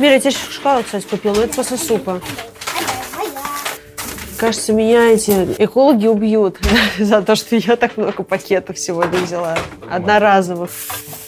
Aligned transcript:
Мира, 0.00 0.14
я 0.14 0.20
тебе 0.20 0.30
шоколад, 0.30 0.86
кстати, 0.86 1.04
купила, 1.04 1.34
но 1.34 1.42
это 1.42 1.54
после 1.54 1.76
супа. 1.76 2.22
Кажется, 4.38 4.72
меня 4.72 5.12
эти 5.12 5.30
экологи 5.58 6.06
убьют 6.06 6.56
за 6.98 7.20
то, 7.20 7.36
что 7.36 7.56
я 7.56 7.76
так 7.76 7.98
много 7.98 8.22
пакетов 8.22 8.78
сегодня 8.78 9.18
взяла. 9.20 9.58
Одноразовых. 9.90 10.70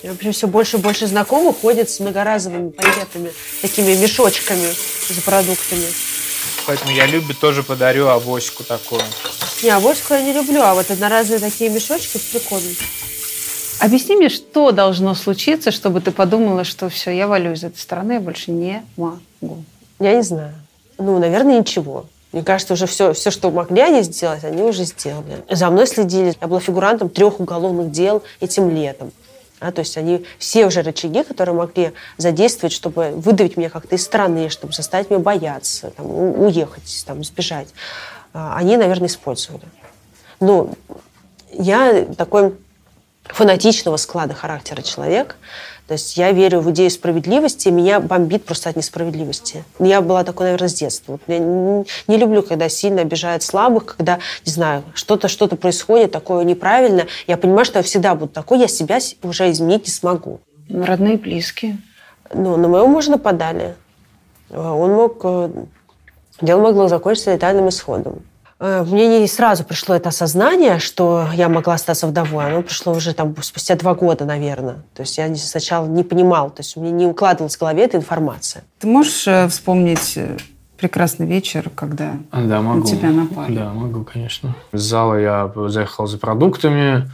И 0.02 0.08
вообще 0.08 0.30
все 0.30 0.46
больше 0.46 0.78
и 0.78 0.80
больше 0.80 1.06
знакомых 1.06 1.56
ходят 1.60 1.90
с 1.90 2.00
многоразовыми 2.00 2.70
пакетами, 2.70 3.30
такими 3.60 3.94
мешочками 3.94 4.68
за 5.10 5.20
продуктами. 5.20 5.84
Поэтому 6.66 6.92
я 6.92 7.04
Любе 7.06 7.34
тоже 7.34 7.62
подарю 7.62 8.06
авоську 8.08 8.64
такую. 8.64 9.02
Не, 9.62 9.68
авоську 9.68 10.14
я 10.14 10.22
не 10.22 10.32
люблю, 10.32 10.62
а 10.62 10.72
вот 10.72 10.90
одноразовые 10.90 11.40
такие 11.40 11.68
мешочки 11.68 12.18
прикольные. 12.32 12.74
Объясни 13.82 14.14
мне, 14.14 14.28
что 14.28 14.70
должно 14.70 15.12
случиться, 15.14 15.72
чтобы 15.72 16.00
ты 16.00 16.12
подумала, 16.12 16.62
что 16.62 16.88
все, 16.88 17.10
я 17.10 17.26
валю 17.26 17.52
из 17.52 17.64
этой 17.64 17.78
страны, 17.78 18.12
я 18.12 18.20
больше 18.20 18.52
не 18.52 18.84
могу. 18.96 19.64
Я 19.98 20.14
не 20.14 20.22
знаю. 20.22 20.54
Ну, 20.98 21.18
наверное, 21.18 21.58
ничего. 21.58 22.04
Мне 22.30 22.44
кажется, 22.44 22.74
уже 22.74 22.86
все, 22.86 23.12
все, 23.12 23.32
что 23.32 23.50
могли 23.50 23.80
они 23.80 24.02
сделать, 24.02 24.44
они 24.44 24.62
уже 24.62 24.84
сделали. 24.84 25.42
За 25.50 25.68
мной 25.68 25.88
следили. 25.88 26.32
Я 26.40 26.46
была 26.46 26.60
фигурантом 26.60 27.08
трех 27.08 27.40
уголовных 27.40 27.90
дел 27.90 28.22
этим 28.38 28.70
летом. 28.70 29.10
А, 29.58 29.72
то 29.72 29.80
есть 29.80 29.96
они 29.96 30.24
все 30.38 30.66
уже 30.66 30.82
рычаги, 30.82 31.24
которые 31.24 31.56
могли 31.56 31.92
задействовать, 32.18 32.72
чтобы 32.72 33.10
выдавить 33.16 33.56
меня 33.56 33.68
как-то 33.68 33.96
из 33.96 34.04
страны, 34.04 34.48
чтобы 34.48 34.72
заставить 34.74 35.10
меня 35.10 35.18
бояться, 35.18 35.90
там, 35.90 36.06
уехать, 36.06 37.04
там, 37.04 37.24
сбежать, 37.24 37.68
а, 38.32 38.56
они, 38.56 38.76
наверное, 38.76 39.08
использовали. 39.08 39.64
Но 40.38 40.70
я 41.52 42.04
такой 42.16 42.54
фанатичного 43.24 43.96
склада 43.96 44.34
характера 44.34 44.82
человек. 44.82 45.36
То 45.88 45.94
есть 45.94 46.16
я 46.16 46.32
верю 46.32 46.60
в 46.60 46.70
идею 46.70 46.90
справедливости, 46.90 47.68
и 47.68 47.70
меня 47.70 48.00
бомбит 48.00 48.44
просто 48.44 48.70
от 48.70 48.76
несправедливости. 48.76 49.64
Я 49.78 50.00
была 50.00 50.24
такой, 50.24 50.46
наверное, 50.46 50.68
с 50.68 50.74
детства. 50.74 51.18
Я 51.26 51.38
не, 51.38 51.84
люблю, 52.16 52.42
когда 52.42 52.68
сильно 52.68 53.02
обижают 53.02 53.42
слабых, 53.42 53.96
когда, 53.96 54.18
не 54.46 54.52
знаю, 54.52 54.84
что-то 54.94 55.28
что-то 55.28 55.56
происходит 55.56 56.12
такое 56.12 56.44
неправильно. 56.44 57.06
Я 57.26 57.36
понимаю, 57.36 57.64
что 57.64 57.80
я 57.80 57.82
всегда 57.82 58.14
буду 58.14 58.32
такой, 58.32 58.60
я 58.60 58.68
себя 58.68 58.98
уже 59.22 59.50
изменить 59.50 59.86
не 59.86 59.92
смогу. 59.92 60.40
Родные, 60.70 61.18
близкие. 61.18 61.78
Ну, 62.32 62.56
на 62.56 62.68
моего 62.68 62.86
мужа 62.86 63.10
нападали. 63.10 63.74
Он 64.50 64.92
мог... 64.92 65.20
э, 65.24 65.50
Дело 66.40 66.60
могло 66.62 66.88
закончиться 66.88 67.34
летальным 67.34 67.68
исходом. 67.68 68.22
Э, 68.62 68.84
Мне 68.84 69.18
не 69.20 69.26
сразу 69.26 69.64
пришло 69.64 69.96
это 69.96 70.10
осознание, 70.10 70.78
что 70.78 71.26
я 71.34 71.48
могла 71.48 71.74
остаться 71.74 72.06
вдовой. 72.06 72.46
Оно 72.46 72.62
пришло 72.62 72.92
уже 72.92 73.12
там 73.12 73.34
спустя 73.42 73.74
два 73.74 73.94
года, 73.94 74.24
наверное. 74.24 74.84
То 74.94 75.02
есть 75.02 75.18
я 75.18 75.34
сначала 75.34 75.86
не 75.86 76.04
понимала, 76.04 76.48
то 76.48 76.60
есть 76.60 76.76
у 76.76 76.80
меня 76.80 76.92
не 76.92 77.06
укладывалась 77.06 77.56
в 77.56 77.60
голове 77.60 77.82
эта 77.84 77.96
информация. 77.96 78.62
Ты 78.78 78.86
можешь 78.86 79.26
э, 79.26 79.48
вспомнить 79.48 80.12
э, 80.16 80.36
прекрасный 80.78 81.26
вечер, 81.26 81.70
когда 81.74 82.12
А, 82.30 82.40
Да, 82.40 82.62
могу. 82.62 82.78
на 82.82 82.86
тебя 82.86 83.10
напали? 83.10 83.56
Да, 83.56 83.72
могу, 83.72 84.04
конечно. 84.04 84.54
С 84.70 84.80
зала 84.80 85.16
я 85.16 85.52
заехал 85.66 86.06
за 86.06 86.18
продуктами, 86.18 87.10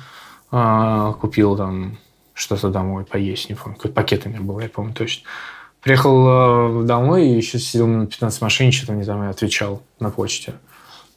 а, 0.50 1.14
купил 1.14 1.56
там 1.56 1.96
что-то 2.34 2.68
домой 2.68 3.04
поесть, 3.04 3.48
не 3.48 3.54
помню, 3.54 3.76
какой 3.76 3.90
пакет 3.90 4.26
у 4.26 4.28
меня 4.28 4.42
был, 4.42 4.60
я 4.60 4.68
помню 4.68 4.92
точно. 4.92 5.24
Приехал 5.80 6.82
домой 6.84 7.26
и 7.26 7.36
еще 7.36 7.58
сидел 7.58 7.86
минут 7.86 8.10
15 8.10 8.38
в 8.38 8.42
машине, 8.42 8.70
что-то 8.70 8.92
не 8.92 9.02
знаю, 9.02 9.30
отвечал 9.30 9.80
на 9.98 10.10
почте. 10.10 10.52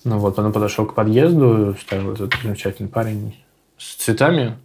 Ну 0.03 0.17
вот, 0.17 0.35
потом 0.35 0.51
подошел 0.51 0.85
к 0.85 0.95
подъезду, 0.95 1.75
стоял 1.79 2.12
этот 2.12 2.34
замечательный 2.41 2.89
парень 2.89 3.35
с 3.78 3.95
цветами. 3.95 4.57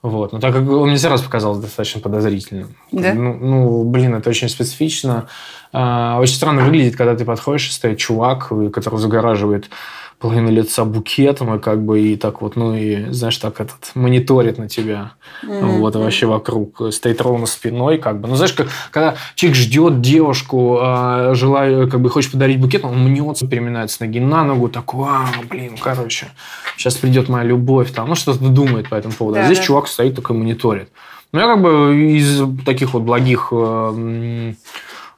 Вот. 0.00 0.32
Но 0.32 0.38
так 0.38 0.54
как 0.54 0.68
он 0.68 0.88
мне 0.88 0.98
сразу 0.98 1.24
показался 1.24 1.60
достаточно 1.60 2.00
подозрительным. 2.00 2.76
Да? 2.92 3.14
Ну, 3.14 3.34
ну, 3.34 3.84
блин, 3.84 4.14
это 4.14 4.30
очень 4.30 4.48
специфично. 4.48 5.28
А, 5.72 6.18
очень 6.20 6.36
странно 6.36 6.64
выглядит, 6.64 6.96
когда 6.96 7.16
ты 7.16 7.24
подходишь, 7.24 7.68
и 7.68 7.72
стоит 7.72 7.98
чувак, 7.98 8.52
который 8.72 8.98
загораживает 8.98 9.70
половину 10.18 10.50
лица 10.50 10.84
букетом, 10.84 11.54
и 11.54 11.58
как 11.60 11.84
бы 11.84 12.00
и 12.00 12.16
так 12.16 12.42
вот, 12.42 12.56
ну 12.56 12.74
и, 12.74 13.10
знаешь, 13.12 13.36
так 13.36 13.60
этот, 13.60 13.92
мониторит 13.94 14.58
на 14.58 14.68
тебя. 14.68 15.12
Вот, 15.42 15.94
и 15.94 15.98
вообще 15.98 16.26
вокруг. 16.26 16.92
Стоит 16.92 17.20
ровно 17.20 17.46
спиной, 17.46 17.98
как 17.98 18.20
бы. 18.20 18.28
Ну, 18.28 18.34
знаешь, 18.34 18.52
как, 18.52 18.68
когда 18.90 19.14
человек 19.36 19.56
ждет 19.56 20.00
девушку, 20.00 20.78
а, 20.80 21.34
желая, 21.34 21.86
как 21.86 22.00
бы, 22.00 22.10
хочет 22.10 22.32
подарить 22.32 22.60
букет, 22.60 22.84
он 22.84 22.98
мнется, 22.98 23.46
переминается 23.46 23.96
с 23.96 24.00
ноги 24.00 24.18
на 24.18 24.44
ногу, 24.44 24.68
такой, 24.68 25.06
а, 25.08 25.26
блин, 25.48 25.76
короче, 25.80 26.28
сейчас 26.76 26.96
придет 26.96 27.28
моя 27.28 27.44
любовь, 27.44 27.92
там, 27.92 28.08
ну, 28.08 28.14
что-то 28.14 28.40
думает 28.40 28.88
по 28.88 28.96
этому 28.96 29.14
поводу. 29.14 29.38
А 29.38 29.42
Да, 29.42 29.46
здесь 29.46 29.58
да. 29.58 29.64
чувак 29.64 29.86
стоит 29.86 30.16
такой 30.16 30.36
мониторит. 30.36 30.90
Ну, 31.32 31.40
я 31.40 31.46
как 31.46 31.62
бы 31.62 31.94
из 32.16 32.42
таких 32.64 32.94
вот 32.94 33.02
благих 33.02 33.48
э, 33.52 34.54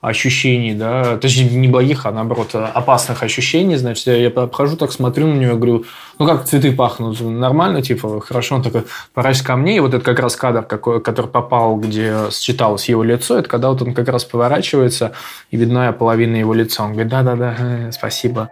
ощущений, 0.00 0.74
да, 0.74 1.18
точнее, 1.18 1.50
не 1.50 1.68
благих, 1.68 2.06
а 2.06 2.10
наоборот, 2.10 2.54
опасных 2.54 3.22
ощущений, 3.22 3.76
значит, 3.76 4.06
я, 4.06 4.16
я 4.16 4.28
обхожу, 4.28 4.76
так 4.76 4.92
смотрю 4.92 5.26
на 5.26 5.34
нее, 5.34 5.54
говорю, 5.56 5.84
ну, 6.18 6.26
как 6.26 6.44
цветы 6.44 6.72
пахнут, 6.72 7.20
нормально, 7.20 7.82
типа, 7.82 8.20
хорошо, 8.20 8.56
он 8.56 8.62
такой, 8.62 8.84
поворачивается 9.12 9.46
ко 9.46 9.56
мне, 9.56 9.76
и 9.76 9.80
вот 9.80 9.92
этот 9.92 10.02
как 10.02 10.18
раз 10.18 10.36
кадр, 10.36 10.62
какой, 10.62 11.02
который 11.02 11.26
попал, 11.26 11.76
где 11.76 12.30
считалось 12.30 12.88
его 12.88 13.02
лицо, 13.02 13.38
это 13.38 13.48
когда 13.48 13.68
вот 13.68 13.82
он 13.82 13.92
как 13.92 14.08
раз 14.08 14.24
поворачивается, 14.24 15.12
и 15.50 15.58
видна 15.58 15.92
половина 15.92 16.36
его 16.36 16.54
лица, 16.54 16.82
он 16.82 16.92
говорит, 16.92 17.10
да-да-да, 17.10 17.56
э, 17.58 17.92
спасибо. 17.92 18.50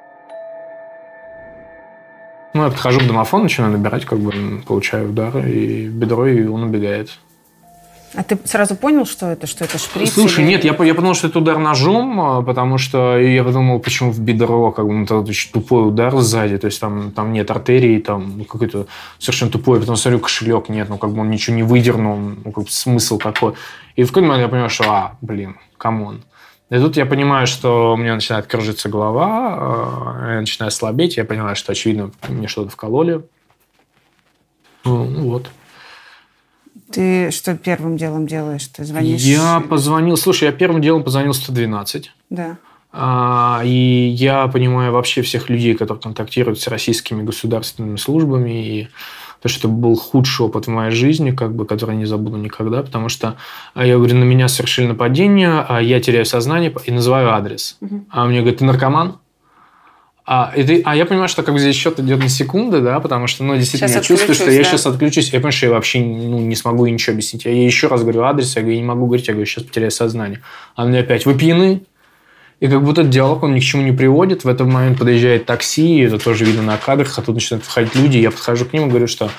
Ну, 2.52 2.64
я 2.64 2.70
подхожу 2.70 3.00
к 3.00 3.06
домофону, 3.06 3.44
начинаю 3.44 3.72
набирать, 3.72 4.04
как 4.04 4.18
бы 4.18 4.32
получаю 4.66 5.10
удар, 5.10 5.38
и 5.46 5.86
бедро, 5.86 6.26
и 6.26 6.46
он 6.46 6.64
убегает. 6.64 7.10
А 8.14 8.22
ты 8.22 8.38
сразу 8.44 8.74
понял, 8.74 9.04
что 9.04 9.26
это? 9.26 9.46
Что 9.46 9.64
это 9.64 9.78
шприц? 9.78 10.12
Слушай, 10.12 10.44
или- 10.44 10.50
нет, 10.50 10.64
я, 10.64 10.70
я 10.84 10.94
подумал, 10.94 11.14
что 11.14 11.28
это 11.28 11.38
удар 11.38 11.58
ножом, 11.58 12.20
а, 12.20 12.42
потому 12.42 12.78
что 12.78 13.18
я 13.18 13.44
подумал, 13.44 13.80
почему 13.80 14.10
в 14.10 14.20
бедро, 14.20 14.72
как 14.72 14.86
бы, 14.86 14.92
ну, 14.94 15.04
это 15.04 15.18
очень 15.18 15.52
тупой 15.52 15.86
удар 15.88 16.16
сзади, 16.18 16.56
то 16.58 16.66
есть 16.66 16.80
там, 16.80 17.12
там 17.12 17.32
нет 17.32 17.50
артерии, 17.50 17.98
там 17.98 18.38
ну, 18.38 18.44
какой-то 18.44 18.86
совершенно 19.18 19.50
тупой, 19.50 19.78
потом 19.80 19.96
смотрю, 19.96 20.20
кошелек 20.20 20.68
нет, 20.68 20.88
ну, 20.88 20.96
как 20.96 21.12
бы 21.12 21.20
он 21.20 21.30
ничего 21.30 21.54
не 21.56 21.62
выдернул, 21.62 22.16
ну, 22.16 22.50
как 22.52 22.64
бы 22.64 22.70
смысл 22.70 23.18
какой. 23.18 23.54
И 23.96 24.04
в 24.04 24.08
какой-то 24.08 24.28
момент 24.28 24.42
я 24.42 24.48
понимаю, 24.48 24.70
что, 24.70 24.84
а, 24.84 25.16
блин, 25.20 25.58
come 25.76 26.04
on. 26.04 26.24
И 26.70 26.76
тут 26.78 26.96
я 26.96 27.06
понимаю, 27.06 27.46
что 27.46 27.94
у 27.94 27.96
меня 27.96 28.14
начинает 28.14 28.46
кружиться 28.46 28.88
голова, 28.88 29.56
а, 29.58 30.32
я 30.34 30.40
начинаю 30.40 30.70
слабеть, 30.70 31.16
я 31.16 31.24
понимаю, 31.24 31.56
что, 31.56 31.72
очевидно, 31.72 32.10
мне 32.28 32.48
что-то 32.48 32.70
вкололи. 32.70 33.22
Ну, 34.84 35.04
вот. 35.04 35.50
Ты 36.92 37.30
что 37.30 37.56
первым 37.56 37.96
делом 37.96 38.26
делаешь? 38.26 38.66
Ты 38.66 38.84
звонишь? 38.84 39.20
Я 39.22 39.60
позвонил, 39.68 40.16
слушай, 40.16 40.44
я 40.44 40.52
первым 40.52 40.80
делом 40.80 41.04
позвонил 41.04 41.34
112. 41.34 42.10
Да. 42.30 42.56
А, 42.92 43.60
И 43.64 44.08
я 44.16 44.46
понимаю 44.48 44.92
вообще 44.92 45.22
всех 45.22 45.50
людей, 45.50 45.74
которые 45.74 46.02
контактируют 46.02 46.60
с 46.60 46.66
российскими 46.68 47.22
государственными 47.22 47.96
службами. 47.96 48.66
И 48.66 48.88
то, 49.40 49.48
что 49.48 49.60
это 49.60 49.68
был 49.68 49.94
худший 49.94 50.46
опыт 50.46 50.66
в 50.66 50.70
моей 50.70 50.90
жизни, 50.90 51.30
как 51.30 51.54
бы, 51.54 51.64
который 51.64 51.92
я 51.92 51.98
не 51.98 52.06
забуду 52.06 52.38
никогда, 52.38 52.82
потому 52.82 53.08
что 53.08 53.36
а, 53.74 53.84
я 53.86 53.96
говорю, 53.96 54.16
на 54.16 54.24
меня 54.24 54.48
совершили 54.48 54.86
нападение, 54.86 55.64
а 55.68 55.80
я 55.80 56.00
теряю 56.00 56.24
сознание 56.24 56.74
и 56.86 56.90
называю 56.90 57.32
адрес. 57.32 57.78
А 58.10 58.26
мне 58.26 58.40
говорят, 58.40 58.58
ты 58.58 58.64
наркоман? 58.64 59.18
А, 60.30 60.52
и 60.54 60.62
ты- 60.62 60.82
а 60.84 60.94
я 60.94 61.06
понимаю, 61.06 61.26
что 61.30 61.42
как 61.42 61.54
бы 61.54 61.58
здесь 61.58 61.74
счет 61.74 61.98
идет 62.00 62.18
на 62.18 62.28
секунды, 62.28 62.82
да, 62.82 63.00
потому 63.00 63.26
что, 63.26 63.44
ну, 63.44 63.56
действительно, 63.56 63.88
Сейчас 63.88 64.02
я 64.02 64.08
чувствую, 64.08 64.34
что 64.34 64.44
отключусь, 64.44 64.58
я 64.58 64.62
да. 64.62 64.68
сейчас 64.70 64.86
отключусь. 64.86 65.26
Я 65.32 65.38
понимаю, 65.38 65.52
что 65.52 65.66
я 65.66 65.72
вообще 65.72 66.00
ну, 66.00 66.38
не 66.40 66.54
смогу 66.54 66.84
ей 66.84 66.92
ничего 66.92 67.14
объяснить. 67.14 67.46
Я 67.46 67.52
ей 67.52 67.64
еще 67.64 67.86
раз 67.86 68.02
говорю 68.02 68.20
адрес, 68.24 68.54
я 68.54 68.60
говорю, 68.60 68.74
я 68.76 68.82
не 68.82 68.86
могу 68.86 69.06
говорить, 69.06 69.26
я 69.26 69.32
говорю, 69.32 69.46
сейчас 69.46 69.64
потеряю 69.64 69.90
сознание. 69.90 70.42
А 70.76 70.84
мне 70.84 70.98
опять, 70.98 71.24
вы 71.24 71.34
пьяны? 71.34 71.80
И 72.60 72.66
как 72.68 72.84
будто 72.84 73.00
этот 73.00 73.10
диалог, 73.10 73.42
он 73.42 73.54
ни 73.54 73.60
к 73.60 73.62
чему 73.62 73.82
не 73.82 73.92
приводит. 73.92 74.44
В 74.44 74.48
этот 74.48 74.66
момент 74.66 74.98
подъезжает 74.98 75.46
такси, 75.46 76.00
это 76.00 76.18
тоже 76.18 76.44
видно 76.44 76.60
на 76.62 76.76
кадрах, 76.76 77.18
а 77.18 77.22
тут 77.22 77.36
начинают 77.36 77.64
входить 77.64 77.94
люди. 77.94 78.18
Я 78.18 78.30
подхожу 78.30 78.66
к 78.66 78.74
ним 78.74 78.86
и 78.86 78.88
говорю, 78.90 79.06
что 79.06 79.30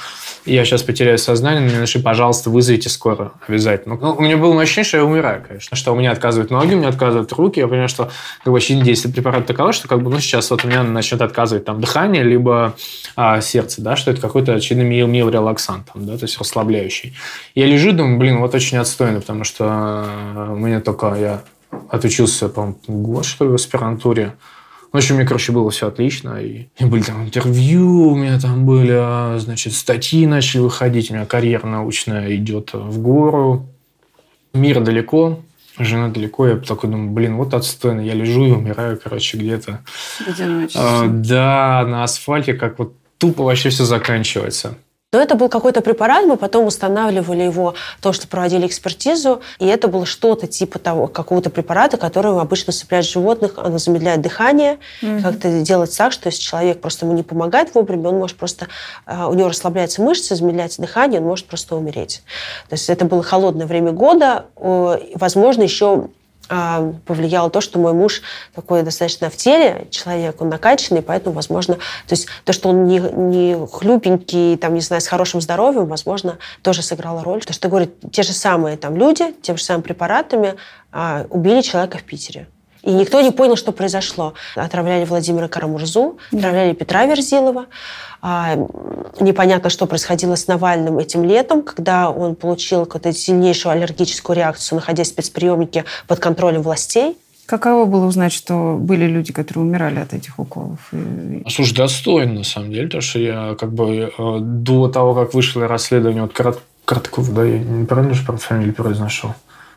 я 0.45 0.65
сейчас 0.65 0.83
потеряю 0.83 1.17
сознание, 1.17 1.61
мне 1.61 1.79
напиши, 1.79 1.99
пожалуйста, 1.99 2.49
вызовите 2.49 2.89
скоро 2.89 3.33
обязательно. 3.47 3.97
Ну, 3.99 4.13
у 4.13 4.21
меня 4.21 4.37
было 4.37 4.61
ощущение, 4.61 4.87
что 4.87 4.97
я 4.97 5.05
умираю, 5.05 5.43
конечно. 5.45 5.75
Что 5.75 5.91
у 5.91 5.95
меня 5.95 6.11
отказывают 6.11 6.51
ноги, 6.51 6.73
у 6.73 6.77
меня 6.77 6.89
отказывают 6.89 7.31
руки. 7.33 7.59
Я 7.59 7.67
понимаю, 7.67 7.89
что 7.89 8.09
как 8.43 8.51
бы, 8.51 8.57
очевидно 8.57 8.85
действие 8.85 9.13
препарата 9.13 9.47
таково, 9.47 9.73
что 9.73 9.87
как 9.87 10.01
бы, 10.01 10.09
ну, 10.09 10.19
сейчас 10.19 10.49
вот 10.51 10.63
у 10.65 10.67
меня 10.67 10.83
начнет 10.83 11.21
отказывать 11.21 11.65
там 11.65 11.81
дыхание, 11.81 12.23
либо 12.23 12.75
а, 13.15 13.41
сердце, 13.41 13.81
да, 13.81 13.95
что 13.95 14.11
это 14.11 14.21
какой-то, 14.21 14.53
очевидно, 14.53 14.87
мил, 14.87 15.07
мил 15.07 15.29
релаксант, 15.29 15.91
там, 15.93 16.05
да, 16.05 16.17
то 16.17 16.23
есть 16.23 16.39
расслабляющий. 16.39 17.15
Я 17.55 17.65
лежу, 17.65 17.91
думаю, 17.91 18.17
блин, 18.17 18.39
вот 18.39 18.55
очень 18.55 18.77
отстойно, 18.77 19.21
потому 19.21 19.43
что 19.43 20.05
э, 20.35 20.45
мне 20.55 20.79
только 20.79 21.15
я 21.15 21.41
отучился, 21.89 22.49
по-моему, 22.49 22.77
год, 22.87 23.25
что 23.25 23.45
ли, 23.45 23.51
в 23.51 23.55
аспирантуре. 23.55 24.35
В 24.91 24.97
общем, 24.97 25.15
мне, 25.15 25.25
короче, 25.25 25.51
было 25.51 25.69
все 25.69 25.87
отлично. 25.87 26.41
И, 26.41 26.67
и 26.77 26.85
были 26.85 27.03
там 27.03 27.25
интервью, 27.25 28.09
у 28.09 28.15
меня 28.15 28.39
там 28.39 28.65
были, 28.65 28.93
а, 28.93 29.37
значит, 29.39 29.73
статьи 29.73 30.25
начали 30.25 30.61
выходить. 30.61 31.11
У 31.11 31.13
меня 31.13 31.25
карьера 31.25 31.67
научная 31.67 32.35
идет 32.35 32.71
в 32.73 32.99
гору. 32.99 33.67
Мир 34.53 34.81
далеко. 34.81 35.39
жена 35.77 36.09
далеко, 36.09 36.47
я 36.47 36.55
такой 36.57 36.89
думаю, 36.89 37.11
блин, 37.11 37.35
вот 37.37 37.53
отстойно, 37.53 38.01
я 38.01 38.13
лежу 38.13 38.45
и 38.45 38.51
умираю, 38.51 38.99
короче, 39.01 39.37
где-то. 39.37 39.81
А, 40.75 41.05
да, 41.07 41.85
на 41.87 42.03
асфальте, 42.03 42.53
как 42.53 42.79
вот 42.79 42.93
тупо 43.19 43.43
вообще 43.43 43.69
все 43.69 43.85
заканчивается. 43.85 44.77
Но 45.11 45.19
это 45.19 45.33
был 45.33 45.49
какой-то 45.49 45.81
препарат, 45.81 46.27
мы 46.27 46.37
потом 46.37 46.67
устанавливали 46.67 47.41
его, 47.41 47.73
то, 47.99 48.13
что 48.13 48.27
проводили 48.27 48.67
экспертизу, 48.67 49.41
и 49.57 49.65
это 49.65 49.87
было 49.87 50.05
что-то 50.05 50.45
типа 50.45 50.77
того, 50.77 51.07
какого-то 51.07 51.49
препарата, 51.49 51.97
который 51.97 52.39
обычно 52.39 52.73
цепляют 52.73 53.07
животных, 53.07 53.53
оно 53.57 53.79
замедляет 53.79 54.21
дыхание, 54.21 54.77
mm-hmm. 55.01 55.23
как-то 55.23 55.61
делать 55.61 55.97
так, 55.97 56.11
что 56.11 56.27
если 56.27 56.43
человек 56.43 56.79
просто 56.79 57.07
ему 57.07 57.15
не 57.15 57.23
помогает 57.23 57.73
вовремя, 57.73 58.09
он 58.09 58.19
может 58.19 58.37
просто, 58.37 58.67
а, 59.07 59.29
у 59.29 59.33
него 59.33 59.49
расслабляются 59.49 60.03
мышцы, 60.03 60.35
замедляется 60.35 60.79
дыхание, 60.79 61.19
он 61.19 61.25
может 61.25 61.47
просто 61.47 61.75
умереть. 61.75 62.21
То 62.69 62.73
есть 62.73 62.87
это 62.87 63.05
было 63.05 63.23
холодное 63.23 63.65
время 63.65 63.91
года, 63.93 64.45
возможно, 64.55 65.63
еще 65.63 66.09
повлияло 67.05 67.49
то, 67.49 67.61
что 67.61 67.79
мой 67.79 67.93
муж 67.93 68.21
такой 68.53 68.83
достаточно 68.83 69.29
в 69.29 69.37
теле 69.37 69.87
человек, 69.91 70.41
он 70.41 70.49
накачанный, 70.49 71.01
поэтому, 71.01 71.35
возможно, 71.35 71.75
то 71.75 72.11
есть 72.11 72.27
то, 72.43 72.53
что 72.53 72.69
он 72.69 72.85
не, 72.85 72.99
не 72.99 73.67
хлюпенький, 73.67 74.57
там, 74.57 74.73
не 74.73 74.81
знаю, 74.81 75.01
с 75.01 75.07
хорошим 75.07 75.41
здоровьем, 75.41 75.85
возможно, 75.85 76.39
тоже 76.61 76.81
сыграло 76.81 77.23
роль. 77.23 77.41
То, 77.41 77.53
что, 77.53 77.69
говорят, 77.69 77.89
те 78.11 78.23
же 78.23 78.33
самые 78.33 78.77
там 78.77 78.97
люди, 78.97 79.33
тем 79.41 79.57
же 79.57 79.63
самыми 79.63 79.83
препаратами 79.83 80.55
а, 80.91 81.25
убили 81.29 81.61
человека 81.61 81.99
в 81.99 82.03
Питере. 82.03 82.47
И 82.83 82.91
никто 82.91 83.21
не 83.21 83.31
понял, 83.31 83.55
что 83.55 83.71
произошло. 83.71 84.33
Отравляли 84.55 85.05
Владимира 85.05 85.47
Карамурзу, 85.47 86.17
отравляли 86.31 86.73
Петра 86.73 87.05
Верзилова. 87.05 87.65
А, 88.21 88.55
непонятно, 89.19 89.69
что 89.69 89.85
происходило 89.85 90.35
с 90.35 90.47
Навальным 90.47 90.97
этим 90.99 91.23
летом, 91.23 91.61
когда 91.61 92.09
он 92.09 92.35
получил 92.35 92.85
какую-то 92.85 93.13
сильнейшую 93.13 93.73
аллергическую 93.73 94.35
реакцию, 94.35 94.77
находясь 94.77 95.07
в 95.07 95.11
спецприемнике 95.11 95.85
под 96.07 96.19
контролем 96.19 96.61
властей. 96.61 97.17
Каково 97.45 97.85
было 97.85 98.05
узнать, 98.05 98.31
что 98.31 98.77
были 98.79 99.05
люди, 99.05 99.33
которые 99.33 99.63
умирали 99.63 99.99
от 99.99 100.13
этих 100.13 100.37
уколов? 100.37 100.91
Слушай, 101.47 101.75
достойно, 101.75 102.33
на 102.33 102.43
самом 102.43 102.71
деле, 102.71 102.85
потому 102.85 103.01
что 103.01 103.19
я 103.19 103.55
как 103.59 103.73
бы 103.73 104.13
э, 104.15 104.37
до 104.39 104.87
того, 104.87 105.15
как 105.15 105.33
вышло 105.33 105.67
расследование 105.67 106.23
от 106.23 106.33
Короткова, 106.85 107.33
да, 107.33 107.43
я 107.45 107.57
неправильно 107.57 108.13
же 108.13 108.23
фамилию 108.23 108.75
произношу? 108.75 109.33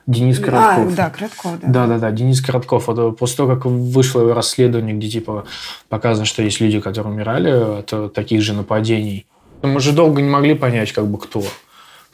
Денис 0.06 0.38
а, 0.40 0.42
Коротков. 0.42 0.92
А, 0.92 0.96
да, 0.96 1.10
Коротков, 1.10 1.60
да. 1.60 1.68
Да, 1.68 1.86
да, 1.86 1.98
да, 1.98 2.10
Денис 2.10 2.40
Коротков. 2.40 2.88
Вот 2.88 3.18
после 3.18 3.36
того, 3.36 3.54
как 3.54 3.66
вышло 3.66 4.34
расследование, 4.34 4.94
где 4.94 5.08
типа 5.08 5.44
показано, 5.88 6.24
что 6.24 6.42
есть 6.42 6.60
люди, 6.60 6.80
которые 6.80 7.12
умирали 7.12 7.80
от 7.80 8.12
таких 8.14 8.42
же 8.42 8.52
нападений, 8.52 9.26
мы 9.62 9.80
же 9.80 9.92
долго 9.92 10.20
не 10.20 10.28
могли 10.28 10.54
понять, 10.54 10.92
как 10.92 11.06
бы 11.06 11.18
кто. 11.18 11.42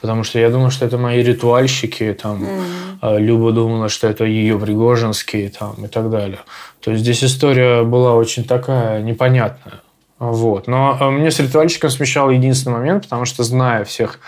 Потому 0.01 0.23
что 0.23 0.39
я 0.39 0.49
думал, 0.49 0.69
что 0.69 0.85
это 0.85 0.97
мои 0.97 1.21
ритуальщики, 1.21 2.17
там, 2.21 2.43
mm. 2.43 3.19
Люба 3.19 3.51
думала, 3.51 3.89
что 3.89 4.07
это 4.07 4.23
ее 4.23 4.57
Пригожинские, 4.57 5.49
там, 5.49 5.73
и 5.83 5.87
так 5.87 6.09
далее. 6.09 6.39
То 6.79 6.91
есть 6.91 7.03
здесь 7.03 7.23
история 7.23 7.83
была 7.83 8.13
очень 8.13 8.45
такая 8.45 9.01
непонятная. 9.01 9.81
Вот. 10.19 10.67
Но 10.67 10.97
а, 10.99 11.11
мне 11.11 11.31
с 11.31 11.39
ритуальщиком 11.39 11.89
смещал 11.89 12.29
единственный 12.29 12.73
момент, 12.73 13.03
потому 13.03 13.25
что, 13.25 13.43
зная 13.43 13.83
всех 13.83 14.19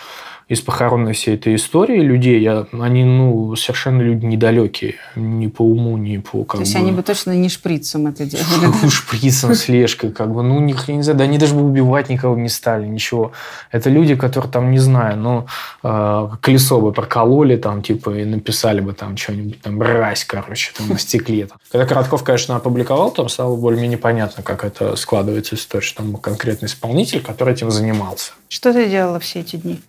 из 0.52 0.60
похоронной 0.60 1.14
всей 1.14 1.36
этой 1.36 1.56
истории 1.56 2.02
людей, 2.02 2.42
я, 2.42 2.68
они 2.74 3.06
ну, 3.06 3.56
совершенно 3.56 4.02
люди 4.02 4.26
недалекие. 4.26 4.96
Ни 5.16 5.48
по 5.48 5.62
уму, 5.62 5.96
ни 5.96 6.18
по... 6.18 6.44
Как 6.44 6.58
То 6.58 6.64
есть 6.64 6.74
бы... 6.74 6.80
они 6.80 6.92
бы 6.92 7.04
точно 7.04 7.32
не 7.32 7.48
шприцем 7.48 8.08
это 8.08 8.26
делали? 8.26 8.66
Ну, 8.84 8.90
шприцем, 8.90 9.56
слежкой, 9.56 10.12
как 10.12 10.34
бы. 10.34 10.44
Ну, 10.44 10.60
них, 10.60 10.90
я 10.90 10.96
не 10.96 11.04
знаю, 11.04 11.20
да 11.20 11.24
они 11.24 11.38
даже 11.38 11.56
бы 11.56 11.64
убивать 11.64 12.10
никого 12.10 12.36
не 12.36 12.50
стали, 12.50 12.86
ничего. 12.86 13.32
Это 13.72 13.90
люди, 13.90 14.16
которые 14.16 14.52
там, 14.52 14.72
не 14.72 14.80
знаю, 14.80 15.16
ну, 15.16 15.46
э, 15.84 16.30
колесо 16.42 16.82
бы 16.82 16.92
прокололи 16.92 17.56
там, 17.56 17.82
типа, 17.82 18.10
и 18.10 18.26
написали 18.26 18.82
бы 18.82 18.92
там 18.92 19.16
что-нибудь, 19.16 19.62
там, 19.62 19.78
мразь, 19.78 20.26
короче, 20.26 20.74
там, 20.78 20.90
на 20.90 21.00
стекле. 21.00 21.46
Там. 21.46 21.60
Когда 21.72 21.86
Коротков, 21.86 22.26
конечно, 22.26 22.58
опубликовал, 22.58 23.12
там 23.12 23.30
стало 23.30 23.56
более-менее 23.56 23.98
понятно, 23.98 24.44
как 24.44 24.66
это 24.66 24.98
складывается 24.98 25.56
история, 25.56 25.82
что 25.82 26.00
там 26.00 26.12
был 26.12 26.20
конкретный 26.20 26.66
исполнитель, 26.66 27.22
который 27.22 27.54
этим 27.54 27.72
занимался. 27.72 28.34
Что 28.50 28.74
ты 28.74 28.90
делала 28.90 29.22
все 29.22 29.40
эти 29.40 29.56
дни? 29.56 29.80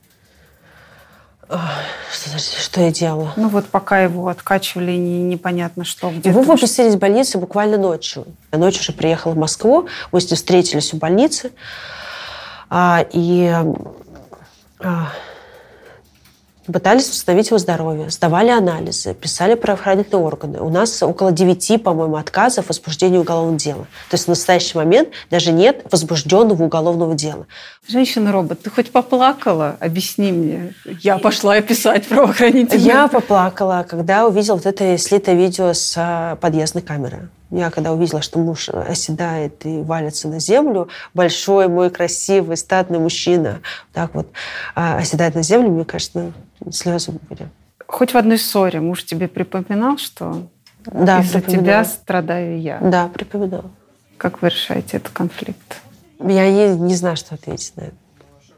Что, 2.12 2.38
что 2.38 2.80
я 2.80 2.90
делала? 2.90 3.32
Ну 3.36 3.48
вот 3.48 3.66
пока 3.66 4.00
его 4.00 4.28
откачивали, 4.28 4.92
не, 4.92 5.22
непонятно 5.22 5.84
что. 5.84 6.10
Где 6.10 6.30
его 6.30 6.42
выпустили 6.42 6.88
из 6.88 6.96
больницы 6.96 7.38
буквально 7.38 7.78
ночью. 7.78 8.26
Я 8.52 8.58
ночью 8.58 8.80
уже 8.80 8.92
приехала 8.92 9.32
в 9.32 9.36
Москву, 9.36 9.88
мы 10.12 10.20
с 10.20 10.30
ним 10.30 10.36
встретились 10.36 10.92
у 10.94 10.96
больницы. 10.96 11.52
А, 12.70 13.04
и 13.12 13.54
а, 14.80 15.12
пытались 16.66 17.08
восстановить 17.08 17.48
его 17.48 17.58
здоровье, 17.58 18.10
сдавали 18.10 18.50
анализы, 18.50 19.14
писали 19.14 19.54
правоохранительные 19.54 20.24
органы. 20.24 20.60
У 20.60 20.68
нас 20.68 21.02
около 21.02 21.32
девяти, 21.32 21.78
по-моему, 21.78 22.16
отказов 22.16 22.66
в 22.66 22.68
возбуждении 22.68 23.18
уголовного 23.18 23.58
дела. 23.58 23.86
То 24.10 24.14
есть 24.14 24.24
в 24.24 24.28
настоящий 24.28 24.76
момент 24.76 25.08
даже 25.30 25.52
нет 25.52 25.84
возбужденного 25.90 26.62
уголовного 26.62 27.14
дела. 27.14 27.46
Женщина-робот, 27.88 28.62
ты 28.62 28.70
хоть 28.70 28.90
поплакала? 28.90 29.76
Объясни 29.80 30.32
мне. 30.32 30.74
Я 31.00 31.18
пошла 31.18 31.60
писать 31.60 32.06
правоохранительные. 32.06 32.86
Я 32.86 33.08
поплакала, 33.08 33.84
когда 33.88 34.26
увидела 34.26 34.56
вот 34.56 34.66
это 34.66 34.96
слитое 34.98 35.34
видео 35.34 35.72
с 35.72 35.94
а, 35.96 36.36
подъездной 36.36 36.82
камеры. 36.82 37.28
Я 37.52 37.70
когда 37.70 37.92
увидела, 37.92 38.22
что 38.22 38.38
муж 38.38 38.70
оседает 38.70 39.66
и 39.66 39.82
валится 39.82 40.26
на 40.26 40.40
землю, 40.40 40.88
большой 41.12 41.68
мой 41.68 41.90
красивый 41.90 42.56
статный 42.56 42.98
мужчина 42.98 43.60
так 43.92 44.14
вот 44.14 44.26
а, 44.74 44.96
оседает 44.96 45.34
на 45.34 45.42
землю, 45.42 45.68
мне 45.68 45.84
кажется, 45.84 46.32
слезы 46.70 47.12
были. 47.28 47.50
Хоть 47.86 48.14
в 48.14 48.16
одной 48.16 48.38
ссоре 48.38 48.80
муж 48.80 49.04
тебе 49.04 49.28
припоминал, 49.28 49.98
что 49.98 50.48
да, 50.86 51.20
из-за 51.20 51.42
тебя 51.42 51.84
страдаю 51.84 52.58
я? 52.58 52.78
Да, 52.80 53.08
припоминал. 53.08 53.70
Как 54.16 54.40
вы 54.40 54.48
решаете 54.48 54.96
этот 54.96 55.12
конфликт? 55.12 55.82
Я 56.20 56.50
не, 56.50 56.74
не 56.78 56.94
знаю, 56.94 57.18
что 57.18 57.34
ответить 57.34 57.76
на 57.76 57.82
это. 57.82 57.96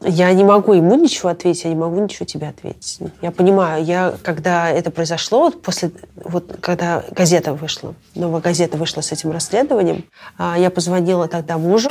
Я 0.06 0.33
не 0.35 0.45
могу 0.45 0.75
ему 0.75 0.97
ничего 0.97 1.31
ответить, 1.31 1.65
я 1.65 1.71
не 1.71 1.77
могу 1.77 1.99
ничего 1.99 2.27
тебе 2.27 2.49
ответить. 2.49 2.99
Я 3.23 3.31
понимаю, 3.31 3.83
я, 3.83 4.15
когда 4.23 4.71
это 4.71 4.91
произошло, 4.91 5.41
вот 5.41 5.62
после, 5.62 5.93
вот 6.17 6.58
когда 6.61 7.03
газета 7.11 7.55
вышла, 7.55 7.94
новая 8.15 8.43
газета 8.43 8.77
вышла 8.77 9.01
с 9.01 9.13
этим 9.13 9.31
расследованием, 9.31 10.05
а, 10.37 10.58
я 10.58 10.69
позвонила 10.69 11.27
тогда 11.27 11.56
мужу, 11.56 11.89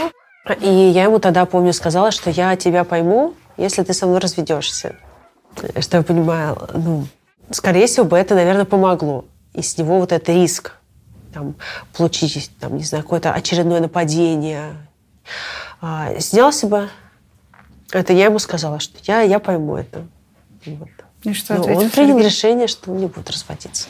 и 0.62 0.68
я 0.68 1.04
ему 1.04 1.20
тогда, 1.20 1.46
помню, 1.46 1.74
сказала, 1.74 2.12
что 2.12 2.30
я 2.30 2.56
тебя 2.56 2.84
пойму, 2.84 3.34
если 3.58 3.82
ты 3.82 3.94
со 3.94 4.06
мной 4.06 4.20
разведешься. 4.20 4.96
Что 5.80 5.98
я 5.98 6.04
понимаю, 6.04 6.58
ну, 6.74 7.08
скорее 7.50 7.88
всего 7.88 8.06
бы 8.06 8.18
это, 8.18 8.36
наверное, 8.36 8.66
помогло. 8.66 9.26
И 9.54 9.62
с 9.62 9.78
него 9.78 10.00
вот 10.00 10.12
этот 10.12 10.30
риск 10.30 10.74
там, 11.34 11.56
получить, 11.98 12.52
там, 12.60 12.78
не 12.78 12.84
знаю, 12.84 13.04
какое-то 13.04 13.34
очередное 13.34 13.80
нападение. 13.80 14.74
А, 15.82 16.20
снялся 16.20 16.68
бы 16.68 16.90
это 18.00 18.14
я 18.14 18.26
ему 18.26 18.40
сказала, 18.40 18.80
что 18.80 18.98
я, 19.04 19.22
я 19.22 19.40
пойму 19.40 19.78
это. 19.78 20.06
Вот. 20.66 20.90
И 21.24 21.34
что 21.34 21.56
Но 21.56 21.64
он 21.74 21.90
принял 21.90 22.20
решение, 22.20 22.68
что 22.68 22.92
он 22.92 22.98
не 22.98 23.08
будет 23.08 23.30
разводиться. 23.30 23.88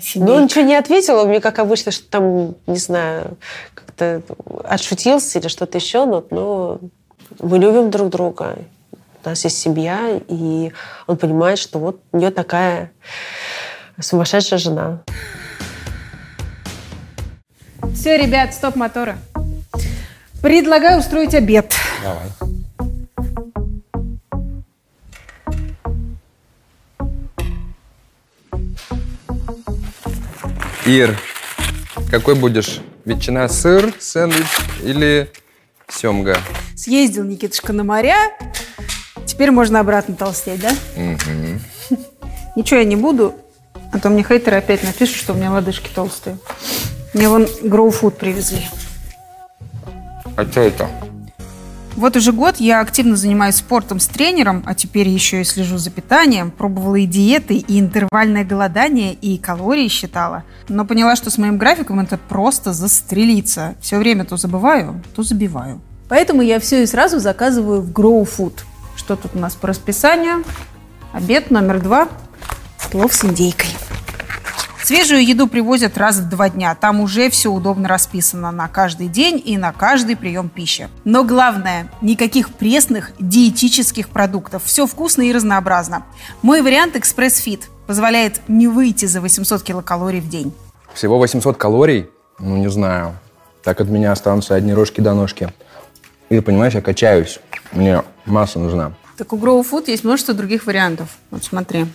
Семейка. 0.00 0.30
Но 0.32 0.36
он 0.36 0.44
ничего 0.44 0.64
не 0.64 0.76
ответил, 0.76 1.26
мне 1.26 1.40
как 1.40 1.58
обычно, 1.58 1.90
что 1.90 2.08
там, 2.08 2.54
не 2.66 2.76
знаю, 2.76 3.38
как-то 3.74 4.22
отшутился 4.64 5.38
или 5.38 5.48
что-то 5.48 5.78
еще, 5.78 6.04
но, 6.04 6.24
но 6.30 6.80
мы 7.40 7.58
любим 7.58 7.90
друг 7.90 8.10
друга. 8.10 8.58
У 9.24 9.28
нас 9.28 9.42
есть 9.44 9.58
семья, 9.58 10.20
и 10.28 10.72
он 11.06 11.16
понимает, 11.16 11.58
что 11.58 11.78
вот 11.78 12.00
у 12.12 12.18
нее 12.18 12.30
такая 12.30 12.92
сумасшедшая 13.98 14.58
жена. 14.58 15.02
Все, 17.94 18.18
ребят, 18.18 18.52
стоп 18.52 18.76
мотора. 18.76 19.16
Предлагаю 20.42 20.98
устроить 20.98 21.34
обед. 21.34 21.72
Давай. 22.04 22.28
Ир, 30.84 31.18
какой 32.10 32.34
будешь? 32.34 32.80
Ветчина, 33.06 33.48
сыр, 33.48 33.94
сэндвич 33.98 34.46
или 34.82 35.32
семга? 35.88 36.36
Съездил 36.76 37.24
Никитушка 37.24 37.72
на 37.72 37.84
моря. 37.84 38.16
Теперь 39.24 39.50
можно 39.50 39.80
обратно 39.80 40.14
толстеть, 40.14 40.60
да? 40.60 40.72
Угу. 40.96 41.98
Ничего 42.56 42.80
я 42.80 42.84
не 42.84 42.96
буду, 42.96 43.34
а 43.94 43.98
то 43.98 44.10
мне 44.10 44.22
хейтеры 44.22 44.58
опять 44.58 44.82
напишут, 44.82 45.16
что 45.16 45.32
у 45.32 45.36
меня 45.36 45.50
лодыжки 45.50 45.88
толстые. 45.94 46.36
Мне 47.14 47.30
вон 47.30 47.48
гроуфуд 47.62 48.18
привезли. 48.18 48.60
А 50.36 50.44
что 50.44 50.60
это? 50.60 51.03
Вот 51.96 52.16
уже 52.16 52.32
год 52.32 52.56
я 52.58 52.80
активно 52.80 53.16
занимаюсь 53.16 53.56
спортом 53.56 54.00
с 54.00 54.06
тренером, 54.06 54.64
а 54.66 54.74
теперь 54.74 55.08
еще 55.08 55.40
и 55.40 55.44
слежу 55.44 55.78
за 55.78 55.90
питанием. 55.90 56.50
Пробовала 56.50 56.96
и 56.96 57.06
диеты, 57.06 57.54
и 57.54 57.78
интервальное 57.78 58.44
голодание, 58.44 59.14
и 59.14 59.38
калории 59.38 59.86
считала. 59.88 60.42
Но 60.68 60.84
поняла, 60.84 61.14
что 61.14 61.30
с 61.30 61.38
моим 61.38 61.56
графиком 61.56 62.00
это 62.00 62.18
просто 62.18 62.72
застрелиться. 62.72 63.76
Все 63.80 63.98
время 63.98 64.24
то 64.24 64.36
забываю, 64.36 65.02
то 65.14 65.22
забиваю. 65.22 65.80
Поэтому 66.08 66.42
я 66.42 66.58
все 66.58 66.82
и 66.82 66.86
сразу 66.86 67.20
заказываю 67.20 67.80
в 67.80 67.90
Grow 67.90 68.28
Food. 68.28 68.60
Что 68.96 69.16
тут 69.16 69.32
у 69.34 69.38
нас 69.38 69.54
по 69.54 69.68
расписанию? 69.68 70.44
Обед 71.12 71.50
номер 71.50 71.80
два. 71.80 72.08
Плов 72.90 73.14
с 73.14 73.24
индейкой. 73.24 73.73
Свежую 74.84 75.24
еду 75.24 75.46
привозят 75.46 75.96
раз 75.96 76.18
в 76.18 76.28
два 76.28 76.50
дня. 76.50 76.74
Там 76.74 77.00
уже 77.00 77.30
все 77.30 77.50
удобно 77.50 77.88
расписано 77.88 78.52
на 78.52 78.68
каждый 78.68 79.08
день 79.08 79.42
и 79.42 79.56
на 79.56 79.72
каждый 79.72 80.14
прием 80.14 80.50
пищи. 80.50 80.90
Но 81.04 81.24
главное, 81.24 81.90
никаких 82.02 82.50
пресных 82.50 83.12
диетических 83.18 84.10
продуктов. 84.10 84.62
Все 84.64 84.86
вкусно 84.86 85.22
и 85.22 85.32
разнообразно. 85.32 86.04
Мой 86.42 86.60
вариант 86.60 86.96
Экспресс 86.96 87.38
Фит 87.38 87.70
позволяет 87.86 88.42
не 88.46 88.68
выйти 88.68 89.06
за 89.06 89.22
800 89.22 89.62
килокалорий 89.62 90.20
в 90.20 90.28
день. 90.28 90.52
Всего 90.92 91.18
800 91.18 91.56
калорий? 91.56 92.10
Ну, 92.38 92.58
не 92.58 92.68
знаю. 92.68 93.16
Так 93.62 93.80
от 93.80 93.88
меня 93.88 94.12
останутся 94.12 94.54
одни 94.54 94.74
рожки 94.74 95.00
до 95.00 95.14
ножки. 95.14 95.48
И, 96.28 96.40
понимаешь, 96.40 96.74
я 96.74 96.82
качаюсь. 96.82 97.40
Мне 97.72 98.02
масса 98.26 98.58
нужна. 98.58 98.92
Так 99.16 99.32
у 99.32 99.38
Grow 99.38 99.64
Food 99.66 99.84
есть 99.86 100.04
множество 100.04 100.34
других 100.34 100.66
вариантов. 100.66 101.08
Вот 101.30 101.42
смотри. 101.42 101.86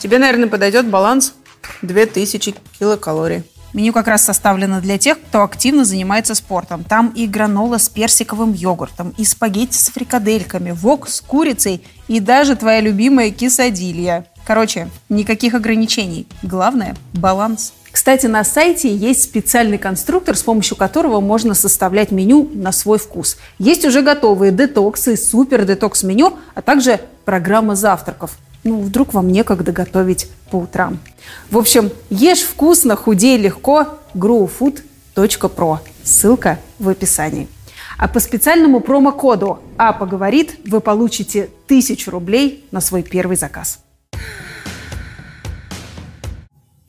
Тебе, 0.00 0.18
наверное, 0.18 0.48
подойдет 0.48 0.88
баланс 0.88 1.32
2000 1.82 2.54
килокалорий. 2.78 3.42
Меню 3.72 3.92
как 3.92 4.08
раз 4.08 4.24
составлено 4.24 4.80
для 4.80 4.96
тех, 4.96 5.20
кто 5.20 5.42
активно 5.42 5.84
занимается 5.84 6.34
спортом. 6.34 6.82
Там 6.82 7.08
и 7.08 7.26
гранола 7.26 7.76
с 7.78 7.88
персиковым 7.88 8.54
йогуртом, 8.54 9.12
и 9.18 9.24
спагетти 9.24 9.76
с 9.76 9.90
фрикадельками, 9.90 10.70
вок 10.70 11.08
с 11.08 11.20
курицей, 11.20 11.84
и 12.08 12.20
даже 12.20 12.56
твоя 12.56 12.80
любимая 12.80 13.30
кисадилья. 13.30 14.24
Короче, 14.46 14.88
никаких 15.08 15.54
ограничений. 15.54 16.26
Главное– 16.42 16.96
баланс. 17.12 17.72
Кстати, 17.90 18.26
на 18.26 18.44
сайте 18.44 18.94
есть 18.94 19.24
специальный 19.24 19.78
конструктор, 19.78 20.36
с 20.36 20.42
помощью 20.42 20.76
которого 20.76 21.20
можно 21.20 21.54
составлять 21.54 22.10
меню 22.10 22.48
на 22.54 22.70
свой 22.70 22.98
вкус. 22.98 23.38
Есть 23.58 23.84
уже 23.84 24.02
готовые 24.02 24.52
детоксы, 24.52 25.16
супер 25.16 25.64
детокс 25.64 26.02
меню, 26.02 26.38
а 26.54 26.62
также 26.62 27.00
программа 27.24 27.74
завтраков. 27.74 28.38
Ну, 28.66 28.80
вдруг 28.80 29.14
вам 29.14 29.28
некогда 29.28 29.70
готовить 29.70 30.28
по 30.50 30.56
утрам. 30.56 30.98
В 31.50 31.56
общем, 31.56 31.92
ешь 32.10 32.42
вкусно, 32.42 32.96
худей 32.96 33.38
легко. 33.38 34.00
growfood.pro. 34.12 35.78
Ссылка 36.02 36.58
в 36.80 36.88
описании. 36.88 37.46
А 37.96 38.08
по 38.08 38.18
специальному 38.18 38.80
промокоду 38.80 39.60
«А 39.78 39.92
поговорит» 39.92 40.58
вы 40.66 40.80
получите 40.80 41.48
1000 41.66 42.10
рублей 42.10 42.66
на 42.72 42.80
свой 42.80 43.04
первый 43.04 43.36
заказ. 43.36 43.78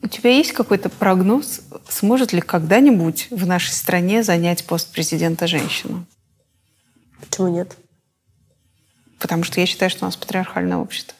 У 0.02 0.08
тебя 0.08 0.30
есть 0.30 0.50
какой-то 0.50 0.88
прогноз, 0.88 1.60
сможет 1.88 2.32
ли 2.32 2.40
когда-нибудь 2.40 3.28
в 3.30 3.46
нашей 3.46 3.70
стране 3.70 4.24
занять 4.24 4.64
пост 4.64 4.90
президента 4.92 5.46
женщина? 5.46 6.04
Почему 7.20 7.46
нет? 7.48 7.76
Потому 9.20 9.44
что 9.44 9.60
я 9.60 9.66
считаю, 9.66 9.90
что 9.90 10.04
у 10.04 10.08
нас 10.08 10.16
патриархальное 10.16 10.78
общество. 10.78 11.14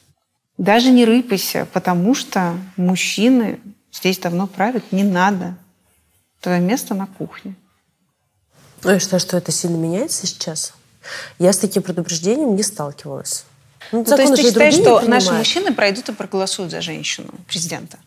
Даже 0.58 0.90
не 0.90 1.04
рыпайся, 1.04 1.68
потому 1.72 2.14
что 2.14 2.58
мужчины 2.76 3.60
здесь 3.92 4.18
давно 4.18 4.48
правят. 4.48 4.84
Не 4.90 5.04
надо. 5.04 5.56
Твое 6.40 6.60
место 6.60 6.94
на 6.94 7.06
кухне. 7.06 7.54
Ну, 8.82 8.90
я 8.90 8.98
считаю, 8.98 9.20
что 9.20 9.36
это 9.36 9.52
сильно 9.52 9.76
меняется 9.76 10.26
сейчас. 10.26 10.74
Я 11.38 11.52
с 11.52 11.58
таким 11.58 11.82
предупреждением 11.82 12.54
не 12.56 12.62
сталкивалась. 12.62 13.44
Ну, 13.92 14.00
Ну, 14.00 14.04
то 14.04 14.20
есть 14.20 14.34
ты 14.34 14.42
и 14.42 14.44
считаешь, 14.46 14.74
что 14.74 15.00
наши 15.02 15.32
мужчины 15.32 15.72
пройдут 15.72 16.08
и 16.08 16.12
проголосуют 16.12 16.70
за 16.70 16.80
женщину, 16.80 17.32
президента? 17.46 17.98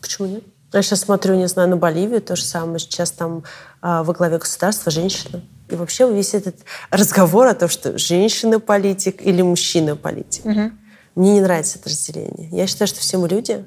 Почему 0.00 0.28
нет? 0.28 0.44
Я 0.72 0.82
сейчас 0.82 1.00
смотрю, 1.00 1.34
не 1.34 1.48
знаю, 1.48 1.68
на 1.68 1.76
Боливию 1.76 2.20
то 2.20 2.36
же 2.36 2.44
самое. 2.44 2.78
Сейчас 2.78 3.10
там 3.10 3.42
а, 3.80 4.02
во 4.04 4.12
главе 4.12 4.38
государства 4.38 4.92
женщина. 4.92 5.42
И 5.68 5.74
вообще 5.74 6.12
весь 6.12 6.34
этот 6.34 6.56
разговор 6.90 7.46
о 7.46 7.54
том, 7.54 7.68
что 7.68 7.98
женщина 7.98 8.60
политик 8.60 9.20
или 9.24 9.42
мужчина 9.42 9.96
политик. 9.96 10.44
Мне 11.14 11.34
не 11.34 11.40
нравится 11.40 11.78
это 11.78 11.88
разделение. 11.88 12.48
Я 12.50 12.66
считаю, 12.66 12.88
что 12.88 13.00
все 13.00 13.18
мы 13.18 13.28
люди. 13.28 13.64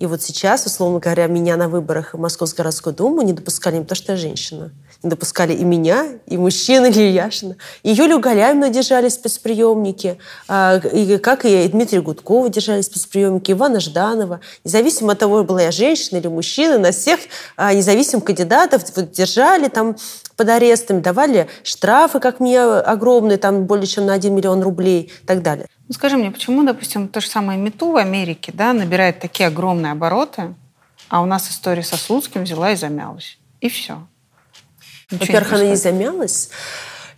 И 0.00 0.06
вот 0.06 0.22
сейчас, 0.22 0.64
условно 0.64 0.98
говоря, 0.98 1.26
меня 1.26 1.58
на 1.58 1.68
выборах 1.68 2.14
в 2.14 2.18
Московскую 2.18 2.64
городскую 2.64 2.96
думу 2.96 3.20
не 3.20 3.34
допускали 3.34 3.76
не 3.76 3.82
потому, 3.82 3.96
что 3.96 4.12
я 4.12 4.18
женщина. 4.18 4.72
Не 5.02 5.10
допускали 5.10 5.52
и 5.52 5.62
меня, 5.62 6.06
и 6.26 6.38
мужчин, 6.38 6.86
или 6.86 7.02
Яшина. 7.02 7.56
И 7.82 7.90
Юлю 7.90 8.18
Галяевну 8.18 8.70
держали 8.70 9.10
спецприемники, 9.10 10.16
а, 10.48 10.78
и, 10.78 11.18
как 11.18 11.44
и 11.44 11.68
Дмитрия 11.68 12.00
Гудкова 12.00 12.48
держали 12.48 12.80
спецприемники, 12.80 13.52
Ивана 13.52 13.78
Жданова. 13.78 14.40
Независимо 14.64 15.12
от 15.12 15.18
того, 15.18 15.44
была 15.44 15.62
я 15.62 15.70
женщина 15.70 16.16
или 16.16 16.28
мужчина, 16.28 16.78
нас 16.78 16.96
всех 16.96 17.20
а, 17.56 17.74
независимых 17.74 18.24
кандидатов 18.24 18.82
держали 19.10 19.68
там 19.68 19.96
под 20.40 20.48
арестами, 20.48 21.00
давали 21.00 21.48
штрафы, 21.64 22.18
как 22.18 22.40
мне, 22.40 22.62
огромные, 22.62 23.36
там 23.36 23.66
более 23.66 23.86
чем 23.86 24.06
на 24.06 24.14
1 24.14 24.34
миллион 24.34 24.62
рублей 24.62 25.12
и 25.22 25.26
так 25.26 25.42
далее. 25.42 25.66
Ну, 25.86 25.92
скажи 25.92 26.16
мне, 26.16 26.30
почему, 26.30 26.64
допустим, 26.64 27.08
то 27.08 27.20
же 27.20 27.28
самое 27.28 27.58
МИТУ 27.58 27.90
в 27.90 27.96
Америке 27.96 28.50
да, 28.54 28.72
набирает 28.72 29.20
такие 29.20 29.48
огромные 29.48 29.92
обороты, 29.92 30.54
а 31.10 31.20
у 31.20 31.26
нас 31.26 31.50
история 31.50 31.82
со 31.82 31.98
Слуцким 31.98 32.44
взяла 32.44 32.72
и 32.72 32.76
замялась? 32.76 33.38
И 33.60 33.68
все. 33.68 33.98
Во-первых, 35.10 35.52
она 35.52 35.64
не 35.64 35.76
замялась. 35.76 36.48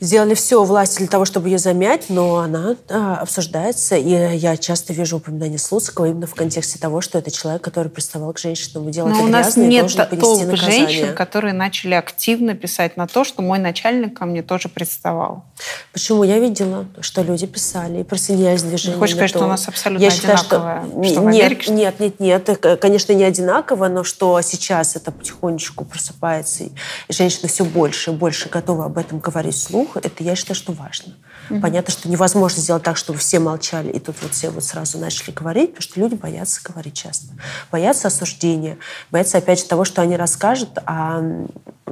Сделали 0.03 0.35
все 0.35 0.65
власти 0.65 0.99
для 0.99 1.07
того, 1.07 1.25
чтобы 1.25 1.49
ее 1.49 1.59
замять, 1.59 2.07
но 2.09 2.39
она 2.39 2.75
а, 2.91 3.19
обсуждается, 3.19 3.95
и 3.95 4.37
я 4.37 4.57
часто 4.57 4.93
вижу 4.93 5.19
упоминание 5.19 5.61
Слуцкого 5.61 6.07
именно 6.07 6.27
в 6.27 6.35
контексте 6.35 6.77
того, 6.77 7.01
что 7.01 7.19
это 7.19 7.31
человек, 7.31 7.63
который 7.63 7.89
приставал 7.89 8.33
к 8.33 8.41
женщинам 8.41 8.91
делал 8.91 9.11
Но 9.11 9.15
это 9.15 9.25
у 9.25 9.29
нас 9.29 9.55
грязно 9.55 9.63
и 9.63 9.67
нет 9.69 9.81
должен 9.83 10.07
понести 10.07 10.21
толпы 10.21 10.45
наказание. 10.47 10.89
женщин, 10.89 11.15
которые 11.15 11.53
начали 11.55 11.95
активно 11.95 12.55
писать 12.55 12.97
на 12.97 13.07
то, 13.07 13.23
что 13.23 13.43
мой 13.43 13.61
начальник 13.61 14.19
ко 14.19 14.25
мне 14.27 14.43
тоже 14.43 14.69
приставал. 14.69 15.45
Почему? 15.93 16.25
Я 16.25 16.41
видела, 16.41 16.87
что 17.01 17.23
люди 17.23 17.47
писали 17.47 18.01
и 18.01 18.03
присоединялись 18.03 18.63
к 18.63 18.67
движению. 18.67 18.99
хочешь 18.99 19.15
сказать, 19.15 19.33
то. 19.33 19.39
что 19.39 19.47
у 19.47 19.51
нас 19.51 19.69
абсолютно 19.69 20.03
Я 20.03 20.11
считаю, 20.11 20.37
что- 20.37 20.57
одинаковое, 20.57 21.11
что 21.11 21.21
в 21.21 21.25
нет, 21.27 21.45
Америке, 21.45 21.63
что 21.63 21.73
нет, 21.75 22.01
нет, 22.01 22.21
нет, 22.21 22.49
это, 22.49 22.77
конечно, 22.77 23.13
не 23.13 23.23
одинаково, 23.23 23.87
но 23.87 24.03
что 24.03 24.41
сейчас 24.41 24.97
это 24.97 25.13
потихонечку 25.13 25.85
просыпается, 25.85 26.65
и 26.65 26.73
женщины 27.09 27.47
все 27.47 27.65
больше 27.65 28.11
и 28.11 28.15
больше 28.15 28.49
готовы 28.49 28.85
об 28.85 28.99
этом 28.99 29.21
говорить 29.21 29.55
вслух, 29.55 29.92
это 29.97 30.23
я 30.23 30.35
считаю, 30.35 30.57
что 30.57 30.73
важно. 30.73 31.15
Понятно, 31.61 31.93
что 31.93 32.09
невозможно 32.09 32.63
сделать 32.63 32.83
так, 32.83 32.97
чтобы 32.97 33.19
все 33.19 33.39
молчали, 33.39 33.91
и 33.91 33.99
тут 33.99 34.17
вот 34.23 34.33
все 34.33 34.51
вот 34.51 34.65
сразу 34.65 34.99
начали 34.99 35.33
говорить, 35.33 35.71
потому 35.75 35.83
что 35.83 36.01
люди 36.01 36.15
боятся 36.15 36.61
говорить 36.65 36.95
часто. 36.95 37.35
Боятся 37.71 38.09
осуждения, 38.09 38.79
боятся, 39.11 39.39
опять 39.39 39.61
же, 39.61 39.67
того, 39.67 39.85
что 39.85 40.03
они 40.03 40.17
расскажут, 40.17 40.79
а 40.87 41.23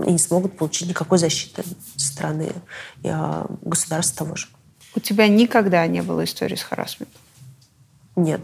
и 0.06 0.12
не 0.12 0.18
смогут 0.18 0.56
получить 0.56 0.88
никакой 0.88 1.18
защиты 1.18 1.62
со 1.96 2.06
стороны 2.06 2.52
э, 3.02 3.46
государства 3.62 4.24
того 4.24 4.36
же. 4.36 4.48
У 4.94 5.00
тебя 5.00 5.28
никогда 5.28 5.86
не 5.86 6.02
было 6.02 6.24
истории 6.24 6.56
с 6.56 6.62
харасментом? 6.62 7.20
Нет. 8.16 8.40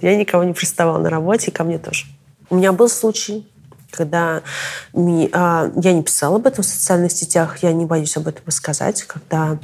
Я 0.00 0.16
никого 0.16 0.44
не 0.44 0.52
приставала 0.52 0.98
на 0.98 1.10
работе, 1.10 1.50
и 1.50 1.54
ко 1.54 1.64
мне 1.64 1.78
тоже. 1.78 2.06
У 2.50 2.56
меня 2.56 2.72
был 2.72 2.88
случай, 2.88 3.46
когда 3.90 4.42
а, 4.94 5.70
я 5.76 5.92
не 5.92 6.02
писала 6.02 6.36
об 6.36 6.46
этом 6.46 6.62
в 6.62 6.66
социальных 6.66 7.12
сетях, 7.12 7.58
я 7.58 7.72
не 7.72 7.84
боюсь 7.84 8.16
об 8.16 8.28
этом 8.28 8.50
сказать, 8.50 9.02
когда 9.04 9.58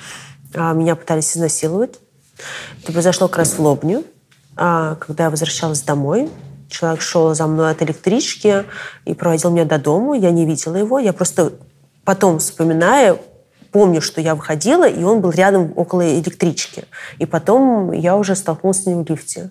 а, 0.55 0.73
меня 0.73 0.97
пытались 0.97 1.37
изнасиловать. 1.37 1.99
Это 2.83 2.93
произошло 2.93 3.29
как 3.29 3.39
раз 3.39 3.55
в 3.55 3.61
Лобню, 3.61 4.05
а, 4.57 4.97
когда 4.97 5.25
я 5.25 5.31
возвращалась 5.31 5.83
домой. 5.83 6.31
Человек 6.69 7.03
шел 7.03 7.35
за 7.35 7.47
мной 7.47 7.71
от 7.71 7.83
электрички 7.83 8.65
и 9.05 9.15
проводил 9.15 9.51
меня 9.51 9.67
до 9.67 9.79
дома. 9.79 10.17
Я 10.17 10.31
не 10.31 10.47
видела 10.47 10.77
его. 10.77 10.99
Я 10.99 11.13
просто 11.13 11.53
потом, 12.05 12.39
вспоминая, 12.39 13.19
помню, 13.73 14.01
что 14.01 14.23
я 14.23 14.35
выходила, 14.35 14.89
и 14.89 15.03
он 15.03 15.21
был 15.21 15.31
рядом 15.31 15.75
около 15.77 16.19
электрички. 16.19 16.85
И 17.19 17.27
потом 17.27 17.93
я 17.93 18.17
уже 18.17 18.35
столкнулась 18.35 18.83
с 18.83 18.87
ним 18.87 19.05
в 19.05 19.11
лифте. 19.11 19.51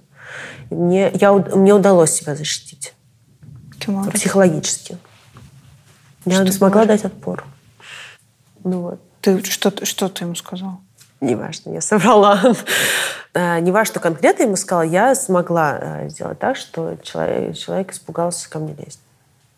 И 0.71 0.75
мне, 0.75 1.11
я, 1.13 1.31
мне 1.33 1.75
удалось 1.75 2.11
себя 2.11 2.35
защитить 2.35 2.93
Образом? 3.89 4.11
психологически. 4.13 4.97
Я 6.25 6.43
Что 6.43 6.51
смогла 6.51 6.85
дать 6.85 7.03
отпор. 7.03 7.45
Ну 8.63 8.81
вот. 8.81 9.01
Ты, 9.21 9.43
что, 9.43 9.85
что 9.85 10.09
ты 10.09 10.25
ему 10.25 10.35
сказал? 10.35 10.81
Неважно, 11.19 11.71
я 11.71 11.81
соврала. 11.81 12.41
Э, 13.33 13.59
Неважно, 13.61 13.93
что 13.93 13.99
конкретно 13.99 14.43
ему 14.43 14.55
сказала, 14.55 14.81
я 14.81 15.13
смогла 15.13 15.77
э, 15.79 16.09
сделать 16.09 16.39
так, 16.39 16.57
что 16.57 16.97
человек, 17.03 17.55
человек 17.55 17.91
испугался 17.91 18.49
ко 18.49 18.59
мне 18.59 18.73
лезть. 18.73 18.99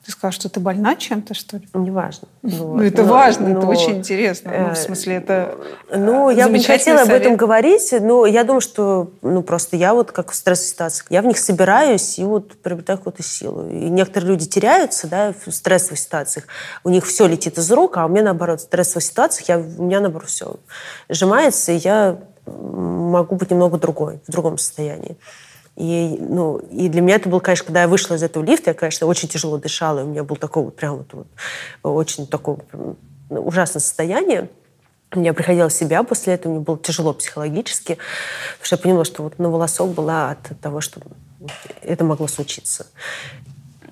Ты 0.06 0.12
сказал, 0.12 0.34
что 0.34 0.50
ты 0.50 0.60
больна 0.60 0.96
чем-то, 0.98 1.34
что 1.34 1.58
ли? 1.58 1.68
Неважно. 1.74 2.28
Ну, 2.42 2.80
это 2.82 3.04
важно, 3.04 3.48
это 3.48 3.62
но, 3.62 3.70
очень 3.70 4.00
интересно. 4.00 4.52
Ну, 4.52 4.66
в 4.70 4.72
э, 4.74 4.76
смысле, 4.76 5.16
это 5.16 5.56
Ну, 5.96 6.30
э, 6.30 6.36
я 6.36 6.48
бы 6.48 6.58
не 6.58 6.64
хотела 6.64 7.02
об 7.02 7.10
этом 7.10 7.24
совет. 7.24 7.38
говорить, 7.38 7.94
но 8.02 8.26
я 8.26 8.44
думаю, 8.44 8.60
что 8.62 9.12
ну, 9.22 9.44
просто 9.44 9.78
я 9.78 9.94
вот 9.94 10.12
как 10.12 10.32
в 10.32 10.36
стрессовой 10.36 10.70
ситуации, 10.70 11.06
я 11.10 11.22
в 11.22 11.26
них 11.26 11.38
собираюсь 11.38 12.20
и 12.20 12.26
вот 12.26 12.58
приобретаю 12.62 12.98
какую-то 12.98 13.24
силу. 13.24 13.70
И 13.70 13.90
некоторые 13.90 14.32
люди 14.32 14.46
теряются 14.46 15.08
да, 15.08 15.34
в 15.46 15.52
стрессовых 15.52 16.00
ситуациях, 16.00 16.48
у 16.84 16.90
них 16.90 17.06
все 17.06 17.26
летит 17.26 17.58
из 17.58 17.72
рук, 17.72 17.96
а 17.98 18.06
у 18.06 18.10
меня 18.10 18.24
наоборот, 18.24 18.60
в 18.60 18.64
стрессовых 18.64 19.04
ситуациях 19.04 19.48
я, 19.48 19.58
у 19.58 19.84
меня 19.84 20.02
наоборот 20.02 20.30
все 20.30 20.58
сжимается, 21.10 21.72
и 21.72 21.78
я 21.78 22.20
могу 22.46 23.36
быть 23.36 23.52
немного 23.52 23.78
другой, 23.78 24.20
в 24.28 24.32
другом 24.32 24.58
состоянии. 24.58 25.18
И, 25.76 26.18
ну, 26.20 26.58
и 26.58 26.88
для 26.88 27.02
меня 27.02 27.16
это 27.16 27.30
было, 27.30 27.40
конечно, 27.40 27.66
когда 27.66 27.82
я 27.82 27.88
вышла 27.88 28.16
из 28.16 28.24
этого 28.24 28.44
лифта, 28.44 28.72
я, 28.72 28.74
конечно, 28.76 29.08
очень 29.08 29.28
тяжело 29.28 29.58
дышала, 29.58 30.00
и 30.00 30.04
у 30.04 30.08
меня 30.08 30.24
был 30.24 30.36
такой 30.36 30.64
вот 30.64 30.76
прям 30.76 30.98
вот, 30.98 31.14
вот 31.14 31.28
очень 31.82 32.28
такое 32.28 32.58
м, 32.74 32.96
ужасное 33.30 33.80
состояние. 33.80 34.50
я 35.16 35.34
приходила 35.34 35.72
себя 35.72 36.04
после 36.04 36.34
этого, 36.34 36.54
мне 36.54 36.62
было 36.62 36.78
тяжело 36.78 37.14
психологически, 37.14 37.98
потому 38.60 38.66
что 38.66 38.76
я 38.76 38.82
поняла, 38.82 39.06
что 39.06 39.24
вот 39.24 39.40
на 39.40 39.50
волосок 39.50 39.90
была 39.92 40.32
от 40.32 40.60
того, 40.62 40.80
что 40.80 41.02
это 41.82 42.04
могло 42.04 42.28
случиться. 42.28 42.86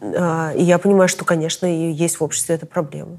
А, 0.02 0.54
и 0.56 0.62
я 0.64 0.78
понимаю, 0.78 1.08
что, 1.08 1.26
конечно, 1.26 1.66
есть 1.66 2.20
в 2.20 2.24
обществе 2.24 2.56
эта 2.56 2.68
проблема. 2.68 3.18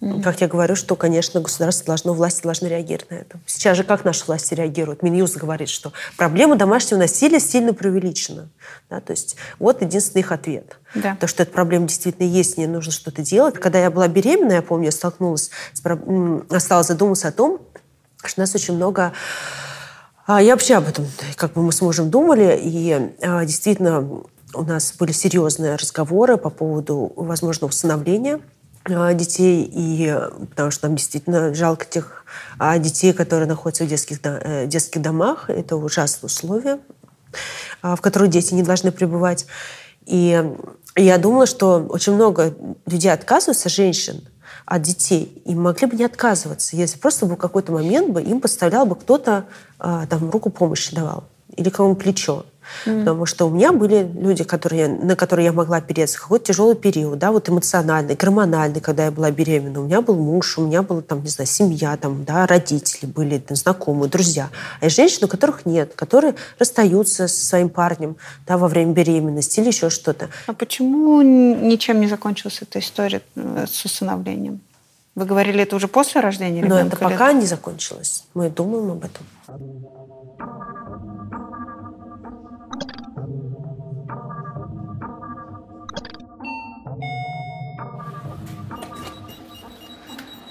Mm-hmm. 0.00 0.22
Как 0.22 0.40
я 0.40 0.48
говорю, 0.48 0.76
что, 0.76 0.96
конечно, 0.96 1.40
государство 1.40 1.86
должно, 1.86 2.14
власти 2.14 2.42
должны 2.42 2.68
реагировать 2.68 3.10
на 3.10 3.14
это. 3.16 3.38
Сейчас 3.44 3.76
же 3.76 3.84
как 3.84 4.04
наши 4.04 4.24
власти 4.24 4.54
реагируют? 4.54 5.02
Минюст 5.02 5.36
говорит, 5.36 5.68
что 5.68 5.92
проблема 6.16 6.56
домашнего 6.56 6.98
насилия 6.98 7.38
сильно 7.38 7.74
преувеличена. 7.74 8.48
Да, 8.88 9.00
то 9.00 9.10
есть 9.10 9.36
вот 9.58 9.82
единственный 9.82 10.20
их 10.20 10.32
ответ. 10.32 10.78
Да. 10.94 11.16
То, 11.20 11.26
что 11.26 11.42
эта 11.42 11.52
проблема 11.52 11.86
действительно 11.86 12.26
есть, 12.26 12.56
мне 12.56 12.66
нужно 12.66 12.92
что-то 12.92 13.20
делать. 13.20 13.56
Когда 13.56 13.78
я 13.78 13.90
была 13.90 14.08
беременна, 14.08 14.54
я 14.54 14.62
помню, 14.62 14.86
я 14.86 14.92
столкнулась, 14.92 15.50
с, 15.74 15.82
осталась 16.50 16.86
задуматься 16.86 17.28
о 17.28 17.32
том, 17.32 17.60
что 18.24 18.40
у 18.40 18.42
нас 18.42 18.54
очень 18.54 18.74
много 18.74 19.12
а 20.26 20.40
я 20.40 20.52
вообще 20.52 20.76
об 20.76 20.86
этом, 20.86 21.06
как 21.34 21.54
бы 21.54 21.62
мы 21.62 21.72
с 21.72 21.80
мужем 21.80 22.08
думали, 22.08 22.56
и 22.62 23.12
а, 23.20 23.44
действительно 23.44 24.22
у 24.54 24.62
нас 24.62 24.94
были 24.96 25.10
серьезные 25.10 25.74
разговоры 25.74 26.36
по 26.36 26.50
поводу 26.50 27.12
возможного 27.16 27.70
усыновления 27.70 28.40
детей, 29.14 29.70
и 29.72 30.14
потому 30.50 30.70
что 30.70 30.88
нам 30.88 30.96
действительно 30.96 31.54
жалко 31.54 31.86
тех 31.86 32.24
а, 32.58 32.78
детей, 32.78 33.12
которые 33.12 33.48
находятся 33.48 33.84
в 33.84 33.88
детских, 33.88 34.18
э, 34.22 34.66
детских 34.66 35.02
домах. 35.02 35.50
Это 35.50 35.76
ужасные 35.76 36.26
условия, 36.26 36.78
а, 37.82 37.96
в 37.96 38.00
которых 38.00 38.30
дети 38.30 38.54
не 38.54 38.62
должны 38.62 38.92
пребывать. 38.92 39.46
И 40.06 40.42
я 40.96 41.18
думала, 41.18 41.46
что 41.46 41.86
очень 41.88 42.14
много 42.14 42.54
людей 42.86 43.12
отказываются, 43.12 43.68
женщин, 43.68 44.22
от 44.66 44.82
детей. 44.82 45.42
И 45.44 45.54
могли 45.54 45.86
бы 45.86 45.96
не 45.96 46.04
отказываться, 46.04 46.76
если 46.76 46.98
просто 46.98 47.26
был 47.26 47.36
какой-то 47.36 47.72
момент 47.72 48.10
бы 48.10 48.22
им 48.22 48.40
поставлял 48.40 48.86
бы 48.86 48.96
кто-то 48.96 49.46
там 49.78 50.30
руку 50.30 50.50
помощи 50.50 50.94
давал 50.94 51.24
или 51.56 51.68
кому 51.70 51.94
плечо. 51.94 52.44
Mm. 52.86 53.00
Потому 53.00 53.26
что 53.26 53.46
у 53.46 53.50
меня 53.50 53.72
были 53.72 54.08
люди, 54.14 54.44
которые, 54.44 54.88
на 54.88 55.16
которые 55.16 55.46
я 55.46 55.52
могла 55.52 55.78
опереться. 55.78 56.20
Какой-то 56.20 56.46
тяжелый 56.46 56.76
период, 56.76 57.18
да, 57.18 57.32
вот 57.32 57.48
эмоциональный, 57.48 58.14
гормональный, 58.14 58.80
когда 58.80 59.04
я 59.04 59.10
была 59.10 59.30
беременна. 59.30 59.80
У 59.80 59.84
меня 59.84 60.00
был 60.00 60.16
муж, 60.16 60.58
у 60.58 60.66
меня 60.66 60.82
была, 60.82 61.02
там, 61.02 61.22
не 61.22 61.28
знаю, 61.28 61.46
семья, 61.46 61.96
там, 61.96 62.24
да, 62.24 62.46
родители 62.46 63.06
были, 63.06 63.38
там, 63.38 63.56
знакомые, 63.56 64.10
друзья. 64.10 64.50
А 64.80 64.84
есть 64.86 64.96
женщины, 64.96 65.26
у 65.26 65.28
которых 65.28 65.66
нет, 65.66 65.92
которые 65.94 66.34
расстаются 66.58 67.28
со 67.28 67.46
своим 67.46 67.68
парнем, 67.68 68.16
да, 68.46 68.56
во 68.58 68.68
время 68.68 68.92
беременности 68.92 69.60
или 69.60 69.68
еще 69.68 69.90
что-то. 69.90 70.28
А 70.46 70.52
почему 70.52 71.22
ничем 71.22 72.00
не 72.00 72.08
закончилась 72.08 72.58
эта 72.62 72.78
история 72.78 73.22
э, 73.36 73.66
с 73.68 73.84
усыновлением? 73.84 74.60
Вы 75.14 75.26
говорили, 75.26 75.62
это 75.62 75.76
уже 75.76 75.88
после 75.88 76.20
рождения 76.20 76.62
ребенка? 76.62 76.82
Но 76.82 76.88
это 76.88 76.96
пока 76.96 77.32
не 77.32 77.44
закончилось. 77.44 78.24
Мы 78.34 78.48
думаем 78.48 78.92
об 78.92 79.04
этом. 79.04 79.26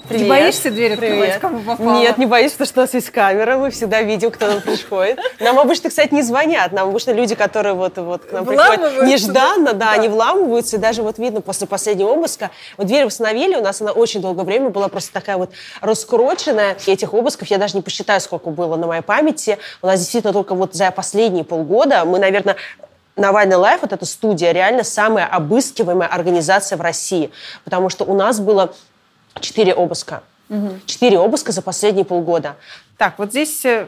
Привет. 0.09 0.23
Не 0.23 0.29
боишься 0.29 0.71
дверь 0.71 0.93
открывать, 0.93 1.39
кому 1.39 1.59
попало? 1.59 1.99
Нет, 1.99 2.17
не 2.17 2.25
боюсь, 2.25 2.53
потому 2.53 2.67
что 2.67 2.79
у 2.79 2.83
нас 2.83 2.93
есть 2.95 3.11
камера, 3.11 3.57
мы 3.57 3.69
всегда 3.69 4.01
видим, 4.01 4.31
кто 4.31 4.47
нам 4.47 4.61
приходит. 4.61 5.19
Нам 5.39 5.59
обычно, 5.59 5.89
кстати, 5.89 6.11
не 6.11 6.23
звонят, 6.23 6.71
нам 6.71 6.89
обычно 6.89 7.11
люди, 7.11 7.35
которые 7.35 7.75
вот, 7.75 7.97
вот 7.97 8.25
к 8.25 8.31
нам 8.31 8.43
приходят 8.43 9.03
нежданно, 9.03 9.73
да, 9.73 9.85
да, 9.85 9.91
они 9.91 10.07
вламываются, 10.07 10.77
и 10.77 10.79
даже 10.79 11.03
вот 11.03 11.19
видно 11.19 11.41
после 11.41 11.67
последнего 11.67 12.09
обыска, 12.09 12.49
вот 12.77 12.87
дверь 12.87 13.05
восстановили, 13.05 13.55
у 13.55 13.61
нас 13.61 13.81
она 13.81 13.91
очень 13.91 14.19
долгое 14.19 14.45
время 14.45 14.69
была 14.71 14.87
просто 14.87 15.13
такая 15.13 15.37
вот 15.37 15.51
раскроченная, 15.79 16.75
и 16.87 16.91
этих 16.91 17.13
обысков 17.13 17.47
я 17.49 17.59
даже 17.59 17.75
не 17.75 17.83
посчитаю, 17.83 18.19
сколько 18.19 18.49
было 18.49 18.77
на 18.77 18.87
моей 18.87 19.03
памяти. 19.03 19.59
У 19.83 19.87
нас 19.87 19.99
действительно 19.99 20.33
только 20.33 20.55
вот 20.55 20.73
за 20.73 20.89
последние 20.89 21.43
полгода 21.43 22.03
мы, 22.05 22.17
наверное, 22.17 22.55
Навальный 23.15 23.57
Live, 23.57 23.81
вот 23.81 23.91
эта 23.91 24.05
студия, 24.05 24.53
реально 24.53 24.83
самая 24.83 25.25
обыскиваемая 25.27 26.07
организация 26.07 26.77
в 26.77 26.81
России. 26.81 27.31
Потому 27.63 27.89
что 27.89 28.05
у 28.05 28.15
нас 28.15 28.39
было 28.39 28.73
Четыре 29.39 29.73
обыска. 29.73 30.23
Четыре 30.85 31.17
угу. 31.17 31.25
обыска 31.25 31.51
за 31.51 31.61
последние 31.61 32.05
полгода. 32.05 32.55
Так, 32.97 33.19
вот 33.19 33.29
здесь... 33.29 33.63
Э, 33.65 33.87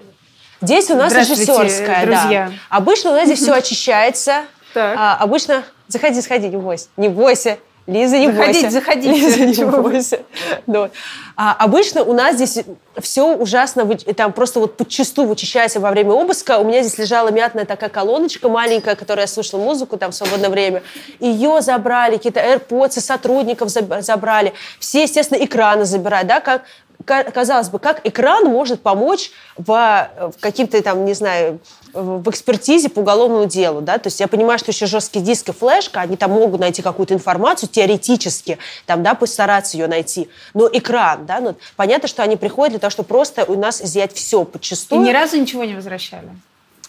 здесь 0.61 0.89
у 0.89 0.95
нас 0.95 1.11
режиссерская, 1.13 2.05
друзья. 2.05 2.49
да. 2.49 2.53
Обычно 2.69 3.11
у 3.11 3.13
нас 3.13 3.25
здесь 3.25 3.39
все 3.39 3.53
очищается. 3.53 4.43
Так. 4.73 4.95
А, 4.97 5.17
обычно... 5.17 5.63
Заходи, 5.87 6.21
заходи, 6.21 6.47
не 6.47 6.57
бойся. 6.57 6.87
Не 6.97 7.09
бойся. 7.09 7.57
Лиза, 7.91 8.17
не 8.17 8.31
заходите, 8.31 8.61
бойся. 8.61 8.69
Заходите, 8.69 9.11
Лиза, 9.11 9.45
не 9.45 9.65
бойся. 9.65 10.19
Да. 10.65 10.89
А, 11.35 11.55
обычно 11.59 12.03
у 12.03 12.13
нас 12.13 12.35
здесь 12.35 12.59
все 12.99 13.35
ужасно, 13.35 13.85
там 14.15 14.31
просто 14.31 14.59
вот 14.59 14.77
подчастую 14.77 15.27
вычищается 15.27 15.79
во 15.79 15.91
время 15.91 16.11
обыска. 16.11 16.59
У 16.59 16.63
меня 16.63 16.81
здесь 16.83 16.97
лежала 16.97 17.29
мятная 17.29 17.65
такая 17.65 17.89
колоночка 17.89 18.47
маленькая, 18.47 18.95
которая 18.95 19.23
я 19.23 19.27
слушала 19.27 19.61
музыку 19.61 19.97
там 19.97 20.11
в 20.11 20.15
свободное 20.15 20.49
время. 20.49 20.83
Ее 21.19 21.61
забрали, 21.61 22.17
какие-то 22.17 22.39
AirPods 22.39 23.01
сотрудников 23.01 23.69
забрали. 23.69 24.53
Все, 24.79 25.03
естественно, 25.03 25.43
экраны 25.43 25.85
забирают, 25.85 26.27
да, 26.27 26.39
как 26.39 26.63
казалось 27.03 27.69
бы, 27.69 27.79
как 27.79 28.05
экран 28.05 28.45
может 28.45 28.81
помочь 28.81 29.31
в, 29.57 29.67
в 29.67 30.33
каким-то 30.39 30.81
там, 30.81 31.05
не 31.05 31.13
знаю, 31.13 31.59
в 31.93 32.29
экспертизе 32.29 32.89
по 32.89 32.99
уголовному 32.99 33.45
делу, 33.45 33.81
да, 33.81 33.97
то 33.97 34.07
есть 34.07 34.19
я 34.19 34.27
понимаю, 34.27 34.59
что 34.59 34.71
еще 34.71 34.85
жесткий 34.85 35.19
диск 35.19 35.49
и 35.49 35.51
флешка, 35.51 36.01
они 36.01 36.15
там 36.15 36.31
могут 36.31 36.59
найти 36.59 36.81
какую-то 36.81 37.13
информацию 37.13 37.69
теоретически, 37.69 38.57
там, 38.85 39.03
да, 39.03 39.13
постараться 39.13 39.77
ее 39.77 39.87
найти, 39.87 40.29
но 40.53 40.69
экран, 40.71 41.25
да, 41.25 41.39
ну, 41.39 41.55
понятно, 41.75 42.07
что 42.07 42.23
они 42.23 42.37
приходят 42.37 42.71
для 42.71 42.79
того, 42.79 42.91
чтобы 42.91 43.07
просто 43.07 43.45
у 43.45 43.57
нас 43.57 43.81
изъять 43.81 44.13
все 44.13 44.45
подчастую. 44.45 45.01
И 45.01 45.05
ни 45.05 45.11
разу 45.11 45.37
ничего 45.37 45.63
не 45.65 45.75
возвращали? 45.75 46.29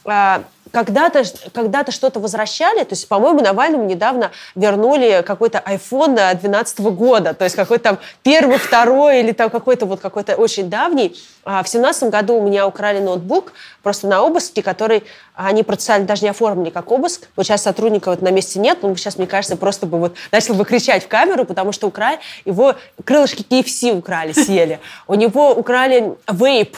А, 0.05 0.43
когда-то 0.73 1.23
когда 1.53 1.85
что-то 1.91 2.19
возвращали, 2.19 2.83
то 2.83 2.95
есть, 2.95 3.07
по-моему, 3.07 3.41
Навальному 3.41 3.85
недавно 3.85 4.33
вернули 4.55 5.23
какой-то 5.25 5.59
iPhone 5.59 6.15
2012 6.15 6.81
года, 6.81 7.35
то 7.35 7.45
есть 7.45 7.55
какой-то 7.55 7.85
там 7.85 7.99
первый, 8.23 8.59
второй 8.59 9.21
или 9.21 9.33
там 9.33 9.51
какой-то 9.51 9.87
вот 9.87 10.01
какой-то 10.01 10.35
очень 10.37 10.69
давний. 10.71 11.17
А 11.45 11.63
в 11.63 11.69
семнадцатом 11.69 12.11
году 12.11 12.37
у 12.37 12.43
меня 12.43 12.67
украли 12.67 13.01
ноутбук 13.01 13.53
просто 13.83 14.07
на 14.07 14.23
обыске, 14.23 14.63
который 14.63 15.05
они 15.35 15.63
процессуально 15.63 16.07
даже 16.07 16.23
не 16.23 16.29
оформили 16.29 16.71
как 16.71 16.91
обыск. 16.91 17.29
Вот 17.37 17.47
сейчас 17.47 17.63
сотрудника 17.63 18.11
вот 18.11 18.23
на 18.23 18.31
месте 18.31 18.59
нет, 18.59 18.79
он 18.83 18.97
сейчас, 18.97 19.19
мне 19.19 19.27
кажется, 19.27 19.57
просто 19.57 19.87
бы 19.87 19.99
вот 19.99 20.15
начал 20.31 20.55
бы 20.55 20.65
кричать 20.65 21.05
в 21.05 21.09
камеру, 21.09 21.45
потому 21.45 21.73
что 21.73 21.89
украли, 21.89 22.19
его 22.45 22.75
крылышки 23.05 23.43
KFC 23.43 23.97
украли, 23.99 24.33
съели. 24.33 24.81
У 25.07 25.15
него 25.15 25.53
украли 25.53 26.17
вейп, 26.31 26.77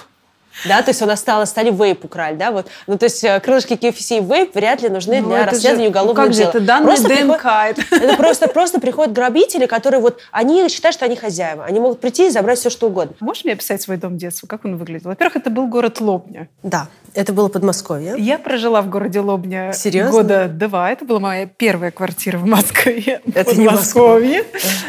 да, 0.67 0.83
то 0.83 0.91
есть 0.91 1.03
у 1.03 1.07
нас 1.07 1.21
стало, 1.21 1.45
стали 1.45 1.71
вейп 1.71 2.05
украли, 2.05 2.37
да, 2.37 2.51
вот, 2.51 2.67
ну, 2.87 2.99
то 2.99 3.05
есть 3.05 3.23
э, 3.25 3.41
крылышки 3.41 3.75
KFC 3.75 4.19
и 4.19 4.21
вейп 4.21 4.55
вряд 4.55 4.83
ли 4.83 4.89
нужны 4.89 5.21
ну, 5.21 5.29
для 5.29 5.45
расследования 5.47 5.85
же, 5.85 5.91
уголовного 5.91 6.23
ну, 6.23 6.27
как 6.27 6.37
дела. 6.37 6.53
Же, 6.53 6.59
это 6.59 6.61
данные 6.61 6.87
просто 6.87 7.09
ДНК. 7.09 7.43
Приходят, 7.43 7.79
это 7.91 8.17
просто, 8.17 8.49
просто 8.49 8.81
приходят 8.81 9.13
грабители, 9.13 9.67
которые 9.67 10.01
вот, 10.01 10.21
они 10.31 10.69
считают, 10.69 10.95
что 10.95 11.05
они 11.05 11.17
хозяева, 11.17 11.65
они 11.65 11.81
могут 11.81 12.01
прийти 12.01 12.29
и 12.29 12.31
забрать 12.31 12.59
все, 12.59 12.71
что 12.71 12.89
угодно. 12.89 13.15
Можешь 13.21 13.45
мне 13.45 13.55
описать 13.55 13.83
свой 13.83 13.97
дом 13.97 14.17
детства, 14.17 14.47
как 14.47 14.65
он 14.65 14.77
выглядел? 14.77 15.11
Во-первых, 15.11 15.37
это 15.37 15.51
был 15.51 15.67
город 15.67 16.01
Лобня. 16.01 16.49
Да, 16.63 16.89
это 17.15 17.33
было 17.33 17.49
Подмосковье. 17.49 18.15
Я 18.19 18.39
прожила 18.39 18.83
в 18.83 18.89
городе 18.89 19.21
Лобня 19.21 19.73
Серьезно? 19.73 20.11
года 20.11 20.49
два, 20.49 20.91
это 20.91 21.05
была 21.05 21.21
моя 21.21 21.47
первая 21.47 21.91
квартира 21.91 22.39
в 22.39 22.47
Москве. 22.47 23.21
Это 23.35 23.51
в 23.51 23.57
Подмосковье, 23.57 24.45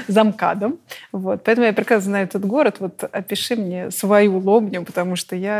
за 0.07 0.23
МКАДом. 0.23 0.77
Вот, 1.11 1.43
поэтому 1.43 1.67
я 1.67 1.73
прекрасно 1.73 2.05
знаю 2.05 2.25
этот 2.25 2.45
город, 2.45 2.77
вот 2.79 3.03
опиши 3.11 3.55
мне 3.55 3.91
свою 3.91 4.37
Лобню, 4.39 4.83
потому 4.83 5.15
что 5.15 5.35
я 5.35 5.54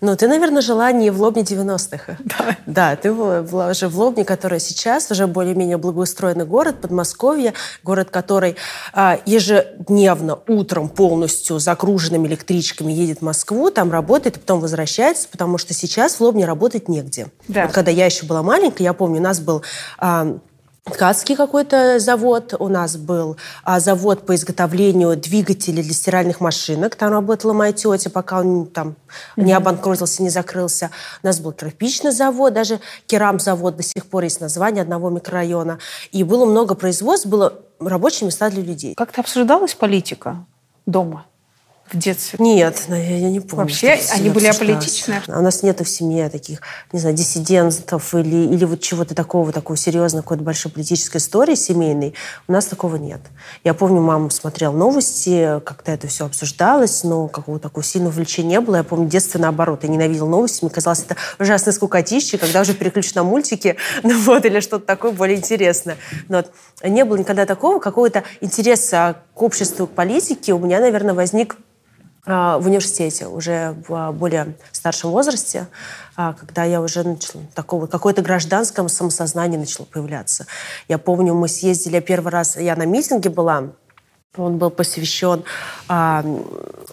ну, 0.00 0.16
ты, 0.16 0.28
наверное, 0.28 0.62
жила 0.62 0.92
не 0.92 1.10
в 1.10 1.20
Лобне 1.20 1.42
90-х. 1.42 2.18
Да. 2.24 2.56
Да, 2.66 2.96
ты 2.96 3.12
была 3.12 3.68
уже 3.68 3.88
в 3.88 3.98
Лобне, 3.98 4.24
который 4.24 4.58
сейчас 4.60 5.10
уже 5.10 5.26
более-менее 5.26 5.76
благоустроенный 5.76 6.44
город, 6.44 6.80
Подмосковье, 6.80 7.54
город, 7.82 8.10
который 8.10 8.56
а, 8.92 9.18
ежедневно 9.24 10.38
утром 10.48 10.88
полностью 10.88 11.58
загруженными 11.58 12.26
электричками 12.26 12.92
едет 12.92 13.18
в 13.18 13.22
Москву, 13.22 13.70
там 13.70 13.92
работает, 13.92 14.36
и 14.36 14.40
потом 14.40 14.60
возвращается, 14.60 15.28
потому 15.30 15.58
что 15.58 15.74
сейчас 15.74 16.16
в 16.16 16.20
Лобне 16.20 16.44
работать 16.44 16.88
негде. 16.88 17.28
Да. 17.48 17.64
Вот 17.64 17.72
когда 17.72 17.90
я 17.90 18.06
еще 18.06 18.26
была 18.26 18.42
маленькая, 18.42 18.84
я 18.84 18.92
помню, 18.92 19.20
у 19.20 19.24
нас 19.24 19.40
был... 19.40 19.62
А, 19.98 20.38
ткацкий 20.84 21.34
какой-то 21.34 21.98
завод. 21.98 22.54
У 22.58 22.68
нас 22.68 22.96
был 22.96 23.36
а, 23.62 23.80
завод 23.80 24.26
по 24.26 24.34
изготовлению 24.34 25.16
двигателей 25.16 25.82
для 25.82 25.94
стиральных 25.94 26.40
машинок. 26.40 26.94
Там 26.96 27.10
работала 27.10 27.52
моя 27.52 27.72
тетя, 27.72 28.10
пока 28.10 28.40
он 28.40 28.66
там 28.66 28.88
mm-hmm. 29.36 29.44
не 29.44 29.52
обанкротился, 29.52 30.22
не 30.22 30.30
закрылся. 30.30 30.90
У 31.22 31.26
нас 31.26 31.40
был 31.40 31.52
кирпичный 31.52 32.12
завод, 32.12 32.52
даже 32.52 32.80
керамзавод 33.06 33.76
до 33.76 33.82
сих 33.82 34.06
пор 34.06 34.24
есть 34.24 34.40
название 34.40 34.82
одного 34.82 35.10
микрорайона. 35.10 35.78
И 36.12 36.22
было 36.22 36.44
много 36.44 36.74
производств, 36.74 37.26
было 37.26 37.54
рабочие 37.80 38.26
места 38.26 38.50
для 38.50 38.62
людей. 38.62 38.94
Как-то 38.94 39.22
обсуждалась 39.22 39.74
политика 39.74 40.44
дома? 40.86 41.26
В 41.90 41.98
детстве? 41.98 42.38
Нет, 42.40 42.84
ну, 42.88 42.96
я, 42.96 43.30
не 43.30 43.40
помню. 43.40 43.64
Вообще, 43.64 44.00
они 44.12 44.30
были 44.30 44.46
аполитичны? 44.46 45.22
У 45.28 45.40
нас 45.40 45.62
нету 45.62 45.84
в 45.84 45.88
семье 45.88 46.28
таких, 46.28 46.60
не 46.92 46.98
знаю, 46.98 47.14
диссидентов 47.14 48.14
или, 48.14 48.54
или 48.54 48.64
вот 48.64 48.80
чего-то 48.80 49.14
такого, 49.14 49.52
такой 49.52 49.76
серьезной 49.76 50.22
какой-то 50.22 50.42
большой 50.42 50.72
политической 50.72 51.18
истории 51.18 51.54
семейной. 51.54 52.14
У 52.48 52.52
нас 52.52 52.66
такого 52.66 52.96
нет. 52.96 53.20
Я 53.64 53.74
помню, 53.74 54.00
мама 54.00 54.30
смотрела 54.30 54.72
новости, 54.72 55.60
как-то 55.64 55.92
это 55.92 56.06
все 56.06 56.26
обсуждалось, 56.26 57.04
но 57.04 57.28
какого-то 57.28 57.64
такого 57.64 57.84
сильного 57.84 58.12
увлечения 58.12 58.54
не 58.54 58.60
было. 58.60 58.76
Я 58.76 58.84
помню, 58.84 59.06
в 59.06 59.10
детстве 59.10 59.40
наоборот. 59.40 59.82
Я 59.82 59.88
ненавидела 59.88 60.28
новости. 60.28 60.64
Мне 60.64 60.70
казалось, 60.70 61.02
это 61.02 61.16
ужасно 61.38 61.72
скукотище, 61.72 62.38
когда 62.38 62.60
уже 62.60 62.74
переключишь 62.74 63.14
на 63.14 63.24
мультики, 63.24 63.76
ну 64.02 64.18
вот, 64.20 64.44
или 64.44 64.60
что-то 64.60 64.86
такое 64.86 65.12
более 65.12 65.36
интересное. 65.36 65.96
Но 66.28 66.38
вот 66.38 66.52
не 66.82 67.04
было 67.04 67.16
никогда 67.16 67.46
такого, 67.46 67.78
какого-то 67.78 68.24
интереса 68.40 69.16
к 69.34 69.42
обществу, 69.42 69.86
к 69.86 69.90
политике 69.90 70.52
у 70.52 70.58
меня, 70.58 70.80
наверное, 70.80 71.14
возник 71.14 71.56
в 72.26 72.66
университете 72.66 73.26
уже 73.26 73.76
в 73.86 73.94
а, 73.94 74.12
более 74.12 74.54
старшем 74.72 75.10
возрасте, 75.10 75.66
а, 76.16 76.32
когда 76.32 76.64
я 76.64 76.80
уже 76.80 77.02
начала 77.02 77.42
такого 77.54 77.86
какое-то 77.86 78.22
гражданское 78.22 78.86
самосознание 78.88 79.58
начало 79.58 79.84
появляться. 79.84 80.46
Я 80.88 80.98
помню, 80.98 81.34
мы 81.34 81.48
съездили 81.48 82.00
первый 82.00 82.32
раз, 82.32 82.56
я 82.56 82.76
на 82.76 82.86
митинге 82.86 83.28
была, 83.28 83.72
он 84.36 84.58
был 84.58 84.70
посвящен 84.70 85.44
а, 85.88 86.24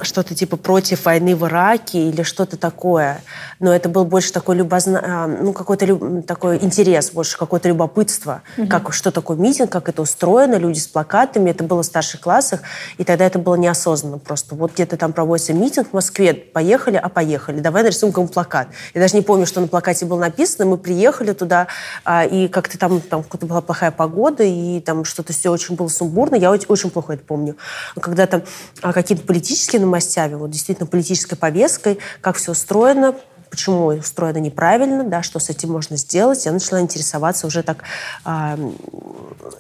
что-то 0.02 0.36
типа 0.36 0.58
против 0.58 1.06
войны 1.06 1.36
в 1.36 1.46
Ираке 1.48 2.10
или 2.10 2.22
что-то 2.22 2.56
такое. 2.56 3.22
Но 3.60 3.74
это 3.74 3.90
был 3.90 4.06
больше 4.06 4.32
такой 4.32 4.58
любозна... 4.58 5.02
а, 5.04 5.28
ну, 5.28 5.52
какой-то 5.54 5.86
люб... 5.86 6.26
такой 6.26 6.58
интерес, 6.64 7.12
больше 7.12 7.38
какое-то 7.38 7.68
любопытство. 7.68 8.44
Угу. 8.58 8.68
Как, 8.68 8.94
что 8.94 9.12
такое 9.12 9.38
митинг, 9.38 9.72
как 9.72 9.90
это 9.90 10.04
устроено, 10.04 10.56
люди 10.56 10.78
с 10.78 10.88
плакатами. 10.88 11.50
Это 11.50 11.64
было 11.64 11.82
в 11.82 11.86
старших 11.86 12.22
классах, 12.22 12.62
и 12.98 13.04
тогда 13.04 13.26
это 13.26 13.40
было 13.40 13.56
неосознанно 13.56 14.20
просто. 14.20 14.54
Вот 14.56 14.74
где-то 14.74 14.98
там 14.98 15.12
проводится 15.12 15.54
митинг 15.54 15.90
в 15.90 15.94
Москве, 15.94 16.34
поехали, 16.34 16.98
а 16.98 17.10
поехали. 17.10 17.60
Давай 17.60 17.82
нарисуем 17.84 18.14
кому 18.14 18.28
плакат. 18.28 18.68
Я 18.94 19.02
даже 19.02 19.16
не 19.16 19.24
помню, 19.24 19.48
что 19.48 19.62
на 19.62 19.68
плакате 19.68 20.06
было 20.06 20.20
написано. 20.20 20.66
Мы 20.70 20.78
приехали 20.78 21.34
туда, 21.34 21.68
а, 22.06 22.24
и 22.24 22.48
как-то 22.48 22.78
там, 22.78 23.02
там 23.02 23.24
какая-то 23.24 23.48
была 23.48 23.62
плохая 23.62 23.92
погода, 23.92 24.44
и 24.44 24.80
там 24.80 25.06
что-то 25.06 25.34
все 25.34 25.50
очень 25.50 25.76
было 25.76 25.88
сумбурно. 25.88 26.36
Я 26.36 26.52
очень, 26.52 26.68
очень 26.68 26.92
плохо 26.92 27.14
это 27.14 27.31
помню. 27.32 27.56
Когда 28.02 28.28
там 28.28 28.44
а, 28.82 28.92
какие-то 28.92 29.24
политические 29.26 29.82
новостями, 29.82 30.36
вот 30.36 30.52
действительно 30.52 30.86
политической 30.86 31.38
повесткой, 31.38 31.98
как 32.20 32.36
все 32.36 32.52
устроено, 32.52 33.16
почему 33.50 33.86
устроено 33.86 34.40
неправильно, 34.40 35.06
да, 35.06 35.24
что 35.24 35.40
с 35.40 35.50
этим 35.50 35.72
можно 35.72 35.96
сделать, 35.96 36.46
я 36.46 36.52
начала 36.52 36.82
интересоваться 36.82 37.48
уже 37.48 37.64
так, 37.64 37.84
а, 38.26 38.60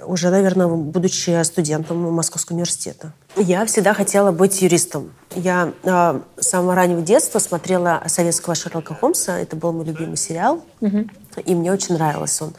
уже, 0.05 0.29
наверное, 0.31 0.67
будучи 0.67 1.41
студентом 1.43 1.97
Московского 2.12 2.55
университета. 2.55 3.13
Я 3.36 3.65
всегда 3.65 3.94
хотела 3.94 4.32
быть 4.32 4.62
юристом. 4.62 5.13
Я 5.36 5.72
э, 5.84 6.20
с 6.38 6.48
самого 6.50 6.76
раннего 6.76 7.02
детства 7.02 7.39
смотрела 7.39 8.04
советского 8.08 8.54
Шерлока 8.54 8.94
Холмса. 8.94 9.39
Это 9.39 9.56
был 9.56 9.72
мой 9.72 9.86
любимый 9.86 10.17
сериал. 10.17 10.63
Угу. 10.82 11.08
И 11.46 11.56
мне 11.56 11.72
очень 11.72 11.96
нравился 11.96 12.46
он. 12.46 12.56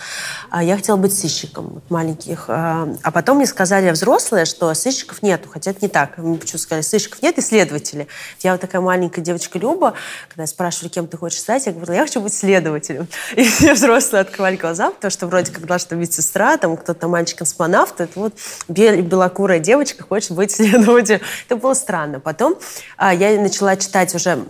А 0.49 0.63
я 0.65 0.77
хотела 0.77 0.97
быть 0.97 1.13
сыщиком 1.15 1.83
маленьких. 1.91 2.47
А, 2.49 2.89
а 3.03 3.11
потом 3.11 3.37
мне 3.37 3.47
сказали 3.47 3.91
взрослые, 3.91 4.47
что 4.47 4.73
сыщиков 4.73 5.23
нету. 5.23 5.51
Хотя 5.51 5.73
это 5.73 5.81
не 5.83 5.89
так. 5.89 6.17
Мне 6.17 6.39
почему 6.39 6.59
сказали, 6.59 6.83
сыщиков 6.83 7.21
нет, 7.21 7.39
исследователи. 7.39 8.09
Я 8.41 8.53
вот 8.53 8.63
такая 8.63 8.81
маленькая 8.81 9.21
девочка 9.21 9.59
Люба, 9.59 9.93
когда 10.29 10.47
спрашивали, 10.47 10.89
кем 10.89 11.07
ты 11.07 11.19
хочешь 11.19 11.41
стать, 11.41 11.67
я 11.67 11.73
говорила, 11.73 11.97
я 11.97 12.03
хочу 12.03 12.23
быть 12.23 12.33
следователем. 12.33 13.07
И 13.37 13.45
все 13.45 13.75
взрослые 13.75 14.23
открывали 14.23 14.57
глаза, 14.57 14.91
потому 14.91 15.11
что 15.11 15.27
вроде 15.27 15.53
как 15.53 15.67
должна 15.67 15.99
быть 15.99 16.15
сестра, 16.15 16.57
там 16.57 16.79
кто-то 16.79 17.09
мальчик-космонавт, 17.09 18.01
это 18.01 18.19
вот 18.19 18.35
белокурая 18.69 19.59
девочка 19.59 20.05
хочет 20.05 20.33
быть 20.33 20.62
следователем. 20.63 21.21
Это 21.47 21.57
было 21.57 21.75
странно. 21.75 22.21
Потом 22.21 22.57
а, 22.97 23.15
я 23.15 23.41
начала 23.41 23.77
читать 23.77 24.15
уже 24.15 24.45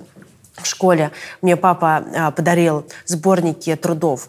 в 0.57 0.67
школе. 0.67 1.11
Мне 1.41 1.57
папа 1.57 2.05
а, 2.15 2.31
подарил 2.31 2.87
сборники 3.07 3.75
трудов 3.77 4.29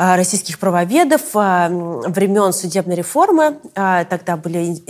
а, 0.00 0.16
российских 0.16 0.60
правоведов 0.60 1.22
а, 1.34 1.68
времен 1.68 2.52
судебной 2.52 2.94
реформы. 2.94 3.58
А, 3.74 4.04
тогда 4.04 4.36
были 4.36 4.80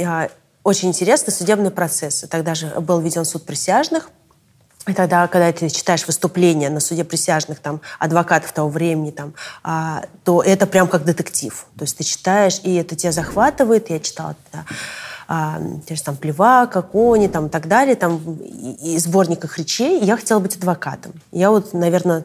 очень 0.63 0.89
интересные 0.89 1.33
судебные 1.33 1.71
процессы. 1.71 2.27
Тогда 2.27 2.55
же 2.55 2.69
был 2.81 3.01
введен 3.01 3.25
суд 3.25 3.47
присяжных. 3.47 4.11
И 4.87 4.93
тогда, 4.93 5.27
когда 5.27 5.51
ты 5.51 5.71
читаешь 5.71 6.07
выступления 6.07 6.69
на 6.69 6.81
суде 6.81 7.05
присяжных 7.05 7.59
там, 7.61 7.81
адвокатов 7.99 8.53
того 8.53 8.69
времени, 8.69 9.11
там, 9.11 9.35
то 10.25 10.43
это 10.43 10.67
прям 10.67 10.89
как 10.89 11.05
детектив. 11.05 11.67
То 11.77 11.85
есть 11.85 11.99
ты 11.99 12.05
читаешь, 12.05 12.61
и 12.63 12.75
это 12.75 12.97
тебя 12.97 13.13
захватывает. 13.13 13.91
Я 13.91 14.01
читала 14.01 14.35
да, 14.51 14.65
а, 15.29 15.61
там 16.05 16.17
Плевака, 16.17 16.81
Кони 16.81 17.29
там, 17.29 17.47
и 17.47 17.51
так 17.51 17.69
далее, 17.69 17.95
там, 17.95 18.39
и, 18.41 18.95
и 18.95 18.99
сборниках 18.99 19.59
речей. 19.59 20.03
Я 20.03 20.17
хотела 20.17 20.41
быть 20.41 20.57
адвокатом. 20.57 21.13
Я 21.31 21.51
вот, 21.51 21.75
наверное, 21.75 22.25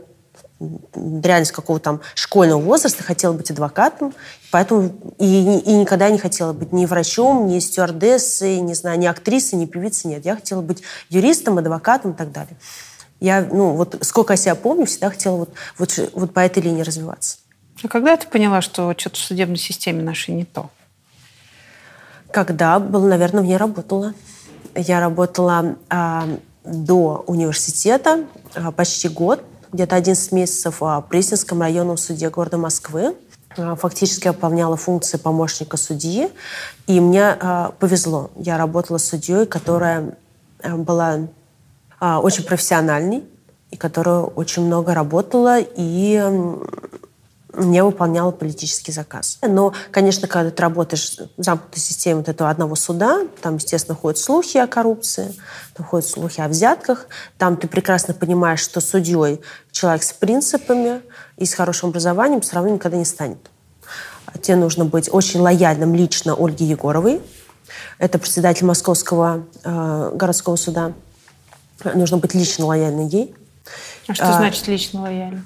реально 0.60 1.46
с 1.46 1.52
какого-то 1.52 1.84
там 1.84 2.02
школьного 2.16 2.62
возраста 2.62 3.04
хотела 3.04 3.34
быть 3.34 3.52
адвокатом, 3.52 4.14
поэтому 4.52 4.94
и, 5.20 5.60
и 5.60 5.74
никогда 5.74 6.10
не 6.10 6.18
хотела 6.18 6.54
быть 6.54 6.72
ни 6.72 6.86
врачом, 6.86 7.48
ни 7.48 7.60
стюардессой, 7.60 8.62
не 8.62 8.74
знаю, 8.74 8.98
ни 9.00 9.06
актрисой, 9.06 9.60
ни 9.60 9.66
певицей, 9.66 10.12
нет. 10.12 10.26
Я 10.26 10.36
хотела 10.36 10.62
быть 10.62 10.82
юристом, 11.10 11.58
адвокатом 11.58 12.12
и 12.12 12.16
так 12.16 12.32
далее. 12.32 12.56
Я, 13.20 13.42
ну, 13.42 13.72
вот 13.72 13.98
сколько 14.02 14.34
я 14.34 14.38
себя 14.38 14.56
помню, 14.56 14.86
всегда 14.86 15.10
хотела 15.10 15.38
вот, 15.38 15.50
вот, 15.78 16.12
вот 16.14 16.34
по 16.34 16.40
этой 16.40 16.62
линии 16.64 16.82
развиваться. 16.82 17.38
А 17.84 17.88
когда 17.88 18.16
ты 18.16 18.28
поняла, 18.28 18.62
что 18.62 18.94
что-то 18.98 19.18
в 19.18 19.20
судебной 19.20 19.58
системе 19.58 20.04
нашей 20.04 20.34
не 20.34 20.46
то? 20.46 20.70
Когда 22.34 22.80
было, 22.80 23.08
наверное, 23.08 23.44
ней 23.44 23.58
работала. 23.58 24.16
Я 24.74 25.00
работала 25.00 25.76
а, 25.88 26.28
до 26.64 27.24
университета 27.28 28.26
а, 28.56 28.72
почти 28.72 29.08
год, 29.08 29.44
где-то 29.72 29.96
11 29.96 30.32
месяцев 30.32 30.82
в 30.82 31.06
Пресненском 31.10 31.62
районном 31.62 31.96
суде 31.96 32.32
города 32.32 32.58
Москвы. 32.58 33.16
А, 33.56 33.76
фактически 33.76 34.30
выполняла 34.30 34.78
функции 34.78 35.18
помощника 35.18 35.78
судьи. 35.78 36.32
И 36.88 37.00
мне 37.00 37.24
а, 37.24 37.72
повезло. 37.78 38.32
Я 38.36 38.58
работала 38.58 38.98
с 38.98 39.06
судьей, 39.06 39.46
которая 39.46 40.18
а, 40.64 40.76
была 40.76 41.28
а, 42.00 42.20
очень 42.20 42.46
профессиональной, 42.46 43.24
и 43.70 43.78
которая 43.78 44.22
очень 44.22 44.66
много 44.66 44.96
работала 44.96 45.60
и 45.60 46.50
не 47.56 47.84
выполняла 47.84 48.32
политический 48.32 48.92
заказ. 48.92 49.38
Но, 49.42 49.74
конечно, 49.92 50.28
когда 50.28 50.50
ты 50.50 50.62
работаешь 50.62 51.18
в 51.38 51.44
замкнутой 51.44 51.82
системе 51.82 52.18
вот 52.18 52.30
этого 52.30 52.50
одного 52.50 52.76
суда, 52.76 53.22
там, 53.42 53.56
естественно, 53.56 53.96
ходят 53.96 54.18
слухи 54.18 54.58
о 54.58 54.68
коррупции, 54.68 55.34
там 55.76 55.86
ходят 55.86 56.08
слухи 56.08 56.42
о 56.42 56.48
взятках, 56.48 57.08
там 57.38 57.58
ты 57.58 57.68
прекрасно 57.68 58.14
понимаешь, 58.14 58.60
что 58.60 58.82
судьей 58.82 59.42
человек 59.72 60.04
с 60.04 60.14
принципами 60.14 61.02
и 61.38 61.46
с 61.46 61.54
хорошим 61.54 61.90
образованием 61.90 62.42
все 62.42 62.56
равно 62.56 62.72
никогда 62.72 62.98
не 62.98 63.06
станет. 63.06 63.40
Тебе 64.42 64.56
нужно 64.56 64.86
быть 64.86 65.10
очень 65.12 65.40
лояльным 65.40 65.94
лично 65.94 66.34
Ольге 66.34 66.66
Егоровой. 66.66 67.22
Это 68.00 68.18
председатель 68.18 68.66
Московского 68.66 69.46
э, 69.64 70.12
городского 70.16 70.56
суда. 70.56 70.94
Нужно 71.84 72.18
быть 72.18 72.34
лично 72.34 72.66
лояльным 72.66 73.08
ей. 73.08 73.36
А 74.08 74.14
что 74.14 74.30
а, 74.30 74.34
значит 74.34 74.68
лично 74.68 75.02
лояльным? 75.02 75.46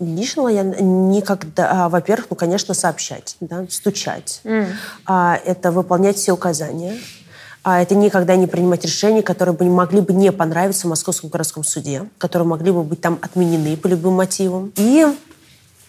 Лично 0.00 0.48
я 0.48 0.62
никогда, 0.62 1.86
а, 1.86 1.88
во-первых, 1.88 2.28
ну, 2.30 2.36
конечно, 2.36 2.74
сообщать, 2.74 3.36
да, 3.40 3.66
стучать. 3.68 4.40
Mm. 4.44 4.66
А, 5.06 5.40
это 5.44 5.72
выполнять 5.72 6.16
все 6.16 6.32
указания. 6.32 6.96
А, 7.64 7.82
это 7.82 7.94
никогда 7.94 8.36
не 8.36 8.46
принимать 8.46 8.84
решения, 8.84 9.22
которые 9.22 9.54
бы 9.54 9.64
могли 9.66 10.00
бы 10.00 10.12
не 10.12 10.30
понравиться 10.30 10.86
в 10.86 10.90
Московском 10.90 11.30
городском 11.30 11.64
суде, 11.64 12.08
которые 12.18 12.46
могли 12.46 12.70
бы 12.70 12.82
быть 12.84 13.00
там 13.00 13.18
отменены 13.20 13.76
по 13.76 13.88
любым 13.88 14.14
мотивам. 14.14 14.72
И, 14.76 15.06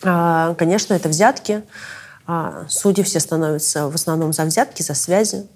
а, 0.04 0.56
конечно, 0.56 0.94
это 0.94 1.08
взятки. 1.08 1.64
А, 2.26 2.66
судьи 2.68 3.04
все 3.04 3.20
становятся 3.20 3.90
в 3.90 3.96
основном 3.96 4.34
за 4.34 4.44
взятки, 4.46 4.82
за 4.82 4.94
связи. 4.94 5.48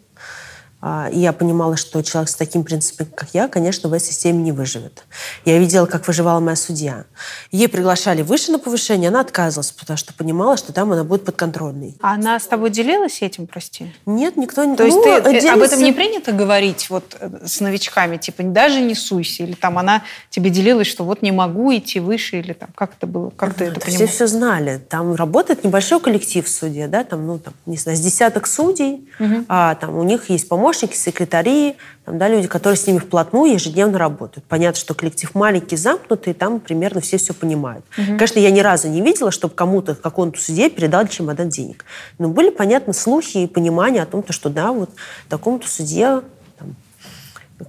А, 0.85 1.07
и 1.09 1.17
я 1.19 1.31
понимала, 1.31 1.77
что 1.77 2.01
человек 2.01 2.29
с 2.29 2.35
таким 2.35 2.65
принципом, 2.65 3.07
как 3.15 3.29
я, 3.31 3.47
конечно, 3.47 3.87
в 3.87 3.93
этой 3.93 4.03
системе 4.03 4.43
не 4.43 4.51
выживет. 4.51 5.05
Я 5.45 5.57
видела, 5.57 5.85
как 5.85 6.05
выживала 6.05 6.41
моя 6.41 6.57
судья. 6.57 7.05
Ей 7.53 7.69
приглашали 7.69 8.21
выше 8.21 8.51
на 8.51 8.59
повышение, 8.59 9.07
она 9.07 9.21
отказывалась, 9.21 9.71
потому 9.71 9.95
что 9.95 10.13
понимала, 10.13 10.57
что 10.57 10.73
там 10.73 10.91
она 10.91 11.05
будет 11.05 11.23
подконтрольной. 11.23 11.95
А 12.01 12.15
она 12.15 12.37
с 12.37 12.47
тобой 12.47 12.69
делилась 12.69 13.21
этим, 13.21 13.47
прости? 13.47 13.93
Нет, 14.05 14.35
никто 14.35 14.65
не... 14.65 14.75
То 14.75 14.83
есть 14.83 14.97
ну, 14.97 15.03
ты, 15.03 15.21
делится... 15.21 15.53
об 15.53 15.61
этом 15.61 15.81
не 15.81 15.93
принято 15.93 16.33
говорить 16.33 16.89
вот 16.89 17.15
э, 17.17 17.29
с 17.45 17.61
новичками? 17.61 18.17
Типа 18.17 18.43
даже 18.43 18.81
не 18.81 18.93
суйся? 18.93 19.43
Или 19.43 19.53
там 19.53 19.77
она 19.77 20.03
тебе 20.29 20.49
делилась, 20.49 20.87
что 20.87 21.05
вот 21.05 21.21
не 21.21 21.31
могу 21.31 21.73
идти 21.73 22.01
выше? 22.01 22.39
Или 22.39 22.51
там 22.51 22.67
как 22.75 22.95
это 22.97 23.07
было? 23.07 23.29
Как 23.29 23.53
ты 23.53 23.65
это 23.65 23.79
понимаешь? 23.79 24.09
Все 24.09 24.25
все 24.25 24.27
знали. 24.27 24.81
Там 24.89 25.15
работает 25.15 25.63
небольшой 25.63 26.01
коллектив 26.01 26.45
в 26.45 26.49
суде, 26.49 26.87
да, 26.87 27.05
там, 27.05 27.25
ну, 27.25 27.39
там, 27.39 27.53
не 27.65 27.77
знаю, 27.77 27.97
с 27.97 28.01
десяток 28.01 28.47
судей, 28.47 29.07
угу. 29.17 29.45
а 29.47 29.75
там 29.75 29.95
у 29.97 30.03
них 30.03 30.29
есть 30.29 30.49
помощники, 30.49 30.72
помощники, 30.73 30.95
секретари, 30.95 31.75
там, 32.05 32.17
да, 32.17 32.27
люди, 32.27 32.47
которые 32.47 32.77
с 32.77 32.87
ними 32.87 32.97
вплотную 32.97 33.53
ежедневно 33.53 33.99
работают. 33.99 34.45
Понятно, 34.47 34.79
что 34.79 34.93
коллектив 34.95 35.33
маленький, 35.35 35.77
замкнутый, 35.77 36.33
там 36.33 36.59
примерно 36.59 36.99
все 36.99 37.17
все 37.17 37.33
понимают. 37.33 37.85
Угу. 37.95 38.17
Конечно, 38.17 38.39
я 38.39 38.49
ни 38.49 38.59
разу 38.59 38.89
не 38.89 39.01
видела, 39.01 39.29
чтобы 39.29 39.53
кому-то, 39.53 39.93
какому-то 39.93 40.41
судье 40.41 40.69
передал 40.69 41.07
чемодан 41.07 41.49
денег. 41.49 41.85
Но 42.17 42.27
были, 42.27 42.49
понятно, 42.49 42.93
слухи 42.93 43.37
и 43.37 43.47
понимание 43.47 44.01
о 44.01 44.05
том, 44.07 44.25
что 44.29 44.49
да, 44.49 44.71
вот 44.71 44.89
такому-то 45.29 45.69
судье 45.69 46.23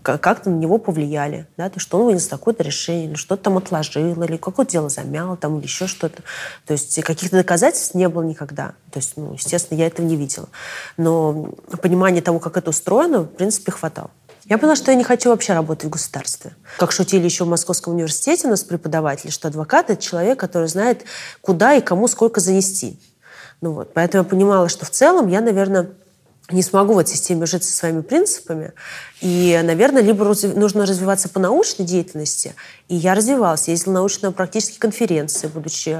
как-то 0.03 0.51
на 0.51 0.57
него 0.57 0.79
повлияли, 0.79 1.47
да, 1.57 1.71
то, 1.71 1.81
что 1.81 1.99
он 1.99 2.07
вынес 2.07 2.27
такое-то 2.27 2.63
решение, 2.63 3.07
или 3.07 3.15
что-то 3.15 3.45
там 3.45 3.57
отложил, 3.57 4.23
или 4.23 4.37
какое-то 4.37 4.73
дело 4.73 4.89
замял, 4.89 5.37
там, 5.37 5.59
или 5.59 5.65
еще 5.65 5.87
что-то. 5.87 6.23
То 6.67 6.73
есть 6.73 7.03
каких-то 7.03 7.37
доказательств 7.37 7.95
не 7.95 8.09
было 8.09 8.23
никогда. 8.23 8.75
То 8.91 8.99
есть, 8.99 9.13
ну, 9.17 9.35
естественно, 9.35 9.79
я 9.79 9.87
этого 9.87 10.07
не 10.07 10.17
видела. 10.17 10.49
Но 10.97 11.51
понимание 11.83 12.23
того, 12.23 12.39
как 12.39 12.57
это 12.57 12.71
устроено, 12.71 13.21
в 13.21 13.29
принципе, 13.29 13.73
хватало. 13.73 14.11
Я 14.47 14.59
поняла, 14.59 14.77
что 14.77 14.91
я 14.91 14.97
не 14.97 15.05
хочу 15.05 15.31
вообще 15.31 15.55
работать 15.55 15.87
в 15.87 15.91
государстве. 15.91 16.55
Как 16.79 16.93
шутили 16.93 17.25
еще 17.25 17.45
в 17.45 17.49
Московском 17.49 17.95
университете 17.95 18.47
у 18.47 18.51
нас 18.51 18.63
преподаватели, 18.63 19.31
что 19.31 19.49
адвокат– 19.49 19.89
это 19.91 20.03
человек, 20.03 20.39
который 20.39 20.69
знает, 20.69 21.05
куда 21.41 21.75
и 21.75 21.81
кому 21.81 22.09
сколько 22.09 22.41
занести. 22.41 23.01
Ну 23.63 23.73
вот. 23.73 23.95
Поэтому 23.95 24.25
я 24.25 24.29
понимала, 24.29 24.69
что 24.69 24.85
в 24.85 24.91
целом 24.91 25.29
я, 25.29 25.41
наверное, 25.41 25.91
не 26.51 26.63
смогу 26.63 26.95
в 26.95 26.99
этой 26.99 27.11
системе 27.11 27.47
жить 27.47 27.65
со 27.65 27.73
своими 27.73 28.03
принципами. 28.03 28.73
И, 29.21 29.59
наверное, 29.65 30.03
либо 30.03 30.25
нужно 30.25 30.85
развиваться 30.85 31.29
по 31.29 31.41
научной 31.41 31.87
деятельности. 31.87 32.55
И 32.89 32.95
я 32.95 33.15
развивалась. 33.15 33.69
Ездила 33.69 33.95
на 33.95 34.01
научно-практические 34.01 34.79
конференции, 34.79 35.47
будучи 35.47 35.97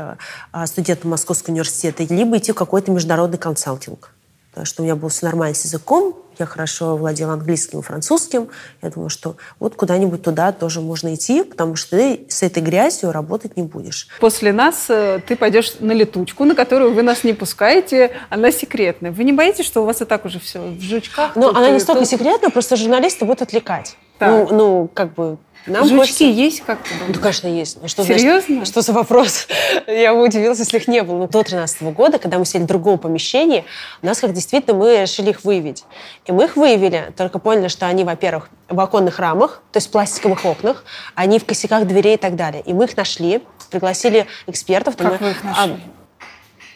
а, 0.53 0.67
студентом 0.67 1.11
Московского 1.11 1.53
университета, 1.53 2.05
либо 2.05 2.37
идти 2.37 2.53
в 2.53 2.57
какой-то 2.57 2.91
международный 2.91 3.39
консалтинг. 3.39 4.14
Что 4.63 4.83
у 4.83 4.85
меня 4.85 4.95
было 4.95 5.11
все 5.11 5.27
нормально 5.27 5.55
с 5.55 5.65
языком, 5.65 6.17
я 6.39 6.47
хорошо 6.47 6.97
владела 6.97 7.35
английским 7.35 7.81
и 7.81 7.83
французским. 7.83 8.49
Я 8.83 8.91
думала, 8.91 9.11
что 9.11 9.37
вот 9.61 9.77
куда-нибудь 9.77 10.23
туда 10.23 10.53
тоже 10.53 10.81
можно 10.81 11.15
идти, 11.15 11.43
потому 11.43 11.77
что 11.77 11.97
ты 11.97 12.27
с 12.29 12.43
этой 12.43 12.63
грязью 12.63 13.13
работать 13.13 13.57
не 13.57 13.63
будешь. 13.63 14.09
После 14.21 14.53
нас 14.53 14.87
э, 14.89 15.21
ты 15.27 15.37
пойдешь 15.37 15.75
на 15.81 15.93
летучку, 15.93 16.45
на 16.45 16.55
которую 16.55 16.95
вы 16.95 17.03
нас 17.03 17.25
не 17.25 17.33
пускаете, 17.33 18.13
она 18.31 18.51
секретная. 18.51 19.13
Вы 19.13 19.25
не 19.25 19.33
боитесь, 19.33 19.65
что 19.65 19.83
у 19.83 19.85
вас 19.85 20.01
и 20.03 20.05
так 20.05 20.25
уже 20.25 20.41
все 20.41 20.61
в 20.61 20.81
жучках? 20.81 21.35
Тут 21.35 21.57
она 21.57 21.71
и 21.71 21.73
не 21.73 21.81
столько 21.81 22.01
тут? 22.01 22.09
секретная, 22.09 22.51
просто 22.51 22.77
журналисты 22.77 23.25
будут 23.25 23.43
отвлекать. 23.43 23.97
Так. 24.19 24.51
Ну, 24.51 24.57
ну, 24.57 24.91
как 24.93 25.15
бы... 25.15 25.39
Нам 25.67 25.85
Жучки 25.85 25.97
хочется- 25.99 26.25
есть 26.25 26.61
как-то? 26.61 26.91
Ну, 27.09 27.15
конечно, 27.15 27.49
есть. 27.49 27.79
Ну, 27.81 27.89
Что, 27.89 28.05
Серьезно? 28.05 28.57
значит- 28.57 28.69
что 28.69 28.83
за 28.83 28.93
вопрос? 28.93 29.47
Я 29.87 30.13
бы 30.15 30.23
удивилась, 30.25 30.59
если 30.59 30.77
их 30.77 30.89
не 30.89 31.03
было. 31.03 31.17
Но 31.21 31.27
до 31.27 31.43
13 31.43 31.83
года, 31.95 32.19
когда 32.19 32.39
мы 32.39 32.45
сели 32.45 32.63
в 32.63 32.67
другом 32.67 32.99
помещении, 32.99 33.65
у 34.03 34.07
нас 34.07 34.21
как 34.21 34.35
действительно 34.35 34.77
мы 34.77 35.01
решили 35.01 35.31
их 35.31 35.43
выявить. 35.45 35.85
И 36.27 36.33
мы 36.33 36.45
их 36.45 36.57
выявили, 36.57 37.13
только 37.17 37.39
поняли, 37.39 37.69
что 37.69 37.87
они, 37.87 38.05
во-первых, 38.05 38.51
в 38.69 38.79
оконных 38.79 39.19
рамах, 39.19 39.63
то 39.73 39.79
есть 39.79 39.89
в 39.89 39.91
пластиковых 39.91 40.45
окнах, 40.45 40.85
они 41.15 41.39
в 41.39 41.47
косяках 41.47 41.87
дверей 41.87 42.15
и 42.15 42.19
так 42.19 42.37
далее. 42.37 42.63
И 42.67 42.75
мы 42.75 42.85
их 42.85 42.97
нашли, 42.97 43.43
пригласили 43.71 44.27
экспертов. 44.47 44.97
Как 44.99 45.13
мы- 45.13 45.27
вы 45.27 45.31
их 45.31 45.39
а, 45.45 45.47
нашли? 45.67 45.77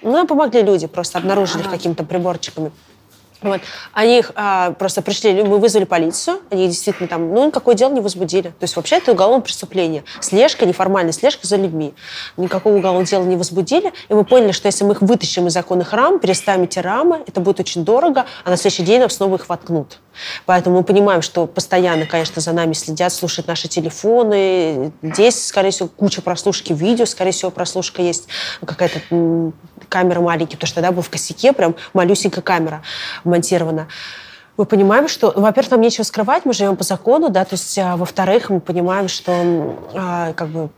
ну, 0.01 0.12
нам 0.12 0.27
помогли 0.27 0.62
люди, 0.62 0.87
просто 0.87 1.18
обнаружили 1.18 1.62
их 1.62 1.70
какими-то 1.70 2.05
приборчиками. 2.05 2.72
Вот. 3.40 3.61
Они 3.92 4.18
их 4.18 4.33
а, 4.35 4.72
просто 4.72 5.01
пришли, 5.01 5.42
мы 5.42 5.59
вызвали 5.59 5.85
полицию, 5.85 6.40
они 6.51 6.66
действительно 6.66 7.09
там, 7.09 7.33
ну, 7.33 7.46
никакое 7.46 7.77
дело 7.77 7.92
не 7.92 8.01
возбудили. 8.01 8.48
То 8.48 8.62
есть 8.62 8.74
вообще 8.74 8.96
это 8.96 9.12
уголовное 9.12 9.42
преступление. 9.42 10.03
Слежка, 10.20 10.66
неформальная 10.66 11.12
слежка 11.12 11.46
за 11.46 11.57
людьми. 11.57 11.94
Никакого 12.37 12.77
уголовного 12.77 13.07
дела 13.07 13.24
не 13.24 13.37
возбудили. 13.37 13.92
И 14.09 14.14
мы 14.14 14.24
поняли, 14.24 14.53
что 14.53 14.66
если 14.66 14.85
мы 14.85 14.94
их 14.94 15.03
вытащим 15.03 15.46
из 15.46 15.53
законных 15.53 15.92
рам, 15.92 16.18
переставим 16.18 16.64
эти 16.64 16.81
рамы, 16.81 17.22
это 17.27 17.40
будет 17.40 17.61
очень 17.61 17.85
дорого, 17.85 18.27
а 18.44 18.51
на 18.51 18.57
следующий 18.57 18.83
день 18.83 19.01
нам 19.01 19.11
снова 19.11 19.37
их 19.37 19.48
воткнут. 19.48 19.98
Поэтому 20.46 20.79
мы 20.79 20.85
понимаем, 20.85 21.22
что 21.22 21.46
постоянно, 21.46 22.07
конечно, 22.07 22.42
за 22.42 22.53
нами 22.53 22.72
следят, 22.72 23.12
слушают 23.12 23.46
наши 23.46 23.68
телефоны. 23.68 24.92
Здесь, 25.03 25.46
скорее 25.46 25.70
всего, 25.70 25.88
куча 25.88 26.22
прослушки 26.22 26.72
видео, 26.72 27.07
скорее 27.07 27.31
всего, 27.31 27.53
прослушка 27.53 28.03
есть 28.03 28.27
какая-то 28.64 29.53
камера 29.88 30.20
маленькая, 30.20 30.57
потому 30.57 30.66
что 30.66 30.74
тогда 30.77 30.92
был 30.92 31.03
в 31.03 31.11
косяке 31.11 31.53
прям 31.53 31.74
малюсенькая 31.94 32.42
камера 32.42 32.83
монтирована. 33.24 33.88
Мы 34.59 34.66
понимаем, 34.66 35.07
что, 35.07 35.33
ну, 35.37 35.42
во-первых, 35.42 35.71
нам 35.71 35.81
нечего 35.81 36.03
скрывать, 36.03 36.44
мы 36.44 36.53
живем 36.53 36.75
по 36.75 36.83
закону, 36.83 37.31
да, 37.31 37.44
то 37.44 37.55
есть, 37.55 37.79
а, 37.79 37.97
во-вторых, 37.97 38.51
мы 38.51 38.59
понимаем, 38.59 39.07
что 39.07 39.79
а, 39.94 40.33
как 40.33 40.49
бы 40.49 40.71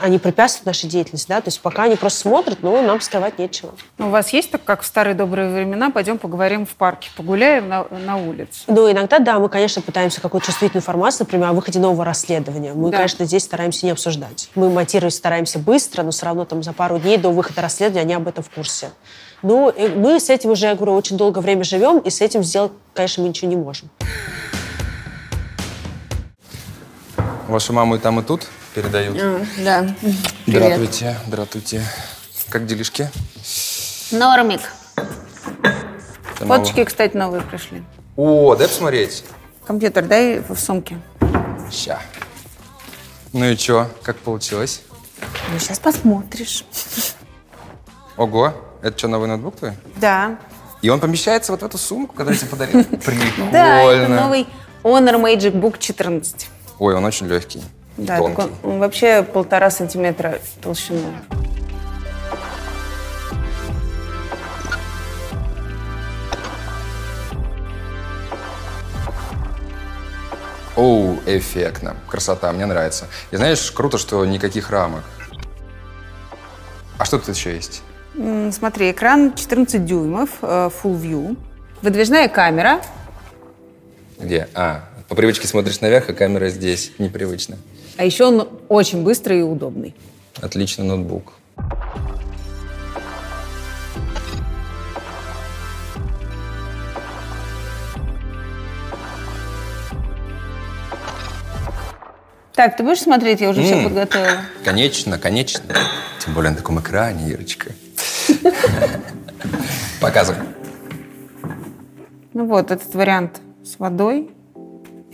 они 0.00 0.18
препятствуют 0.18 0.64
нашей 0.64 0.88
деятельности, 0.88 1.28
да, 1.28 1.42
то 1.42 1.48
есть 1.48 1.60
пока 1.60 1.82
они 1.82 1.96
просто 1.96 2.20
смотрят, 2.20 2.62
но 2.62 2.80
нам 2.80 3.02
скрывать 3.02 3.38
нечего. 3.38 3.74
У 3.98 4.04
вас 4.04 4.32
есть 4.32 4.50
так, 4.50 4.64
как 4.64 4.80
в 4.80 4.86
старые 4.86 5.14
добрые 5.14 5.52
времена, 5.52 5.90
пойдем 5.90 6.16
поговорим 6.16 6.64
в 6.64 6.70
парке, 6.70 7.10
погуляем 7.14 7.68
на, 7.68 7.84
на 7.90 8.16
улице? 8.16 8.62
Ну, 8.66 8.90
иногда, 8.90 9.18
да, 9.18 9.38
мы, 9.38 9.50
конечно, 9.50 9.82
пытаемся 9.82 10.22
какую-то 10.22 10.46
чувствительную 10.46 10.80
информацию, 10.80 11.26
например, 11.26 11.50
о 11.50 11.52
выходе 11.52 11.80
нового 11.80 12.06
расследования. 12.06 12.72
Мы, 12.72 12.90
Да. 12.90 12.96
конечно, 12.96 13.26
здесь 13.26 13.42
стараемся 13.42 13.84
не 13.84 13.92
обсуждать. 13.92 14.48
Мы 14.54 14.70
монтировать 14.70 15.12
стараемся 15.14 15.58
быстро, 15.58 16.02
но 16.02 16.12
все 16.12 16.24
равно 16.24 16.46
там 16.46 16.62
за 16.62 16.72
пару 16.72 16.98
дней 16.98 17.18
до 17.18 17.28
выхода 17.28 17.60
расследования 17.60 18.00
они 18.00 18.14
об 18.14 18.26
этом 18.26 18.42
в 18.42 18.48
курсе. 18.48 18.88
Ну, 19.42 19.72
мы 19.96 20.20
с 20.20 20.30
этим 20.30 20.50
уже, 20.50 20.66
я 20.66 20.74
говорю, 20.76 20.94
очень 20.94 21.16
долгое 21.16 21.40
время 21.40 21.64
живем, 21.64 21.98
и 21.98 22.10
с 22.10 22.20
этим 22.20 22.44
сделать, 22.44 22.72
конечно, 22.94 23.22
мы 23.24 23.30
ничего 23.30 23.50
не 23.50 23.56
можем. 23.56 23.90
Вашу 27.48 27.72
маму 27.72 27.96
и 27.96 27.98
там, 27.98 28.20
и 28.20 28.22
тут 28.22 28.46
передают. 28.74 29.18
да. 29.58 29.86
Здравствуйте, 30.46 31.16
здравствуйте. 31.26 31.82
Как 32.50 32.66
делишки? 32.66 33.10
Нормик. 34.12 34.60
Самого. 36.38 36.58
Фоточки, 36.58 36.84
кстати, 36.84 37.16
новые 37.16 37.42
пришли. 37.42 37.82
О, 38.16 38.54
дай 38.54 38.68
посмотреть. 38.68 39.24
Компьютер 39.66 40.06
дай 40.06 40.38
в 40.40 40.56
сумке. 40.56 40.98
Ща. 41.70 42.00
Ну 43.32 43.46
и 43.46 43.56
чё, 43.56 43.88
как 44.02 44.18
получилось? 44.18 44.82
Ну, 45.52 45.58
сейчас 45.58 45.78
посмотришь. 45.78 46.64
Ого, 48.16 48.52
это 48.82 48.98
что, 48.98 49.08
новый 49.08 49.28
ноутбук 49.28 49.56
твой? 49.56 49.72
Да. 49.96 50.38
И 50.82 50.88
он 50.90 50.98
помещается 50.98 51.52
вот 51.52 51.62
в 51.62 51.64
эту 51.64 51.78
сумку, 51.78 52.14
которую 52.14 52.34
я 52.34 52.40
тебе 52.40 52.50
подарил? 52.50 52.84
Прикольно. 52.84 53.50
Да, 53.52 53.82
это 53.92 54.08
новый 54.08 54.46
Honor 54.82 55.20
Magic 55.20 55.52
Book 55.52 55.78
14. 55.78 56.48
Ой, 56.80 56.94
он 56.94 57.04
очень 57.04 57.28
легкий. 57.28 57.62
Да, 57.96 58.18
так 58.18 58.34
тонкий. 58.34 58.42
он, 58.64 58.72
он 58.72 58.78
вообще 58.80 59.22
полтора 59.22 59.70
сантиметра 59.70 60.40
толщиной. 60.60 61.14
Оу, 70.74 71.20
эффектно. 71.26 71.96
Красота, 72.08 72.50
мне 72.50 72.66
нравится. 72.66 73.06
И 73.30 73.36
знаешь, 73.36 73.70
круто, 73.70 73.98
что 73.98 74.24
никаких 74.24 74.70
рамок. 74.70 75.04
А 76.98 77.04
что 77.04 77.18
тут 77.18 77.36
еще 77.36 77.54
есть? 77.54 77.82
Смотри, 78.52 78.90
экран 78.90 79.34
14 79.34 79.84
дюймов, 79.84 80.30
э, 80.42 80.70
Full 80.82 81.00
View. 81.00 81.36
Выдвижная 81.80 82.28
камера. 82.28 82.80
Где? 84.18 84.48
А, 84.54 84.84
по 85.08 85.14
привычке 85.14 85.48
смотришь 85.48 85.80
наверх, 85.80 86.10
а 86.10 86.12
камера 86.12 86.48
здесь. 86.48 86.92
Непривычно. 86.98 87.56
А 87.96 88.04
еще 88.04 88.24
он 88.26 88.48
очень 88.68 89.02
быстрый 89.02 89.40
и 89.40 89.42
удобный. 89.42 89.94
Отличный 90.40 90.84
ноутбук. 90.84 91.32
Так, 102.54 102.76
ты 102.76 102.82
будешь 102.82 103.00
смотреть? 103.00 103.40
Я 103.40 103.50
уже 103.50 103.62
все 103.62 103.74
М. 103.78 103.84
подготовила. 103.84 104.42
Конечно, 104.64 105.18
конечно. 105.18 105.74
Тем 106.24 106.34
более 106.34 106.50
на 106.50 106.56
таком 106.56 106.80
экране, 106.80 107.30
Ирочка. 107.30 107.72
Показывай. 110.00 110.40
Ну 112.34 112.46
вот, 112.46 112.70
этот 112.70 112.94
вариант 112.94 113.40
с 113.64 113.78
водой, 113.78 114.30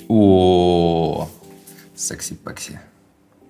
О, 0.09 1.29
секси-пакси. 1.97 2.79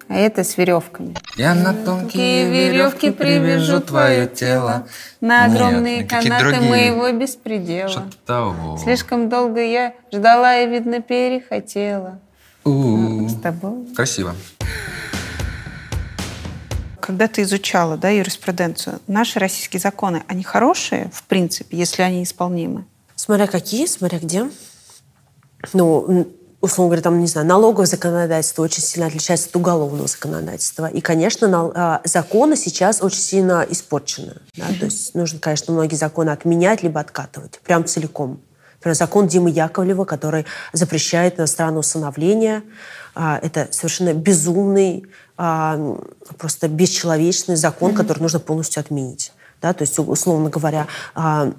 а 0.08 0.14
это 0.16 0.42
с 0.42 0.56
веревками. 0.56 1.14
Я 1.36 1.54
на 1.54 1.74
тонкие 1.74 2.50
веревки 2.50 3.10
привяжу 3.10 3.80
твое 3.80 4.26
тело. 4.26 4.86
На 5.20 5.46
Нет, 5.46 5.54
огромные 5.56 6.02
ну 6.02 6.08
какие 6.08 6.30
канаты 6.30 6.44
другие. 6.56 6.70
моего 6.70 7.12
беспредела. 7.12 7.88
Что-то 7.88 8.16
того. 8.26 8.78
Слишком 8.78 9.28
долго 9.28 9.62
я 9.62 9.92
ждала 10.12 10.56
и, 10.58 10.66
видно, 10.68 11.00
перехотела. 11.02 12.18
У-у-у. 12.64 13.28
С 13.28 13.34
тобой. 13.40 13.86
Красиво. 13.94 14.34
Когда 17.08 17.26
ты 17.26 17.40
изучала 17.40 17.96
да, 17.96 18.10
юриспруденцию, 18.10 19.00
наши 19.06 19.38
российские 19.38 19.80
законы, 19.80 20.24
они 20.28 20.42
хорошие, 20.42 21.10
в 21.10 21.22
принципе, 21.22 21.74
если 21.74 22.02
они 22.02 22.22
исполнимы? 22.22 22.84
Смотря 23.16 23.46
какие, 23.46 23.86
смотря 23.86 24.18
где. 24.18 24.50
Ну, 25.72 26.28
условно 26.60 26.90
говоря, 26.90 27.00
там, 27.00 27.18
не 27.18 27.26
знаю, 27.26 27.46
налоговое 27.46 27.86
законодательство 27.86 28.62
очень 28.62 28.82
сильно 28.82 29.06
отличается 29.06 29.48
от 29.48 29.56
уголовного 29.56 30.06
законодательства. 30.06 30.86
И, 30.86 31.00
конечно, 31.00 31.72
а, 31.74 32.02
законы 32.04 32.56
сейчас 32.56 33.00
очень 33.00 33.20
сильно 33.20 33.66
испорчены. 33.70 34.34
да. 34.54 34.66
То 34.78 34.84
есть 34.84 35.14
нужно, 35.14 35.38
конечно, 35.38 35.72
многие 35.72 35.96
законы 35.96 36.28
отменять 36.28 36.82
либо 36.82 37.00
откатывать. 37.00 37.58
Прям 37.60 37.86
целиком. 37.86 38.42
Например, 38.74 38.94
закон 38.94 39.28
Димы 39.28 39.48
Яковлева, 39.48 40.04
который 40.04 40.44
запрещает 40.74 41.38
иностранное 41.38 41.80
усыновление. 41.80 42.64
А, 43.14 43.40
Это 43.42 43.68
совершенно 43.70 44.12
безумный, 44.12 45.06
а, 45.38 45.96
просто 46.36 46.66
бесчеловечный 46.68 47.54
закон, 47.54 47.94
который 47.94 48.18
нужно 48.18 48.40
полностью 48.40 48.80
отменить. 48.80 49.32
Да, 49.62 49.72
то 49.72 49.82
есть, 49.82 49.98
условно 49.98 50.50
говоря, 50.50 50.88
а, 51.14 51.52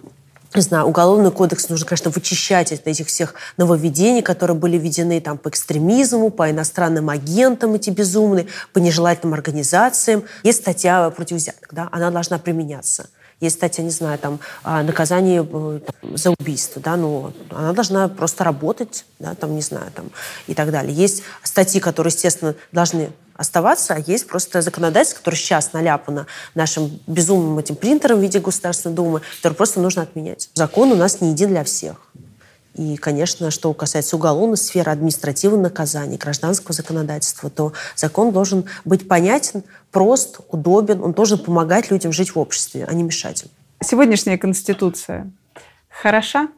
не 0.53 0.61
знаю, 0.61 0.85
уголовный 0.85 1.31
кодекс 1.31 1.69
нужно, 1.69 1.85
конечно, 1.85 2.11
вычищать 2.11 2.73
от 2.73 2.87
этих 2.87 3.07
всех 3.07 3.35
нововведений, 3.55 4.21
которые 4.21 4.57
были 4.57 4.77
введены 4.77 5.21
там 5.21 5.37
по 5.37 5.47
экстремизму, 5.47 6.29
по 6.29 6.49
иностранным 6.51 7.09
агентам 7.09 7.75
эти 7.75 7.89
безумные, 7.89 8.47
по 8.73 8.79
нежелательным 8.79 9.33
организациям. 9.33 10.23
Есть 10.43 10.61
статья 10.61 11.09
против 11.11 11.37
взяток, 11.37 11.69
да, 11.71 11.87
она 11.91 12.11
должна 12.11 12.37
применяться. 12.37 13.09
Есть 13.39 13.55
статья, 13.55 13.83
не 13.85 13.91
знаю, 13.91 14.19
там, 14.19 14.39
наказание 14.65 15.47
э, 15.49 15.79
там, 15.85 16.17
за 16.17 16.31
убийство, 16.31 16.81
да, 16.81 16.97
но 16.97 17.31
она 17.51 17.71
должна 17.71 18.09
просто 18.09 18.43
работать, 18.43 19.05
да, 19.19 19.33
там, 19.35 19.55
не 19.55 19.61
знаю, 19.61 19.89
там, 19.95 20.11
и 20.47 20.53
так 20.53 20.71
далее. 20.71 20.93
Есть 20.93 21.23
статьи, 21.43 21.79
которые, 21.79 22.11
естественно, 22.11 22.55
должны 22.73 23.11
оставаться, 23.39 23.93
а 23.93 23.99
есть 23.99 24.27
просто 24.27 24.61
законодательство, 24.61 25.19
которое 25.19 25.37
сейчас 25.37 25.71
наляпано 25.71 26.27
нашим 26.55 26.99
безумным 27.07 27.57
этим 27.57 27.77
принтером 27.77 28.19
в 28.19 28.21
виде 28.21 28.39
Государственной 28.39 28.95
Думы, 28.95 29.21
которое 29.37 29.55
просто 29.55 29.79
нужно 29.79 30.01
отменять. 30.01 30.49
Закон 30.53 30.91
у 30.91 30.95
нас 30.95 31.21
не 31.21 31.31
един 31.31 31.49
для 31.49 31.63
всех. 31.63 31.95
И, 32.75 32.97
конечно, 32.97 33.49
что 33.49 33.73
касается 33.73 34.17
уголовной 34.17 34.57
сферы, 34.57 34.91
административного 34.91 35.61
наказания, 35.63 36.17
гражданского 36.17 36.73
законодательства, 36.73 37.49
то 37.49 37.71
закон 37.95 38.33
должен 38.33 38.65
быть 38.83 39.07
понятен, 39.07 39.63
прост, 39.91 40.39
удобен, 40.49 41.01
он 41.01 41.13
должен 41.13 41.39
помогать 41.39 41.91
людям 41.91 42.11
жить 42.11 42.35
в 42.35 42.39
обществе, 42.39 42.85
а 42.85 42.93
не 42.93 43.03
мешать 43.03 43.43
им. 43.43 43.49
Сегодняшняя 43.81 44.37
Конституция 44.37 45.31
хороша 45.89 46.49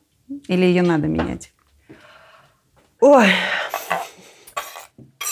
или 0.47 0.65
ее 0.65 0.81
надо 0.81 1.07
менять? 1.07 1.53
Ой, 2.99 3.27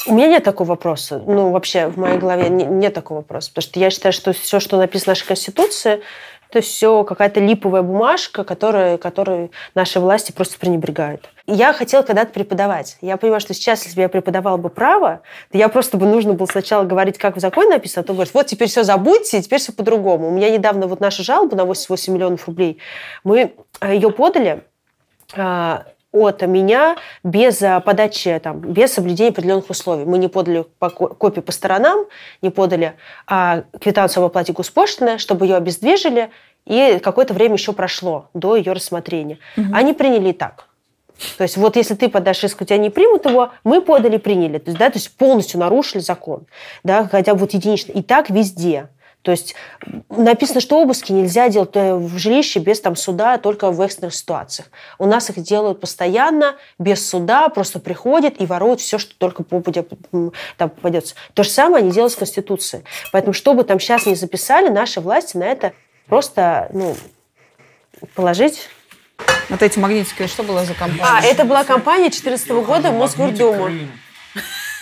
у 0.09 0.13
меня 0.13 0.27
нет 0.27 0.43
такого 0.43 0.69
вопроса. 0.69 1.21
Ну, 1.25 1.51
вообще, 1.51 1.87
в 1.87 1.97
моей 1.97 2.17
голове 2.17 2.49
нет 2.49 2.93
такого 2.93 3.19
вопроса. 3.19 3.49
Потому 3.49 3.63
что 3.63 3.79
я 3.79 3.89
считаю, 3.89 4.13
что 4.13 4.33
все, 4.33 4.59
что 4.59 4.77
написано 4.77 5.13
в 5.13 5.17
нашей 5.17 5.27
Конституции, 5.27 6.01
это 6.49 6.61
все 6.61 7.03
какая-то 7.03 7.39
липовая 7.39 7.83
бумажка, 7.83 8.43
которую, 8.43 8.97
которую 8.97 9.51
наши 9.75 9.99
власти 9.99 10.31
просто 10.31 10.57
пренебрегают. 10.57 11.29
Я 11.45 11.73
хотела 11.73 12.01
когда-то 12.01 12.31
преподавать. 12.31 12.97
Я 13.01 13.17
понимаю, 13.17 13.39
что 13.39 13.53
сейчас, 13.53 13.83
если 13.83 13.97
бы 13.97 14.01
я 14.01 14.09
преподавала 14.09 14.57
бы 14.57 14.69
право, 14.69 15.21
то 15.51 15.57
я 15.57 15.69
просто 15.69 15.97
бы 15.97 16.07
нужно 16.07 16.33
было 16.33 16.47
сначала 16.47 16.85
говорить, 16.85 17.19
как 17.19 17.35
в 17.35 17.39
законе 17.39 17.69
написано, 17.69 18.03
а 18.03 18.07
то 18.07 18.13
говорить, 18.13 18.33
вот 18.33 18.47
теперь 18.47 18.67
все 18.67 18.83
забудьте, 18.83 19.41
теперь 19.41 19.59
все 19.59 19.71
по-другому. 19.71 20.29
У 20.29 20.31
меня 20.31 20.49
недавно 20.49 20.87
вот 20.87 20.99
наша 20.99 21.23
жалоба 21.23 21.55
на 21.55 21.65
88 21.65 22.13
миллионов 22.13 22.47
рублей, 22.47 22.79
мы 23.23 23.53
э, 23.81 23.93
ее 23.93 24.11
подали, 24.11 24.63
а, 25.35 25.85
от 26.11 26.41
меня 26.41 26.97
без 27.23 27.61
а, 27.61 27.79
подачи, 27.79 28.39
там, 28.43 28.59
без 28.59 28.93
соблюдения 28.93 29.29
определенных 29.29 29.69
условий. 29.69 30.05
Мы 30.05 30.17
не 30.17 30.27
подали 30.27 30.65
по 30.79 30.89
копии 30.89 31.41
по 31.41 31.51
сторонам, 31.51 32.05
не 32.41 32.49
подали 32.49 32.95
а, 33.27 33.63
квитанцию 33.79 34.23
об 34.23 34.29
оплате 34.31 34.53
госпошлины, 34.53 35.19
чтобы 35.19 35.45
ее 35.45 35.55
обездвижили, 35.55 36.31
и 36.65 36.99
какое-то 37.01 37.33
время 37.33 37.55
еще 37.55 37.73
прошло 37.73 38.29
до 38.33 38.55
ее 38.55 38.73
рассмотрения. 38.73 39.39
Угу. 39.57 39.67
Они 39.73 39.93
приняли 39.93 40.31
так. 40.31 40.67
То 41.37 41.43
есть 41.43 41.57
вот 41.57 41.75
если 41.75 41.95
ты 41.95 42.09
подашь 42.09 42.43
иск, 42.43 42.61
у 42.61 42.65
тебя 42.65 42.77
не 42.77 42.89
примут 42.89 43.25
его, 43.25 43.51
мы 43.63 43.81
подали, 43.81 44.17
приняли. 44.17 44.57
То 44.57 44.69
есть, 44.69 44.79
да, 44.79 44.89
то 44.89 44.97
есть 44.97 45.15
полностью 45.17 45.59
нарушили 45.59 46.01
закон. 46.01 46.45
Да, 46.83 47.07
хотя 47.07 47.33
вот 47.33 47.53
единично. 47.53 47.91
И 47.91 48.01
так 48.01 48.29
везде. 48.29 48.87
То 49.21 49.31
есть 49.31 49.53
написано, 50.09 50.61
что 50.61 50.81
обыски 50.81 51.11
нельзя 51.11 51.49
делать 51.49 51.71
э, 51.73 51.93
в 51.93 52.17
жилище 52.17 52.59
без 52.59 52.79
там, 52.79 52.95
суда, 52.95 53.37
только 53.37 53.69
в 53.69 53.81
экстренных 53.81 54.15
ситуациях. 54.15 54.69
У 54.97 55.05
нас 55.05 55.29
их 55.29 55.41
делают 55.41 55.81
постоянно, 55.81 56.55
без 56.77 57.07
суда, 57.07 57.49
просто 57.49 57.79
приходят 57.79 58.39
и 58.39 58.45
воруют 58.45 58.79
все, 58.79 58.97
что 58.97 59.13
только 59.17 59.43
попадет, 59.43 59.89
там 60.57 60.69
попадется. 60.69 61.15
То 61.33 61.43
же 61.43 61.49
самое 61.49 61.83
они 61.83 61.91
делают 61.91 62.13
с 62.13 62.15
Конституцией. 62.15 62.83
Поэтому, 63.11 63.33
что 63.33 63.53
бы 63.53 63.65
там 63.65 63.79
сейчас 63.79 64.05
не 64.05 64.15
записали, 64.15 64.69
наши 64.69 65.01
власти 65.01 65.35
на 65.35 65.43
это 65.43 65.73
просто 66.07 66.69
ну, 66.73 66.95
положить 68.15 68.69
вот 69.49 69.61
эти 69.61 69.79
магнитики, 69.79 70.27
что 70.27 70.43
была 70.43 70.63
за 70.63 70.75
компания? 70.75 71.03
А, 71.05 71.21
это 71.21 71.43
была 71.43 71.65
компания 71.65 72.09
2014 72.09 72.49
года 72.65 72.91
Мосгордума. 72.91 73.69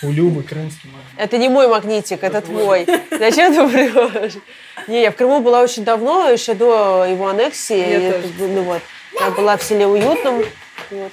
У 0.02 0.12
Любы 0.12 0.44
крымский 0.44 0.90
магнит. 0.90 1.12
Это 1.16 1.38
не 1.38 1.48
мой 1.48 1.66
магнитик, 1.66 2.22
это 2.22 2.40
твой. 2.40 2.86
Зачем 3.10 3.52
ты 3.52 3.64
врешь? 3.64 4.34
Не, 4.86 5.02
я 5.02 5.10
в 5.10 5.16
Крыму 5.16 5.40
была 5.40 5.60
очень 5.60 5.84
давно, 5.84 6.28
еще 6.28 6.54
до 6.54 7.04
его 7.04 7.26
аннексии. 7.26 7.76
Я, 7.76 8.14
ну, 8.38 8.62
вот, 8.62 8.82
я 9.18 9.30
была 9.30 9.56
в 9.56 9.62
селе 9.62 9.86
Уютном. 9.86 10.44
Вот. 10.90 11.12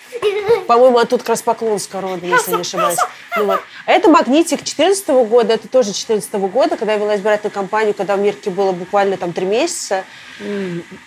По-моему, 0.68 1.00
оттуда 1.00 1.24
как 1.24 1.30
раз 1.30 1.42
Поклонска 1.42 2.00
рода, 2.00 2.26
если 2.26 2.52
не 2.52 2.62
ошибаюсь. 2.62 3.00
Вот. 3.38 3.60
А 3.86 3.92
это 3.92 4.10
магнитик 4.10 4.60
2014 4.60 5.08
года, 5.30 5.54
это 5.54 5.68
тоже 5.68 5.90
2014 5.90 6.34
года, 6.34 6.78
когда 6.78 6.94
я 6.94 7.00
вела 7.00 7.16
избирательную 7.16 7.54
кампанию, 7.54 7.94
когда 7.94 8.16
в 8.16 8.20
Мирке 8.20 8.50
было 8.50 8.72
буквально 8.72 9.18
там 9.18 9.34
три 9.34 9.46
месяца. 9.46 10.04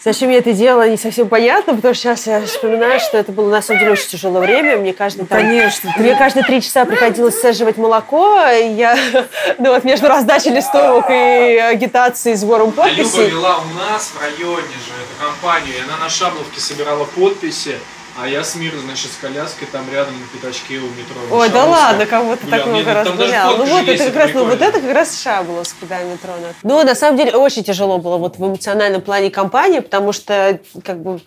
Зачем 0.03 0.31
я 0.31 0.39
это 0.39 0.53
делала, 0.53 0.89
не 0.89 0.97
совсем 0.97 1.29
понятно, 1.29 1.75
потому 1.75 1.93
что 1.95 2.05
сейчас 2.05 2.27
я 2.27 2.41
вспоминаю, 2.43 2.99
что 2.99 3.19
это 3.19 3.31
было 3.31 3.51
на 3.51 3.61
самом 3.61 3.81
деле 3.81 3.93
очень 3.93 4.09
тяжелое 4.09 4.41
время. 4.41 4.79
Мне 4.79 4.93
каждый, 4.95 5.27
там, 5.27 5.39
Конечно. 5.39 5.93
Мне 5.99 6.15
каждые 6.17 6.45
три 6.45 6.63
часа 6.63 6.85
приходилось 6.85 7.39
саживать 7.41 7.77
молоко. 7.77 8.41
И 8.49 8.69
я, 8.69 8.97
ну 9.59 9.73
вот 9.73 9.85
между 9.85 10.09
раздачей 10.09 10.53
листовок 10.53 11.11
и 11.11 11.59
агитацией, 11.59 12.37
сбором 12.37 12.73
подписей. 12.73 13.03
А 13.03 13.29
Люба 13.29 13.37
вела 13.37 13.59
у 13.59 13.75
нас 13.75 14.13
в 14.15 14.21
районе 14.21 14.63
же 14.63 14.95
эту 14.95 15.27
кампанию, 15.27 15.77
и 15.77 15.81
она 15.81 15.99
на 15.99 16.09
Шабловке 16.09 16.61
собирала 16.61 17.05
подписи. 17.05 17.77
А 18.21 18.27
я 18.27 18.43
с 18.43 18.57
миром, 18.57 18.81
значит, 18.81 19.13
с 19.13 19.17
коляской 19.17 19.69
там 19.71 19.85
рядом 19.93 20.15
на 20.19 20.27
пятачке 20.27 20.79
у 20.79 20.89
метро. 20.89 21.21
Ой, 21.31 21.49
да 21.51 21.65
ладно, 21.65 22.05
кому 22.05 22.37
ты 22.37 22.49
так 22.49 22.67
много 22.67 22.93
раз 22.93 23.09
гулял. 23.11 23.57
Ну 23.57 23.65
вот, 23.65 23.89
это 23.89 24.05
как 24.07 24.17
раз, 24.17 24.31
ну 24.35 24.45
вот 24.45 24.61
это 24.61 24.81
как 24.81 24.93
раз 24.93 25.23
Шабловский, 25.23 25.87
да, 25.89 26.03
метро. 26.03 26.33
Ну, 26.65 26.83
на 26.83 26.97
самом 26.97 27.17
деле, 27.17 27.33
очень 27.37 27.63
тяжело 27.63 27.99
было 27.99 28.17
вот 28.17 28.39
в 28.39 28.45
эмоциональном 28.45 29.03
плане 29.03 29.31
компании, 29.31 29.79
потому 29.79 30.13
что, 30.13 30.59
как 30.85 31.01
бы, 31.01 31.21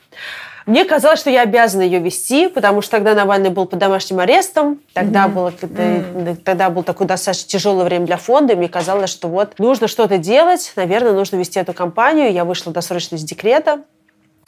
мне 0.66 0.84
казалось, 0.84 1.22
что 1.22 1.30
я 1.30 1.44
обязана 1.44 1.82
ее 1.82 2.00
вести, 2.00 2.50
потому 2.50 2.82
что 2.82 2.92
тогда 2.92 3.16
Навальный 3.16 3.52
был 3.52 3.68
под 3.68 3.80
домашним 3.80 4.20
арестом, 4.20 4.82
тогда, 4.94 5.26
mm-hmm. 5.26 5.30
было, 5.30 5.50
mm-hmm. 5.50 6.36
тогда 6.44 6.70
был 6.70 6.84
такое 6.84 7.08
достаточно 7.08 7.48
тяжелое 7.48 7.86
время 7.86 8.06
для 8.06 8.18
фонда, 8.18 8.54
и 8.54 8.56
мне 8.58 8.68
казалось, 8.68 9.10
что 9.10 9.30
вот 9.30 9.60
нужно 9.60 9.88
что-то 9.88 10.18
делать, 10.18 10.74
наверное, 10.76 11.14
нужно 11.14 11.38
вести 11.38 11.58
эту 11.58 11.72
кампанию. 11.74 12.34
Я 12.34 12.44
вышла 12.44 12.74
досрочно 12.74 13.16
из 13.16 13.24
декрета, 13.24 13.82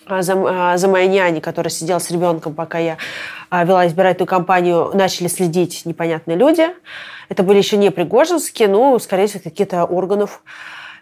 за, 0.08 0.34
а, 0.36 0.78
за 0.78 0.88
моей 0.88 1.08
няней, 1.08 1.42
которая 1.42 1.72
сидела 1.72 2.00
с 2.00 2.12
ребенком, 2.12 2.54
пока 2.54 2.80
я 2.80 2.98
а, 3.50 3.64
вела 3.64 3.88
избирательную 3.88 4.28
кампанию, 4.28 4.92
начали 4.94 5.28
следить 5.28 5.84
непонятные 5.86 6.38
люди. 6.38 6.68
Это 7.30 7.44
были 7.44 7.58
еще 7.58 7.78
не 7.78 7.92
Пригожинские, 7.92 8.68
но, 8.68 8.98
скорее 9.00 9.28
всего, 9.28 9.42
какие-то 9.44 9.86
органов. 9.86 10.44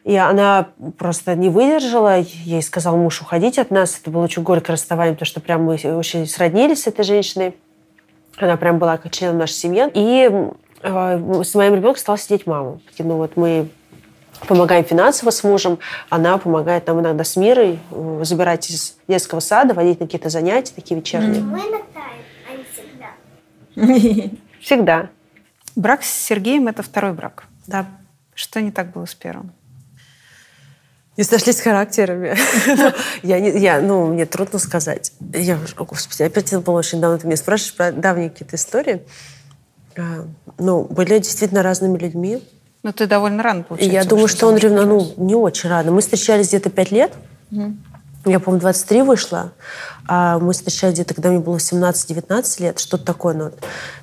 И 0.04 0.16
она 0.16 0.70
просто 0.98 1.36
не 1.36 1.50
выдержала. 1.50 2.20
Ей 2.20 2.62
сказал 2.64 2.98
муж 2.98 3.22
уходить 3.22 3.60
от 3.60 3.70
нас. 3.70 4.00
Это 4.02 4.10
было 4.10 4.24
очень 4.24 4.42
горькое 4.42 4.74
расставание, 4.74 5.14
потому 5.14 5.28
что 5.28 5.42
прям 5.42 5.64
мы 5.64 5.74
очень 5.76 6.26
сроднились 6.26 6.84
с 6.84 6.88
этой 6.88 7.04
женщиной. 7.04 7.56
Она 8.38 8.58
прям 8.58 8.80
была 8.80 8.98
как 8.98 9.12
членом 9.12 9.38
нашей 9.38 9.54
семьи. 9.54 9.90
И 9.94 10.30
с 10.82 11.54
моим 11.54 11.76
ребенком 11.76 11.98
стала 11.98 12.18
сидеть 12.18 12.48
мама. 12.48 12.80
Ну 12.98 13.18
вот 13.18 13.36
мы 13.36 13.70
помогаем 14.48 14.84
финансово 14.84 15.30
с 15.30 15.44
мужем, 15.44 15.80
она 16.10 16.38
помогает 16.38 16.88
нам 16.88 17.00
иногда 17.00 17.24
с 17.24 17.36
мирой 17.36 17.80
э, 17.92 18.22
забирать 18.24 18.70
из 18.70 18.98
детского 19.08 19.40
сада, 19.40 19.74
водить 19.74 20.00
на 20.00 20.06
какие-то 20.06 20.30
занятия 20.30 20.74
такие 20.76 21.00
вечерние. 21.00 21.42
Мы 21.42 21.60
иногда, 21.60 22.02
а 22.50 22.58
не 22.58 22.66
всегда. 22.72 24.38
Всегда. 24.62 25.10
Брак 25.76 26.04
с 26.04 26.10
Сергеем– 26.10 26.68
это 26.70 26.84
второй 26.84 27.14
брак. 27.14 27.46
Да. 27.66 27.86
Что 28.36 28.62
не 28.62 28.72
так 28.72 28.92
было 28.92 29.06
с 29.06 29.16
первым? 29.16 29.54
Не 31.18 31.24
сошлись 31.24 31.58
с 31.58 31.62
характерами. 31.62 32.36
я, 33.24 33.40
не, 33.40 33.58
я, 33.60 33.82
ну, 33.82 34.08
мне 34.08 34.26
трудно 34.26 34.60
сказать. 34.60 35.14
Я, 35.34 35.60
о, 35.78 35.86
господи, 35.86 36.24
опять 36.24 36.48
это 36.48 36.62
было 36.62 36.80
очень 36.80 37.02
давно. 37.02 37.18
Ты 37.18 37.28
меня 37.28 37.38
спрашиваешь 37.38 37.76
про 37.76 37.92
давние 37.92 38.30
какие-то 38.30 38.56
истории. 38.56 39.04
А, 39.98 40.26
ну, 40.58 40.84
были 40.86 41.20
действительно 41.20 41.64
разными 41.64 41.98
людьми. 41.98 42.42
Ну, 42.84 42.92
ты 42.92 43.06
довольно 43.06 43.44
рано, 43.44 43.64
получается. 43.64 43.94
Я 43.94 44.06
думаю, 44.06 44.28
что 44.28 44.48
он 44.48 44.58
ревно, 44.58 44.86
ну, 44.86 45.14
не 45.18 45.36
очень 45.36 45.70
рано. 45.70 45.92
Мы 45.92 46.02
встречались 46.02 46.48
где-то 46.48 46.70
пять 46.70 46.92
лет. 46.92 47.14
Угу. 47.52 47.76
Я, 48.26 48.40
по-моему, 48.40 48.62
23 48.62 49.02
вышла. 49.04 49.52
А 50.08 50.40
мы 50.40 50.54
встречались 50.54 50.96
где-то, 50.96 51.14
когда 51.14 51.30
мне 51.30 51.40
было 51.40 51.58
17-19 51.58 52.62
лет, 52.62 52.80
что-то 52.80 53.06
такое. 53.06 53.34
Ну, 53.36 53.52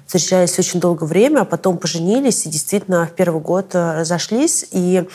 встречались 0.06 0.58
очень 0.58 0.80
долгое 0.80 1.06
время, 1.06 1.40
а 1.40 1.44
потом 1.44 1.78
поженились, 1.78 2.46
и 2.46 2.48
действительно 2.48 3.06
в 3.06 3.12
первый 3.12 3.40
год 3.40 3.74
э, 3.74 4.00
разошлись. 4.00 4.66
И 4.70 5.08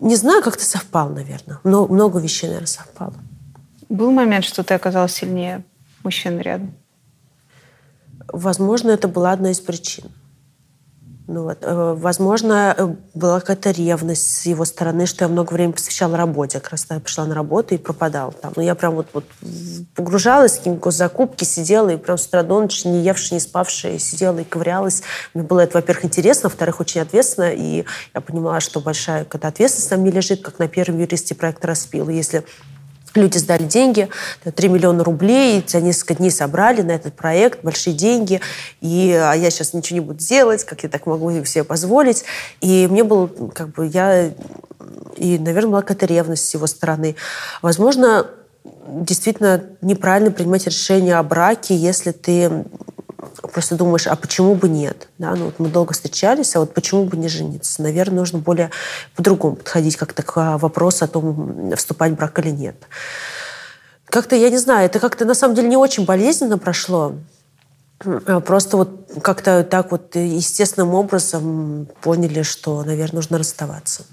не 0.00 0.16
знаю, 0.16 0.42
как-то 0.42 0.64
совпал, 0.64 1.08
наверное. 1.08 1.58
Много, 1.64 1.92
много 1.92 2.18
вещей, 2.20 2.46
наверное, 2.46 2.66
совпало. 2.66 3.14
Был 3.88 4.10
момент, 4.12 4.44
что 4.44 4.62
ты 4.62 4.74
оказалась 4.74 5.14
сильнее 5.14 5.64
мужчин 6.04 6.38
рядом? 6.40 6.74
Возможно, 8.28 8.90
это 8.90 9.08
была 9.08 9.32
одна 9.32 9.50
из 9.50 9.60
причин. 9.60 10.10
Ну, 11.28 11.42
вот. 11.42 11.58
Э, 11.60 11.94
возможно, 11.94 12.74
э, 12.74 12.88
была 13.12 13.40
какая-то 13.40 13.70
ревность 13.70 14.40
с 14.40 14.46
его 14.46 14.64
стороны, 14.64 15.04
что 15.04 15.26
я 15.26 15.28
много 15.28 15.52
времени 15.52 15.72
посвящала 15.72 16.16
работе. 16.16 16.58
Как 16.58 16.70
раз 16.70 16.86
я 16.88 17.00
пришла 17.00 17.26
на 17.26 17.34
работу 17.34 17.74
и 17.74 17.78
пропадала 17.78 18.32
там. 18.32 18.54
Ну, 18.56 18.62
я 18.62 18.74
прям 18.74 18.94
вот, 18.94 19.08
вот 19.12 19.24
погружалась 19.94 20.54
в 20.54 20.58
какие-то 20.58 20.90
закупки, 20.90 21.44
сидела 21.44 21.90
и 21.90 21.98
прям 21.98 22.16
с 22.16 22.26
утра 22.26 22.42
до 22.42 22.58
ночи, 22.58 22.86
не 22.86 23.02
евшая, 23.02 23.34
не 23.34 23.40
спавшая, 23.40 23.98
сидела 23.98 24.38
и 24.38 24.44
ковырялась. 24.44 25.02
Мне 25.34 25.44
было 25.44 25.60
это, 25.60 25.76
во-первых, 25.76 26.06
интересно, 26.06 26.48
во-вторых, 26.48 26.80
очень 26.80 27.02
ответственно. 27.02 27.52
И 27.52 27.84
я 28.14 28.20
понимала, 28.22 28.60
что 28.60 28.80
большая, 28.80 29.26
когда 29.26 29.48
ответственность 29.48 29.90
на 29.90 29.98
мне 29.98 30.10
лежит, 30.10 30.40
как 30.40 30.58
на 30.58 30.66
первом 30.66 30.98
юристе 30.98 31.34
проекта 31.34 31.66
«Распил». 31.66 32.08
Если 32.08 32.42
Люди 33.14 33.38
сдали 33.38 33.64
деньги, 33.64 34.08
3 34.44 34.68
миллиона 34.68 35.02
рублей, 35.02 35.64
за 35.66 35.80
несколько 35.80 36.14
дней 36.14 36.30
собрали 36.30 36.82
на 36.82 36.92
этот 36.92 37.14
проект 37.14 37.64
большие 37.64 37.94
деньги, 37.94 38.40
и 38.80 39.12
а 39.12 39.32
я 39.34 39.50
сейчас 39.50 39.72
ничего 39.72 40.00
не 40.00 40.04
буду 40.04 40.18
делать, 40.18 40.64
как 40.64 40.82
я 40.82 40.88
так 40.88 41.06
могу 41.06 41.30
себе 41.44 41.64
позволить. 41.64 42.24
И 42.60 42.86
мне 42.90 43.04
было, 43.04 43.28
как 43.54 43.70
бы, 43.70 43.86
я... 43.86 44.30
И, 45.16 45.38
наверное, 45.38 45.70
была 45.70 45.82
какая-то 45.82 46.06
ревность 46.06 46.48
с 46.48 46.54
его 46.54 46.66
стороны. 46.66 47.16
Возможно, 47.60 48.26
действительно 48.86 49.64
неправильно 49.80 50.30
принимать 50.30 50.66
решение 50.66 51.16
о 51.16 51.22
браке, 51.22 51.74
если 51.74 52.12
ты 52.12 52.64
просто 53.52 53.76
думаешь, 53.76 54.06
а 54.06 54.16
почему 54.16 54.54
бы 54.54 54.68
нет? 54.68 55.08
Да, 55.18 55.34
ну 55.34 55.46
вот 55.46 55.58
мы 55.58 55.68
долго 55.68 55.92
встречались, 55.92 56.54
а 56.56 56.60
вот 56.60 56.74
почему 56.74 57.04
бы 57.04 57.16
не 57.16 57.28
жениться? 57.28 57.82
Наверное, 57.82 58.18
нужно 58.20 58.38
более 58.38 58.70
по-другому 59.16 59.56
подходить 59.56 59.96
как-то 59.96 60.22
к 60.22 60.58
вопросу 60.58 61.04
о 61.04 61.08
том, 61.08 61.72
вступать 61.76 62.12
в 62.12 62.16
брак 62.16 62.38
или 62.38 62.50
нет. 62.50 62.76
Как-то, 64.06 64.36
я 64.36 64.50
не 64.50 64.58
знаю, 64.58 64.86
это 64.86 65.00
как-то 65.00 65.24
на 65.24 65.34
самом 65.34 65.54
деле 65.54 65.68
не 65.68 65.76
очень 65.76 66.04
болезненно 66.04 66.58
прошло. 66.58 67.14
А 68.26 68.40
Просто 68.40 68.76
вот 68.76 69.10
как-то 69.22 69.64
так 69.64 69.90
вот 69.90 70.14
естественным 70.14 70.94
образом 70.94 71.88
поняли, 72.00 72.42
что, 72.42 72.82
наверное, 72.84 73.16
нужно 73.16 73.38
расставаться. 73.38 74.04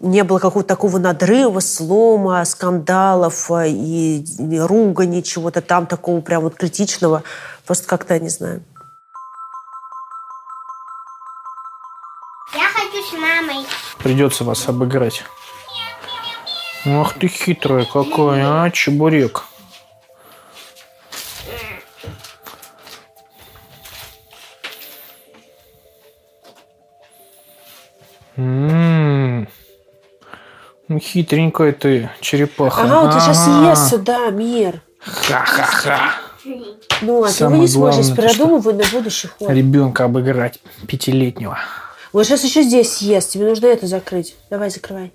Не 0.00 0.22
было 0.22 0.38
какого-то 0.38 0.68
такого 0.68 0.98
надрыва, 0.98 1.58
слома, 1.58 2.44
скандалов 2.44 3.50
э, 3.50 3.70
и 3.70 4.24
ругани, 4.60 5.22
чего-то 5.22 5.60
там 5.60 5.86
такого 5.86 6.20
прям 6.20 6.44
вот 6.44 6.54
критичного. 6.54 7.24
Просто 7.68 7.86
как-то, 7.86 8.18
не 8.18 8.30
знаю. 8.30 8.64
Я 12.54 12.66
хочу 12.70 13.02
с 13.04 13.12
мамой. 13.12 13.66
Придется 13.98 14.42
вас 14.44 14.66
обыграть. 14.70 15.22
Ах 16.86 17.12
ты 17.18 17.28
хитрая 17.28 17.84
какая, 17.84 18.64
а, 18.64 18.70
чебурек. 18.70 19.44
М, 28.36 29.46
Ну, 30.88 30.98
хитренькая 31.00 31.72
ты, 31.72 32.08
черепаха. 32.22 32.82
Ага, 32.84 33.02
он 33.02 33.12
сейчас 33.20 33.46
Ага. 33.46 33.70
ест 33.72 33.90
сюда, 33.90 34.30
Мир. 34.30 34.80
Ха-ха-ха. 35.00 36.27
Ну, 37.02 37.22
а 37.24 37.28
ты 37.28 37.32
Самое 37.34 37.56
вы 37.56 37.62
не 37.62 37.68
сможешь 37.68 38.06
главное, 38.06 38.28
продумывать 38.28 38.76
на 38.76 38.98
будущий 38.98 39.28
ход. 39.28 39.50
Ребенка 39.50 40.04
обыграть 40.04 40.60
пятилетнего. 40.86 41.58
Он 42.12 42.24
сейчас 42.24 42.44
еще 42.44 42.62
здесь 42.62 42.92
съест. 42.96 43.30
Тебе 43.30 43.46
нужно 43.48 43.66
это 43.66 43.86
закрыть. 43.86 44.36
Давай, 44.50 44.70
закрывай. 44.70 45.12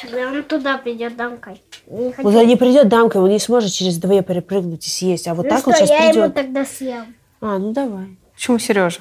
Тогда 0.00 0.28
он 0.28 0.42
туда 0.44 0.78
придет 0.78 1.16
домкой. 1.16 1.62
Не 1.86 2.12
хочу. 2.12 2.26
Он 2.26 2.32
туда 2.32 2.44
не 2.44 2.56
придет 2.56 2.88
дамкой, 2.88 3.20
он 3.20 3.28
не 3.28 3.38
сможет 3.38 3.72
через 3.72 3.98
две 3.98 4.22
перепрыгнуть 4.22 4.86
и 4.86 4.90
съесть. 4.90 5.28
А 5.28 5.34
вот 5.34 5.44
Ну 5.44 5.50
так 5.50 5.60
что, 5.60 5.70
он 5.70 5.76
сейчас 5.76 5.90
я 5.90 6.04
ему 6.04 6.12
придет. 6.12 6.34
тогда 6.34 6.64
съем. 6.64 7.14
А, 7.40 7.58
ну 7.58 7.72
давай. 7.72 8.16
Почему 8.34 8.58
Сережа? 8.58 9.00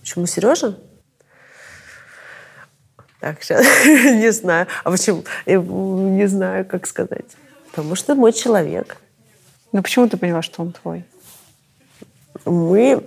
Почему 0.00 0.26
Сережа? 0.26 0.76
Так, 3.20 3.42
сейчас 3.42 3.64
не 3.86 4.30
знаю. 4.32 4.66
А 4.84 4.90
почему? 4.90 5.24
Я 5.46 5.56
не 5.60 6.26
знаю, 6.26 6.64
как 6.66 6.86
сказать. 6.86 7.24
Потому 7.70 7.94
что 7.94 8.14
мой 8.14 8.32
человек. 8.32 8.98
Ну 9.72 9.82
почему 9.82 10.08
ты 10.08 10.16
поняла, 10.16 10.42
что 10.42 10.62
он 10.62 10.72
твой? 10.72 11.04
Мы... 12.44 13.02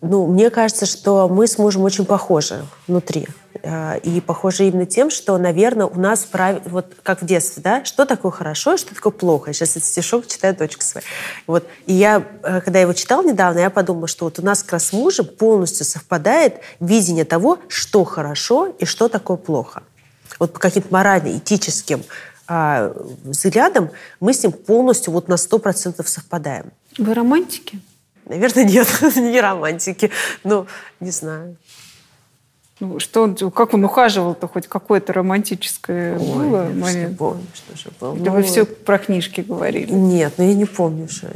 Ну, 0.00 0.26
мне 0.26 0.50
кажется, 0.50 0.84
что 0.84 1.28
мы 1.28 1.46
с 1.46 1.58
мужем 1.58 1.82
очень 1.82 2.04
похожи 2.04 2.66
внутри. 2.88 3.28
А, 3.62 3.94
И 3.98 4.20
похожи 4.20 4.66
именно 4.66 4.84
тем, 4.84 5.10
что, 5.10 5.38
наверное, 5.38 5.86
у 5.86 5.98
нас 5.98 6.24
прав... 6.24 6.60
вот 6.66 6.86
как 7.04 7.22
в 7.22 7.24
детстве, 7.24 7.62
да, 7.62 7.84
что 7.84 8.04
такое 8.04 8.32
хорошо 8.32 8.74
и 8.74 8.78
что 8.78 8.96
такое 8.96 9.12
плохо. 9.12 9.50
Я 9.50 9.54
сейчас 9.54 9.76
этот 9.76 9.84
стишок 9.84 10.26
читаю 10.26 10.56
дочка 10.56 10.84
своя. 10.84 11.04
Вот. 11.46 11.68
И 11.86 11.92
я, 11.92 12.26
э, 12.42 12.60
когда 12.62 12.80
его 12.80 12.92
читал 12.94 13.22
недавно, 13.22 13.60
я 13.60 13.70
подумала, 13.70 14.08
что 14.08 14.24
вот 14.24 14.40
у 14.40 14.42
нас 14.42 14.64
как 14.64 14.72
раз 14.72 14.86
с 14.86 14.92
мужем 14.92 15.26
полностью 15.26 15.86
совпадает 15.86 16.56
видение 16.80 17.24
того, 17.24 17.58
что 17.68 18.02
хорошо 18.02 18.74
и 18.80 18.84
что 18.84 19.08
такое 19.08 19.36
плохо. 19.36 19.84
Вот 20.40 20.52
по 20.52 20.58
каким-то 20.58 20.88
морально-этическим 20.90 22.02
а, 22.46 22.92
взглядам 23.24 23.90
мы 24.20 24.32
с 24.32 24.42
ним 24.42 24.52
полностью 24.52 25.12
вот 25.12 25.28
на 25.28 25.34
100% 25.34 26.04
совпадаем. 26.06 26.72
Вы 26.98 27.14
романтики? 27.14 27.80
Наверное, 28.26 28.64
нет, 28.64 28.88
не 29.16 29.40
романтики. 29.40 30.10
Ну, 30.44 30.66
не 31.00 31.10
знаю. 31.10 31.56
Ну, 32.80 32.98
что 32.98 33.22
он, 33.22 33.36
как 33.36 33.74
он 33.74 33.84
ухаживал-то, 33.84 34.48
хоть 34.48 34.66
какое-то 34.66 35.12
романтическое 35.12 36.18
Ой, 36.18 36.20
было 36.20 36.68
я 36.68 36.74
момент? 36.74 37.14
Что 37.14 37.24
помню, 37.24 37.46
что 37.54 37.76
же 37.76 37.90
было. 38.00 38.14
Или 38.16 38.28
Ну, 38.28 38.32
вы 38.32 38.42
все 38.42 38.64
про 38.64 38.98
книжки 38.98 39.40
говорили? 39.40 39.92
Нет, 39.92 40.34
ну 40.36 40.44
я 40.44 40.54
не 40.54 40.64
помню, 40.64 41.08
что... 41.08 41.28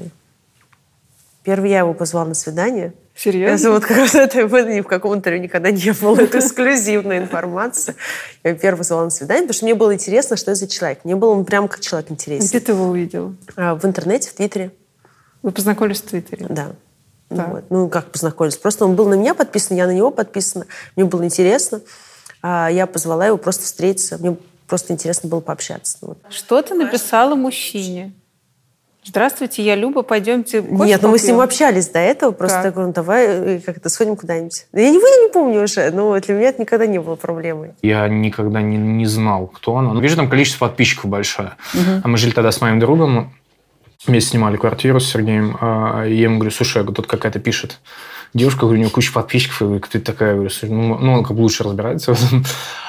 Первый 1.47 1.71
я 1.71 1.79
его 1.79 1.95
позвала 1.95 2.27
на 2.27 2.35
свидание. 2.35 2.93
Серьезно? 3.15 3.55
Это 3.55 3.71
вот 3.71 3.85
как 3.85 3.99
раз 3.99 4.17
это 4.17 4.43
ни 4.65 4.81
в 4.81 4.89
каком 4.89 5.15
интервью 5.15 5.45
никогда 5.45 5.71
не 5.71 5.93
было. 5.93 6.21
Это 6.21 6.41
эксклюзивная 6.41 7.19
информация. 7.19 7.95
Я 8.43 8.51
его 8.51 8.59
первый 8.59 8.79
позвала 8.79 9.05
на 9.05 9.11
свидание, 9.11 9.43
потому 9.45 9.55
что 9.55 9.65
мне 9.67 9.77
было 9.77 9.95
интересно, 9.95 10.37
что 10.37 10.51
это 10.51 10.59
за 10.59 10.67
человек. 10.67 11.05
Мне 11.05 11.15
было 11.15 11.31
он 11.31 11.45
прям 11.45 11.69
как 11.69 11.79
человек 11.79 12.11
интересен. 12.11 12.49
Где 12.49 12.59
ты 12.59 12.73
его 12.73 12.87
увидела? 12.87 13.33
А, 13.55 13.77
В 13.77 13.85
интернете, 13.85 14.29
в 14.31 14.35
Твиттере. 14.35 14.73
Вы 15.43 15.53
познакомились 15.53 16.03
в 16.03 16.07
Твиттере? 16.07 16.47
Да. 16.49 16.73
Так. 17.29 17.49
Вот. 17.49 17.65
Ну, 17.71 17.89
как 17.91 18.11
познакомились. 18.11 18.57
Просто 18.57 18.85
он 18.85 18.97
был 18.97 19.09
на 19.09 19.15
меня 19.15 19.33
подписан, 19.33 19.77
я 19.77 19.87
на 19.87 19.93
него 19.95 20.11
подписана. 20.11 20.67
Мне 20.97 21.05
было 21.05 21.25
интересно. 21.25 21.81
А 22.43 22.69
я 22.73 22.89
позвала 22.89 23.25
его 23.25 23.37
просто 23.37 23.63
встретиться. 23.63 24.19
Мне 24.19 24.37
просто 24.67 24.93
интересно 24.93 25.29
было 25.29 25.41
пообщаться. 25.41 25.99
Ну, 26.01 26.09
вот. 26.09 26.19
Что 26.29 26.61
ты 26.61 26.75
написала 26.75 27.37
мужчине? 27.37 28.15
Здравствуйте, 29.07 29.63
я 29.63 29.77
Люба, 29.77 30.03
пойдемте 30.03 30.63
кофе 30.63 30.85
Нет, 30.85 31.03
ну 31.03 31.11
мы 31.11 31.19
с 31.19 31.23
ним 31.23 31.37
попьем?» 31.37 31.45
общались 31.45 31.89
до 31.89 32.01
этого. 32.01 32.33
Просто 32.33 32.57
Так. 32.57 32.65
я 32.65 32.71
говорю, 32.73 32.89
ну 32.89 32.93
давай 32.95 33.27
э, 33.27 33.61
как-то 33.61 33.89
сходим 33.89 34.17
куда-нибудь. 34.17 34.67
Я 34.73 34.91
не, 34.91 34.97
я 34.97 35.23
не 35.27 35.33
помню 35.33 35.63
уже, 35.63 35.91
но 35.93 36.19
для 36.19 36.35
меня 36.35 36.49
это 36.49 36.61
никогда 36.61 36.87
не 36.87 36.99
было 36.99 37.15
проблемой. 37.15 37.71
Я 37.83 38.09
никогда 38.09 38.61
не, 38.61 38.77
не 38.77 39.07
знал, 39.07 39.47
кто 39.47 39.77
она. 39.77 39.93
Но 39.93 40.01
вижу, 40.01 40.17
там 40.17 40.29
количество 40.29 40.67
подписчиков 40.67 41.07
большое. 41.09 41.53
А 41.75 42.09
мы 42.09 42.19
жили 42.19 42.33
тогда 42.33 42.51
с 42.51 42.61
моим 42.61 42.81
другом, 42.81 43.33
вместе 44.07 44.31
снимали 44.31 44.57
квартиру 44.57 44.99
с 44.99 45.09
Сергеем. 45.11 45.57
а, 45.61 46.05
И 46.05 46.15
я 46.15 46.25
ему 46.25 46.37
говорю, 46.39 46.51
слушай, 46.51 46.79
я 46.79 46.83
говорю, 46.83 46.97
тут 46.97 47.07
какая-то 47.07 47.39
пишет 47.39 47.79
девушка, 48.35 48.63
говорю, 48.63 48.79
у 48.79 48.83
нее 48.83 48.91
куча 48.91 49.13
подписчиков. 49.13 49.61
Я 49.61 49.67
говорю, 49.69 49.83
кто 49.83 49.99
это 49.99 50.13
такая? 50.13 50.31
Я 50.31 50.35
говорю, 50.35 50.51
«Слушай, 50.51 50.73
ну, 50.73 50.99
ну, 50.99 51.13
он 51.15 51.23
как 51.25 51.37
бы 51.37 51.41
лучше 51.43 51.63
разбирается 51.65 52.13
в 52.13 52.23
этом. 52.25 52.45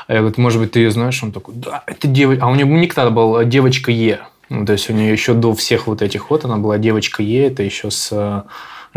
А 0.08 0.14
я 0.14 0.20
говорю, 0.22 0.36
может 0.38 0.60
быть, 0.60 0.72
ты 0.72 0.80
ее 0.80 0.92
знаешь? 0.92 1.22
Он 1.24 1.32
такой, 1.32 1.54
да, 1.56 1.84
это 1.86 2.08
девочка. 2.08 2.46
А 2.46 2.50
у 2.50 2.56
него 2.56 2.70
ник 2.76 2.94
тогда 2.96 3.12
был 3.12 3.44
девочка 3.44 3.92
Е. 3.92 4.20
Ну, 4.50 4.66
то 4.66 4.74
есть 4.74 4.90
у 4.90 4.94
нее 4.94 5.12
еще 5.12 5.34
до 5.34 5.54
всех 5.54 5.88
вот 5.88 6.02
этих 6.02 6.30
вот, 6.30 6.46
она 6.46 6.58
была 6.58 6.78
девочка 6.78 7.22
Е, 7.22 7.48
это 7.48 7.64
еще 7.64 7.92
с 7.92 8.10
э, 8.12 8.44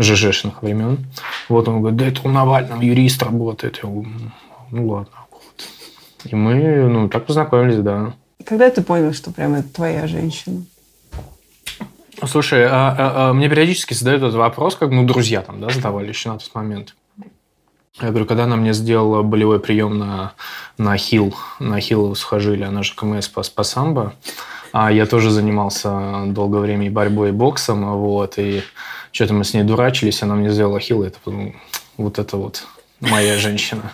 ЖЖшных 0.01 0.63
времен. 0.63 1.05
Вот 1.49 1.67
он 1.67 1.79
говорит, 1.79 1.99
да 1.99 2.07
это 2.07 2.21
у 2.23 2.29
Навального 2.29 2.81
юрист 2.81 3.21
работает. 3.23 3.79
Я 3.83 3.89
говорю, 3.89 4.09
ну 4.71 4.87
ладно. 4.87 5.11
Вот. 5.29 5.67
И 6.25 6.35
мы, 6.35 6.87
ну, 6.87 7.09
так 7.09 7.25
познакомились, 7.25 7.77
да. 7.77 8.13
Когда 8.45 8.69
ты 8.69 8.81
понял, 8.81 9.13
что 9.13 9.31
прям 9.31 9.55
это 9.55 9.69
твоя 9.69 10.07
женщина? 10.07 10.63
Слушай, 12.25 12.65
а, 12.65 12.69
а, 12.69 13.29
а, 13.29 13.33
мне 13.33 13.49
периодически 13.49 13.93
задают 13.93 14.21
этот 14.21 14.35
вопрос, 14.35 14.75
как, 14.75 14.91
ну, 14.91 15.05
друзья 15.05 15.41
там, 15.41 15.59
да, 15.59 15.69
задавали 15.69 16.09
еще 16.09 16.29
на 16.29 16.37
тот 16.37 16.53
момент. 16.53 16.95
Я 17.99 18.09
говорю, 18.09 18.25
когда 18.25 18.45
она 18.45 18.55
мне 18.55 18.73
сделала 18.73 19.21
болевой 19.21 19.59
прием 19.59 19.97
на, 19.97 20.33
на 20.77 20.97
хил, 20.97 21.35
на 21.59 21.79
хил 21.79 22.15
схожили, 22.15 22.63
она 22.63 22.83
же 22.83 22.95
КМС 22.95 23.27
по, 23.27 23.43
по 23.43 23.63
самбо, 23.63 24.13
а 24.71 24.91
я 24.91 25.05
тоже 25.05 25.31
занимался 25.31 26.25
долгое 26.27 26.59
время 26.59 26.87
и 26.87 26.89
борьбой, 26.89 27.29
и 27.29 27.31
боксом, 27.31 27.97
вот, 27.97 28.37
и 28.37 28.63
что-то 29.11 29.33
мы 29.33 29.43
с 29.43 29.53
ней 29.53 29.63
дурачились, 29.63 30.23
она 30.23 30.35
мне 30.35 30.49
сделала 30.49 30.79
хил, 30.79 31.03
и 31.03 31.07
это, 31.07 31.17
ну, 31.25 31.53
вот 31.97 32.19
это 32.19 32.37
вот 32.37 32.63
моя 33.01 33.37
женщина. 33.37 33.91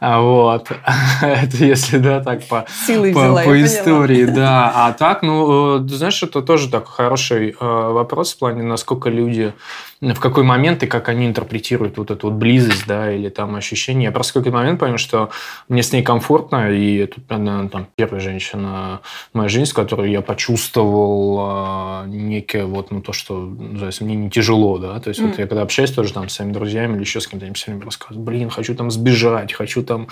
А 0.00 0.20
вот, 0.20 0.70
это 1.22 1.56
если, 1.56 1.98
да, 1.98 2.20
так 2.20 2.46
по, 2.46 2.66
Силой 2.86 3.12
по, 3.12 3.20
взяла, 3.20 3.42
по 3.42 3.50
поняла. 3.50 3.66
истории, 3.66 4.24
да. 4.26 4.72
А 4.74 4.92
так, 4.92 5.22
ну, 5.22 5.84
э, 5.84 5.88
знаешь, 5.88 6.22
это 6.22 6.42
тоже 6.42 6.68
так 6.70 6.86
хороший 6.86 7.50
э, 7.50 7.54
вопрос 7.60 8.34
в 8.34 8.38
плане, 8.38 8.62
насколько 8.62 9.10
люди, 9.10 9.54
в 10.00 10.20
какой 10.20 10.44
момент 10.44 10.82
и 10.82 10.86
как 10.86 11.08
они 11.08 11.26
интерпретируют 11.26 11.98
вот 11.98 12.10
эту 12.10 12.28
вот 12.28 12.36
близость, 12.36 12.86
да, 12.86 13.12
или 13.12 13.28
там 13.28 13.56
ощущение. 13.56 14.04
Я 14.04 14.12
просто 14.12 14.30
в 14.30 14.34
какой-то 14.34 14.56
момент 14.56 14.78
понял, 14.78 14.98
что 14.98 15.30
мне 15.68 15.82
с 15.82 15.92
ней 15.92 16.02
комфортно, 16.02 16.70
и 16.70 16.96
это, 16.98 17.20
она, 17.28 17.68
там, 17.68 17.88
первая 17.96 18.20
женщина 18.20 19.00
в 19.32 19.36
моей 19.36 19.48
жизни, 19.48 19.64
с 19.64 19.72
которой 19.72 20.12
я 20.12 20.22
почувствовал 20.22 22.04
э, 22.04 22.08
некое 22.08 22.64
вот, 22.66 22.92
ну, 22.92 23.02
то, 23.02 23.12
что, 23.12 23.40
ну, 23.40 23.78
знаешь, 23.78 24.00
мне 24.00 24.14
не 24.14 24.30
тяжело, 24.30 24.78
да, 24.78 25.00
то 25.00 25.08
есть 25.08 25.20
вот 25.20 25.38
я 25.38 25.46
когда 25.46 25.62
общаюсь 25.62 25.90
тоже 25.90 26.12
там 26.12 26.28
с 26.28 26.34
своими 26.34 26.52
друзьями 26.52 26.94
или 26.94 27.00
еще 27.00 27.20
с 27.20 27.26
кем-то, 27.26 27.46
они 27.46 27.54
все 27.54 27.72
время 27.72 27.84
рассказывают, 27.84 28.24
блин, 28.24 28.50
хочу 28.50 28.76
там 28.76 28.92
сбежать, 28.92 29.52
хочу 29.52 29.82
там, 29.82 30.06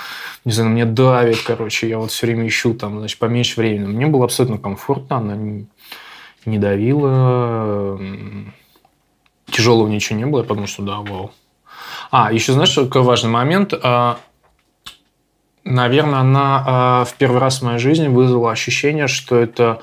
не 0.45 0.51
знаю, 0.51 0.71
на 0.71 0.75
меня 0.75 0.87
давит, 0.87 1.39
короче, 1.47 1.89
я 1.89 1.99
вот 1.99 2.11
все 2.11 2.27
время 2.27 2.47
ищу 2.49 2.75
там, 2.75 2.99
значит, 2.99 3.19
поменьше 3.19 3.61
времени. 3.61 3.87
Мне 3.87 4.07
было 4.07 4.25
абсолютно 4.25 4.59
комфортно, 4.59 5.19
она 5.19 5.37
не, 5.37 5.67
не 6.45 6.59
давила, 6.59 8.01
тяжелого 9.51 9.89
ничего 9.89 10.19
не 10.19 10.27
было, 10.27 10.41
я 10.41 10.47
подумал, 10.47 10.69
что 10.69 10.83
да, 10.83 11.01
вау. 11.01 11.33
А, 12.11 12.33
еще 12.33 12.53
знаешь, 12.53 12.75
какой 12.75 13.03
важный 13.03 13.31
момент? 13.31 13.75
А, 13.83 14.19
наверное, 15.65 16.21
она 16.21 17.03
э, 17.03 17.11
в 17.11 17.15
первый 17.15 17.41
раз 17.41 17.61
в 17.61 17.65
моей 17.65 17.79
жизни 17.79 18.09
вызвала 18.09 18.53
ощущение, 18.53 19.09
что 19.09 19.37
это 19.37 19.83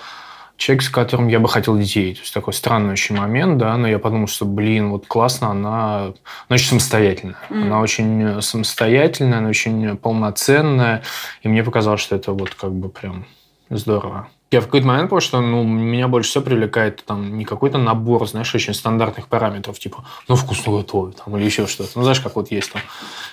человек, 0.57 0.83
с 0.83 0.89
которым 0.89 1.27
я 1.27 1.39
бы 1.39 1.49
хотел 1.49 1.77
детей. 1.77 2.13
То 2.13 2.21
есть 2.21 2.33
такой 2.33 2.53
странный 2.53 2.93
очень 2.93 3.17
момент, 3.17 3.57
да, 3.57 3.75
но 3.77 3.87
я 3.87 3.99
подумал, 3.99 4.27
что, 4.27 4.45
блин, 4.45 4.91
вот 4.91 5.07
классно, 5.07 5.49
она, 5.49 5.95
она 6.05 6.13
очень 6.49 6.67
самостоятельная. 6.67 7.35
Mm. 7.49 7.61
Она 7.63 7.81
очень 7.81 8.41
самостоятельная, 8.41 9.39
она 9.39 9.49
очень 9.49 9.97
полноценная, 9.97 11.03
и 11.41 11.47
мне 11.47 11.63
показалось, 11.63 12.01
что 12.01 12.15
это 12.15 12.31
вот 12.31 12.53
как 12.55 12.71
бы 12.71 12.89
прям 12.89 13.25
здорово. 13.69 14.29
Я 14.53 14.61
в 14.61 14.65
какой-то 14.65 14.85
момент 14.85 15.09
понял, 15.09 15.19
что 15.19 15.41
ну, 15.41 15.63
меня 15.63 16.07
больше 16.07 16.29
всего 16.29 16.43
привлекает 16.43 17.03
там 17.05 17.39
не 17.39 17.43
какой-то 17.43 17.79
набор, 17.79 18.27
знаешь, 18.27 18.53
очень 18.53 18.75
стандартных 18.75 19.27
параметров, 19.27 19.79
типа, 19.79 20.05
ну, 20.27 20.35
вкусно 20.35 20.73
готовит, 20.73 21.15
там, 21.15 21.35
или 21.35 21.43
еще 21.43 21.65
что-то. 21.65 21.89
Ну, 21.95 22.03
знаешь, 22.03 22.19
как 22.19 22.35
вот 22.35 22.51
есть 22.51 22.71
там. 22.71 22.83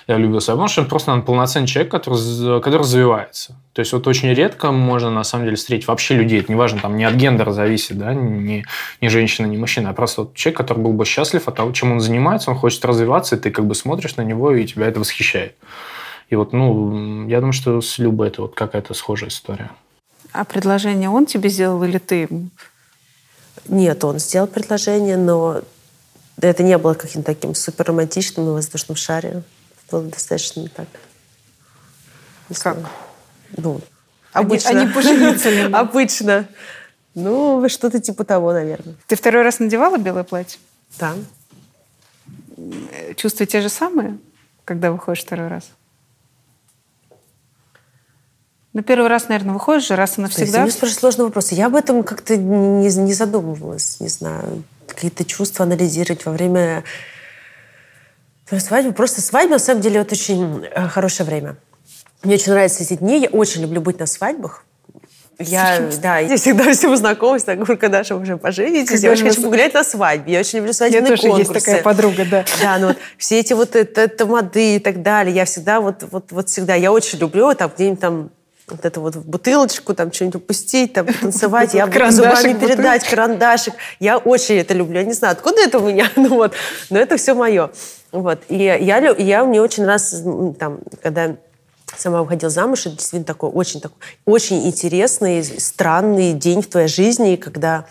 Я 0.07 0.17
любил 0.17 0.41
себя. 0.41 0.53
Потому 0.53 0.67
что 0.67 0.81
просто 0.81 1.11
он 1.11 1.21
полноценный 1.21 1.67
человек, 1.67 1.91
который, 1.91 2.59
который 2.59 2.79
развивается. 2.79 3.55
То 3.73 3.81
есть 3.81 3.93
вот 3.93 4.07
очень 4.07 4.33
редко 4.33 4.71
можно, 4.71 5.11
на 5.11 5.23
самом 5.23 5.45
деле, 5.45 5.57
встретить 5.57 5.87
вообще 5.87 6.15
людей. 6.15 6.39
Это 6.39 6.51
неважно, 6.51 6.79
там, 6.79 6.97
не 6.97 7.03
от 7.03 7.13
гендера 7.13 7.51
зависит, 7.51 7.99
да, 7.99 8.15
ни, 8.15 8.65
ни 8.99 9.07
женщина, 9.07 9.45
ни 9.45 9.57
мужчина, 9.57 9.91
а 9.91 9.93
просто 9.93 10.21
вот 10.21 10.33
человек, 10.33 10.57
который 10.57 10.79
был 10.79 10.93
бы 10.93 11.05
счастлив 11.05 11.47
от 11.47 11.55
того, 11.55 11.71
чем 11.71 11.91
он 11.91 11.99
занимается, 11.99 12.49
он 12.49 12.57
хочет 12.57 12.83
развиваться, 12.83 13.35
и 13.35 13.39
ты 13.39 13.51
как 13.51 13.67
бы 13.67 13.75
смотришь 13.75 14.15
на 14.15 14.23
него, 14.23 14.55
и 14.55 14.65
тебя 14.65 14.87
это 14.87 14.99
восхищает. 14.99 15.55
И 16.31 16.35
вот, 16.35 16.51
ну, 16.51 17.27
я 17.27 17.41
думаю, 17.41 17.53
что 17.53 17.79
с 17.79 17.99
Любой 17.99 18.29
это 18.29 18.41
вот 18.41 18.55
какая-то 18.55 18.95
схожая 18.95 19.29
история. 19.29 19.69
А 20.31 20.45
предложение 20.45 21.09
он 21.09 21.25
тебе 21.25 21.49
сделал 21.49 21.83
или 21.83 21.97
ты 21.97 22.29
Нет, 23.67 24.03
он 24.03 24.19
сделал 24.19 24.47
предложение, 24.47 25.17
но 25.17 25.61
это 26.39 26.63
не 26.63 26.77
было 26.77 26.93
каким-то 26.93 27.33
таким 27.33 27.53
супер 27.53 27.85
романтичным 27.85 28.45
на 28.45 28.53
воздушном 28.53 28.95
шаре. 28.95 29.29
Это 29.29 29.97
было 29.97 30.03
достаточно 30.03 30.67
так. 30.69 30.87
Как? 32.59 32.77
Ну, 33.57 33.81
обычно. 34.33 34.71
Они, 34.71 34.79
они 34.81 34.93
пожениться 34.93 35.49
ли? 35.49 35.61
Обычно. 35.71 36.47
Ну, 37.13 37.67
что-то 37.67 37.99
типа 37.99 38.23
того, 38.23 38.53
наверное. 38.53 38.95
Ты 39.07 39.15
второй 39.15 39.43
раз 39.43 39.59
надевала 39.59 39.97
белое 39.97 40.23
платье? 40.23 40.59
Да. 40.97 41.13
Чувства 43.15 43.45
те 43.45 43.61
же 43.61 43.69
самые, 43.69 44.17
когда 44.65 44.91
выходишь 44.91 45.23
второй 45.23 45.47
раз? 45.47 45.69
Ну, 48.73 48.83
первый 48.83 49.09
раз, 49.09 49.27
наверное, 49.27 49.53
выходишь 49.53 49.87
же 49.87 49.95
раз 49.95 50.17
и 50.17 50.21
навсегда. 50.21 50.61
Мне 50.61 50.71
спрашивают 50.71 50.99
сложный 50.99 51.25
вопрос. 51.25 51.51
Я 51.51 51.65
об 51.65 51.75
этом 51.75 52.03
как-то 52.03 52.37
не, 52.37 52.87
не 52.87 53.13
задумывалась. 53.13 53.99
Не 53.99 54.07
знаю, 54.07 54.63
какие-то 54.87 55.25
чувства 55.25 55.65
анализировать 55.65 56.25
во 56.25 56.31
время 56.31 56.83
свадьбы. 58.49 58.93
Просто 58.93 59.21
свадьба, 59.21 59.53
на 59.53 59.59
самом 59.59 59.81
деле, 59.81 60.01
это 60.01 60.15
очень 60.15 60.65
э, 60.65 60.87
хорошее 60.87 61.27
время. 61.27 61.57
Мне 62.23 62.35
очень 62.35 62.51
нравятся 62.51 62.83
эти 62.83 62.95
дни. 62.95 63.19
Я 63.19 63.29
очень 63.29 63.61
люблю 63.61 63.81
быть 63.81 63.99
на 63.99 64.05
свадьбах. 64.05 64.63
Я, 65.39 65.89
да, 66.01 66.19
я 66.19 66.37
всегда 66.37 66.71
всем 66.71 66.95
знакомлюсь, 66.95 67.43
так 67.43 67.57
говорю, 67.57 67.77
когда 67.77 68.03
же 68.03 68.15
уже 68.15 68.37
поженитесь, 68.37 68.89
когда 68.89 69.07
я 69.07 69.13
очень 69.13 69.27
хочу 69.27 69.41
погулять 69.41 69.73
на 69.73 69.83
свадьбе, 69.83 70.33
я 70.33 70.39
очень 70.41 70.59
люблю 70.59 70.73
свадебные 70.73 71.09
я 71.09 71.15
тоже 71.17 71.29
конкурсы. 71.29 71.53
есть 71.53 71.65
такая 71.65 71.81
подруга, 71.81 72.25
да. 72.29 72.45
Да, 72.61 72.77
ну 72.77 72.87
вот 72.89 72.97
все 73.17 73.39
эти 73.39 73.53
вот 73.53 73.75
это, 73.75 74.01
это 74.01 74.25
моды 74.27 74.75
и 74.75 74.79
так 74.79 75.01
далее, 75.01 75.33
я 75.33 75.45
всегда 75.45 75.81
вот, 75.81 76.03
вот, 76.11 76.31
вот 76.31 76.49
всегда, 76.49 76.75
я 76.75 76.91
очень 76.91 77.17
люблю 77.17 77.55
там 77.55 77.71
где-нибудь 77.73 77.99
там 77.99 78.29
вот 78.71 78.85
это 78.85 78.99
вот 78.99 79.15
в 79.15 79.27
бутылочку, 79.27 79.93
там 79.93 80.11
что-нибудь 80.11 80.41
упустить, 80.41 80.93
там 80.93 81.07
танцевать, 81.07 81.73
я 81.75 81.85
буду 81.85 82.11
зубами 82.11 82.53
передать, 82.53 83.03
карандашик. 83.07 83.73
Я 83.99 84.17
очень 84.17 84.55
это 84.55 84.73
люблю. 84.73 84.99
Я 84.99 85.05
не 85.05 85.13
знаю, 85.13 85.33
откуда 85.33 85.61
это 85.61 85.79
у 85.79 85.87
меня, 85.87 86.09
ну 86.15 86.29
вот, 86.29 86.53
но 86.89 86.99
это 86.99 87.17
все 87.17 87.33
мое. 87.33 87.71
Вот. 88.11 88.39
И 88.49 88.57
я, 88.57 88.97
я 88.97 89.45
мне 89.45 89.61
очень 89.61 89.85
раз, 89.85 90.23
там, 90.59 90.79
когда 91.01 91.35
сама 91.97 92.21
выходила 92.21 92.49
замуж, 92.49 92.81
это 92.81 92.95
действительно 92.95 93.25
такой 93.25 93.49
очень, 93.49 93.81
такой, 93.81 93.97
очень 94.25 94.67
интересный, 94.67 95.43
странный 95.43 96.33
день 96.33 96.61
в 96.61 96.67
твоей 96.67 96.87
жизни, 96.87 97.35
когда 97.35 97.85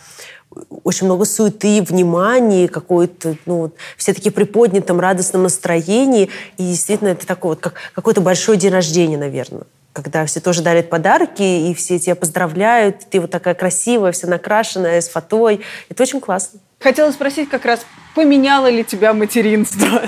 очень 0.83 1.07
много 1.07 1.25
суеты, 1.27 1.81
внимания, 1.83 2.69
какой-то, 2.69 3.37
ну, 3.47 3.59
вот, 3.59 3.75
все 3.97 4.13
такие 4.13 4.33
приподнятом, 4.33 4.99
радостном 4.99 5.45
настроении. 5.45 6.29
И 6.57 6.65
действительно, 6.65 7.09
это 7.09 7.25
такой 7.27 7.51
вот, 7.51 7.61
как 7.61 7.75
какой-то 7.95 8.21
большой 8.21 8.57
день 8.57 8.73
рождения, 8.73 9.17
наверное 9.17 9.63
когда 9.93 10.25
все 10.27 10.41
тоже 10.41 10.63
дарят 10.63 10.89
подарки, 10.89 11.43
и 11.43 11.75
все 11.75 11.99
тебя 11.99 12.15
поздравляют, 12.15 13.11
ты 13.11 13.21
вот 13.21 13.31
такая 13.31 13.55
красивая, 13.55 14.13
вся 14.13 14.29
накрашенная, 14.29 15.01
с 15.01 15.09
фатой. 15.09 15.63
Это 15.89 16.03
очень 16.03 16.21
классно. 16.21 16.61
Хотела 16.79 17.11
спросить 17.13 17.49
как 17.49 17.65
раз, 17.65 17.85
поменяло 18.15 18.69
ли 18.69 18.85
тебя 18.85 19.13
материнство? 19.13 20.03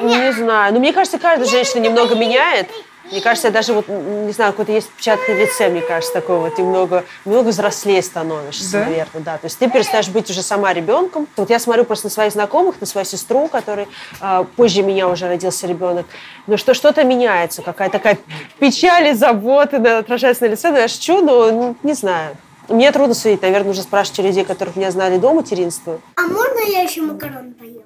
Не 0.00 0.32
знаю. 0.32 0.72
Но 0.72 0.78
ну, 0.78 0.80
мне 0.80 0.92
кажется, 0.92 1.18
каждая 1.18 1.48
женщина 1.48 1.80
немного 1.80 2.14
меняет. 2.14 2.68
Мне 3.10 3.20
кажется, 3.20 3.50
даже 3.50 3.74
вот, 3.74 3.88
не 3.88 4.32
знаю, 4.32 4.52
какой-то 4.52 4.72
есть 4.72 4.88
на 5.06 5.32
лице, 5.34 5.68
мне 5.68 5.82
кажется, 5.82 6.12
такой 6.12 6.38
вот 6.38 6.58
немного, 6.58 7.04
немного 7.24 7.48
взрослее 7.48 8.02
становишься, 8.02 8.72
да? 8.72 8.84
наверное, 8.86 9.22
да. 9.22 9.38
То 9.38 9.46
есть 9.46 9.58
ты 9.58 9.70
перестаешь 9.70 10.08
быть 10.08 10.30
уже 10.30 10.42
сама 10.42 10.72
ребенком. 10.72 11.28
Вот 11.36 11.50
я 11.50 11.58
смотрю 11.58 11.84
просто 11.84 12.06
на 12.06 12.10
своих 12.10 12.32
знакомых, 12.32 12.80
на 12.80 12.86
свою 12.86 13.04
сестру, 13.04 13.48
которой 13.48 13.88
э, 14.20 14.44
позже 14.56 14.82
меня 14.82 15.08
уже 15.08 15.28
родился 15.28 15.66
ребенок, 15.66 16.06
но 16.46 16.56
что 16.56 16.72
что-то 16.72 17.04
меняется, 17.04 17.62
какая-то 17.62 17.98
такая 17.98 18.18
печаль 18.58 19.08
и 19.08 19.12
забота 19.12 19.98
отражается 19.98 20.44
на 20.44 20.48
лице, 20.48 20.70
но 20.70 20.78
я 20.78 20.88
шучу, 20.88 21.20
но 21.20 21.50
ну, 21.50 21.76
не 21.82 21.92
знаю. 21.92 22.36
Мне 22.68 22.90
трудно 22.92 23.14
судить, 23.14 23.42
наверное, 23.42 23.68
нужно 23.68 23.82
спрашивать 23.82 24.20
у 24.20 24.22
людей, 24.22 24.44
которых 24.44 24.76
меня 24.76 24.90
знали 24.90 25.18
до 25.18 25.34
материнства. 25.34 26.00
А 26.16 26.22
можно 26.22 26.58
я 26.70 26.82
еще 26.82 27.02
макароны 27.02 27.52
поем? 27.52 27.82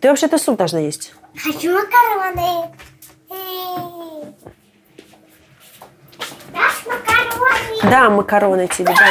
Ты 0.00 0.08
вообще-то 0.08 0.38
суп 0.38 0.56
должна 0.56 0.80
есть. 0.80 1.14
Хочу 1.36 1.72
макароны. 1.72 2.70
Дашь 6.52 6.86
макароны? 6.86 7.90
Да, 7.90 8.10
макароны 8.10 8.68
тебе, 8.68 8.94
да. 8.94 9.06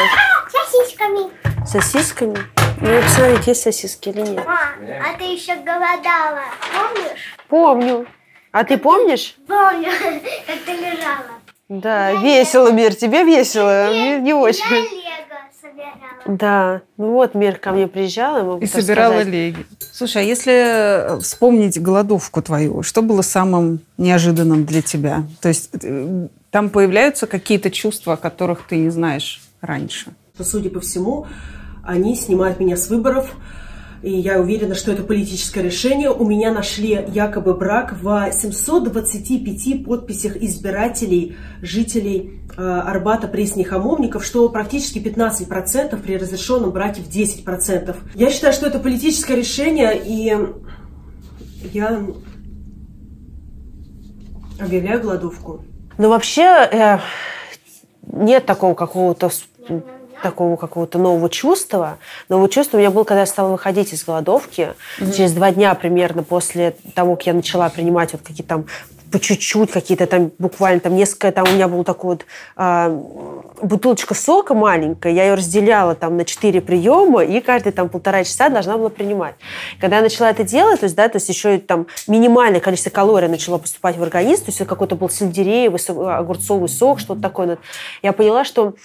Сосисками. 0.50 1.66
Сосисками? 1.66 2.38
Ну, 2.82 3.02
посмотреть, 3.02 3.48
есть 3.48 3.62
сосиски 3.64 4.10
или 4.10 4.22
нет. 4.22 4.46
А, 4.48 4.74
а 5.04 5.18
ты 5.18 5.26
еще 5.26 5.56
голодала, 5.56 6.44
помнишь? 6.74 7.36
Помню. 7.48 8.06
А 8.52 8.64
ты 8.64 8.78
помнишь? 8.78 9.36
Помню, 9.48 9.90
как 10.48 10.60
ты 10.66 10.72
лежала. 10.72 11.40
Да, 11.68 12.10
я 12.10 12.20
весело, 12.22 12.72
Мир, 12.72 12.96
тебе 12.96 13.24
весело, 13.24 13.90
мне 13.90 14.20
не 14.20 14.34
очень. 14.34 14.66
Я 14.66 14.80
лего 14.80 15.40
собирала. 15.70 16.38
Да, 16.38 16.82
ну 16.98 17.14
вот 17.14 17.36
Мир 17.36 17.58
ко 17.58 17.72
мне 17.72 17.88
приезжала, 17.88 18.44
могу 18.44 18.62
И 18.62 18.66
собирала 18.66 19.22
леги. 19.24 19.66
Слушай, 19.92 20.24
а 20.24 20.26
если 20.26 21.20
вспомнить 21.22 21.82
голодовку 21.82 22.42
твою, 22.42 22.84
что 22.84 23.02
было 23.02 23.22
самым 23.22 23.80
неожиданным 23.98 24.66
для 24.66 24.82
тебя? 24.82 25.24
То 25.42 25.50
есть 25.50 25.70
э, 25.84 26.28
там 26.52 26.70
появляются 26.70 27.28
какие-то 27.28 27.72
чувства, 27.72 28.14
о 28.14 28.18
которых 28.18 28.68
ты 28.68 28.78
не 28.78 28.90
знаешь 28.90 29.42
раньше? 29.62 30.12
Судя 30.40 30.70
по 30.70 30.80
всему, 30.80 31.28
они 31.84 32.16
снимают 32.16 32.60
меня 32.60 32.78
с 32.78 32.90
выборов, 32.90 33.36
и 34.02 34.12
я 34.12 34.40
уверена, 34.40 34.76
что 34.76 34.92
это 34.92 35.04
политическое 35.04 35.62
решение. 35.62 36.10
У 36.10 36.26
меня 36.26 36.52
нашли 36.52 37.06
якобы 37.14 37.54
брак 37.54 37.96
в 38.02 38.32
725 38.32 39.86
подписях 39.86 40.38
избирателей, 40.38 41.36
жителей 41.62 42.42
э, 42.58 42.62
Арбата, 42.62 43.28
Пресни, 43.28 43.64
Хамовников, 43.64 44.24
что 44.24 44.48
практически 44.50 45.00
15% 45.00 46.02
при 46.02 46.18
разрешенном 46.18 46.72
браке 46.72 47.02
в 47.02 47.10
10%. 47.10 47.96
Я 48.16 48.30
считаю, 48.32 48.54
что 48.54 48.68
это 48.68 48.80
политическое 48.80 49.36
решение, 49.36 50.00
и 50.06 50.34
я 51.74 52.02
объявляю 54.60 55.02
голодовку. 55.02 55.66
Ну, 55.98 56.10
вообще 56.10 56.44
э, 56.72 57.00
нет 58.04 58.46
такого 58.46 58.74
какого-то 58.74 59.30
такого 60.22 60.56
какого-то 60.56 60.98
нового 60.98 61.30
чувства. 61.30 61.98
Нового 62.30 62.50
чувства 62.50 62.78
у 62.78 62.80
меня 62.80 62.92
было, 62.92 63.04
когда 63.04 63.22
я 63.22 63.26
стала 63.26 63.52
выходить 63.52 63.94
из 63.94 64.04
голодовки. 64.04 64.74
Mm-hmm. 65.00 65.16
Через 65.16 65.34
два 65.34 65.52
дня 65.52 65.74
примерно 65.76 66.24
после 66.24 66.76
того, 66.94 67.16
как 67.16 67.28
я 67.28 67.34
начала 67.34 67.70
принимать 67.70 68.14
вот 68.14 68.22
какие-то 68.22 68.50
там 68.50 68.66
по 69.12 69.20
чуть-чуть 69.20 69.72
какие-то 69.72 70.08
там, 70.08 70.32
буквально 70.38 70.80
там 70.80 70.96
несколько, 70.96 71.32
там 71.32 71.48
у 71.48 71.52
меня 71.52 71.68
была 71.68 71.84
такая 71.84 72.06
вот 72.06 72.26
э, 72.58 73.04
бутылочка 73.62 74.14
сока 74.14 74.54
маленькая, 74.54 75.14
я 75.14 75.26
ее 75.26 75.34
разделяла 75.34 75.96
там 75.96 76.18
на 76.18 76.26
четыре 76.26 76.62
приема, 76.62 77.24
и 77.24 77.40
каждые 77.42 77.74
там 77.74 77.90
полтора 77.90 78.24
часа 78.24 78.50
должна 78.50 78.78
была 78.78 78.90
принимать. 78.90 79.36
Когда 79.80 79.98
я 79.98 80.02
начала 80.02 80.30
это 80.30 80.44
делать, 80.44 80.80
то 80.80 80.86
есть, 80.86 80.96
да, 80.96 81.08
то 81.10 81.18
есть 81.18 81.30
еще 81.30 81.58
там 81.58 81.88
минимальное 82.08 82.60
количество 82.60 82.90
калорий 82.90 83.28
начало 83.28 83.58
поступать 83.58 83.98
в 83.98 84.04
организм, 84.04 84.46
то 84.46 84.52
есть 84.52 84.66
какой-то 84.66 84.96
был 84.96 85.10
сельдереевый, 85.10 85.80
огурцовый 86.18 86.70
сок, 86.70 87.00
что-то 87.00 87.22
такое. 87.22 87.58
Я 88.02 88.14
поняла, 88.14 88.44
что 88.44 88.76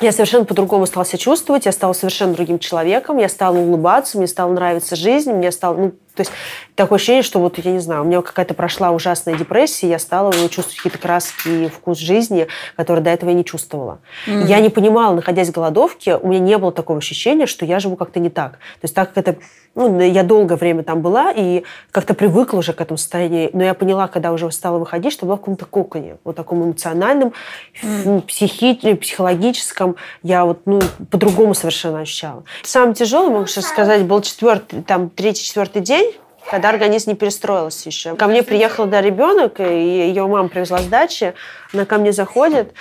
я 0.00 0.12
совершенно 0.12 0.44
по-другому 0.44 0.86
стала 0.86 1.04
себя 1.04 1.18
чувствовать, 1.18 1.66
я 1.66 1.72
стала 1.72 1.92
совершенно 1.92 2.32
другим 2.32 2.58
человеком, 2.58 3.18
я 3.18 3.28
стала 3.28 3.58
улыбаться, 3.58 4.18
мне 4.18 4.26
стала 4.26 4.52
нравиться 4.52 4.96
жизнь, 4.96 5.32
мне 5.32 5.52
стало, 5.52 5.76
ну, 5.76 5.92
То 6.14 6.20
есть 6.20 6.32
такое 6.74 6.96
ощущение, 6.96 7.22
что 7.22 7.40
вот, 7.40 7.58
я 7.58 7.72
не 7.72 7.78
знаю, 7.78 8.02
у 8.02 8.04
меня 8.04 8.22
какая-то 8.22 8.54
прошла 8.54 8.90
ужасная 8.90 9.36
депрессия, 9.36 9.88
я 9.88 9.98
стала 9.98 10.32
ну, 10.32 10.48
чувствовать 10.48 10.76
какие-то 10.76 10.98
краски 10.98 11.48
и 11.48 11.68
вкус 11.68 11.98
жизни, 11.98 12.48
который 12.76 13.00
до 13.00 13.10
этого 13.10 13.30
я 13.30 13.36
не 13.36 13.44
чувствовала. 13.44 14.00
Mm-hmm. 14.26 14.46
Я 14.46 14.60
не 14.60 14.70
понимала, 14.70 15.14
находясь 15.14 15.48
в 15.48 15.52
голодовке, 15.52 16.16
у 16.16 16.28
меня 16.28 16.40
не 16.40 16.58
было 16.58 16.72
такого 16.72 16.98
ощущения, 16.98 17.46
что 17.46 17.64
я 17.64 17.80
живу 17.80 17.96
как-то 17.96 18.20
не 18.20 18.30
так. 18.30 18.52
То 18.52 18.84
есть 18.84 18.94
так 18.94 19.12
как 19.12 19.26
это... 19.26 19.38
Ну, 19.76 20.00
я 20.00 20.24
долгое 20.24 20.56
время 20.56 20.82
там 20.82 21.00
была 21.00 21.30
и 21.30 21.62
как-то 21.92 22.14
привыкла 22.14 22.58
уже 22.58 22.72
к 22.72 22.80
этому 22.80 22.98
состоянию, 22.98 23.50
но 23.52 23.62
я 23.62 23.72
поняла, 23.72 24.08
когда 24.08 24.32
уже 24.32 24.50
стала 24.50 24.78
выходить, 24.78 25.12
что 25.12 25.26
была 25.26 25.36
в 25.36 25.38
каком-то 25.38 25.64
коконе, 25.64 26.16
вот 26.24 26.34
таком 26.34 26.64
эмоциональном, 26.64 27.32
mm. 27.80 28.22
психи... 28.22 28.74
психологическом. 28.96 29.94
Я 30.24 30.44
вот, 30.44 30.62
ну, 30.66 30.80
по-другому 31.12 31.54
совершенно 31.54 32.00
ощущала. 32.00 32.42
Самое 32.64 32.94
тяжелое, 32.94 33.30
могу 33.30 33.46
сейчас 33.46 33.66
сказать, 33.66 34.04
был 34.04 34.20
четвертый, 34.22 34.82
там, 34.82 35.08
третий-четвертый 35.08 35.82
день, 35.82 36.09
когда 36.48 36.70
организм 36.70 37.10
не 37.10 37.16
перестроился 37.16 37.88
еще. 37.88 38.16
Ко 38.16 38.26
мне 38.26 38.42
приехал 38.42 38.86
да, 38.86 39.00
ребенок, 39.00 39.60
и 39.60 39.64
ее 39.64 40.26
мама 40.26 40.48
привезла 40.48 40.78
с 40.78 40.86
дачи, 40.86 41.34
она 41.72 41.84
ко 41.84 41.98
мне 41.98 42.12
заходит, 42.12 42.72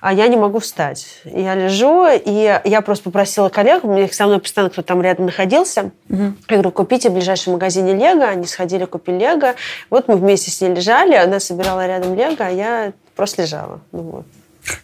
а 0.00 0.12
я 0.12 0.28
не 0.28 0.36
могу 0.36 0.58
встать. 0.58 1.20
Я 1.24 1.54
лежу, 1.54 2.06
и 2.06 2.60
я 2.64 2.80
просто 2.82 3.04
попросила 3.04 3.48
коллег, 3.48 3.84
у 3.84 3.92
меня 3.92 4.08
со 4.08 4.26
мной 4.26 4.40
постоянно 4.40 4.70
кто-то 4.70 4.88
там 4.88 5.02
рядом 5.02 5.26
находился, 5.26 5.90
угу. 6.08 6.34
я 6.48 6.56
говорю, 6.56 6.70
купите 6.70 7.08
в 7.10 7.14
ближайшем 7.14 7.54
магазине 7.54 7.94
Лего, 7.94 8.24
они 8.24 8.46
сходили, 8.46 8.84
купили 8.84 9.18
Лего, 9.18 9.54
вот 9.90 10.08
мы 10.08 10.16
вместе 10.16 10.50
с 10.50 10.60
ней 10.60 10.74
лежали, 10.74 11.14
она 11.14 11.40
собирала 11.40 11.86
рядом 11.86 12.14
Лего, 12.14 12.36
а 12.38 12.50
я 12.50 12.92
просто 13.14 13.42
лежала. 13.42 13.80
Ну, 13.92 14.02
вот. 14.02 14.26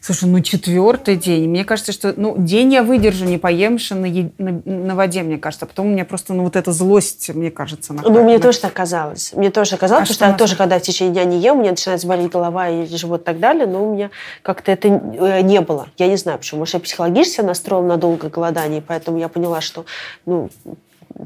Слушай, 0.01 0.29
ну 0.29 0.41
четвертый 0.41 1.17
день. 1.17 1.49
Мне 1.49 1.65
кажется, 1.65 1.93
что 1.93 2.15
ну, 2.17 2.35
день 2.37 2.73
я 2.73 2.83
выдержу, 2.83 3.25
не 3.25 3.39
поемши 3.39 3.95
на, 3.95 4.09
на, 4.39 4.63
на 4.65 4.95
воде, 4.95 5.23
мне 5.23 5.39
кажется. 5.39 5.67
А 5.67 5.69
потом 5.69 5.87
у 5.87 5.91
меня 5.91 6.05
просто 6.05 6.35
ну, 6.35 6.45
вот 6.45 6.57
эта 6.57 6.73
злость, 6.73 7.31
мне 7.35 7.51
кажется, 7.51 7.93
на 7.93 8.03
Ну, 8.03 8.25
мне 8.25 8.39
тоже 8.39 8.61
так 8.61 8.73
казалось. 8.73 9.33
Мне 9.35 9.51
тоже 9.51 9.77
казалось, 9.77 10.03
а 10.03 10.07
что, 10.07 10.15
что 10.15 10.27
я 10.27 10.35
тоже, 10.35 10.57
когда 10.57 10.79
в 10.79 10.83
течение 10.83 11.13
дня 11.13 11.25
не 11.25 11.39
ем, 11.39 11.59
у 11.59 11.61
меня 11.61 11.71
начинает 11.71 12.05
болеть 12.05 12.31
голова 12.31 12.69
и 12.69 12.87
живот 12.87 13.23
и 13.23 13.25
так 13.25 13.41
далее, 13.41 13.67
но 13.67 13.85
у 13.85 13.95
меня 13.95 14.11
как-то 14.43 14.73
это 14.73 14.89
э, 14.89 15.41
не 15.43 15.61
было. 15.61 15.89
Я 15.99 16.09
не 16.09 16.17
знаю, 16.17 16.39
почему. 16.39 16.61
Может, 16.61 16.75
я 16.75 16.81
психологически 16.81 17.41
настроена 17.41 17.89
на 17.89 17.97
долгое 17.97 18.29
голодание, 18.29 18.83
поэтому 18.87 19.19
я 19.19 19.29
поняла, 19.29 19.61
что 19.61 19.85
ну, 20.27 20.51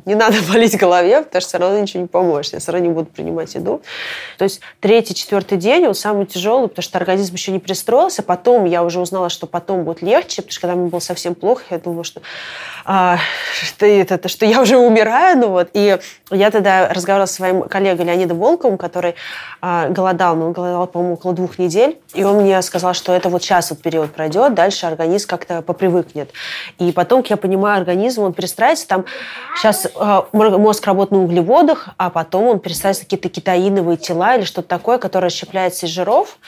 не 0.05 0.15
надо 0.15 0.37
болеть 0.49 0.77
голове, 0.77 1.23
потому 1.23 1.41
что 1.41 1.49
все 1.49 1.59
равно 1.59 1.79
ничего 1.79 2.03
не 2.03 2.09
поможет. 2.09 2.55
Я 2.55 2.59
все 2.61 2.73
равно 2.73 2.89
не 2.89 2.93
буду 2.93 3.07
принимать 3.07 3.55
еду. 3.55 3.83
То 4.39 4.45
есть 4.45 4.61
третий, 4.81 5.15
четвертый 5.15 5.59
день, 5.59 5.87
он 5.87 5.95
самый 5.95 6.27
тяжелый, 6.27 6.69
потому 6.69 6.83
что 6.83 6.99
организм 6.99 7.35
еще 7.35 7.53
не 7.53 7.61
перестроился. 7.61 8.23
Потом 8.23 8.65
я 8.65 8.83
уже 8.83 9.01
узнала, 9.01 9.29
что 9.29 9.47
потом 9.47 9.85
будет 9.85 10.03
легче, 10.03 10.43
потому 10.43 10.53
что 10.53 10.61
когда 10.61 10.75
мне 10.75 10.89
было 10.89 11.01
совсем 11.01 11.35
плохо, 11.35 11.63
я 11.71 11.79
думала, 11.79 12.05
что, 12.05 12.21
а, 12.85 13.19
что, 13.63 13.87
это, 13.87 14.29
что 14.29 14.47
я 14.47 14.61
уже 14.61 14.77
умираю. 14.77 15.39
Ну 15.39 15.49
вот. 15.49 15.71
И 15.73 15.99
я 16.31 16.51
тогда 16.51 16.89
разговаривала 16.89 17.27
с 17.27 17.33
своим 17.33 17.63
коллегой 17.63 18.07
Леонидом 18.07 18.39
Волковым, 18.39 18.79
который 18.79 19.15
а, 19.61 19.89
голодал, 19.89 20.37
но 20.37 20.47
он 20.47 20.53
голодал, 20.53 20.87
по-моему, 20.87 21.15
около 21.15 21.33
двух 21.33 21.59
недель. 21.59 21.99
И 22.15 22.25
он 22.25 22.43
мне 22.43 22.61
сказал, 22.63 22.95
что 22.95 23.13
это 23.13 23.29
вот 23.29 23.43
сейчас 23.43 23.71
вот 23.71 23.81
период 23.83 24.13
пройдет, 24.13 24.55
дальше 24.55 24.87
организм 24.87 25.29
как-то 25.29 25.63
попривыкнет. 25.63 26.31
И 26.79 26.93
потом, 26.93 27.23
как 27.23 27.31
я 27.31 27.37
понимаю, 27.37 27.79
организм, 27.79 28.23
он 28.23 28.33
перестраивается. 28.33 28.87
Там 28.89 29.05
сейчас 29.57 29.76
Э, 29.85 30.23
мозг 30.33 30.87
работает 30.87 31.13
на 31.13 31.25
углеводах, 31.25 31.89
а 31.97 32.11
потом 32.11 32.47
он 32.47 32.59
перестраивается 32.61 33.05
какие-то 33.05 33.29
кетаиновые 33.29 33.97
тела 33.97 34.37
или 34.37 34.45
что-то 34.45 34.69
такое, 34.69 34.99
которое 34.99 35.27
расщепляется 35.27 35.87
из 35.87 35.91
жиров. 35.91 36.39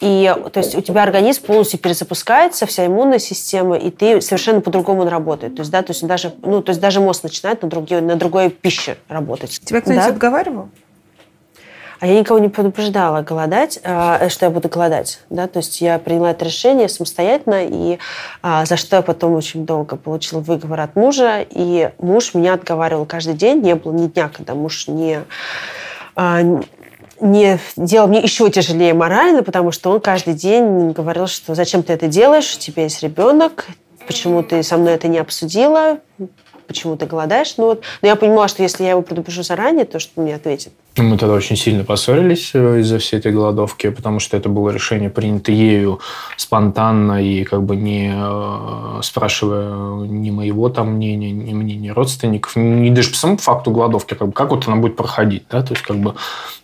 И 0.00 0.34
то 0.52 0.60
есть 0.60 0.74
у 0.74 0.80
тебя 0.80 1.02
организм 1.02 1.42
полностью 1.42 1.78
перезапускается, 1.78 2.66
вся 2.66 2.86
иммунная 2.86 3.18
система, 3.18 3.76
и 3.76 3.90
ты 3.90 4.20
совершенно 4.20 4.60
по-другому 4.60 5.02
он 5.02 5.08
работает. 5.08 5.56
То 5.56 5.60
есть, 5.60 5.70
да, 5.70 5.82
то 5.82 5.90
есть 5.90 6.06
даже, 6.06 6.32
ну, 6.42 6.62
то 6.62 6.70
есть 6.70 6.80
даже 6.80 7.00
мозг 7.00 7.22
начинает 7.24 7.62
на, 7.62 7.68
другие, 7.68 8.00
на 8.00 8.16
другой 8.16 8.50
пище 8.50 8.96
работать. 9.08 9.60
Тебя 9.64 9.80
кто-нибудь 9.80 10.04
да? 10.04 10.10
отговаривал? 10.10 10.68
А 12.00 12.06
я 12.06 12.18
никого 12.18 12.38
не 12.38 12.48
предупреждала 12.48 13.20
голодать, 13.20 13.78
а, 13.84 14.28
что 14.30 14.46
я 14.46 14.50
буду 14.50 14.68
голодать. 14.70 15.20
Да? 15.28 15.46
То 15.46 15.58
есть 15.58 15.82
я 15.82 15.98
приняла 15.98 16.30
это 16.30 16.46
решение 16.46 16.88
самостоятельно, 16.88 17.66
и 17.66 17.98
а, 18.42 18.64
за 18.64 18.78
что 18.78 18.96
я 18.96 19.02
потом 19.02 19.34
очень 19.34 19.66
долго 19.66 19.96
получила 19.96 20.40
выговор 20.40 20.80
от 20.80 20.96
мужа. 20.96 21.44
И 21.50 21.90
муж 21.98 22.32
меня 22.32 22.54
отговаривал 22.54 23.04
каждый 23.04 23.34
день. 23.34 23.60
Не 23.60 23.74
было 23.74 23.92
ни 23.92 24.06
дня, 24.06 24.30
когда 24.34 24.54
муж 24.54 24.88
не 24.88 25.20
а, 26.16 26.40
не 27.20 27.58
делал 27.76 28.08
мне 28.08 28.20
еще 28.20 28.50
тяжелее 28.50 28.94
морально, 28.94 29.42
потому 29.42 29.70
что 29.70 29.90
он 29.90 30.00
каждый 30.00 30.32
день 30.32 30.92
говорил, 30.92 31.26
что 31.26 31.54
зачем 31.54 31.82
ты 31.82 31.92
это 31.92 32.08
делаешь, 32.08 32.54
у 32.56 32.58
тебя 32.58 32.84
есть 32.84 33.02
ребенок, 33.02 33.66
почему 34.06 34.42
ты 34.42 34.62
со 34.62 34.78
мной 34.78 34.94
это 34.94 35.06
не 35.06 35.18
обсудила, 35.18 35.98
почему 36.70 36.96
ты 36.96 37.06
голодаешь. 37.06 37.54
Ну, 37.56 37.64
вот. 37.64 37.82
Но 38.00 38.06
я 38.06 38.14
понимала, 38.14 38.46
что 38.46 38.62
если 38.62 38.84
я 38.84 38.90
его 38.90 39.02
предупрежу 39.02 39.42
заранее, 39.42 39.84
то 39.84 39.98
что 39.98 40.20
мне 40.20 40.36
ответит. 40.36 40.72
Ну, 40.96 41.04
мы 41.04 41.18
тогда 41.18 41.34
очень 41.34 41.56
сильно 41.56 41.82
поссорились 41.82 42.50
э, 42.54 42.80
из-за 42.80 42.98
всей 42.98 43.18
этой 43.18 43.32
голодовки, 43.32 43.90
потому 43.90 44.20
что 44.20 44.36
это 44.36 44.48
было 44.48 44.70
решение 44.70 45.10
принято 45.10 45.50
ею 45.50 45.98
спонтанно 46.36 47.22
и 47.22 47.42
как 47.42 47.62
бы 47.64 47.74
не 47.74 48.12
э, 48.14 49.02
спрашивая 49.02 50.06
ни 50.06 50.30
моего 50.30 50.68
там 50.68 50.92
мнения, 50.92 51.32
ни 51.32 51.54
мнения 51.54 51.92
родственников, 51.92 52.54
ни 52.54 52.90
даже 52.90 53.10
по 53.10 53.16
самому 53.16 53.38
факту 53.38 53.72
голодовки, 53.72 54.14
как, 54.14 54.28
бы, 54.28 54.32
как 54.32 54.50
вот 54.50 54.68
она 54.68 54.76
будет 54.76 54.96
проходить, 54.96 55.44
да, 55.50 55.62
то 55.62 55.74
есть 55.74 55.82
как 55.82 55.96
бы 55.96 56.14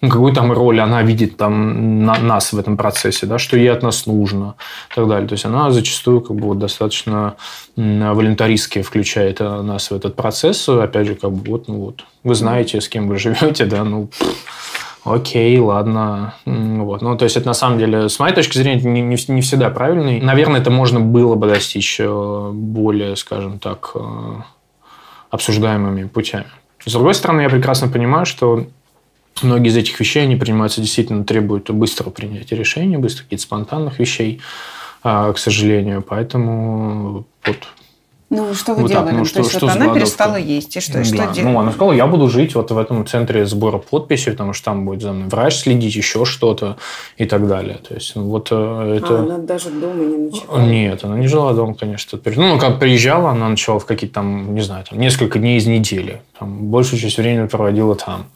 ну, 0.03 0.09
какую 0.11 0.33
там 0.35 0.53
роль 0.53 0.81
она 0.81 1.03
видит 1.03 1.37
там 1.37 2.05
на, 2.05 2.19
нас 2.19 2.53
в 2.53 2.59
этом 2.59 2.77
процессе, 2.77 3.27
да, 3.27 3.39
что 3.39 3.57
ей 3.57 3.73
от 3.73 3.83
нас 3.83 4.07
нужно 4.07 4.55
и 4.91 4.95
так 4.95 5.09
далее. 5.09 5.29
То 5.29 5.33
есть 5.33 5.45
она 5.45 5.71
зачастую 5.71 6.21
как 6.21 6.37
бы 6.37 6.49
вот 6.49 6.59
достаточно 6.59 7.37
волонтаристски 7.77 8.83
включает 8.83 9.41
э, 9.41 9.63
нас 9.63 9.91
в 9.91 9.95
этот 9.97 10.17
процесс, 10.17 10.69
опять 10.69 11.07
же, 11.07 11.15
как 11.15 11.33
бы 11.33 11.51
вот, 11.51 11.69
ну 11.69 11.77
вот, 11.81 12.05
вы 12.23 12.35
знаете, 12.35 12.81
с 12.81 12.89
кем 12.89 13.09
вы 13.09 13.19
живете, 13.19 13.65
да, 13.67 13.85
ну, 13.85 14.09
окей, 15.05 15.59
ладно. 15.59 16.35
Вот. 16.45 17.03
Ну, 17.03 17.17
то 17.17 17.25
есть, 17.25 17.37
это 17.37 17.47
на 17.47 17.55
самом 17.55 17.79
деле, 17.79 18.09
с 18.09 18.19
моей 18.19 18.35
точки 18.35 18.59
зрения, 18.59 18.83
не, 18.83 19.01
не, 19.01 19.17
не 19.29 19.41
всегда 19.41 19.71
правильный. 19.71 20.21
Наверное, 20.21 20.61
это 20.61 20.71
можно 20.71 21.01
было 21.01 21.35
бы 21.37 21.47
достичь 21.47 21.97
э, 22.01 22.51
более, 22.53 23.17
скажем 23.17 23.59
так, 23.59 23.93
э, 23.95 24.01
обсуждаемыми 25.31 26.05
путями. 26.05 26.47
С 26.85 26.93
другой 26.93 27.15
стороны, 27.15 27.43
я 27.43 27.49
прекрасно 27.49 27.89
понимаю, 27.89 28.27
что 28.27 28.67
многие 29.43 29.69
из 29.69 29.77
этих 29.77 29.99
вещей, 29.99 30.23
они 30.23 30.37
принимаются 30.37 30.81
действительно, 30.81 31.25
требуют 31.25 31.71
быстрого 31.71 32.11
принятия 32.11 32.57
решений, 32.57 32.97
быстрых 32.97 33.25
каких-то 33.25 33.45
спонтанных 33.45 33.99
вещей, 33.99 34.41
а, 35.03 35.33
к 35.33 35.39
сожалению. 35.39 36.03
Поэтому 36.03 37.27
вот 37.45 37.57
ну, 38.29 38.55
что 38.55 38.75
вы 38.75 38.83
вот 38.83 38.91
делали? 38.91 39.11
Так, 39.11 39.15
ну, 39.19 39.25
что, 39.25 39.35
То 39.35 39.41
есть, 39.41 39.51
что 39.53 39.67
вот 39.67 39.77
она 39.77 39.95
перестала 39.95 40.35
есть, 40.35 40.77
и 40.77 40.81
что, 40.81 40.95
да. 40.95 41.05
что 41.05 41.17
делать? 41.17 41.43
Ну, 41.45 41.61
она 41.61 41.71
сказала, 41.71 41.93
я 41.93 42.09
буду 42.09 42.29
жить 42.29 42.57
вот 42.57 42.73
в 42.73 42.79
этом 42.79 43.07
центре 43.07 43.47
сбора 43.47 43.79
подписей, 43.79 44.33
потому 44.33 44.53
что 44.53 44.65
там 44.65 44.85
будет 44.85 45.03
за 45.03 45.13
мной 45.13 45.29
врач 45.29 45.55
следить, 45.55 45.95
еще 45.95 46.25
что-то 46.25 46.77
и 47.17 47.25
так 47.25 47.47
далее. 47.47 47.79
То 47.89 47.95
есть, 47.95 48.17
ну, 48.17 48.25
вот 48.25 48.49
э, 48.51 48.97
это... 48.97 49.19
А 49.19 49.23
она 49.23 49.39
даже 49.39 49.71
дома 49.71 50.05
не 50.05 50.17
ночевала? 50.17 50.61
Нет, 50.61 51.05
она 51.05 51.19
не 51.19 51.29
жила 51.29 51.53
дома, 51.53 51.75
конечно. 51.75 52.19
Ну, 52.25 52.59
как 52.59 52.81
приезжала, 52.81 53.31
она 53.31 53.49
ночевала 53.49 53.79
в 53.79 53.87
какие-то 53.87 54.17
там, 54.17 54.55
не 54.57 54.61
знаю, 54.61 54.85
там, 54.91 54.99
несколько 54.99 55.39
дней 55.39 55.59
из 55.59 55.67
недели. 55.67 56.21
Там, 56.37 56.67
большую 56.67 56.99
часть 56.99 57.19
времени 57.19 57.47
проводила 57.47 57.95
там. 57.95 58.27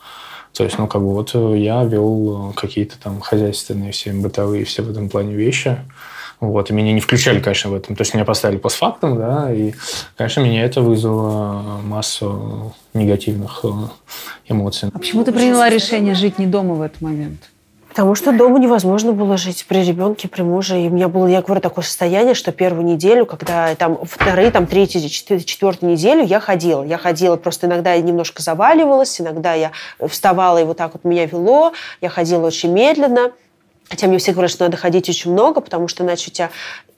То 0.52 0.64
есть, 0.64 0.78
ну, 0.78 0.86
как 0.86 1.00
бы 1.00 1.12
вот 1.14 1.30
э, 1.34 1.58
я 1.58 1.82
вел 1.84 2.50
э, 2.50 2.52
какие-то 2.54 2.96
там 3.00 3.20
хозяйственные, 3.20 3.90
все 3.90 4.12
бытовые, 4.12 4.64
все 4.64 4.82
в 4.82 4.90
этом 4.90 5.08
плане 5.08 5.34
вещи. 5.34 5.78
Вот, 6.40 6.70
и 6.70 6.72
меня 6.72 6.92
не 6.92 7.00
включали, 7.00 7.38
конечно, 7.38 7.70
в 7.70 7.74
этом. 7.74 7.94
То 7.96 8.00
есть 8.00 8.14
меня 8.14 8.24
поставили 8.24 8.56
постфактум, 8.56 9.18
да, 9.18 9.52
и, 9.52 9.74
конечно, 10.16 10.40
меня 10.40 10.64
это 10.64 10.80
вызвало 10.80 11.80
массу 11.84 12.74
негативных 12.94 13.60
э, 13.62 13.68
эмоций. 14.48 14.88
А 14.92 14.98
почему 14.98 15.22
ты 15.22 15.32
приняла 15.32 15.68
решение 15.68 16.14
жить 16.14 16.38
не 16.38 16.46
дома 16.46 16.74
в 16.74 16.82
этот 16.82 17.02
момент? 17.02 17.50
Потому 17.90 18.14
что 18.14 18.32
дома 18.32 18.60
невозможно 18.60 19.12
было 19.12 19.36
жить 19.36 19.66
при 19.68 19.84
ребенке, 19.84 20.28
при 20.28 20.42
муже. 20.42 20.80
И 20.80 20.86
у 20.86 20.90
меня 20.90 21.08
было, 21.08 21.26
я 21.26 21.42
говорю, 21.42 21.60
такое 21.60 21.84
состояние, 21.84 22.34
что 22.34 22.52
первую 22.52 22.84
неделю, 22.84 23.26
когда 23.26 23.74
там 23.74 23.98
вторые, 24.04 24.52
там 24.52 24.68
третью, 24.68 25.00
четвертую 25.08 25.92
неделю 25.92 26.24
я 26.24 26.38
ходила. 26.38 26.84
Я 26.84 26.98
ходила, 26.98 27.34
просто 27.34 27.66
иногда 27.66 27.92
я 27.92 28.00
немножко 28.00 28.42
заваливалась, 28.42 29.20
иногда 29.20 29.54
я 29.54 29.72
вставала 30.08 30.58
и 30.58 30.64
вот 30.64 30.76
так 30.76 30.92
вот 30.94 31.02
меня 31.02 31.26
вело. 31.26 31.72
Я 32.00 32.10
ходила 32.10 32.46
очень 32.46 32.72
медленно. 32.72 33.32
Хотя 33.90 34.06
мне 34.06 34.18
все 34.18 34.32
говорят, 34.32 34.52
что 34.52 34.64
надо 34.64 34.76
ходить 34.76 35.08
очень 35.08 35.32
много, 35.32 35.60
потому 35.60 35.88
что 35.88 36.04
иначе 36.04 36.30
у 36.30 36.32
тебя 36.32 36.50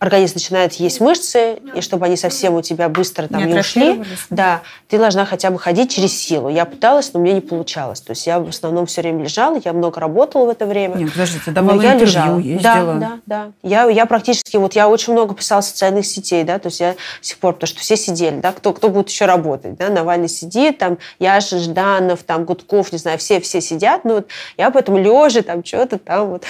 организм 0.03 0.35
начинает 0.35 0.73
есть 0.75 1.01
мышцы, 1.01 1.61
и 1.77 1.81
чтобы 1.81 2.07
они 2.07 2.17
совсем 2.17 2.55
у 2.55 2.63
тебя 2.63 2.89
быстро 2.89 3.29
там 3.29 3.47
не, 3.47 3.53
не 3.53 3.61
ушли, 3.61 4.03
да, 4.31 4.63
ты 4.89 4.99
должна 4.99 5.25
хотя 5.25 5.53
бы 5.53 5.61
ходить 5.61 5.95
через 5.95 6.13
силу. 6.21 6.49
Я 6.49 6.65
пыталась, 6.65 7.13
но 7.13 7.21
мне 7.21 7.33
не 7.35 7.41
получалось. 7.41 8.01
То 8.01 8.11
есть 8.11 8.27
я 8.27 8.41
в 8.41 8.49
основном 8.49 8.87
все 8.87 9.03
время 9.03 9.23
лежала, 9.23 9.61
я 9.65 9.73
много 9.73 10.01
работала 10.01 10.47
в 10.47 10.49
это 10.49 10.67
время. 10.67 10.97
Нет, 10.97 11.13
подожди, 11.13 11.39
ты 11.45 11.53
давала 11.53 11.81
я 11.81 11.95
лежала. 11.95 12.39
ездила. 12.41 12.61
Да, 12.61 12.95
да, 12.95 13.19
да. 13.27 13.53
Я, 13.63 13.85
я 13.85 14.05
практически, 14.07 14.57
вот 14.57 14.75
я 14.75 14.89
очень 14.89 15.13
много 15.13 15.37
писала 15.37 15.61
социальных 15.61 16.05
сетей, 16.05 16.43
да, 16.43 16.59
то 16.59 16.67
есть 16.67 16.81
я 16.81 16.95
до 16.95 16.99
сих 17.21 17.39
пор, 17.39 17.55
потому 17.55 17.69
что 17.69 17.79
все 17.79 17.97
сидели, 17.97 18.41
да, 18.41 18.51
кто, 18.51 18.73
кто 18.73 18.89
будет 18.89 19.09
еще 19.09 19.27
работать, 19.27 19.77
да, 19.77 19.89
Навальный 19.89 20.29
сидит, 20.29 20.79
там, 20.79 20.99
Яша, 21.21 21.61
Жданов, 21.61 22.25
там, 22.25 22.45
Гудков, 22.45 22.91
не 22.91 22.99
знаю, 22.99 23.19
все, 23.19 23.41
все 23.41 23.61
сидят, 23.61 24.05
ну 24.05 24.15
вот 24.17 24.27
я 24.57 24.73
поэтому 24.73 24.99
лежа 24.99 25.43
там 25.43 25.65
что-то 25.65 25.99
там 25.99 26.31
вот 26.31 26.43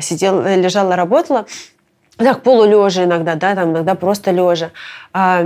сидела, 0.00 0.56
лежала, 0.56 0.96
работала 0.96 1.44
так 2.16 2.42
полулежа 2.42 3.04
иногда, 3.04 3.34
да, 3.34 3.54
там 3.54 3.72
иногда 3.72 3.94
просто 3.94 4.30
лежа. 4.30 4.70
А... 5.12 5.42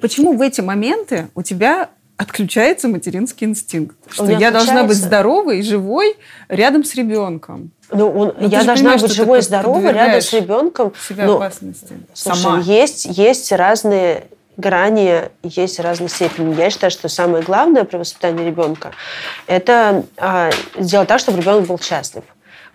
Почему 0.00 0.36
в 0.36 0.42
эти 0.42 0.60
моменты 0.60 1.28
у 1.34 1.42
тебя 1.42 1.88
отключается 2.16 2.88
материнский 2.88 3.46
инстинкт. 3.46 3.96
Что 4.10 4.26
я 4.26 4.50
должна 4.50 4.84
быть 4.84 4.96
здоровой, 4.96 5.62
живой, 5.62 6.16
рядом 6.48 6.84
с 6.84 6.94
ребенком. 6.94 7.70
Ну, 7.90 8.08
он- 8.08 8.34
Ну, 8.38 8.48
я 8.48 8.64
должна 8.64 8.96
быть 8.96 9.12
живой 9.12 9.40
и 9.40 9.42
здоровой 9.42 9.92
рядом 9.92 10.20
с 10.20 10.32
ребенком. 10.32 10.92
Себя 11.08 11.26
Ну, 11.26 11.36
опасности. 11.36 11.94
Слушай, 12.14 12.42
Сама. 12.42 12.58
есть, 12.60 13.04
есть 13.04 13.52
разные 13.52 14.24
грани, 14.56 15.24
есть 15.42 15.78
разные 15.78 16.08
степени. 16.08 16.54
Я 16.54 16.70
считаю, 16.70 16.90
что 16.90 17.08
самое 17.08 17.44
главное 17.44 17.84
при 17.84 17.98
воспитании 17.98 18.46
ребенка– 18.46 18.92
это 19.46 20.04
а, 20.16 20.50
сделать 20.78 21.08
так, 21.08 21.20
чтобы 21.20 21.40
ребенок 21.40 21.66
был 21.66 21.78
счастлив. 21.78 22.24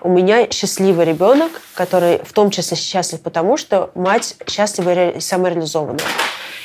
У 0.03 0.09
меня 0.09 0.49
счастливый 0.49 1.05
ребенок, 1.05 1.51
который 1.75 2.19
в 2.23 2.33
том 2.33 2.49
числе 2.49 2.75
счастлив 2.75 3.21
потому, 3.21 3.55
что 3.55 3.91
мать 3.93 4.35
счастлива 4.47 4.91
и 4.91 4.95
ре- 4.95 5.11
и 5.17 5.19
самореализованная. 5.19 5.99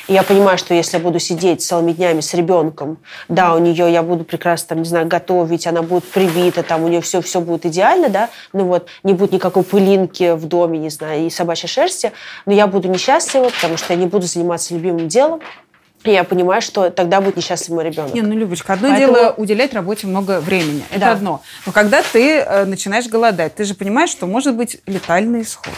И 0.07 0.13
я 0.13 0.23
понимаю, 0.23 0.57
что 0.57 0.73
если 0.73 0.97
я 0.97 1.03
буду 1.03 1.19
сидеть 1.19 1.61
целыми 1.61 1.91
днями 1.91 2.21
с 2.21 2.33
ребенком, 2.33 2.97
да, 3.27 3.53
у 3.53 3.59
нее 3.59 3.91
я 3.91 4.01
буду 4.01 4.23
прекрасно, 4.23 4.69
там, 4.69 4.77
не 4.79 4.85
знаю, 4.85 5.05
готовить, 5.07 5.67
она 5.67 5.81
будет 5.81 6.05
привита, 6.05 6.63
там 6.63 6.83
у 6.83 6.87
нее 6.87 7.01
все, 7.01 7.21
все 7.21 7.41
будет 7.41 7.65
идеально, 7.65 8.09
да, 8.09 8.29
ну 8.53 8.65
вот, 8.65 8.87
не 9.03 9.13
будет 9.13 9.33
никакой 9.33 9.63
пылинки 9.63 10.31
в 10.33 10.45
доме, 10.45 10.79
не 10.79 10.89
знаю, 10.89 11.27
и 11.27 11.29
собачьей 11.29 11.69
шерсти, 11.69 12.13
но 12.45 12.53
я 12.53 12.67
буду 12.67 12.87
несчастлива, 12.87 13.49
потому 13.49 13.77
что 13.77 13.93
я 13.93 13.99
не 13.99 14.07
буду 14.07 14.25
заниматься 14.25 14.73
любимым 14.73 15.09
делом, 15.09 15.41
и 16.07 16.13
я 16.13 16.23
понимаю, 16.23 16.61
что 16.61 16.89
тогда 16.89 17.21
будет 17.21 17.37
несчастлив 17.37 17.69
мой 17.75 17.83
ребенок. 17.85 18.13
Не, 18.13 18.21
ну, 18.21 18.33
Любочка, 18.35 18.73
одно 18.73 18.89
Поэтому- 18.89 19.13
дело 19.15 19.33
уделять 19.37 19.73
работе 19.73 20.07
много 20.07 20.39
времени. 20.39 20.83
Это 20.91 20.99
Да. 20.99 21.11
одно. 21.11 21.41
Но 21.65 21.71
когда 21.71 22.01
ты 22.03 22.39
э, 22.39 22.65
начинаешь 22.65 23.07
голодать, 23.07 23.55
ты 23.55 23.63
же 23.63 23.73
понимаешь, 23.73 24.09
что 24.09 24.25
может 24.27 24.55
быть 24.55 24.81
летальный 24.85 25.41
исход. 25.41 25.73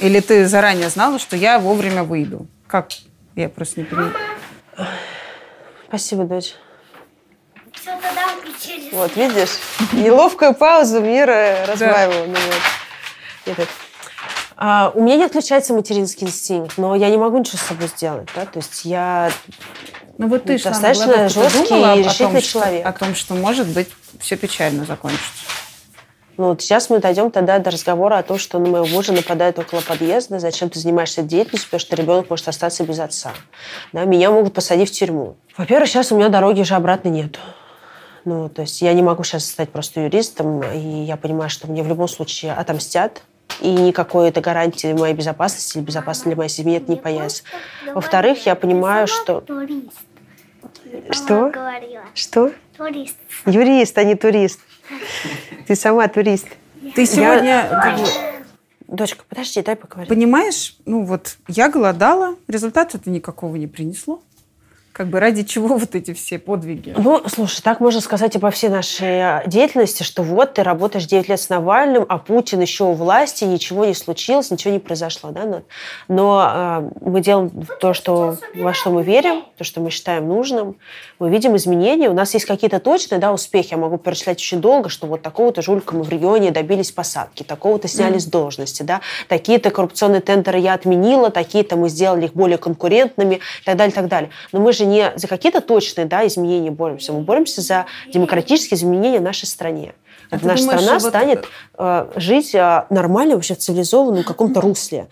Или 0.00 0.20
ты 0.20 0.46
заранее 0.46 0.88
знала, 0.90 1.18
что 1.18 1.36
я 1.36 1.58
вовремя 1.58 2.02
выйду. 2.04 2.46
Как? 2.66 2.88
Я 3.34 3.48
просто 3.48 3.80
не 3.80 3.86
понимаю. 3.86 4.12
Спасибо, 5.88 6.24
дочь. 6.24 6.54
Все 7.72 7.90
тогда 8.00 8.26
включили. 8.40 8.90
Вот, 8.92 9.14
видишь? 9.16 9.58
Неловкую 9.92 10.54
паузу 10.54 11.00
мира 11.00 11.64
разваивала. 11.66 12.26
Ну, 12.26 12.32
вот. 12.34 13.52
Этот. 13.52 13.68
А, 14.56 14.90
у 14.94 15.02
меня 15.02 15.16
не 15.16 15.24
отключается 15.24 15.74
материнский 15.74 16.26
инстинкт, 16.26 16.78
но 16.78 16.94
я 16.94 17.10
не 17.10 17.18
могу 17.18 17.38
ничего 17.38 17.58
с 17.58 17.62
собой 17.62 17.88
сделать. 17.88 18.28
Да? 18.34 18.46
То 18.46 18.58
есть 18.58 18.84
я 18.84 19.30
Ну 20.16 20.28
вот 20.28 20.44
ты 20.44 20.58
Достаточно 20.58 21.28
жесткий 21.28 21.68
думала 21.68 21.96
и 21.96 22.00
о 22.00 22.04
том, 22.04 22.04
решительный 22.04 22.40
что- 22.40 22.52
человек. 22.52 22.86
О 22.86 22.92
том, 22.92 23.14
что, 23.14 23.34
может 23.34 23.68
быть, 23.68 23.88
все 24.18 24.36
печально 24.36 24.86
закончится. 24.86 25.30
Ну, 26.38 26.48
вот 26.48 26.60
сейчас 26.60 26.90
мы 26.90 26.98
дойдем 26.98 27.30
тогда 27.30 27.58
до 27.58 27.70
разговора 27.70 28.18
о 28.18 28.22
том, 28.22 28.38
что 28.38 28.58
на 28.58 28.68
моего 28.68 28.86
мужа 28.86 29.12
нападают 29.12 29.58
около 29.58 29.80
подъезда, 29.80 30.38
зачем 30.38 30.68
ты 30.68 30.78
занимаешься 30.78 31.22
деятельностью, 31.22 31.68
потому 31.70 31.80
что 31.80 31.96
ребенок 31.96 32.28
может 32.28 32.46
остаться 32.48 32.84
без 32.84 32.98
отца. 32.98 33.32
Да, 33.94 34.04
меня 34.04 34.30
могут 34.30 34.52
посадить 34.52 34.90
в 34.90 34.92
тюрьму. 34.92 35.36
Во-первых, 35.56 35.88
сейчас 35.88 36.12
у 36.12 36.16
меня 36.16 36.28
дороги 36.28 36.60
уже 36.60 36.74
обратно 36.74 37.08
нету. 37.08 37.40
Ну, 38.26 38.50
то 38.50 38.62
есть 38.62 38.82
я 38.82 38.92
не 38.92 39.02
могу 39.02 39.22
сейчас 39.22 39.46
стать 39.46 39.70
просто 39.70 40.00
юристом, 40.00 40.62
и 40.62 41.04
я 41.04 41.16
понимаю, 41.16 41.48
что 41.48 41.68
мне 41.68 41.82
в 41.82 41.88
любом 41.88 42.08
случае 42.08 42.52
отомстят, 42.52 43.22
и 43.60 43.70
никакой 43.70 44.28
это 44.28 44.40
гарантии 44.40 44.92
моей 44.92 45.14
безопасности 45.14 45.78
или 45.78 45.84
безопасности 45.84 46.28
для 46.28 46.36
моей 46.36 46.50
семьи 46.50 46.76
это 46.76 46.90
не 46.90 46.96
появится. 46.96 47.42
Во-вторых, 47.94 48.46
я 48.46 48.54
понимаю, 48.54 49.06
что... 49.06 49.40
Турист. 49.40 49.98
Что? 51.10 51.52
Что? 52.14 52.52
Турист. 52.76 53.16
Юрист, 53.44 53.98
а 53.98 54.04
не 54.04 54.14
турист. 54.14 54.60
Ты 55.66 55.74
сама 55.74 56.06
турист. 56.08 56.46
Ты 56.94 57.06
сегодня 57.06 57.68
Дочка, 58.88 59.24
подожди, 59.28 59.62
дай 59.62 59.74
поговорить. 59.74 60.08
понимаешь, 60.08 60.76
ну 60.86 61.04
вот 61.04 61.38
я 61.48 61.68
голодала, 61.68 62.36
результата 62.46 62.98
это 62.98 63.10
никакого 63.10 63.56
не 63.56 63.66
принесло. 63.66 64.22
Как 64.96 65.08
бы 65.08 65.20
ради 65.20 65.42
чего 65.42 65.76
вот 65.76 65.94
эти 65.94 66.14
все 66.14 66.38
подвиги? 66.38 66.94
Ну, 66.96 67.20
слушай, 67.26 67.60
так 67.60 67.80
можно 67.80 68.00
сказать 68.00 68.40
по 68.40 68.50
всей 68.50 68.70
нашей 68.70 69.08
э, 69.08 69.42
деятельности, 69.46 70.02
что 70.02 70.22
вот 70.22 70.54
ты 70.54 70.62
работаешь 70.62 71.04
9 71.04 71.28
лет 71.28 71.38
с 71.38 71.50
Навальным, 71.50 72.06
а 72.08 72.16
Путин 72.16 72.62
еще 72.62 72.84
у 72.84 72.92
власти, 72.92 73.44
ничего 73.44 73.84
не 73.84 73.92
случилось, 73.92 74.50
ничего 74.50 74.72
не 74.72 74.78
произошло. 74.78 75.32
Да? 75.32 75.44
Но, 75.44 75.62
но 76.08 76.50
э, 76.50 76.90
мы 77.02 77.20
делаем 77.20 77.50
то, 77.78 77.92
что, 77.92 78.38
во 78.54 78.72
что 78.72 78.88
мы 78.88 79.02
верим, 79.02 79.44
то, 79.58 79.64
что 79.64 79.82
мы 79.82 79.90
считаем 79.90 80.28
нужным. 80.28 80.76
Мы 81.18 81.28
видим 81.28 81.54
изменения. 81.56 82.08
У 82.08 82.14
нас 82.14 82.32
есть 82.32 82.46
какие-то 82.46 82.80
точные 82.80 83.18
да, 83.18 83.34
успехи. 83.34 83.72
Я 83.72 83.76
могу 83.76 83.98
перечислять 83.98 84.38
очень 84.38 84.62
долго, 84.62 84.88
что 84.88 85.06
вот 85.06 85.20
такого-то 85.20 85.60
жулька 85.60 85.94
мы 85.94 86.04
в 86.04 86.08
регионе 86.08 86.52
добились 86.52 86.90
посадки, 86.90 87.42
такого-то 87.42 87.86
сняли 87.86 88.16
с 88.16 88.24
должности, 88.24 88.82
да? 88.82 89.02
такие-то 89.28 89.68
коррупционные 89.68 90.22
тендеры 90.22 90.58
я 90.58 90.72
отменила, 90.72 91.30
такие-то 91.30 91.76
мы 91.76 91.90
сделали 91.90 92.24
их 92.24 92.32
более 92.32 92.56
конкурентными 92.56 93.34
и 93.34 93.64
так 93.66 93.76
далее, 93.76 93.92
и 93.92 93.94
так 93.94 94.08
далее. 94.08 94.30
Но 94.52 94.60
мы 94.60 94.72
же 94.72 94.85
не 94.86 95.12
за 95.16 95.28
какие-то 95.28 95.60
точные 95.60 96.06
да, 96.06 96.26
изменения 96.26 96.70
боремся, 96.70 97.12
мы 97.12 97.20
боремся 97.20 97.60
за 97.60 97.86
демократические 98.12 98.78
изменения 98.78 99.18
в 99.18 99.22
нашей 99.22 99.46
стране. 99.46 99.94
А 100.30 100.36
наша 100.36 100.42
думаешь, 100.42 100.60
страна 100.60 100.98
вот- 100.98 101.08
станет 101.08 101.44
э, 101.78 102.06
жить 102.16 102.54
э, 102.54 102.84
нормально, 102.90 103.34
вообще 103.34 103.54
в 103.54 103.58
цивилизованном 103.58 104.24
каком-то 104.24 104.60
русле. 104.60 105.08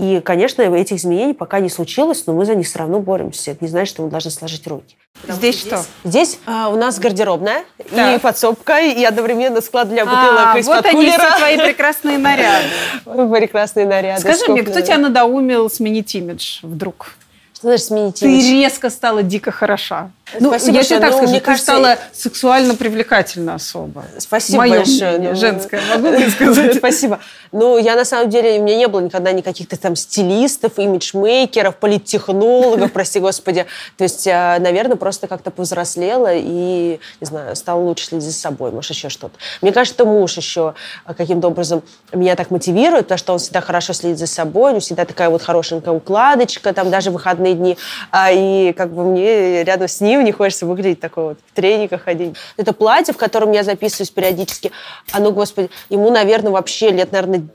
И, 0.00 0.20
конечно, 0.20 0.62
этих 0.62 0.96
изменений 0.96 1.34
пока 1.34 1.60
не 1.60 1.68
случилось, 1.68 2.26
но 2.26 2.32
мы 2.32 2.46
за 2.46 2.54
них 2.54 2.66
все 2.66 2.78
равно 2.78 3.00
боремся. 3.00 3.50
Это 3.50 3.62
не 3.62 3.70
значит, 3.70 3.90
что 3.92 4.02
мы 4.02 4.08
должны 4.08 4.30
сложить 4.30 4.66
руки. 4.66 4.96
Здесь 5.28 5.60
что? 5.60 5.84
Здесь 6.04 6.38
а, 6.46 6.70
у 6.70 6.76
нас 6.76 6.98
гардеробная 6.98 7.64
и 7.78 7.94
Так. 7.94 8.22
подсобка, 8.22 8.80
и 8.80 9.04
одновременно 9.04 9.60
склад 9.60 9.90
для 9.90 10.06
бутылок 10.06 10.54
А, 10.54 10.58
из-под 10.58 10.76
вот 10.76 10.86
они 10.86 11.06
все 11.06 11.18
кулера. 11.18 11.36
твои 11.36 11.58
прекрасные 11.58 12.16
наряды. 12.16 12.66
Прекрасные 13.04 13.86
наряды. 13.86 14.20
Скажи 14.22 14.50
мне, 14.50 14.62
кто 14.62 14.80
тебя 14.80 14.96
надоумил 14.96 15.68
сменить 15.68 16.14
имидж 16.14 16.60
вдруг? 16.62 17.14
Значит 17.62 17.86
сменить 17.86 18.20
Ты 18.20 18.40
резко 18.40 18.90
стала 18.90 19.22
дико 19.22 19.50
хороша. 19.50 20.10
Ну, 20.38 20.50
Спасибо 20.50 20.76
я 20.76 20.84
тебе 20.84 21.00
так 21.00 21.10
Ну, 21.10 21.16
скажу, 21.16 21.30
мне 21.30 21.40
ты 21.40 21.44
кажется, 21.44 21.72
стала 21.72 21.98
сексуально 22.12 22.74
привлекательна 22.74 23.54
особо. 23.54 24.04
Спасибо 24.18 24.58
Моё 24.58 24.76
большое. 24.76 25.18
Ну, 25.18 25.34
женское, 25.34 25.80
могу 25.92 26.08
высказать? 26.16 26.74
Спасибо. 26.78 27.18
Ну, 27.52 27.78
я 27.78 27.96
на 27.96 28.04
самом 28.04 28.30
деле, 28.30 28.60
у 28.60 28.62
меня 28.62 28.76
не 28.76 28.86
было 28.86 29.00
никогда 29.00 29.32
никаких-то 29.32 29.76
там 29.76 29.96
стилистов, 29.96 30.78
имиджмейкеров, 30.78 31.76
политтехнологов, 31.76 32.92
прости 32.92 33.18
господи. 33.18 33.66
То 33.96 34.04
есть, 34.04 34.26
э, 34.26 34.56
наверное, 34.60 34.96
просто 34.96 35.26
как-то 35.26 35.50
повзрослела 35.50 36.32
и, 36.32 37.00
не 37.20 37.26
знаю, 37.26 37.56
стала 37.56 37.80
лучше 37.80 38.06
следить 38.06 38.26
за 38.26 38.32
собой, 38.32 38.70
может, 38.70 38.92
еще 38.92 39.08
что-то. 39.08 39.34
Мне 39.62 39.72
кажется, 39.72 40.04
муж 40.04 40.36
еще 40.36 40.74
э, 41.06 41.14
каким-то 41.14 41.48
образом 41.48 41.82
меня 42.12 42.36
так 42.36 42.50
мотивирует, 42.50 43.06
потому 43.06 43.18
что 43.18 43.32
он 43.32 43.38
всегда 43.40 43.60
хорошо 43.60 43.92
следит 43.94 44.18
за 44.18 44.28
собой, 44.28 44.70
у 44.70 44.74
него 44.74 44.80
всегда 44.80 45.04
такая 45.04 45.28
вот 45.28 45.42
хорошенькая 45.42 45.92
укладочка, 45.92 46.72
там 46.72 46.90
даже 46.90 47.10
в 47.10 47.16
выходные 47.50 47.54
дни. 47.54 47.78
А, 48.10 48.30
и 48.32 48.72
как 48.72 48.92
бы 48.92 49.04
мне 49.04 49.64
рядом 49.64 49.88
с 49.88 50.00
ним 50.00 50.24
не 50.24 50.32
хочется 50.32 50.66
выглядеть 50.66 51.00
такой 51.00 51.24
вот 51.24 51.38
в 51.46 51.54
трениках 51.54 52.02
ходить. 52.02 52.36
Это 52.56 52.72
платье, 52.72 53.14
в 53.14 53.16
котором 53.16 53.52
я 53.52 53.62
записываюсь 53.62 54.10
периодически, 54.10 54.72
оно, 55.12 55.32
господи, 55.32 55.70
ему, 55.88 56.10
наверное, 56.10 56.52
вообще 56.52 56.90
лет, 56.90 57.12
наверное, 57.12 57.48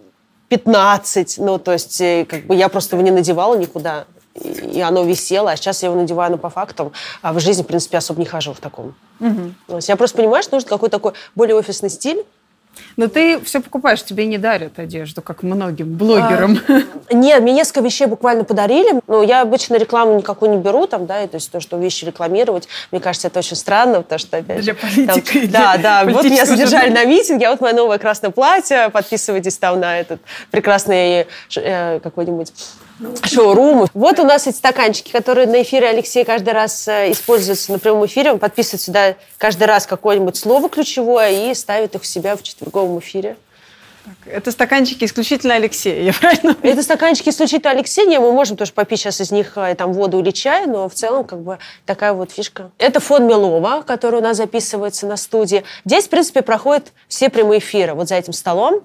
15. 0.49 1.37
Ну, 1.39 1.57
то 1.57 1.73
есть, 1.73 1.99
э, 2.01 2.25
как 2.25 2.45
бы 2.45 2.55
я 2.55 2.69
просто 2.69 2.95
его 2.95 3.03
не 3.03 3.11
надевала 3.11 3.55
никуда. 3.57 4.05
И 4.35 4.81
оно 4.81 5.05
висело, 5.05 5.51
а 5.51 5.55
сейчас 5.55 5.81
я 5.81 5.89
его 5.89 5.99
надеваю, 5.99 6.31
но 6.31 6.37
по 6.37 6.49
факту, 6.49 6.91
а 7.21 7.31
в 7.31 7.39
жизни, 7.39 7.63
в 7.63 7.67
принципе, 7.67 7.97
особо 7.97 8.19
не 8.19 8.25
хожу 8.25 8.53
в 8.53 8.59
таком. 8.59 8.93
То 9.67 9.77
есть 9.77 9.87
я 9.87 9.95
просто 9.95 10.17
понимаю, 10.17 10.43
что 10.43 10.55
нужен 10.55 10.67
какой-то 10.67 10.97
такой 10.97 11.13
более 11.35 11.55
офисный 11.55 11.89
стиль. 11.89 12.25
Но 12.97 13.07
ты 13.07 13.39
все 13.41 13.61
покупаешь, 13.61 14.03
тебе 14.03 14.25
не 14.25 14.37
дарят 14.37 14.79
одежду, 14.79 15.21
как 15.21 15.43
многим 15.43 15.95
блогерам. 15.95 16.59
Нет, 17.11 17.41
мне 17.41 17.53
несколько 17.53 17.81
вещей 17.81 18.07
буквально 18.07 18.43
подарили. 18.43 19.01
Но 19.07 19.23
я 19.23 19.41
обычно 19.41 19.75
рекламу 19.75 20.17
никакую 20.17 20.51
не 20.51 20.57
беру, 20.57 20.87
там, 20.87 21.05
да, 21.05 21.23
и 21.23 21.27
то 21.27 21.35
есть 21.35 21.51
то, 21.51 21.59
что 21.59 21.77
вещи 21.77 22.05
рекламировать, 22.05 22.67
мне 22.91 23.01
кажется, 23.01 23.27
это 23.27 23.39
очень 23.39 23.55
странно, 23.55 24.01
потому 24.01 24.19
что, 24.19 24.37
опять 24.37 24.61
Для 24.61 24.73
же, 24.73 24.79
политика 24.79 25.33
там- 25.33 25.41
и 25.43 25.47
да, 25.47 25.73
для 25.77 25.83
да, 25.83 26.05
вот 26.05 26.23
меня 26.23 26.45
журнала. 26.45 26.89
на 26.89 27.05
митинге, 27.05 27.47
а 27.47 27.51
вот 27.51 27.61
мое 27.61 27.73
новое 27.73 27.97
красное 27.97 28.29
платье, 28.31 28.89
подписывайтесь 28.89 29.57
там 29.57 29.79
на 29.79 29.99
этот 29.99 30.21
прекрасный 30.51 31.27
э, 31.55 31.99
какой-нибудь 31.99 32.51
шоурум. 33.23 33.87
Вот 33.93 34.19
у 34.19 34.23
нас 34.23 34.47
эти 34.47 34.55
стаканчики, 34.55 35.11
которые 35.11 35.47
на 35.47 35.61
эфире 35.61 35.89
Алексей 35.89 36.23
каждый 36.23 36.53
раз 36.53 36.87
э, 36.87 37.11
используются 37.11 37.71
на 37.71 37.79
прямом 37.79 38.05
эфире. 38.05 38.31
Он 38.31 38.39
подписывает 38.39 38.81
сюда 38.81 39.15
каждый 39.37 39.65
раз 39.65 39.85
какое-нибудь 39.85 40.35
слово 40.35 40.69
ключевое 40.69 41.51
и 41.51 41.53
ставит 41.53 41.95
их 41.95 42.01
у 42.01 42.05
себя 42.05 42.35
в 42.35 42.43
четверговом 42.43 42.99
эфире. 42.99 43.37
Это 44.25 44.51
стаканчики 44.51 45.05
исключительно 45.05 45.55
Алексея, 45.55 46.01
я 46.03 46.13
правильно 46.13 46.55
Это 46.61 46.83
стаканчики 46.83 47.29
исключительно 47.29 47.71
Алексея. 47.71 48.19
Мы 48.19 48.31
можем 48.31 48.57
тоже 48.57 48.73
попить 48.73 48.99
сейчас 48.99 49.21
из 49.21 49.31
них 49.31 49.53
э, 49.57 49.75
там 49.75 49.93
воду 49.93 50.19
или 50.19 50.31
чай, 50.31 50.65
но 50.65 50.89
в 50.89 50.93
целом 50.93 51.23
как 51.23 51.41
бы 51.41 51.57
такая 51.85 52.13
вот 52.13 52.31
фишка. 52.31 52.71
Это 52.77 52.99
фон 52.99 53.27
Милова, 53.27 53.81
который 53.81 54.19
у 54.19 54.23
нас 54.23 54.37
записывается 54.37 55.07
на 55.07 55.17
студии. 55.17 55.63
Здесь, 55.85 56.05
в 56.05 56.09
принципе, 56.09 56.41
проходят 56.41 56.91
все 57.07 57.29
прямые 57.29 57.59
эфиры 57.59 57.93
вот 57.93 58.07
за 58.07 58.15
этим 58.15 58.33
столом. 58.33 58.81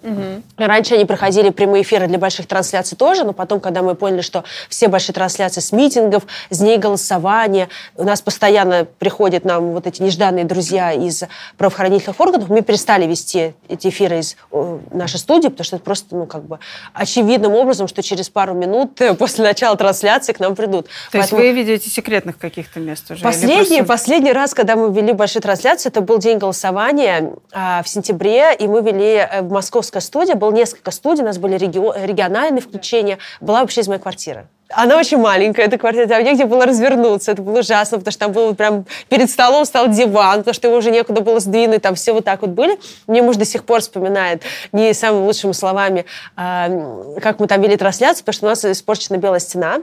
Раньше 0.56 0.94
они 0.94 1.04
проходили 1.04 1.50
прямые 1.50 1.82
эфиры 1.82 2.06
для 2.06 2.18
больших 2.18 2.46
трансляций 2.46 2.96
тоже, 2.96 3.24
но 3.24 3.32
потом, 3.32 3.60
когда 3.60 3.82
мы 3.82 3.94
поняли, 3.94 4.20
что 4.20 4.44
все 4.68 4.88
большие 4.88 5.14
трансляции 5.14 5.60
с 5.60 5.72
митингов, 5.72 6.24
с 6.50 6.58
дней 6.58 6.78
голосования, 6.78 7.68
у 7.96 8.04
нас 8.04 8.20
постоянно 8.22 8.86
приходят 8.98 9.44
нам 9.44 9.72
вот 9.72 9.86
эти 9.86 10.02
нежданные 10.02 10.44
друзья 10.44 10.92
из 10.92 11.24
правоохранительных 11.56 12.18
органов, 12.20 12.48
мы 12.48 12.62
перестали 12.62 13.06
вести 13.06 13.54
эти 13.68 13.88
эфиры 13.88 14.18
из 14.18 14.36
э, 14.52 14.78
наших 15.10 15.20
нашей 15.20 15.22
студии, 15.22 15.48
потому 15.48 15.64
что 15.64 15.76
это 15.76 15.84
просто, 15.84 16.16
ну, 16.16 16.26
как 16.26 16.44
бы 16.44 16.58
очевидным 16.92 17.54
образом, 17.54 17.88
что 17.88 18.02
через 18.02 18.28
пару 18.28 18.54
минут 18.54 19.00
э, 19.00 19.14
после 19.14 19.44
начала 19.44 19.76
трансляции 19.76 20.32
к 20.32 20.40
нам 20.40 20.54
придут. 20.54 20.86
То 20.86 21.18
Поэтому... 21.18 21.42
есть 21.42 21.54
вы 21.54 21.62
видите 21.62 21.90
секретных 21.90 22.38
каких-то 22.38 22.80
мест 22.80 23.10
уже? 23.10 23.22
Последний, 23.22 23.78
просто... 23.78 23.84
последний 23.84 24.32
раз, 24.32 24.54
когда 24.54 24.76
мы 24.76 24.92
вели 24.92 25.12
большие 25.12 25.42
трансляции, 25.42 25.88
это 25.88 26.00
был 26.00 26.18
день 26.18 26.38
голосования 26.38 27.32
а, 27.52 27.82
в 27.82 27.88
сентябре, 27.88 28.54
и 28.54 28.66
мы 28.66 28.82
вели 28.82 29.16
э, 29.16 29.42
в 29.42 29.50
московской 29.50 30.00
студии, 30.00 30.34
было 30.34 30.52
несколько 30.52 30.90
студий, 30.90 31.22
у 31.22 31.26
нас 31.26 31.38
были 31.38 31.56
реги... 31.56 31.78
региональные 32.06 32.62
включения, 32.62 33.18
была 33.40 33.60
вообще 33.60 33.80
из 33.80 33.88
моей 33.88 34.00
квартиры. 34.00 34.46
Она 34.72 34.96
очень 34.96 35.18
маленькая, 35.18 35.66
эта 35.66 35.78
квартира, 35.78 36.06
там 36.06 36.22
негде 36.22 36.44
было 36.44 36.64
развернуться, 36.64 37.32
это 37.32 37.42
было 37.42 37.60
ужасно, 37.60 37.98
потому 37.98 38.12
что 38.12 38.20
там 38.20 38.32
был 38.32 38.54
прям 38.54 38.84
перед 39.08 39.30
столом 39.30 39.64
стал 39.64 39.88
диван, 39.88 40.38
потому 40.38 40.54
что 40.54 40.68
его 40.68 40.76
уже 40.76 40.90
некуда 40.90 41.20
было 41.20 41.40
сдвинуть, 41.40 41.82
там 41.82 41.94
все 41.94 42.12
вот 42.12 42.24
так 42.24 42.42
вот 42.42 42.50
были. 42.50 42.78
Мне 43.06 43.22
муж 43.22 43.36
до 43.36 43.44
сих 43.44 43.64
пор 43.64 43.80
вспоминает 43.80 44.42
не 44.72 44.94
самыми 44.94 45.26
лучшими 45.26 45.52
словами, 45.52 46.06
э, 46.36 47.20
как 47.20 47.40
мы 47.40 47.46
там 47.46 47.60
вели 47.60 47.76
трансляцию, 47.76 48.24
потому 48.24 48.34
что 48.34 48.46
у 48.46 48.48
нас 48.48 48.64
испорчена 48.64 49.16
белая 49.16 49.40
стена, 49.40 49.80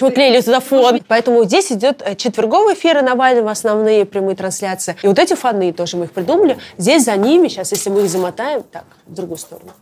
мы 0.00 0.10
клеили 0.10 0.40
туда 0.40 0.60
фон. 0.60 1.00
Поэтому 1.08 1.44
здесь 1.44 1.70
идет 1.70 2.02
э, 2.04 2.16
четверговые 2.16 2.76
эфиры 2.76 3.02
Навального, 3.02 3.50
основные 3.50 4.04
прямые 4.04 4.36
трансляции. 4.36 4.96
И 5.02 5.06
вот 5.06 5.18
эти 5.18 5.34
фоны 5.34 5.72
тоже 5.72 5.96
мы 5.96 6.06
их 6.06 6.12
придумали. 6.12 6.58
Здесь 6.78 7.04
за 7.04 7.16
ними, 7.16 7.48
сейчас, 7.48 7.72
если 7.72 7.90
мы 7.90 8.02
их 8.02 8.10
замотаем, 8.10 8.62
так, 8.62 8.84
в 9.06 9.14
другую 9.14 9.38
сторону. 9.38 9.72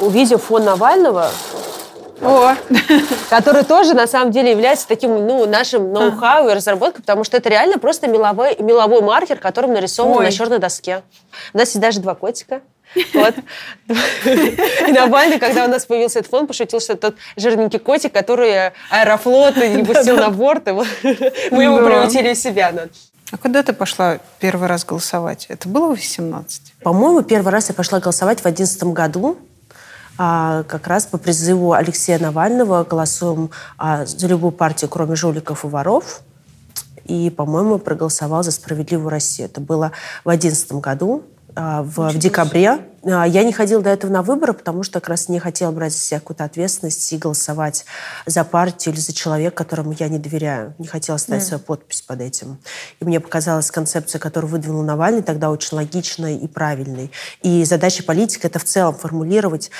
Увидев 0.00 0.44
фон 0.44 0.64
Навального, 0.64 1.30
о. 2.20 2.54
который 3.30 3.64
тоже 3.64 3.94
на 3.94 4.06
самом 4.06 4.30
деле 4.32 4.50
является 4.50 4.88
таким 4.88 5.26
ну, 5.26 5.46
нашим 5.46 5.92
ноу-хау 5.92 6.48
и 6.48 6.54
разработкой, 6.54 7.02
потому 7.02 7.24
что 7.24 7.36
это 7.36 7.48
реально 7.48 7.78
просто 7.78 8.08
меловой, 8.08 8.56
меловой 8.58 9.02
маркер, 9.02 9.38
которым 9.38 9.72
нарисован 9.72 10.18
Ой. 10.18 10.24
на 10.24 10.32
черной 10.32 10.58
доске. 10.58 11.02
У 11.52 11.58
нас 11.58 11.68
есть 11.68 11.80
даже 11.80 12.00
два 12.00 12.14
котика. 12.14 12.60
Вот. 13.12 13.34
И 14.24 14.92
Навальный, 14.92 15.38
когда 15.38 15.64
у 15.64 15.68
нас 15.68 15.84
появился 15.84 16.20
этот 16.20 16.30
фон, 16.30 16.46
пошутил, 16.46 16.80
что 16.80 16.96
тот 16.96 17.16
жирненький 17.36 17.78
котик, 17.78 18.12
который 18.12 18.68
аэрофлот 18.90 19.56
не 19.56 19.84
пустил 19.84 20.16
на 20.16 20.30
борт, 20.30 20.66
мы 21.50 21.64
его 21.64 21.78
приютили 21.84 22.34
в 22.34 22.38
себя. 22.38 22.72
А 23.32 23.38
когда 23.38 23.62
ты 23.62 23.72
пошла 23.72 24.18
первый 24.38 24.68
раз 24.68 24.84
голосовать? 24.84 25.46
Это 25.48 25.68
было 25.68 25.88
в 25.88 25.98
18? 25.98 26.74
По-моему, 26.82 27.22
первый 27.22 27.52
раз 27.52 27.68
я 27.68 27.74
пошла 27.74 27.98
голосовать 27.98 28.38
в 28.38 28.42
2011 28.42 28.84
году 28.94 29.36
как 30.16 30.86
раз 30.86 31.06
по 31.06 31.18
призыву 31.18 31.72
Алексея 31.72 32.18
Навального 32.18 32.84
голосуем 32.84 33.50
а, 33.76 34.06
за 34.06 34.26
любую 34.26 34.52
партию, 34.52 34.88
кроме 34.90 35.14
жуликов 35.14 35.64
и 35.64 35.68
воров. 35.68 36.22
И, 37.04 37.30
по-моему, 37.30 37.78
проголосовал 37.78 38.42
за 38.42 38.50
«Справедливую 38.50 39.10
Россию». 39.10 39.48
Это 39.48 39.60
было 39.60 39.92
в 40.24 40.28
2011 40.28 40.72
году. 40.74 41.22
А, 41.58 41.82
в, 41.82 42.10
в 42.10 42.18
декабре. 42.18 42.80
А, 43.02 43.26
я 43.26 43.42
не 43.42 43.52
ходила 43.52 43.80
до 43.80 43.88
этого 43.88 44.10
на 44.10 44.22
выборы, 44.22 44.52
потому 44.52 44.82
что 44.82 45.00
как 45.00 45.08
раз 45.08 45.30
не 45.30 45.38
хотела 45.38 45.72
брать 45.72 45.92
за 45.92 45.98
себя 45.98 46.20
какую-то 46.20 46.44
ответственность 46.44 47.10
и 47.14 47.16
голосовать 47.16 47.86
за 48.26 48.44
партию 48.44 48.92
или 48.92 49.00
за 49.00 49.14
человека, 49.14 49.56
которому 49.56 49.92
я 49.98 50.08
не 50.08 50.18
доверяю. 50.18 50.74
Не 50.78 50.86
хотела 50.86 51.16
ставить 51.16 51.42
mm. 51.42 51.46
свою 51.46 51.62
подпись 51.62 52.02
под 52.02 52.20
этим. 52.20 52.58
И 53.00 53.06
мне 53.06 53.20
показалась 53.20 53.70
концепция, 53.70 54.18
которую 54.18 54.50
выдвинул 54.50 54.82
Навальный, 54.82 55.22
тогда 55.22 55.50
очень 55.50 55.76
логичной 55.76 56.36
и 56.36 56.46
правильной. 56.46 57.10
И 57.42 57.64
задача 57.64 58.04
политика— 58.04 58.46
это 58.48 58.58
в 58.58 58.64
целом 58.64 58.94
формулировать 58.94 59.70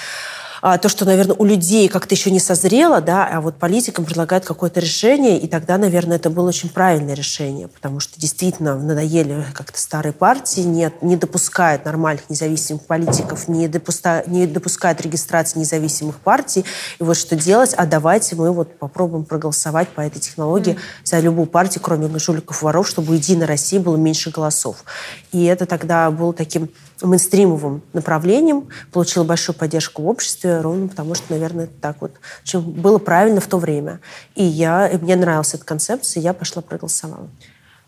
то, 0.79 0.89
что, 0.89 1.05
наверное, 1.05 1.37
у 1.37 1.45
людей 1.45 1.89
как-то 1.89 2.15
еще 2.15 2.31
не 2.31 2.41
созрело, 2.41 3.01
да, 3.01 3.25
а 3.27 3.41
вот 3.41 3.57
политикам 3.57 4.05
предлагают 4.05 4.45
какое-то 4.45 4.81
решение, 4.81 5.39
и 5.39 5.47
тогда, 5.47 5.79
наверное, 5.79 6.17
это 6.17 6.29
было 6.29 6.49
очень 6.49 6.69
правильное 6.69 7.15
решение, 7.15 7.69
потому 7.69 8.01
что 8.01 8.21
действительно 8.21 8.77
надоели 8.77 9.47
как-то 9.55 9.79
старые 9.79 10.13
партии, 10.13 10.63
нет, 10.63 11.03
не 11.03 11.17
допускают 11.17 11.85
нормальных 11.85 12.29
независимых 12.29 12.83
политиков, 12.83 13.47
не, 13.47 13.69
допуска, 13.69 14.25
не 14.27 14.47
допускают 14.47 15.01
регистрации 15.01 15.61
независимых 15.61 16.19
партий. 16.19 16.65
И 16.99 17.05
вот 17.05 17.17
что 17.17 17.37
делать? 17.37 17.73
А 17.75 17.87
давайте 17.87 18.35
мы 18.35 18.51
вот 18.51 18.79
попробуем 18.79 19.25
проголосовать 19.25 19.89
по 19.91 20.01
этой 20.01 20.19
технологии 20.19 20.75
mm. 20.75 20.79
за 21.05 21.21
любую 21.21 21.47
партию, 21.47 21.83
кроме 21.83 22.09
жуликов 22.19 22.63
воров, 22.63 22.89
чтобы 22.89 23.13
у 23.13 23.15
Единой 23.15 23.47
России 23.47 23.79
было 23.79 23.97
меньше 23.97 24.31
голосов. 24.31 24.85
И 25.33 25.45
это 25.45 25.67
тогда 25.67 26.11
было 26.11 26.33
таким 26.33 26.71
мейнстримовым 27.03 27.83
направлением, 27.93 28.69
получила 28.93 29.25
большую 29.25 29.57
поддержку 29.57 30.03
в 30.03 30.09
обществе, 30.09 30.61
ровно 30.61 30.89
потому 30.89 31.15
что, 31.15 31.33
наверное, 31.33 31.65
это 31.65 31.75
так 31.81 32.01
вот 32.01 32.13
что 32.45 32.61
было 32.61 32.99
правильно 32.99 33.41
в 33.41 33.47
то 33.47 33.59
время. 33.59 34.01
И, 34.35 34.45
я, 34.45 34.89
и 34.89 34.97
мне 34.97 35.17
нравилась 35.17 35.55
эта 35.55 35.65
концепция, 35.65 36.23
я 36.23 36.33
пошла 36.33 36.63
проголосовала. 36.63 37.29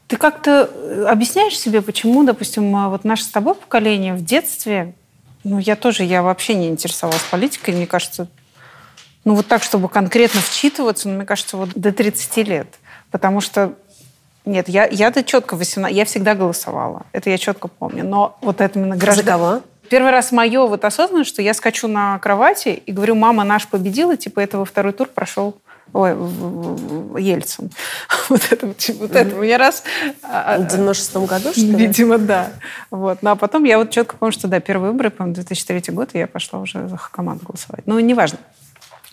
Ты 0.09 0.17
как-то 0.17 0.71
э, 0.73 1.05
объясняешь 1.07 1.59
себе, 1.59 1.83
почему, 1.83 2.25
допустим, 2.25 2.75
а, 2.75 2.89
вот 2.89 3.05
наше 3.05 3.25
с 3.25 3.29
тобой 3.29 3.55
поколение 3.55 4.15
в 4.15 4.25
детстве, 4.25 4.95
ну, 5.45 5.59
я 5.59 5.77
тоже, 5.77 6.05
я 6.05 6.23
вообще 6.23 6.55
не 6.55 6.69
интересовалась 6.69 7.23
политикой, 7.31 7.75
мне 7.75 7.87
кажется, 7.87 8.29
ну, 9.25 9.35
вот 9.35 9.47
так, 9.47 9.63
чтобы 9.63 9.89
конкретно 9.89 10.41
вчитываться, 10.41 11.09
ну, 11.09 11.17
мне 11.17 11.27
кажется, 11.27 11.57
вот 11.59 11.71
до 11.75 11.93
30 11.93 12.49
лет. 12.49 12.69
Потому 13.11 13.41
что 13.41 13.75
нет, 14.49 14.69
я, 14.69 14.87
я-то 14.87 15.23
четко 15.23 15.57
18, 15.57 15.97
я 15.97 16.05
всегда 16.05 16.35
голосовала. 16.35 17.07
Это 17.13 17.31
я 17.31 17.39
четко 17.39 17.69
помню. 17.69 18.05
Но 18.05 18.39
вот 18.41 18.61
это 18.61 18.79
именно 18.79 18.97
граждан... 18.97 19.25
За 19.25 19.31
кого? 19.31 19.63
Первый 19.89 20.11
раз 20.11 20.33
мое 20.33 20.67
вот 20.67 20.85
осознанно, 20.85 21.25
что 21.25 21.41
я 21.41 21.55
скачу 21.55 21.89
на 21.89 22.19
кровати 22.19 22.83
и 22.85 22.93
говорю, 22.93 23.15
мама 23.15 23.45
наш 23.45 23.67
победила, 23.67 24.17
типа 24.17 24.41
этого 24.41 24.65
второй 24.65 24.93
тур 24.93 25.09
прошел 25.09 25.57
Ой, 25.93 26.11
Ельцин. 27.21 27.71
Вот 28.29 28.47
это, 28.51 28.67
вот 28.67 29.17
это 29.17 29.37
мне 29.37 29.57
раз... 29.57 29.83
А, 30.23 30.57
а, 30.57 30.59
В 30.59 30.67
96 30.67 31.17
году, 31.17 31.53
что 31.53 31.61
ли? 31.63 31.75
Видимо, 31.75 32.19
да. 32.19 32.51
Вот. 32.91 33.23
Ну, 33.23 33.31
а 33.31 33.37
потом 33.37 33.65
я 33.65 33.79
вот 33.79 33.91
четко 33.91 34.17
помню, 34.17 34.33
что, 34.33 34.49
да, 34.49 34.61
первые 34.61 34.93
выборы, 34.93 35.11
по-моему, 35.11 35.35
2003 35.37 35.95
год, 35.95 36.11
и 36.13 36.19
я 36.19 36.27
пошла 36.27 36.59
уже 36.59 36.89
за 36.89 36.99
команду 37.11 37.47
голосовать. 37.47 37.87
Но 37.87 37.99
неважно. 38.01 38.39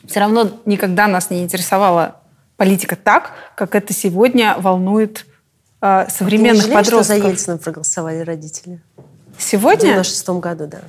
Все 0.06 0.20
равно 0.20 0.50
никогда 0.66 1.08
нас 1.08 1.30
не 1.30 1.44
интересовала 1.44 2.18
политика 2.58 2.95
так, 2.95 3.32
как 3.56 3.76
это 3.76 3.93
сегодня 3.93 4.56
волнует 4.58 5.26
э, 5.82 6.08
современных 6.10 6.64
Ты 6.64 6.70
не 6.70 6.74
жалеешь, 6.74 6.86
подростков. 6.86 7.18
что 7.18 7.24
за 7.24 7.30
Ельцина 7.30 7.58
проголосовали 7.58 8.20
родители? 8.20 8.82
Сегодня? 9.38 9.89
В 9.89 10.03
96 10.03 10.30
году, 10.30 10.68
да. 10.68 10.82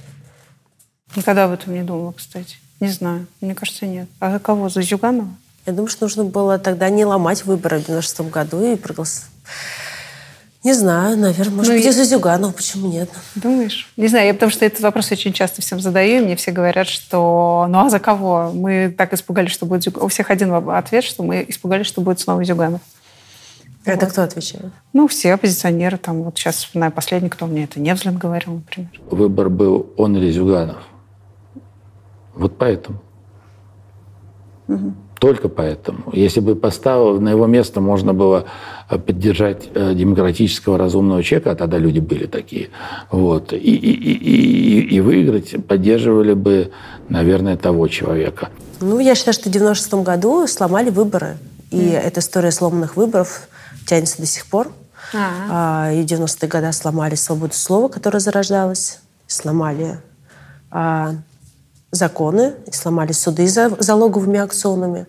Никогда 1.15 1.45
об 1.45 1.53
этом 1.53 1.73
не 1.75 1.83
думала, 1.83 2.13
кстати. 2.13 2.57
Не 2.81 2.89
знаю. 2.89 3.27
Мне 3.41 3.55
кажется, 3.55 3.87
нет. 3.87 4.09
А 4.21 4.33
за 4.33 4.39
кого? 4.39 4.69
За 4.69 4.83
Зюганова? 4.83 5.29
Я 5.65 5.73
думаю, 5.73 5.89
что 5.89 6.05
нужно 6.05 6.25
было 6.25 6.59
тогда 6.59 6.89
не 6.91 7.05
ломать 7.05 7.45
выборы 7.45 7.79
в 7.81 7.87
96 7.87 8.21
году 8.31 8.63
и 8.73 8.77
проголосовать. 8.77 9.31
Не 10.67 10.73
знаю, 10.73 11.17
наверное, 11.17 11.55
может 11.59 11.73
ну, 11.73 11.79
быть, 11.79 11.87
из-за 11.87 12.03
Зюганова, 12.03 12.51
почему 12.51 12.89
нет? 12.89 13.09
Думаешь? 13.37 13.89
Не 13.97 14.09
знаю, 14.09 14.27
я 14.27 14.35
потому 14.35 14.51
что 14.51 14.65
этот 14.65 14.81
вопрос 14.81 15.13
очень 15.13 15.33
часто 15.33 15.63
всем 15.63 15.79
задаю, 15.79 16.19
и 16.21 16.25
мне 16.25 16.35
все 16.35 16.51
говорят, 16.51 16.89
что 16.89 17.67
ну 17.69 17.87
а 17.87 17.89
за 17.89 18.01
кого? 18.01 18.51
Мы 18.53 18.93
так 18.99 19.13
испугались, 19.13 19.53
что 19.53 19.65
будет 19.65 19.85
Зюганов. 19.85 20.07
У 20.07 20.09
всех 20.09 20.29
один 20.29 20.53
ответ, 20.53 21.05
что 21.05 21.23
мы 21.23 21.45
испугались, 21.47 21.87
что 21.87 22.01
будет 22.01 22.19
снова 22.19 22.43
Зюганов. 22.43 22.81
Это 23.85 24.07
вот. 24.07 24.13
кто 24.13 24.23
отвечает? 24.25 24.73
Ну, 24.93 25.07
все 25.07 25.35
оппозиционеры. 25.35 25.99
Там 25.99 26.25
вот 26.25 26.37
сейчас 26.37 26.57
вспоминаю 26.57 26.91
последний, 26.91 27.29
кто 27.29 27.47
мне 27.47 27.63
это 27.63 27.79
Невзлин 27.79 28.19
говорил, 28.19 28.55
например. 28.55 28.91
Выбор 29.09 29.49
был 29.51 29.93
он 29.97 30.17
или 30.17 30.33
Зюганов. 30.33 30.83
Вот 32.35 32.59
поэтому. 32.59 33.01
Угу. 34.67 34.95
Только 35.27 35.49
поэтому. 35.49 36.13
Если 36.13 36.39
бы 36.39 36.55
поставил 36.55 37.21
на 37.21 37.31
его 37.31 37.47
место, 37.47 37.81
можно 37.81 38.15
было 38.15 38.45
э, 38.89 38.97
поддержать 38.97 39.69
э, 39.75 39.93
демократического 39.93 40.79
разумного 40.79 41.21
человека, 41.25 41.51
а 41.51 41.57
тогда 41.57 41.79
люди 41.79 41.99
были 41.99 42.27
такие, 42.27 42.69
вот, 43.11 43.53
и, 43.53 43.57
и, 43.57 44.13
и, 44.13 44.97
и 44.97 45.01
выиграть 45.01 45.67
поддерживали 45.67 46.35
бы, 46.35 46.71
наверное, 47.09 47.57
того 47.57 47.89
человека. 47.89 48.51
Ну, 48.81 49.01
я 49.01 49.17
считаю, 49.17 49.35
что 49.35 49.49
в 49.49 49.53
96 49.53 49.95
году 49.95 50.47
сломали 50.47 50.91
выборы. 50.91 51.39
И 51.73 51.77
mm. 51.77 51.99
эта 51.99 52.21
история 52.21 52.53
сломанных 52.53 52.97
выборов 52.97 53.49
тянется 53.85 54.19
до 54.19 54.27
сих 54.27 54.47
пор. 54.47 54.69
А-а-а. 55.13 55.93
И 55.93 56.03
в 56.03 56.05
90-е 56.05 56.49
годы 56.49 56.73
сломали 56.73 57.17
свободу 57.17 57.55
слова, 57.55 57.89
которая 57.89 58.21
зарождалась, 58.21 59.01
сломали 59.27 59.99
а, 60.71 61.15
законы, 61.91 62.55
сломали 62.73 63.13
суды 63.13 63.49
за 63.49 63.71
залоговыми 63.79 64.39
акционами 64.39 65.07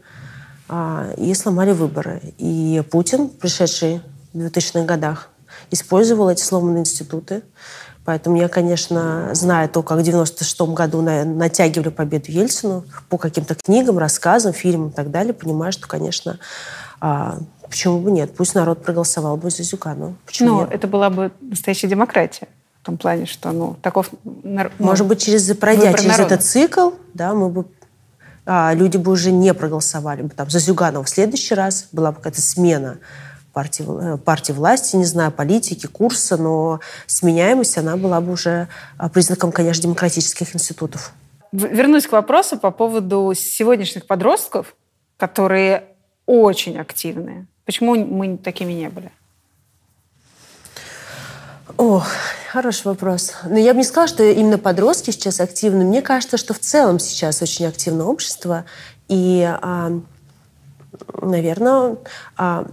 а, 0.70 1.12
и 1.18 1.34
сломали 1.34 1.72
выборы. 1.72 2.22
И 2.38 2.84
Путин, 2.92 3.30
пришедший 3.30 4.02
в 4.34 4.38
2000-х 4.38 4.86
годах, 4.86 5.30
использовал 5.72 6.30
эти 6.30 6.42
сломанные 6.42 6.82
институты. 6.82 7.44
Поэтому 8.06 8.38
я, 8.38 8.48
конечно, 8.48 9.32
знаю 9.34 9.68
то, 9.68 9.84
как 9.84 9.98
в 9.98 10.02
96 10.02 10.62
году 10.62 11.02
натягивали 11.02 11.90
победу 11.90 12.32
Ельцину 12.32 12.86
по 13.10 13.18
каким-то 13.18 13.56
книгам, 13.56 13.98
рассказам, 13.98 14.54
фильмам 14.54 14.90
и 14.90 14.94
так 14.94 15.12
далее, 15.12 15.34
понимаю, 15.34 15.74
что, 15.74 15.88
конечно, 15.88 16.40
а, 17.02 17.40
почему 17.64 18.00
бы 18.00 18.12
нет? 18.12 18.34
Пусть 18.34 18.56
народ 18.56 18.82
проголосовал 18.82 19.36
бы 19.36 19.50
за 19.50 19.64
Зюганова. 19.64 20.16
Почему 20.26 20.50
Но 20.50 20.62
нет? 20.62 20.70
это 20.74 20.88
была 20.88 21.10
бы 21.10 21.32
настоящая 21.42 21.88
демократия 21.88 22.48
том 22.88 22.98
плане, 22.98 23.26
что 23.26 23.52
ну, 23.52 23.76
таков... 23.82 24.10
Ну, 24.24 24.70
Может 24.80 25.06
быть, 25.06 25.22
через, 25.22 25.46
пройдя 25.58 25.94
через 25.94 26.18
народа. 26.18 26.36
этот 26.36 26.46
цикл, 26.46 26.92
да, 27.14 27.34
мы 27.34 27.50
бы 27.50 27.66
а, 28.46 28.74
люди 28.74 28.96
бы 28.96 29.12
уже 29.12 29.32
не 29.32 29.54
проголосовали 29.54 30.22
бы 30.22 30.30
там 30.30 30.50
за 30.50 30.60
Зюганова 30.60 31.04
в 31.04 31.10
следующий 31.10 31.54
раз, 31.54 31.90
была 31.92 32.12
бы 32.12 32.18
какая-то 32.18 32.42
смена 32.42 32.98
партии, 33.52 33.86
э, 34.14 34.18
партии 34.18 34.54
власти, 34.54 34.96
не 34.96 35.04
знаю, 35.04 35.32
политики, 35.32 35.86
курса, 35.86 36.38
но 36.38 36.80
сменяемость, 37.08 37.78
она 37.78 37.98
была 37.98 38.22
бы 38.22 38.32
уже 38.32 38.70
а, 38.98 39.10
признаком, 39.10 39.52
конечно, 39.52 39.84
демократических 39.84 40.56
институтов. 40.56 41.12
Вернусь 41.52 42.08
к 42.08 42.14
вопросу 42.14 42.58
по 42.58 42.72
поводу 42.72 43.34
сегодняшних 43.36 44.08
подростков, 44.08 44.76
которые 45.18 45.84
очень 46.26 46.78
активные. 46.78 47.48
Почему 47.66 47.96
мы 47.96 48.38
такими 48.38 48.72
не 48.72 48.90
были? 48.90 49.12
О, 51.78 52.04
хороший 52.52 52.88
вопрос. 52.88 53.34
Но 53.46 53.60
я 53.60 53.74
бы 53.74 53.78
не 53.78 53.84
сказала, 53.84 54.08
что 54.08 54.24
именно 54.24 54.58
подростки 54.58 55.12
сейчас 55.12 55.40
активны. 55.40 55.86
Мне 55.86 56.02
кажется, 56.02 56.38
что 56.38 56.56
в 56.56 56.60
целом 56.60 56.98
сейчас 56.98 57.42
очень 57.44 57.68
активно 57.68 58.06
общество. 58.06 58.66
И, 59.08 59.44
а, 59.44 59.92
наверное, 61.22 61.98
а, 62.36 62.68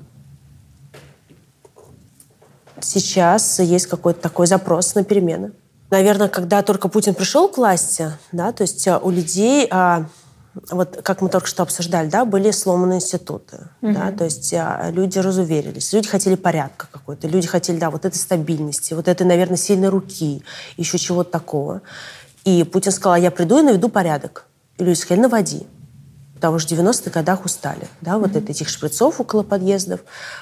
сейчас 2.81 3.59
есть 3.59 3.89
какой-то 3.89 4.21
такой 4.21 4.47
запрос 4.47 4.95
на 4.95 5.05
перемены. 5.05 5.53
Наверное, 5.91 6.29
когда 6.29 6.63
только 6.63 6.89
Путин 6.89 7.15
пришел 7.15 7.49
к 7.49 7.59
власти, 7.59 8.11
да, 8.33 8.53
то 8.53 8.63
есть 8.63 8.89
у 8.89 9.11
людей 9.11 9.69
а, 9.71 10.07
вот 10.71 11.01
как 11.03 11.21
мы 11.21 11.29
только 11.29 11.49
что 11.49 11.63
обсуждали, 11.63 12.09
да, 12.09 12.25
были 12.25 12.51
сломаны 12.51 12.95
институты, 12.95 13.69
угу. 13.83 13.93
да, 13.93 14.13
то 14.13 14.25
есть 14.25 14.53
а, 14.55 14.91
люди 14.91 15.19
разуверились, 15.19 15.93
люди 15.93 16.09
хотели 16.09 16.37
порядка 16.37 16.87
какой-то, 16.91 17.27
люди 17.27 17.47
хотели, 17.47 17.79
да, 17.79 17.91
вот 17.91 18.05
этой 18.05 18.17
стабильности, 18.17 18.95
вот 18.95 19.09
этой, 19.09 19.27
наверное, 19.27 19.57
сильной 19.57 19.89
руки, 19.89 20.43
еще 20.77 20.99
чего-то 20.99 21.31
такого. 21.31 21.83
И 22.45 22.63
Путин 22.65 22.93
сказал, 22.93 23.17
я 23.17 23.31
приду 23.31 23.59
и 23.59 23.63
наведу 23.63 23.89
порядок. 23.89 24.47
И 24.77 24.85
люди 24.85 24.99
сказали, 24.99 25.23
наводи. 25.23 25.67
Потому 26.35 26.59
что 26.59 26.75
в 26.75 26.79
90-х 26.79 27.11
годах 27.11 27.45
устали, 27.45 27.89
да, 28.01 28.19
вот 28.19 28.33
mm 28.33 28.39
от 28.39 28.51
этих 28.51 28.69
шприцов 28.69 29.21
около 29.21 29.43
подъездов, 29.43 30.01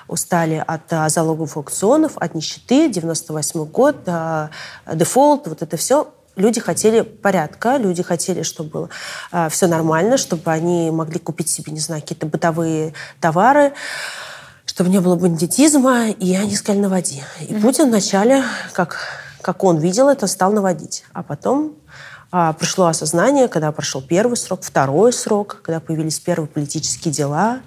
устали 0.08 0.62
от 0.66 0.92
а, 0.92 1.08
залоговых 1.08 1.56
аукционов, 1.56 2.12
от 2.16 2.34
нищеты, 2.34 2.88
98 2.88 3.64
год, 3.66 3.96
а, 4.06 4.50
дефолт, 4.92 5.46
вот 5.46 5.62
это 5.62 5.76
все 5.76 6.12
люди 6.36 6.60
хотели 6.60 7.02
порядка, 7.02 7.76
люди 7.76 8.02
хотели, 8.02 8.42
чтобы 8.42 8.70
было 8.70 8.88
э, 9.32 9.48
все 9.48 9.66
нормально, 9.66 10.16
чтобы 10.16 10.50
они 10.50 10.90
могли 10.90 11.18
купить 11.18 11.48
себе, 11.48 11.72
не 11.72 11.80
знаю, 11.80 12.02
какие-то 12.02 12.26
бытовые 12.26 12.94
товары, 13.20 13.72
чтобы 14.64 14.90
не 14.90 15.00
было 15.00 15.16
бандитизма, 15.16 16.10
и 16.10 16.34
они 16.34 16.56
сказали 16.56 16.80
«наводи». 16.82 17.22
И 17.40 17.44
mm-hmm. 17.44 17.60
Путин 17.60 17.88
вначале, 17.88 18.42
как, 18.72 18.98
как 19.42 19.64
он 19.64 19.78
видел 19.78 20.08
это, 20.08 20.26
стал 20.26 20.52
наводить. 20.52 21.04
А 21.12 21.22
потом 21.22 21.76
а, 22.30 22.54
пришло 22.54 22.86
осознание, 22.86 23.48
когда 23.48 23.70
прошел 23.72 24.00
первый 24.00 24.36
срок, 24.36 24.62
второй 24.62 25.12
срок, 25.12 25.60
когда 25.62 25.80
появились 25.80 26.18
первые 26.18 26.48
политические 26.48 27.12
дела, 27.12 27.60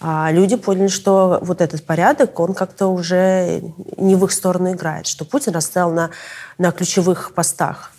а 0.00 0.30
люди 0.32 0.56
поняли, 0.56 0.88
что 0.88 1.38
вот 1.42 1.60
этот 1.60 1.84
порядок, 1.84 2.38
он 2.40 2.54
как-то 2.54 2.88
уже 2.88 3.62
не 3.96 4.16
в 4.16 4.24
их 4.24 4.32
сторону 4.32 4.72
играет, 4.72 5.06
что 5.06 5.24
Путин 5.24 5.52
расставил 5.52 5.90
на, 5.90 6.10
на 6.58 6.72
ключевых 6.72 7.32
постах 7.34 7.92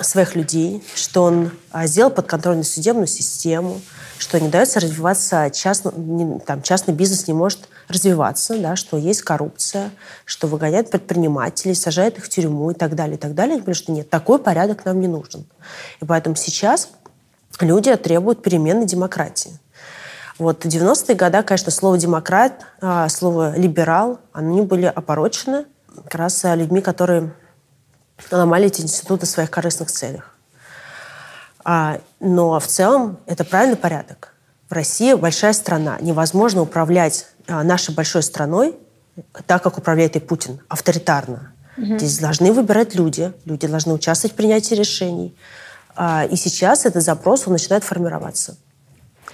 своих 0.00 0.36
людей, 0.36 0.84
что 0.94 1.24
он 1.24 1.50
а, 1.70 1.86
сделал 1.86 2.10
подконтрольную 2.10 2.64
судебную 2.64 3.06
систему, 3.06 3.80
что 4.18 4.40
не 4.40 4.48
дается 4.48 4.80
развиваться 4.80 5.50
частно, 5.50 5.92
не, 5.96 6.38
там, 6.40 6.62
частный 6.62 6.94
бизнес 6.94 7.26
не 7.26 7.34
может 7.34 7.68
развиваться, 7.88 8.58
да, 8.58 8.76
что 8.76 8.96
есть 8.96 9.22
коррупция, 9.22 9.90
что 10.24 10.46
выгоняет 10.46 10.90
предпринимателей, 10.90 11.74
сажает 11.74 12.18
их 12.18 12.26
в 12.26 12.28
тюрьму 12.28 12.70
и 12.70 12.74
так 12.74 12.94
далее, 12.94 13.16
и 13.16 13.18
так 13.18 13.34
далее. 13.34 13.54
Они 13.54 13.62
говорят, 13.62 13.76
что 13.76 13.92
нет, 13.92 14.08
такой 14.08 14.38
порядок 14.38 14.84
нам 14.84 15.00
не 15.00 15.08
нужен. 15.08 15.46
И 16.00 16.04
поэтому 16.04 16.36
сейчас 16.36 16.90
люди 17.60 17.94
требуют 17.96 18.42
перемены 18.42 18.86
демократии. 18.86 19.58
Вот 20.38 20.64
в 20.64 20.68
90-е 20.68 21.16
годы, 21.16 21.42
конечно, 21.42 21.72
слово 21.72 21.98
«демократ», 21.98 22.64
а, 22.80 23.08
слово 23.08 23.56
«либерал», 23.56 24.20
они 24.32 24.62
были 24.62 24.86
опорочены 24.86 25.64
как 25.96 26.14
раз 26.14 26.44
а, 26.44 26.54
людьми, 26.54 26.80
которые 26.80 27.32
ломали 28.30 28.66
эти 28.66 28.80
институты 28.80 29.26
в 29.26 29.28
своих 29.28 29.50
корыстных 29.50 29.90
целях. 29.90 30.36
А, 31.64 31.98
но 32.20 32.60
в 32.60 32.66
целом 32.66 33.18
это 33.26 33.44
правильный 33.44 33.76
порядок. 33.76 34.32
В 34.70 34.72
России 34.72 35.14
большая 35.14 35.52
страна. 35.52 35.98
Невозможно 36.00 36.62
управлять 36.62 37.26
нашей 37.48 37.94
большой 37.94 38.22
страной 38.22 38.76
так, 39.46 39.62
как 39.62 39.78
управляет 39.78 40.14
и 40.14 40.20
Путин, 40.20 40.60
авторитарно. 40.68 41.52
Угу. 41.76 41.98
Здесь 41.98 42.18
должны 42.18 42.52
выбирать 42.52 42.94
люди, 42.94 43.32
люди 43.44 43.66
должны 43.66 43.94
участвовать 43.94 44.34
в 44.34 44.36
принятии 44.36 44.74
решений. 44.74 45.34
И 46.30 46.36
сейчас 46.36 46.86
этот 46.86 47.02
запрос 47.02 47.46
он 47.46 47.54
начинает 47.54 47.82
формироваться. 47.82 48.56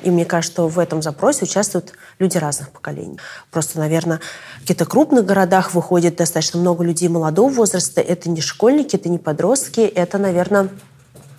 И 0.05 0.11
мне 0.11 0.25
кажется, 0.25 0.53
что 0.53 0.69
в 0.69 0.79
этом 0.79 1.03
запросе 1.03 1.45
участвуют 1.45 1.93
люди 2.19 2.37
разных 2.37 2.71
поколений. 2.71 3.19
Просто, 3.51 3.79
наверное, 3.79 4.21
в 4.59 4.61
каких-то 4.61 4.85
крупных 4.85 5.25
городах 5.25 5.75
выходит 5.75 6.17
достаточно 6.17 6.61
много 6.61 6.85
людей 6.85 7.09
молодого 7.09 7.51
возраста. 7.51 8.01
Это 8.01 8.29
не 8.29 8.41
школьники, 8.41 8.97
это 8.97 9.09
не 9.09 9.19
подростки, 9.19 9.81
это, 9.81 10.19
наверное, 10.19 10.69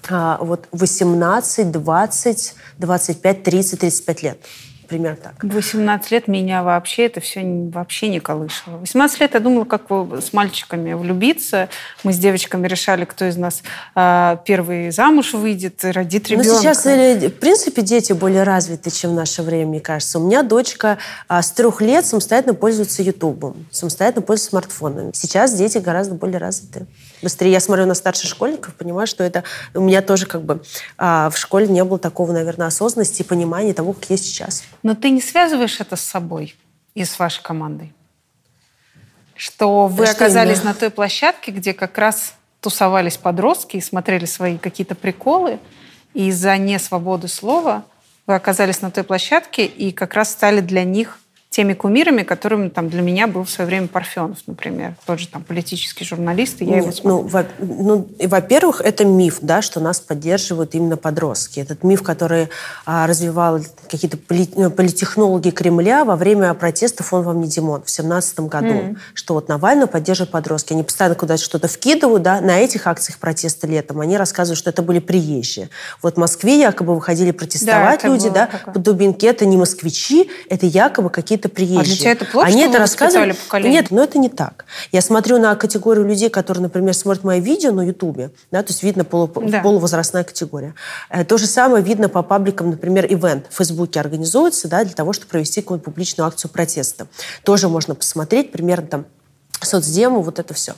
а, 0.10 0.38
вот 0.42 0.68
18, 0.72 1.72
20, 1.72 2.56
25, 2.78 3.44
30, 3.44 3.80
35 3.80 4.24
лет 4.24 4.40
примерно 4.88 5.18
так. 5.18 5.44
18 5.44 6.12
лет 6.12 6.28
меня 6.28 6.64
вообще 6.64 7.06
это 7.06 7.20
все 7.20 7.42
вообще 7.72 8.10
не 8.10 8.20
колышало. 8.20 8.78
18 8.78 9.20
лет 9.20 9.34
я 9.34 9.40
думала, 9.40 9.66
как 9.66 9.84
с 9.90 10.34
мальчиками 10.34 10.94
влюбиться. 10.94 11.70
Мы 12.04 12.14
с 12.14 12.18
девочками 12.18 12.68
решали, 12.68 13.06
кто 13.06 13.26
из 13.26 13.38
нас 13.38 13.64
э, 13.96 14.38
первый 14.46 14.92
замуж 14.92 15.34
выйдет, 15.34 15.84
родит 15.84 16.30
ребенка. 16.30 16.50
Но 16.50 16.60
сейчас, 16.60 16.86
в 16.86 17.30
принципе, 17.40 17.82
дети 17.82 18.14
более 18.14 18.44
развиты, 18.44 18.90
чем 18.90 19.12
в 19.12 19.14
наше 19.16 19.42
время, 19.42 19.68
мне 19.68 19.80
кажется. 19.80 20.20
У 20.20 20.26
меня 20.26 20.44
дочка 20.44 20.98
а, 21.28 21.42
с 21.42 21.52
трех 21.52 21.82
лет 21.82 22.06
самостоятельно 22.06 22.54
пользуется 22.54 23.04
Ютубом, 23.04 23.66
самостоятельно 23.72 24.22
пользуется 24.22 24.50
смартфонами. 24.52 25.12
Сейчас 25.14 25.54
дети 25.54 25.78
гораздо 25.78 26.16
более 26.16 26.38
развиты 26.38 26.86
быстрее. 27.22 27.52
Я 27.52 27.60
смотрю 27.60 27.86
на 27.86 27.94
старших 27.94 28.30
школьников, 28.30 28.76
понимаю, 28.76 29.08
что 29.08 29.24
это 29.24 29.44
у 29.74 29.82
меня 29.82 30.02
тоже 30.02 30.26
как 30.26 30.44
бы 30.44 30.64
а, 30.98 31.30
в 31.30 31.38
школе 31.38 31.68
не 31.68 31.84
было 31.84 32.00
такого, 32.00 32.32
наверное, 32.32 32.68
осознанности 32.68 33.22
и 33.22 33.26
понимания 33.26 33.74
того, 33.74 33.94
как 33.94 34.10
есть 34.10 34.26
сейчас. 34.26 34.64
Но 34.84 34.96
ты 34.96 35.10
не 35.10 35.22
связываешь 35.22 35.80
это 35.80 35.96
с 35.96 36.02
собой 36.02 36.56
и 36.94 37.04
с 37.04 37.18
вашей 37.20 37.44
командой? 37.44 37.94
Что 39.36 39.88
вы 39.88 40.06
что 40.06 40.16
оказались 40.16 40.60
именно? 40.60 40.74
на 40.74 40.76
той 40.76 40.90
площадке, 40.90 41.52
где 41.52 41.74
как 41.74 41.98
раз 41.98 42.34
тусовались 42.62 43.18
подростки 43.18 43.78
и 43.78 43.82
смотрели 43.82 44.26
свои 44.26 44.58
какие-то 44.58 44.96
приколы, 44.96 45.60
и 46.14 46.30
из-за 46.30 46.58
несвободы 46.58 47.28
слова 47.28 47.84
вы 48.26 48.36
оказались 48.36 48.82
на 48.82 48.90
той 48.92 49.04
площадке 49.04 49.66
и 49.66 49.92
как 49.92 50.14
раз 50.14 50.32
стали 50.32 50.62
для 50.62 50.84
них 50.84 51.20
теми 51.56 51.74
кумирами, 51.74 52.24
которыми 52.24 52.68
там 52.68 52.90
для 52.90 53.02
меня 53.02 53.28
был 53.28 53.46
в 53.46 53.50
свое 53.50 53.66
время 53.66 53.88
Парфенов, 53.88 54.40
например, 54.46 54.96
тот 55.06 55.22
же 55.22 55.30
там 55.30 55.42
политический 55.42 56.04
журналист, 56.04 56.62
и 56.62 56.66
я 56.66 56.82
Нет, 56.82 56.98
его 56.98 57.22
Ну, 57.22 57.22
во, 57.22 57.46
ну, 57.60 58.10
во-первых, 58.20 58.82
это 58.82 59.06
миф, 59.06 59.38
да, 59.40 59.62
что 59.62 59.80
нас 59.80 60.02
поддерживают 60.02 60.76
именно 60.76 60.98
подростки. 60.98 61.62
Этот 61.62 61.86
миф, 61.86 62.04
который 62.04 62.50
а, 62.86 63.08
развивал 63.08 63.62
какие-то 63.90 64.18
поли, 64.18 64.50
ну, 64.58 64.70
политехнологи 64.70 65.50
Кремля 65.52 66.04
во 66.04 66.18
время 66.18 66.54
протестов 66.56 67.14
«Он 67.14 67.24
вам 67.24 67.40
не 67.40 67.48
Димон» 67.48 67.84
в 67.84 67.90
семнадцатом 67.90 68.50
году, 68.50 68.74
mm. 68.74 68.98
что 69.14 69.36
вот 69.36 69.48
Навального 69.48 69.88
поддерживают 69.88 70.32
подростки. 70.32 70.74
Они 70.74 70.84
постоянно 70.84 71.16
куда-то 71.16 71.42
что-то 71.42 71.70
вкидывают, 71.70 72.22
да, 72.22 72.42
на 72.42 72.60
этих 72.60 72.86
акциях 72.86 73.18
протеста 73.18 73.66
летом 73.66 74.02
они 74.02 74.18
рассказывают, 74.18 74.60
что 74.60 74.72
это 74.72 74.82
были 74.82 75.00
приезжие. 75.00 75.70
Вот 76.02 76.16
в 76.16 76.18
Москве 76.18 76.60
якобы 76.60 76.96
выходили 76.96 77.32
протестовать 77.32 78.02
да, 78.02 78.08
люди, 78.10 78.30
да, 78.30 78.48
такое. 78.48 78.74
под 78.74 78.84
дубинки. 78.84 79.26
Это 79.26 79.46
не 79.46 79.56
москвичи, 79.56 80.30
это 80.50 80.66
якобы 80.66 81.10
какие-то 81.10 81.45
какие-то 81.46 81.50
приезжие. 81.50 81.82
А 81.82 81.84
для 81.84 81.96
тебя 81.96 82.12
это 82.12 82.26
плохо, 82.26 82.48
Они 82.48 82.62
это 82.62 82.80
рассказывают. 82.80 83.38
Нет, 83.54 83.92
но 83.92 84.04
это 84.04 84.18
не 84.18 84.30
так. 84.30 84.66
Я 84.92 85.02
смотрю 85.02 85.40
на 85.40 85.56
категорию 85.56 86.06
людей, 86.06 86.30
которые, 86.30 86.64
например, 86.64 86.94
смотрят 86.94 87.24
мои 87.24 87.40
видео 87.40 87.72
на 87.72 87.82
Ютубе, 87.82 88.32
да, 88.52 88.64
то 88.64 88.72
есть 88.72 88.84
видно 88.84 89.04
полу, 89.04 89.28
да. 89.28 89.62
полувозрастная 89.62 90.24
категория. 90.24 90.76
Э, 91.10 91.24
то 91.24 91.38
же 91.38 91.48
самое 91.48 91.84
видно 91.84 92.10
по 92.10 92.22
пабликам, 92.24 92.72
например, 92.72 93.06
ивент 93.06 93.48
в 93.50 93.56
Фейсбуке 93.58 94.00
организуется, 94.00 94.68
да, 94.68 94.84
для 94.84 94.94
того, 94.94 95.14
чтобы 95.14 95.30
провести 95.30 95.62
какую-нибудь 95.62 95.86
публичную 95.86 96.28
акцию 96.28 96.52
протеста. 96.52 97.08
Тоже 97.44 97.70
можно 97.70 97.96
посмотреть 97.96 98.52
примерно 98.52 98.88
там 98.88 99.06
соцдему, 99.66 100.22
вот 100.22 100.40
это 100.40 100.54
все. 100.54 100.74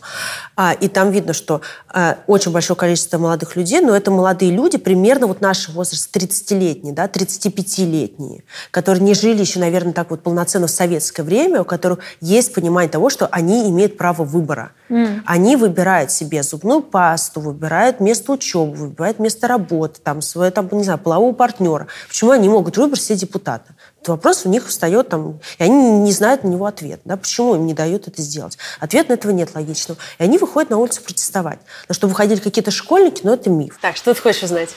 А, 0.55 0.73
и 0.73 0.87
там 0.87 1.11
видно, 1.11 1.33
что 1.33 1.61
а, 1.89 2.17
очень 2.27 2.51
большое 2.51 2.77
количество 2.77 3.17
молодых 3.17 3.55
людей, 3.55 3.81
но 3.81 3.95
это 3.95 4.11
молодые 4.11 4.51
люди 4.51 4.77
примерно 4.77 5.27
вот 5.27 5.41
нашего 5.41 5.75
возраста, 5.75 6.19
30-летние, 6.19 6.93
да, 6.93 7.05
35-летние, 7.05 8.43
которые 8.71 9.03
не 9.03 9.13
жили 9.13 9.41
еще, 9.41 9.59
наверное, 9.59 9.93
так 9.93 10.09
вот 10.09 10.23
полноценно 10.23 10.67
в 10.67 10.71
советское 10.71 11.23
время, 11.23 11.61
у 11.61 11.65
которых 11.65 11.99
есть 12.21 12.53
понимание 12.53 12.89
того, 12.89 13.09
что 13.09 13.27
они 13.27 13.69
имеют 13.69 13.97
право 13.97 14.23
выбора. 14.23 14.71
Mm. 14.89 15.21
Они 15.25 15.55
выбирают 15.55 16.11
себе 16.11 16.43
зубную 16.43 16.81
пасту, 16.81 17.41
выбирают 17.41 17.99
место 17.99 18.31
учебы, 18.31 18.73
выбирают 18.73 19.19
место 19.19 19.47
работы, 19.47 19.99
там, 20.01 20.21
свое, 20.21 20.51
там, 20.51 20.69
не 20.71 20.83
знаю, 20.83 20.99
полового 20.99 21.33
партнера. 21.33 21.87
Почему 22.07 22.31
они 22.31 22.49
могут 22.49 22.77
выбрать 22.77 23.01
себе 23.01 23.17
депутата? 23.17 23.75
Этот 23.99 24.09
вопрос 24.09 24.45
у 24.45 24.49
них 24.49 24.67
встает 24.67 25.09
там, 25.09 25.39
и 25.57 25.63
они 25.63 25.91
не 25.99 26.11
знают 26.11 26.43
на 26.43 26.49
него 26.49 26.65
ответ. 26.65 27.01
Да, 27.03 27.17
почему 27.17 27.55
им 27.55 27.65
не 27.65 27.73
дают 27.73 28.07
это 28.07 28.21
сделать? 28.21 28.57
Ответа 28.79 29.09
на 29.09 29.13
этого 29.15 29.31
нет 29.31 29.53
логичного. 29.53 29.99
И 30.19 30.23
они 30.23 30.37
выходят 30.37 30.69
на 30.69 30.77
улицу 30.77 31.01
протестовать. 31.01 31.59
Но 31.89 31.93
что 31.93 32.07
выходили 32.07 32.39
какие-то 32.39 32.71
школьники, 32.71 33.21
но 33.23 33.33
это 33.33 33.49
миф. 33.49 33.77
Так, 33.81 33.97
что 33.97 34.13
ты 34.13 34.21
хочешь 34.21 34.43
узнать? 34.43 34.69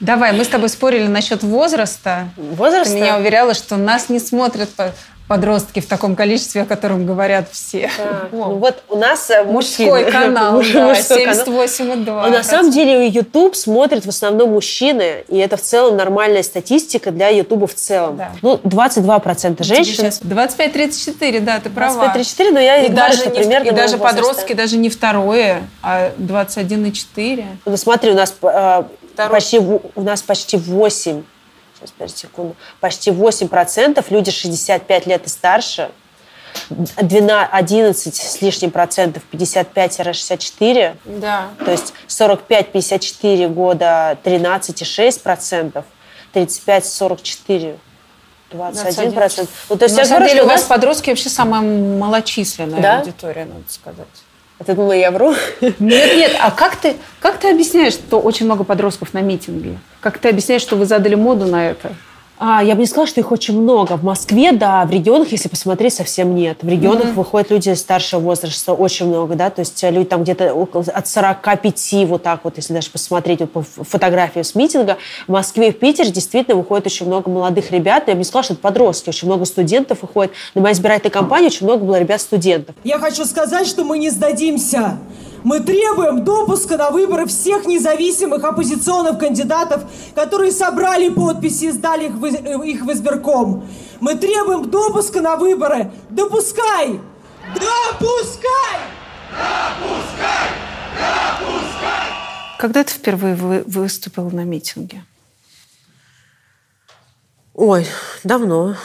Давай, 0.00 0.32
мы 0.32 0.44
с 0.44 0.48
тобой 0.48 0.68
спорили 0.68 1.06
насчет 1.06 1.42
возраста. 1.42 2.28
Возраста? 2.36 2.92
Ты 2.94 3.00
меня 3.00 3.16
уверяла, 3.18 3.54
что 3.54 3.76
нас 3.76 4.08
не 4.08 4.18
смотрят 4.18 4.68
по- 4.70 4.92
подростки 5.28 5.80
в 5.80 5.86
таком 5.86 6.16
количестве, 6.16 6.62
о 6.62 6.64
котором 6.66 7.06
говорят 7.06 7.48
все. 7.50 7.90
Так, 7.96 8.28
ну 8.32 8.56
вот 8.56 8.82
у 8.90 8.96
нас 8.98 9.30
э, 9.30 9.42
Мужской 9.44 9.86
мужчины. 9.86 10.10
канал, 10.12 10.62
да, 10.74 10.88
мужской 10.88 11.24
канал. 11.24 11.46
78,2. 11.46 12.20
А 12.26 12.28
на 12.28 12.42
самом 12.42 12.70
деле 12.70 13.08
YouTube 13.08 13.56
смотрят 13.56 14.04
в 14.04 14.08
основном 14.10 14.50
мужчины, 14.50 15.24
и 15.28 15.38
это 15.38 15.56
в 15.56 15.62
целом 15.62 15.96
нормальная 15.96 16.42
статистика 16.42 17.10
для 17.10 17.30
YouTube 17.30 17.70
в 17.70 17.74
целом. 17.74 18.18
Да. 18.18 18.32
Ну, 18.42 18.56
22% 18.64 19.62
женщин. 19.62 20.04
25-34, 20.04 21.40
да, 21.40 21.58
ты 21.60 21.70
права. 21.70 22.12
25-34, 22.14 22.50
но 22.52 22.60
я 22.60 22.82
И 22.82 22.86
и 22.86 22.88
говорю, 22.90 22.96
даже, 23.08 23.18
что 23.22 23.30
не- 23.30 23.36
примерно 23.38 23.68
и 23.68 23.70
даже 23.70 23.96
возраста. 23.96 24.16
подростки, 24.22 24.52
даже 24.52 24.76
не 24.76 24.90
второе, 24.90 25.62
а 25.82 26.10
21,4. 26.18 27.44
Ну, 27.64 27.76
смотри, 27.78 28.10
у 28.10 28.14
нас 28.14 28.34
э, 28.42 28.82
Второй. 29.14 29.32
почти 29.32 29.58
у 29.58 29.80
нас 30.02 30.22
почти 30.22 30.56
8, 30.56 31.22
сейчас, 31.76 31.90
подожди 31.92 32.18
секунду, 32.18 32.56
почти 32.80 33.10
8 33.10 33.48
процентов 33.48 34.10
люди 34.10 34.30
65 34.30 35.06
лет 35.06 35.26
и 35.26 35.28
старше, 35.28 35.90
12, 36.70 37.48
11 37.52 38.14
с 38.14 38.40
лишним 38.40 38.70
процентов 38.70 39.22
55-64, 39.32 40.96
Да. 41.04 41.48
то 41.64 41.70
есть 41.70 41.92
45-54 42.08 43.48
года 43.48 44.16
13,6 44.24 45.20
процентов, 45.20 45.84
35-44 46.32 47.76
21 48.50 49.12
процент. 49.12 49.50
Ну, 49.68 49.76
то 49.76 49.84
есть 49.84 49.96
на 49.96 50.04
самом 50.04 50.20
говорю, 50.20 50.34
деле 50.34 50.42
у 50.44 50.48
вас 50.48 50.62
подростки 50.62 51.10
вообще 51.10 51.28
самая 51.28 51.60
малочисленная 51.62 52.80
Да? 52.80 52.98
аудитория, 53.00 53.46
надо 53.46 53.64
сказать. 53.68 54.06
А 54.58 54.64
Ты 54.64 54.74
я 55.00 55.10
вру? 55.10 55.34
Нет, 55.60 55.76
нет, 55.80 56.36
а 56.40 56.50
как 56.50 56.76
ты, 56.76 56.94
как 57.20 57.38
ты 57.38 57.50
объясняешь, 57.50 57.94
что 57.94 58.20
очень 58.20 58.46
много 58.46 58.62
подростков 58.64 59.12
на 59.12 59.20
митинге? 59.20 59.78
Как 60.00 60.18
ты 60.18 60.28
объясняешь, 60.28 60.62
что 60.62 60.76
вы 60.76 60.86
задали 60.86 61.16
моду 61.16 61.46
на 61.46 61.70
это? 61.70 61.92
А, 62.38 62.62
я 62.62 62.74
бы 62.74 62.80
не 62.80 62.86
сказала, 62.86 63.06
что 63.06 63.20
их 63.20 63.30
очень 63.30 63.60
много. 63.60 63.96
В 63.96 64.02
Москве, 64.02 64.52
да, 64.52 64.84
в 64.84 64.90
регионах, 64.90 65.30
если 65.30 65.48
посмотреть, 65.48 65.94
совсем 65.94 66.34
нет. 66.34 66.58
В 66.62 66.68
регионах 66.68 67.14
выходят 67.14 67.50
люди 67.50 67.70
старшего 67.74 68.20
возраста 68.20 68.72
очень 68.72 69.06
много, 69.06 69.36
да, 69.36 69.50
то 69.50 69.60
есть 69.60 69.82
э, 69.84 69.90
люди 69.90 70.06
там 70.06 70.24
где-то 70.24 70.52
около, 70.52 70.82
от 70.82 71.06
45, 71.06 72.08
вот 72.08 72.22
так 72.22 72.40
вот, 72.44 72.56
если 72.56 72.74
даже 72.74 72.90
посмотреть 72.90 73.40
вот 73.40 73.52
по 73.52 73.62
фотографиям 73.62 74.44
с 74.44 74.54
митинга. 74.54 74.98
В 75.28 75.32
Москве 75.32 75.68
и 75.68 75.72
в 75.72 75.78
Питере 75.78 76.10
действительно 76.10 76.56
выходит 76.56 76.86
очень 76.86 77.06
много 77.06 77.30
молодых 77.30 77.70
ребят. 77.70 78.08
Я 78.08 78.14
бы 78.14 78.18
не 78.18 78.24
сказала, 78.24 78.44
что 78.44 78.52
это 78.54 78.62
подростки, 78.62 79.08
очень 79.08 79.28
много 79.28 79.44
студентов 79.44 80.02
выходит. 80.02 80.32
На 80.54 80.62
моей 80.62 80.74
избирательной 80.74 81.12
кампании 81.12 81.46
очень 81.46 81.66
много 81.66 81.84
было 81.84 82.00
ребят-студентов. 82.00 82.74
Я 82.82 82.98
хочу 82.98 83.24
сказать, 83.24 83.66
что 83.66 83.84
мы 83.84 83.98
не 83.98 84.10
сдадимся. 84.10 84.98
Мы 85.44 85.60
требуем 85.60 86.24
допуска 86.24 86.78
на 86.78 86.90
выборы 86.90 87.26
всех 87.26 87.66
независимых 87.66 88.42
оппозиционных 88.42 89.18
кандидатов, 89.18 89.84
которые 90.14 90.50
собрали 90.50 91.10
подписи 91.10 91.66
и 91.66 91.70
сдали 91.70 92.06
их 92.06 92.12
в, 92.14 92.24
э, 92.24 92.66
их 92.66 92.80
в 92.82 92.90
избирком. 92.90 93.68
Мы 94.00 94.14
требуем 94.14 94.70
допуска 94.70 95.20
на 95.20 95.36
выборы. 95.36 95.92
Допускай! 96.08 96.98
Допускай! 97.54 98.80
Когда 102.58 102.82
ты 102.82 102.94
впервые 102.94 103.34
вы- 103.34 103.64
выступил 103.66 104.30
на 104.30 104.44
митинге? 104.44 105.04
Ой, 107.52 107.86
давно. 108.24 108.76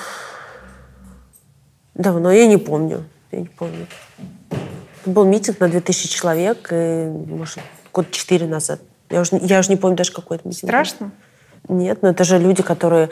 Давно, 1.94 2.32
я 2.34 2.48
не 2.48 2.58
помню. 2.58 3.06
Я 3.32 3.40
не 3.40 3.48
помню. 3.48 3.88
Был 5.10 5.26
митинг 5.26 5.60
на 5.60 5.68
2000 5.68 6.08
человек, 6.08 6.68
и, 6.72 7.06
может, 7.06 7.60
год 7.92 8.12
четыре 8.12 8.46
назад. 8.46 8.80
Я 9.10 9.22
уже, 9.22 9.38
я 9.42 9.60
уже 9.60 9.70
не 9.70 9.76
помню 9.76 9.98
даже, 9.98 10.12
какой 10.12 10.38
это 10.38 10.48
митинг. 10.48 10.64
был. 10.64 10.70
Страшно? 10.70 11.12
Нет, 11.68 12.02
но 12.02 12.10
это 12.10 12.24
же 12.24 12.38
люди, 12.38 12.64
которые 12.64 13.10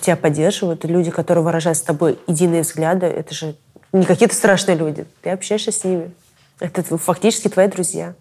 тебя 0.00 0.16
поддерживают, 0.16 0.84
люди, 0.84 1.10
которые 1.10 1.44
выражают 1.44 1.78
с 1.78 1.82
тобой 1.82 2.18
единые 2.26 2.62
взгляды. 2.62 3.06
Это 3.06 3.34
же 3.34 3.56
не 3.92 4.04
какие-то 4.04 4.34
страшные 4.34 4.76
люди. 4.76 5.06
Ты 5.22 5.30
общаешься 5.30 5.72
с 5.72 5.84
ними. 5.84 6.12
Это 6.60 6.82
фактически 6.98 7.48
твои 7.48 7.68
друзья. 7.68 8.14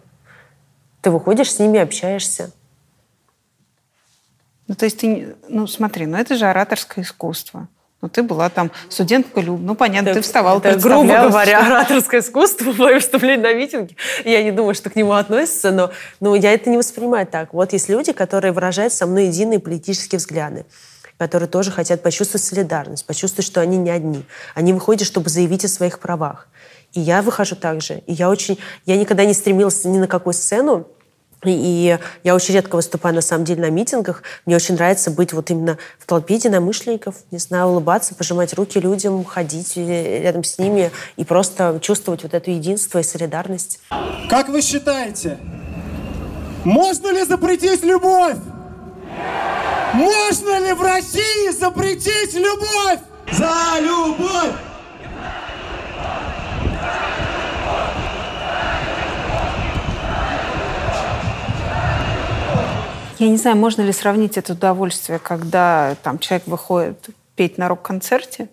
Ты 1.02 1.10
выходишь 1.10 1.52
с 1.52 1.60
ними, 1.60 1.80
общаешься. 1.80 2.52
Ну, 4.68 4.76
то 4.76 4.86
есть 4.86 5.00
ты, 5.00 5.36
ну, 5.48 5.66
смотри, 5.66 6.06
ну 6.06 6.18
это 6.18 6.36
же 6.36 6.46
ораторское 6.46 7.04
искусство. 7.04 7.68
Ну, 8.02 8.10
ты 8.10 8.22
была 8.22 8.50
там 8.50 8.72
студентка 8.90 9.42
Люб, 9.42 9.60
ну, 9.60 9.74
понятно, 9.74 10.14
ты 10.14 10.22
вставала, 10.22 10.60
Это, 10.64 10.78
грубо 10.80 11.30
говоря, 11.30 11.66
ораторское 11.66 12.22
искусство, 12.22 12.72
мое 12.78 12.96
выступление 12.96 13.40
на 13.40 13.54
митинге. 13.54 13.96
Я 14.24 14.44
не 14.44 14.52
думаю, 14.52 14.76
что 14.76 14.92
к 14.92 14.96
нему 14.96 15.14
относится, 15.14 15.72
но, 15.72 15.92
но 16.20 16.36
я 16.36 16.54
это 16.54 16.70
не 16.70 16.78
воспринимаю 16.78 17.26
так. 17.26 17.54
Вот 17.54 17.74
есть 17.74 17.90
люди, 17.90 18.12
которые 18.12 18.52
выражают 18.52 18.94
со 18.94 19.08
мной 19.08 19.28
единые 19.28 19.60
политические 19.60 20.20
взгляды 20.20 20.66
которые 21.18 21.50
тоже 21.50 21.72
хотят 21.72 22.04
почувствовать 22.04 22.44
солидарность, 22.44 23.04
почувствовать, 23.06 23.48
что 23.48 23.60
они 23.60 23.78
не 23.78 23.90
одни. 23.90 24.24
Они 24.54 24.72
выходят, 24.72 25.08
чтобы 25.08 25.32
заявить 25.32 25.66
о 25.66 25.68
своих 25.68 25.98
правах. 25.98 26.48
И 26.94 27.00
я 27.00 27.24
выхожу 27.24 27.56
так 27.56 27.82
же. 27.82 28.04
И 28.06 28.14
я 28.14 28.30
очень... 28.30 28.60
Я 28.86 28.98
никогда 28.98 29.26
не 29.26 29.34
стремилась 29.34 29.84
ни 29.84 29.98
на 29.98 30.08
какую 30.08 30.36
сцену, 30.36 30.88
и, 31.46 31.98
я 32.24 32.36
очень 32.36 32.54
редко 32.54 32.76
выступаю, 32.76 33.16
на 33.16 33.22
самом 33.22 33.46
деле, 33.46 33.62
на 33.62 33.70
митингах. 33.70 34.24
Мне 34.46 34.56
очень 34.56 34.76
нравится 34.76 35.12
быть 35.12 35.34
вот 35.34 35.50
именно 35.50 35.78
в 36.00 36.06
толпе 36.06 36.36
единомышленников, 36.36 37.16
не 37.32 37.38
знаю, 37.38 37.68
улыбаться, 37.68 38.16
пожимать 38.16 38.54
руки 38.54 38.80
людям, 38.80 39.24
ходить 39.24 39.78
э, 39.78 40.22
рядом 40.24 40.44
с 40.44 40.58
ними 40.58 40.92
и 41.16 41.24
просто 41.24 41.80
чувствовать 41.82 42.24
вот 42.24 42.34
это 42.34 42.50
единство 42.50 43.00
и 43.00 43.04
солидарность. 43.04 43.80
Как 44.30 44.50
вы 44.50 44.62
считаете, 44.62 45.38
можно 46.64 47.12
ли 47.12 47.24
запретить 47.24 47.84
любовь? 47.84 48.38
Можно 49.94 50.60
ли 50.60 50.74
в 50.74 50.82
России 50.82 51.52
запретить 51.52 52.34
любовь? 52.34 53.00
За 53.32 53.80
любовь! 53.80 54.54
Я 63.20 63.30
не 63.30 63.38
знаю, 63.38 63.58
можно 63.58 63.82
ли 63.82 63.92
сравнить 63.92 64.38
это 64.38 64.54
удовольствие, 64.54 65.20
когда 65.20 65.96
там 66.04 66.20
человек 66.20 66.48
выходит 66.48 67.10
петь 67.36 67.58
на 67.58 67.68
рок-концерте. 67.68 68.50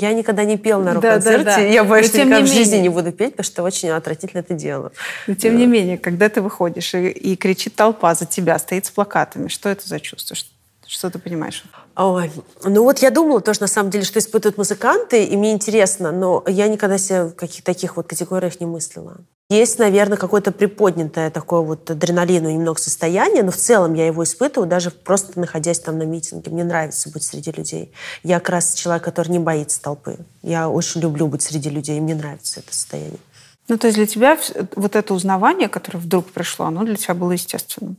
Я 0.00 0.12
никогда 0.12 0.44
не 0.44 0.56
пела 0.56 0.82
на 0.82 0.94
Да, 0.94 1.00
да, 1.00 1.14
рок-концерте. 1.14 1.44
да. 1.44 1.58
Я 1.60 1.84
боюсь, 1.84 2.08
что 2.08 2.18
никогда 2.18 2.40
в 2.40 2.46
жизни 2.46 2.72
менее. 2.76 2.82
не 2.82 2.88
буду 2.88 3.12
петь, 3.12 3.32
потому 3.36 3.44
что 3.44 3.62
очень 3.62 3.90
отвратительно 3.90 4.40
это 4.40 4.54
делаю. 4.54 4.92
Но 5.26 5.34
тем 5.34 5.56
не 5.56 5.66
менее, 5.66 5.96
когда 5.96 6.28
ты 6.28 6.40
выходишь 6.40 6.94
и, 6.94 7.08
и 7.08 7.36
кричит 7.36 7.76
толпа 7.76 8.14
за 8.14 8.26
тебя, 8.26 8.58
стоит 8.58 8.86
с 8.86 8.90
плакатами, 8.90 9.48
что 9.48 9.68
это 9.68 9.86
за 9.86 10.00
чувство? 10.00 10.34
Что, 10.34 10.50
что 10.86 11.10
ты 11.10 11.18
понимаешь? 11.20 11.62
Ой, 11.96 12.30
ну 12.64 12.82
вот 12.82 12.98
я 12.98 13.10
думала 13.10 13.40
тоже, 13.40 13.60
на 13.60 13.68
самом 13.68 13.90
деле, 13.90 14.04
что 14.04 14.18
испытывают 14.18 14.58
музыканты, 14.58 15.24
и 15.24 15.36
мне 15.36 15.52
интересно, 15.52 16.10
но 16.10 16.42
я 16.48 16.66
никогда 16.68 16.98
себя 16.98 17.26
в 17.26 17.34
каких 17.34 17.62
таких 17.62 17.96
вот 17.96 18.06
категориях 18.08 18.58
не 18.60 18.66
мыслила. 18.66 19.18
Есть, 19.48 19.78
наверное, 19.78 20.16
какое-то 20.16 20.50
приподнятое 20.50 21.30
такое 21.30 21.60
вот 21.60 21.88
адреналину 21.88 22.50
немного 22.50 22.80
состояние, 22.80 23.44
но 23.44 23.52
в 23.52 23.56
целом 23.56 23.94
я 23.94 24.06
его 24.06 24.24
испытываю, 24.24 24.68
даже 24.68 24.90
просто 24.90 25.38
находясь 25.38 25.78
там 25.78 25.98
на 25.98 26.02
митинге. 26.02 26.50
Мне 26.50 26.64
нравится 26.64 27.10
быть 27.10 27.22
среди 27.22 27.52
людей. 27.52 27.92
Я 28.24 28.40
как 28.40 28.48
раз 28.48 28.74
человек, 28.74 29.04
который 29.04 29.28
не 29.28 29.38
боится 29.38 29.80
толпы. 29.80 30.16
Я 30.42 30.68
очень 30.68 31.00
люблю 31.00 31.28
быть 31.28 31.42
среди 31.42 31.70
людей, 31.70 32.00
мне 32.00 32.16
нравится 32.16 32.58
это 32.58 32.74
состояние. 32.74 33.20
Ну, 33.68 33.78
то 33.78 33.86
есть 33.86 33.96
для 33.96 34.06
тебя 34.06 34.36
вот 34.74 34.96
это 34.96 35.14
узнавание, 35.14 35.68
которое 35.68 35.98
вдруг 35.98 36.26
пришло, 36.32 36.66
оно 36.66 36.84
для 36.84 36.96
тебя 36.96 37.14
было 37.14 37.30
естественным. 37.30 37.96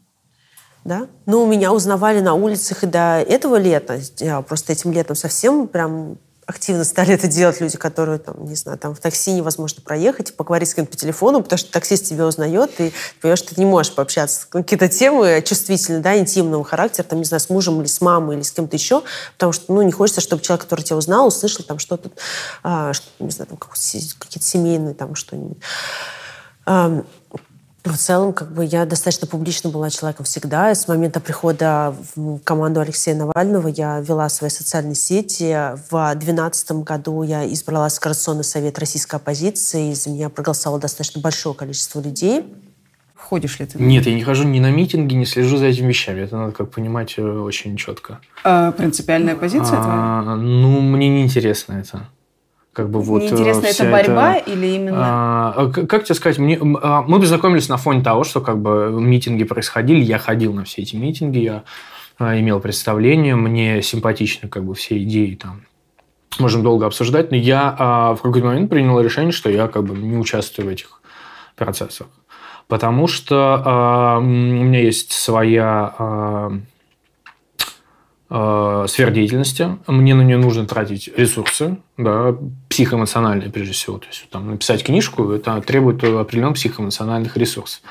Да? 0.83 1.07
Ну, 1.25 1.45
меня 1.45 1.71
узнавали 1.71 2.19
на 2.19 2.33
улицах 2.33 2.83
и 2.83 2.87
до 2.87 3.21
этого 3.21 3.55
лета. 3.55 4.01
Я 4.17 4.41
просто 4.41 4.73
этим 4.73 4.91
летом 4.91 5.15
совсем 5.15 5.67
прям 5.67 6.17
активно 6.47 6.85
стали 6.85 7.13
это 7.13 7.27
делать 7.27 7.59
люди, 7.59 7.77
которые, 7.77 8.19
там, 8.19 8.45
не 8.45 8.55
знаю, 8.55 8.77
там 8.77 8.95
в 8.95 8.99
такси 8.99 9.33
невозможно 9.33 9.81
проехать, 9.83 10.33
поговорить 10.33 10.69
с 10.69 10.73
кем-то 10.73 10.91
по 10.91 10.97
телефону, 10.97 11.43
потому 11.43 11.57
что 11.57 11.71
таксист 11.71 12.05
тебя 12.05 12.25
узнает, 12.25 12.71
и 12.79 12.89
ты 12.89 12.93
понимаешь, 13.21 13.39
что 13.39 13.53
ты 13.53 13.59
не 13.59 13.65
можешь 13.65 13.93
пообщаться. 13.93 14.47
Какие-то 14.49 14.87
темы 14.87 15.43
чувствительные, 15.45 16.01
да, 16.01 16.17
интимного 16.17 16.63
характера, 16.63 17.05
там, 17.05 17.19
не 17.19 17.25
знаю, 17.25 17.41
с 17.41 17.49
мужем 17.49 17.81
или 17.81 17.87
с 17.87 17.99
мамой 17.99 18.37
или 18.37 18.43
с 18.43 18.51
кем-то 18.51 18.77
еще, 18.77 19.03
потому 19.33 19.51
что, 19.51 19.73
ну, 19.73 19.81
не 19.81 19.91
хочется, 19.91 20.21
чтобы 20.21 20.41
человек, 20.41 20.63
который 20.63 20.81
тебя 20.81 20.95
узнал, 20.95 21.27
услышал 21.27 21.65
там 21.65 21.79
что-то, 21.79 22.11
а, 22.63 22.93
что, 22.93 23.05
не 23.19 23.31
знаю, 23.31 23.49
там, 23.49 23.57
какие-то 23.57 24.47
семейные 24.47 24.93
там 24.93 25.15
что-нибудь. 25.15 25.57
Ам, 27.87 27.93
в 27.93 27.97
целом, 27.97 28.33
как 28.33 28.51
бы 28.51 28.65
я 28.65 28.85
достаточно 28.85 29.27
публично 29.27 29.69
была 29.69 29.89
человеком 29.89 30.25
всегда. 30.25 30.73
С 30.73 30.87
момента 30.87 31.19
прихода 31.19 31.95
в 32.15 32.39
команду 32.39 32.81
Алексея 32.81 33.15
Навального 33.15 33.67
я 33.67 33.99
вела 33.99 34.29
свои 34.29 34.49
социальные 34.49 34.95
сети. 34.95 35.53
В 35.89 36.11
2012 36.13 36.71
году 36.83 37.23
я 37.23 37.45
избралась 37.51 37.97
в 37.97 37.99
Координационный 37.99 38.43
совет 38.43 38.77
российской 38.79 39.15
оппозиции. 39.15 39.91
и 39.91 39.95
За 39.95 40.09
меня 40.09 40.29
проголосовало 40.29 40.81
достаточно 40.81 41.21
большое 41.21 41.55
количество 41.55 42.01
людей. 42.01 42.43
Ходишь 43.15 43.59
ли 43.59 43.65
ты? 43.65 43.81
Нет, 43.81 44.05
я 44.05 44.13
не 44.13 44.23
хожу 44.23 44.43
ни 44.43 44.59
на 44.59 44.71
митинги, 44.71 45.13
не 45.15 45.25
слежу 45.25 45.57
за 45.57 45.65
этими 45.65 45.87
вещами. 45.87 46.21
Это 46.21 46.37
надо 46.37 46.51
как 46.51 46.71
понимать 46.71 47.15
э, 47.17 47.21
очень 47.21 47.75
четко. 47.75 48.19
А, 48.43 48.71
принципиальная 48.71 49.35
позиция 49.35 49.81
твоя? 49.81 49.95
А, 49.95 50.35
ну, 50.35 50.81
мне 50.81 51.09
не 51.09 51.23
интересно 51.23 51.73
это. 51.73 52.07
Как 52.77 52.91
бы 52.91 53.01
вот, 53.01 53.23
Мне 53.23 53.29
э, 53.29 53.31
интересно, 53.31 53.65
это 53.65 53.91
борьба 53.91 54.35
эта- 54.35 54.51
или 54.51 54.67
именно... 54.67 54.99
а, 55.01 55.71
к- 55.73 55.87
как 55.87 56.03
тебе 56.03 56.13
сказать, 56.13 56.37
мне, 56.37 56.59
а, 56.61 57.01
мы 57.01 57.19
познакомились 57.19 57.69
на 57.69 57.77
фоне 57.77 58.03
того, 58.03 58.23
что 58.23 58.39
как 58.39 58.59
бы 58.61 58.91
митинги 59.01 59.45
происходили, 59.45 60.03
я 60.03 60.19
ходил 60.19 60.53
на 60.53 60.63
все 60.63 60.83
эти 60.83 60.95
митинги, 60.95 61.39
я 61.39 61.63
а, 62.19 62.39
имел 62.39 62.59
представление, 62.59 63.35
мне 63.35 63.81
симпатичны 63.81 64.47
как 64.47 64.63
бы 64.63 64.75
все 64.75 65.01
идеи 65.01 65.33
там. 65.33 65.61
Можем 66.37 66.61
долго 66.61 66.85
обсуждать, 66.85 67.31
но 67.31 67.37
я 67.37 67.75
а, 67.79 68.13
в 68.13 68.21
какой-то 68.21 68.45
момент 68.45 68.69
принял 68.69 69.01
решение, 69.01 69.31
что 69.31 69.49
я 69.49 69.67
как 69.67 69.83
бы 69.83 69.97
не 69.97 70.15
участвую 70.15 70.67
в 70.67 70.69
этих 70.69 71.01
процессах. 71.55 72.05
Потому 72.67 73.07
что 73.07 73.59
а, 73.65 74.17
у 74.19 74.21
меня 74.21 74.81
есть 74.81 75.13
своя 75.13 75.95
а, 75.97 76.51
э, 78.29 78.85
сфер 78.87 79.11
деятельности, 79.11 79.77
мне 79.87 80.15
на 80.15 80.21
нее 80.21 80.37
нужно 80.37 80.65
тратить 80.65 81.09
ресурсы, 81.15 81.77
да, 81.97 82.35
психоэмоциональные 82.69 83.49
прежде 83.49 83.73
всего. 83.73 83.97
То 83.97 84.07
есть 84.07 84.29
там, 84.29 84.51
написать 84.51 84.83
книжку, 84.83 85.31
это 85.31 85.61
требует 85.61 86.03
определенных 86.03 86.55
психоэмоциональных 86.55 87.37
ресурсов. 87.37 87.81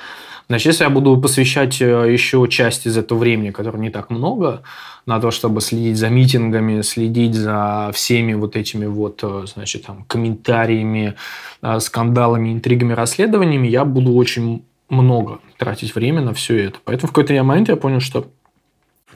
Значит, 0.49 0.67
если 0.67 0.85
я 0.85 0.91
буду 0.91 1.17
посвящать 1.17 1.81
э, 1.83 2.13
еще 2.13 2.47
часть 2.49 2.87
из 2.87 2.97
этого 2.97 3.19
времени, 3.19 3.51
которое 3.51 3.79
не 3.79 3.91
так 3.91 4.11
много, 4.11 4.63
на 5.05 5.21
то, 5.21 5.33
чтобы 5.33 5.61
следить 5.61 5.97
за 5.97 6.09
митингами, 6.09 6.83
следить 6.83 7.35
за 7.35 7.91
всеми 7.93 8.35
вот 8.35 8.55
этими 8.55 8.87
вот, 8.87 9.21
э, 9.23 9.45
значит, 9.53 9.87
там, 9.87 10.05
комментариями, 10.05 11.15
э, 11.63 11.81
скандалами, 11.81 12.53
интригами, 12.53 12.93
расследованиями, 12.93 13.67
я 13.67 13.85
буду 13.85 14.15
очень 14.15 14.63
много 14.89 15.41
тратить 15.59 15.97
время 15.97 16.21
на 16.21 16.33
все 16.33 16.67
это. 16.67 16.79
Поэтому 16.85 17.09
в 17.09 17.13
какой-то 17.13 17.43
момент 17.43 17.69
я 17.69 17.77
понял, 17.77 17.99
что 17.99 18.29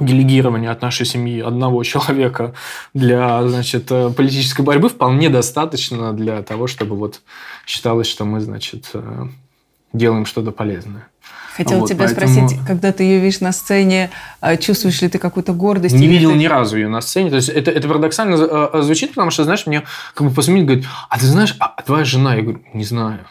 делегирование 0.01 0.70
от 0.70 0.82
нашей 0.82 1.06
семьи 1.06 1.40
одного 1.40 1.82
человека 1.93 2.55
для 2.94 3.47
значит, 3.48 3.90
э, 3.90 4.10
политической 4.10 4.62
борьбы 4.62 4.89
вполне 4.89 5.28
достаточно 5.28 6.12
для 6.12 6.43
того, 6.43 6.66
чтобы 6.66 6.97
вот 6.97 7.20
считалось, 7.66 8.06
что 8.06 8.24
мы 8.24 8.40
значит, 8.40 8.90
э, 8.94 9.27
делаем 9.93 10.27
что-то 10.27 10.51
полезное. 10.52 11.06
Хотела 11.56 11.81
Вот, 11.81 11.89
тебя 11.89 12.06
поэтому- 12.06 12.32
спросить, 12.48 12.66
когда 12.66 12.93
ты 12.93 13.02
ее 13.02 13.18
видишь 13.18 13.40
на 13.40 13.52
сцене, 13.52 14.10
а, 14.40 14.56
чувствуешь 14.56 15.02
ли 15.02 15.09
ты 15.09 15.18
какую-то 15.18 15.52
гордость? 15.52 15.94
Не 15.94 16.06
видел 16.06 16.31
ты- 16.31 16.36
ни 16.39 16.47
разу 16.47 16.77
ее 16.77 16.89
на 16.89 17.01
сцене. 17.01 17.28
То 17.28 17.36
есть 17.36 17.48
это, 17.48 17.70
это 17.70 17.89
парадоксально 17.89 18.36
э, 18.36 18.82
звучит, 18.82 19.10
потому 19.10 19.31
что, 19.31 19.44
знаешь, 19.44 19.66
мне 19.66 19.82
как 20.14 20.28
бы 20.28 20.32
после 20.32 20.62
говорит, 20.62 20.86
а 21.10 21.18
ты 21.18 21.27
знаешь, 21.27 21.56
а 21.59 21.66
а 21.77 21.82
твоя 21.82 22.05
жена? 22.05 22.35
Я 22.36 22.43
говорю, 22.43 22.60
не 22.72 22.85
знаю. 22.85 23.27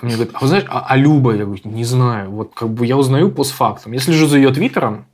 А 0.00 0.04
Мне 0.06 0.14
говорят, 0.14 0.34
а 0.34 0.40
вы 0.40 0.48
знаешь, 0.48 0.64
а, 0.68 0.84
а 0.88 0.96
Люба? 0.96 1.34
Я 1.34 1.46
говорю, 1.46 1.60
не 1.64 1.84
знаю. 1.84 2.30
Вот 2.30 2.52
как 2.54 2.68
бы 2.68 2.84
я 2.86 2.96
узнаю 2.96 3.30
постфактум. 3.30 3.92
Я 3.92 3.98
слежу 4.00 4.26
за 4.26 4.36
ее 4.36 4.50
твиттером, 4.52 5.06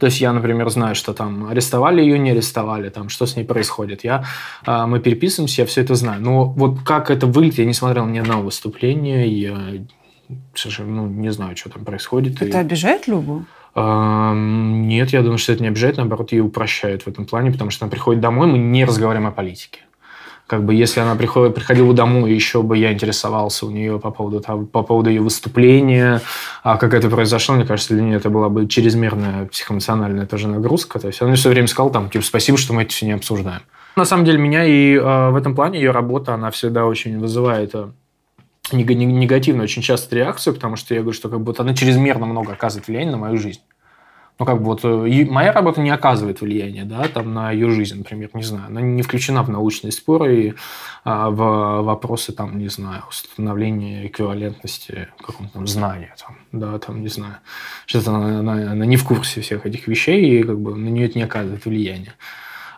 то 0.00 0.06
есть 0.06 0.20
я, 0.20 0.32
например, 0.32 0.68
знаю, 0.70 0.94
что 0.94 1.12
там 1.12 1.46
арестовали 1.48 2.00
ее, 2.00 2.18
не 2.18 2.30
арестовали, 2.30 2.88
там 2.88 3.10
что 3.10 3.26
с 3.26 3.36
ней 3.36 3.44
происходит. 3.44 4.02
Я, 4.02 4.24
а, 4.64 4.86
мы 4.86 4.98
переписываемся, 4.98 5.62
я 5.62 5.66
все 5.66 5.82
это 5.82 5.94
знаю. 5.94 6.22
Но 6.22 6.44
вот 6.46 6.80
как 6.84 7.10
это 7.10 7.26
выглядит, 7.26 7.58
я 7.58 7.66
не 7.66 7.74
смотрел 7.74 8.06
ни 8.06 8.18
одного 8.18 8.44
выступления, 8.44 9.26
я 9.28 9.58
совершенно 10.54 11.02
ну, 11.02 11.06
не 11.06 11.30
знаю, 11.30 11.56
что 11.56 11.68
там 11.68 11.84
происходит. 11.84 12.40
И- 12.40 12.46
Это 12.46 12.60
обижает 12.60 13.06
Любу? 13.08 13.44
Нет, 14.34 15.10
я 15.10 15.22
думаю, 15.22 15.38
что 15.38 15.52
это 15.52 15.62
не 15.62 15.68
обижает, 15.68 15.96
наоборот, 15.96 16.32
ее 16.32 16.42
упрощает 16.42 17.02
в 17.02 17.08
этом 17.08 17.24
плане, 17.26 17.52
потому 17.52 17.70
что 17.70 17.84
она 17.84 17.90
приходит 17.90 18.20
домой, 18.20 18.46
мы 18.46 18.58
не 18.58 18.84
разговариваем 18.84 19.28
о 19.28 19.32
политике. 19.32 19.80
Как 20.50 20.64
бы 20.64 20.74
если 20.74 20.98
она 20.98 21.14
приходит, 21.14 21.54
приходила 21.54 21.94
домой, 21.94 22.32
еще 22.32 22.60
бы 22.64 22.76
я 22.76 22.92
интересовался 22.92 23.66
у 23.66 23.70
нее 23.70 24.00
по 24.00 24.10
поводу, 24.10 24.40
того- 24.40 24.66
по 24.66 24.82
поводу 24.82 25.08
ее 25.08 25.20
выступления, 25.20 26.22
а 26.64 26.76
как 26.76 26.92
это 26.92 27.08
произошло, 27.08 27.54
мне 27.54 27.64
кажется, 27.64 27.94
для 27.94 28.02
нее 28.02 28.16
это 28.16 28.30
была 28.30 28.48
бы 28.48 28.66
чрезмерная 28.66 29.46
психоэмоциональная 29.46 30.26
тоже 30.26 30.48
нагрузка. 30.48 30.98
То 30.98 31.06
есть 31.06 31.20
она 31.20 31.28
мне 31.28 31.36
все 31.36 31.50
время 31.50 31.68
сказала, 31.68 31.92
там, 31.92 32.10
типа, 32.10 32.24
спасибо, 32.24 32.58
что 32.58 32.72
мы 32.72 32.82
это 32.82 32.90
все 32.90 33.06
не 33.06 33.12
обсуждаем. 33.12 33.60
На 33.94 34.04
самом 34.04 34.24
деле 34.24 34.38
меня 34.38 34.64
и 34.64 34.96
э, 34.96 35.30
в 35.30 35.36
этом 35.36 35.54
плане 35.54 35.78
ее 35.78 35.92
работа, 35.92 36.34
она 36.34 36.50
всегда 36.50 36.84
очень 36.84 37.20
вызывает 37.20 37.70
э, 37.76 37.86
нег- 38.72 38.86
нег- 38.88 39.06
негативную 39.06 39.64
очень 39.66 39.82
часто 39.82 40.16
реакцию, 40.16 40.54
потому 40.54 40.74
что 40.74 40.94
я 40.94 41.02
говорю, 41.02 41.14
что 41.16 41.28
как 41.28 41.40
будто 41.42 41.62
она 41.62 41.74
чрезмерно 41.76 42.26
много 42.26 42.54
оказывает 42.54 42.88
влияние 42.88 43.12
на 43.12 43.18
мою 43.18 43.36
жизнь. 43.38 43.60
Ну, 44.40 44.46
как 44.46 44.58
бы 44.58 44.64
вот 44.64 44.80
э, 44.84 45.26
моя 45.30 45.52
работа 45.52 45.82
не 45.82 45.90
оказывает 45.90 46.40
влияния, 46.40 46.84
да, 46.84 47.06
там 47.08 47.34
на 47.34 47.50
ее 47.52 47.70
жизнь, 47.70 47.98
например, 47.98 48.30
не 48.32 48.42
знаю, 48.42 48.64
она 48.68 48.80
не 48.80 49.02
включена 49.02 49.42
в 49.42 49.50
научные 49.50 49.92
споры 49.92 50.34
и 50.36 50.54
а, 51.04 51.28
в 51.30 51.82
вопросы, 51.82 52.32
там, 52.32 52.58
не 52.58 52.68
знаю, 52.68 53.02
установления 53.06 54.06
эквивалентности 54.06 55.08
какого-то 55.18 55.52
там 55.52 55.66
знания, 55.66 56.14
там, 56.18 56.36
да, 56.52 56.78
там, 56.78 57.02
не 57.02 57.08
знаю, 57.08 57.34
что-то 57.84 58.14
она, 58.16 58.38
она- 58.40 58.72
она 58.72 58.86
не 58.86 58.96
в 58.96 59.04
курсе 59.04 59.42
всех 59.42 59.66
этих 59.66 59.86
вещей, 59.88 60.40
и 60.40 60.42
как 60.42 60.58
бы 60.58 60.74
на 60.74 60.88
нее 60.88 61.04
это 61.06 61.18
не 61.18 61.24
оказывает 61.24 61.66
влияния. 61.66 62.14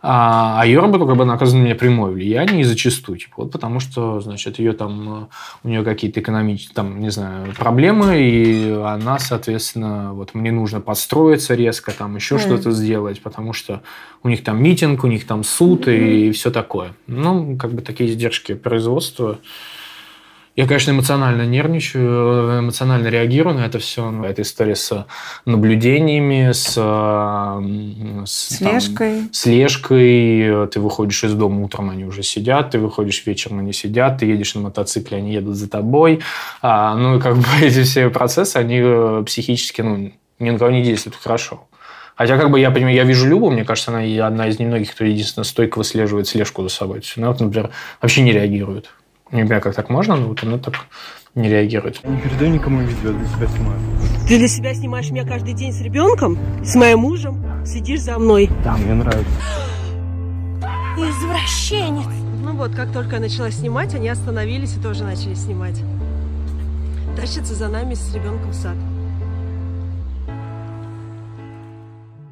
А, 0.04 0.60
а 0.60 0.66
ее 0.66 0.80
работа 0.80 1.06
как 1.06 1.16
бы 1.16 1.22
она 1.22 1.34
оказывает 1.34 1.62
на 1.62 1.66
меня 1.66 1.76
прямое 1.76 2.10
влияние 2.10 2.62
и 2.62 2.64
зачастую, 2.64 3.18
типа, 3.18 3.34
вот 3.36 3.52
потому 3.52 3.78
что, 3.78 4.20
значит, 4.20 4.58
ее 4.58 4.72
там, 4.72 5.24
э, 5.24 5.26
у 5.62 5.68
нее 5.68 5.84
какие-то 5.84 6.18
экономические, 6.18 6.74
там, 6.74 7.00
не 7.00 7.10
знаю, 7.10 7.54
проблемы, 7.54 8.20
и 8.20 8.70
она, 8.84 9.20
соответственно, 9.20 10.12
вот 10.12 10.34
мне 10.34 10.50
нужно 10.50 10.80
подстроиться 10.80 11.54
резко, 11.54 11.92
там, 11.92 12.16
еще 12.16 12.38
что-то 12.38 12.72
сделать, 12.72 13.22
потому 13.22 13.52
что 13.52 13.82
у 14.24 14.28
них 14.28 14.42
там 14.42 14.60
митинг, 14.60 15.04
у 15.04 15.06
них 15.06 15.24
там 15.24 15.44
суд 15.44 15.86
и, 15.86 16.32
все 16.32 16.50
такое. 16.50 16.94
Ну, 17.06 17.56
как 17.56 17.72
бы 17.72 17.80
такие 17.80 18.10
издержки 18.10 18.54
производства. 18.54 19.38
Я, 20.54 20.66
конечно, 20.66 20.90
эмоционально 20.90 21.46
нервничаю, 21.46 22.60
эмоционально 22.60 23.08
реагирую 23.08 23.56
на 23.56 23.64
это 23.64 23.78
все. 23.78 24.12
Эта 24.22 24.42
история 24.42 24.76
с 24.76 25.06
наблюдениями, 25.46 26.52
с, 26.52 26.74
э, 26.76 28.24
с, 28.26 28.58
там, 28.58 28.80
Слежкой. 28.80 29.22
слежкой. 29.32 30.66
Ты 30.66 30.78
выходишь 30.78 31.24
из 31.24 31.32
дома 31.32 31.62
утром, 31.62 31.88
они 31.88 32.04
уже 32.04 32.22
сидят, 32.22 32.72
ты 32.72 32.78
выходишь 32.78 33.24
вечером, 33.24 33.60
они 33.60 33.72
сидят, 33.72 34.18
ты 34.18 34.26
едешь 34.26 34.54
на 34.54 34.60
мотоцикле, 34.60 35.18
они 35.18 35.32
едут 35.32 35.56
за 35.56 35.70
тобой. 35.70 36.20
А, 36.60 36.96
ну, 36.96 37.16
и 37.16 37.20
как 37.20 37.36
бы 37.36 37.44
эти 37.62 37.82
все 37.82 38.10
процессы, 38.10 38.58
они 38.58 38.78
э, 38.82 39.22
психически, 39.24 39.80
ну, 39.80 40.12
ни 40.38 40.50
на 40.50 40.58
кого 40.58 40.70
не 40.70 40.82
действуют 40.82 41.16
хорошо. 41.16 41.66
Хотя, 42.14 42.36
как 42.36 42.50
бы 42.50 42.60
я 42.60 42.70
понимаю, 42.70 42.94
я 42.94 43.04
вижу 43.04 43.26
Любу, 43.26 43.50
мне 43.50 43.64
кажется, 43.64 43.90
она 43.90 44.26
одна 44.26 44.48
из 44.48 44.58
немногих, 44.58 44.92
кто 44.92 45.04
единственно 45.04 45.44
стойко 45.44 45.78
выслеживает 45.78 46.28
слежку 46.28 46.62
за 46.62 46.68
собой. 46.68 47.02
Она, 47.16 47.28
вот, 47.28 47.40
например, 47.40 47.70
вообще 48.02 48.20
не 48.20 48.32
реагирует. 48.32 48.90
Не 49.32 49.46
знаю, 49.46 49.62
как 49.62 49.74
так 49.74 49.88
можно, 49.88 50.14
но 50.14 50.28
вот 50.28 50.44
она 50.44 50.58
так 50.58 50.74
не 51.34 51.48
реагирует. 51.48 52.04
Не 52.04 52.20
передай 52.20 52.50
никому 52.50 52.82
видео, 52.82 53.12
для 53.12 53.26
себя 53.26 53.46
снимаю. 53.46 53.80
Ты 54.28 54.38
для 54.38 54.48
себя 54.48 54.74
снимаешь 54.74 55.10
меня 55.10 55.26
каждый 55.26 55.54
день 55.54 55.72
с 55.72 55.80
ребенком, 55.80 56.38
с 56.62 56.74
моим 56.74 56.98
мужем, 56.98 57.42
следишь 57.64 58.02
за 58.02 58.18
мной. 58.18 58.50
Да, 58.62 58.76
мне 58.76 58.92
нравится. 58.92 59.32
Извращенец. 60.98 62.04
Ну 62.44 62.52
вот, 62.52 62.74
как 62.74 62.92
только 62.92 63.14
я 63.14 63.20
начала 63.20 63.50
снимать, 63.50 63.94
они 63.94 64.10
остановились 64.10 64.76
и 64.76 64.80
тоже 64.80 65.02
начали 65.02 65.32
снимать. 65.32 65.80
Тащатся 67.16 67.54
за 67.54 67.68
нами 67.68 67.94
с 67.94 68.14
ребенком 68.14 68.50
в 68.50 68.54
сад. 68.54 68.76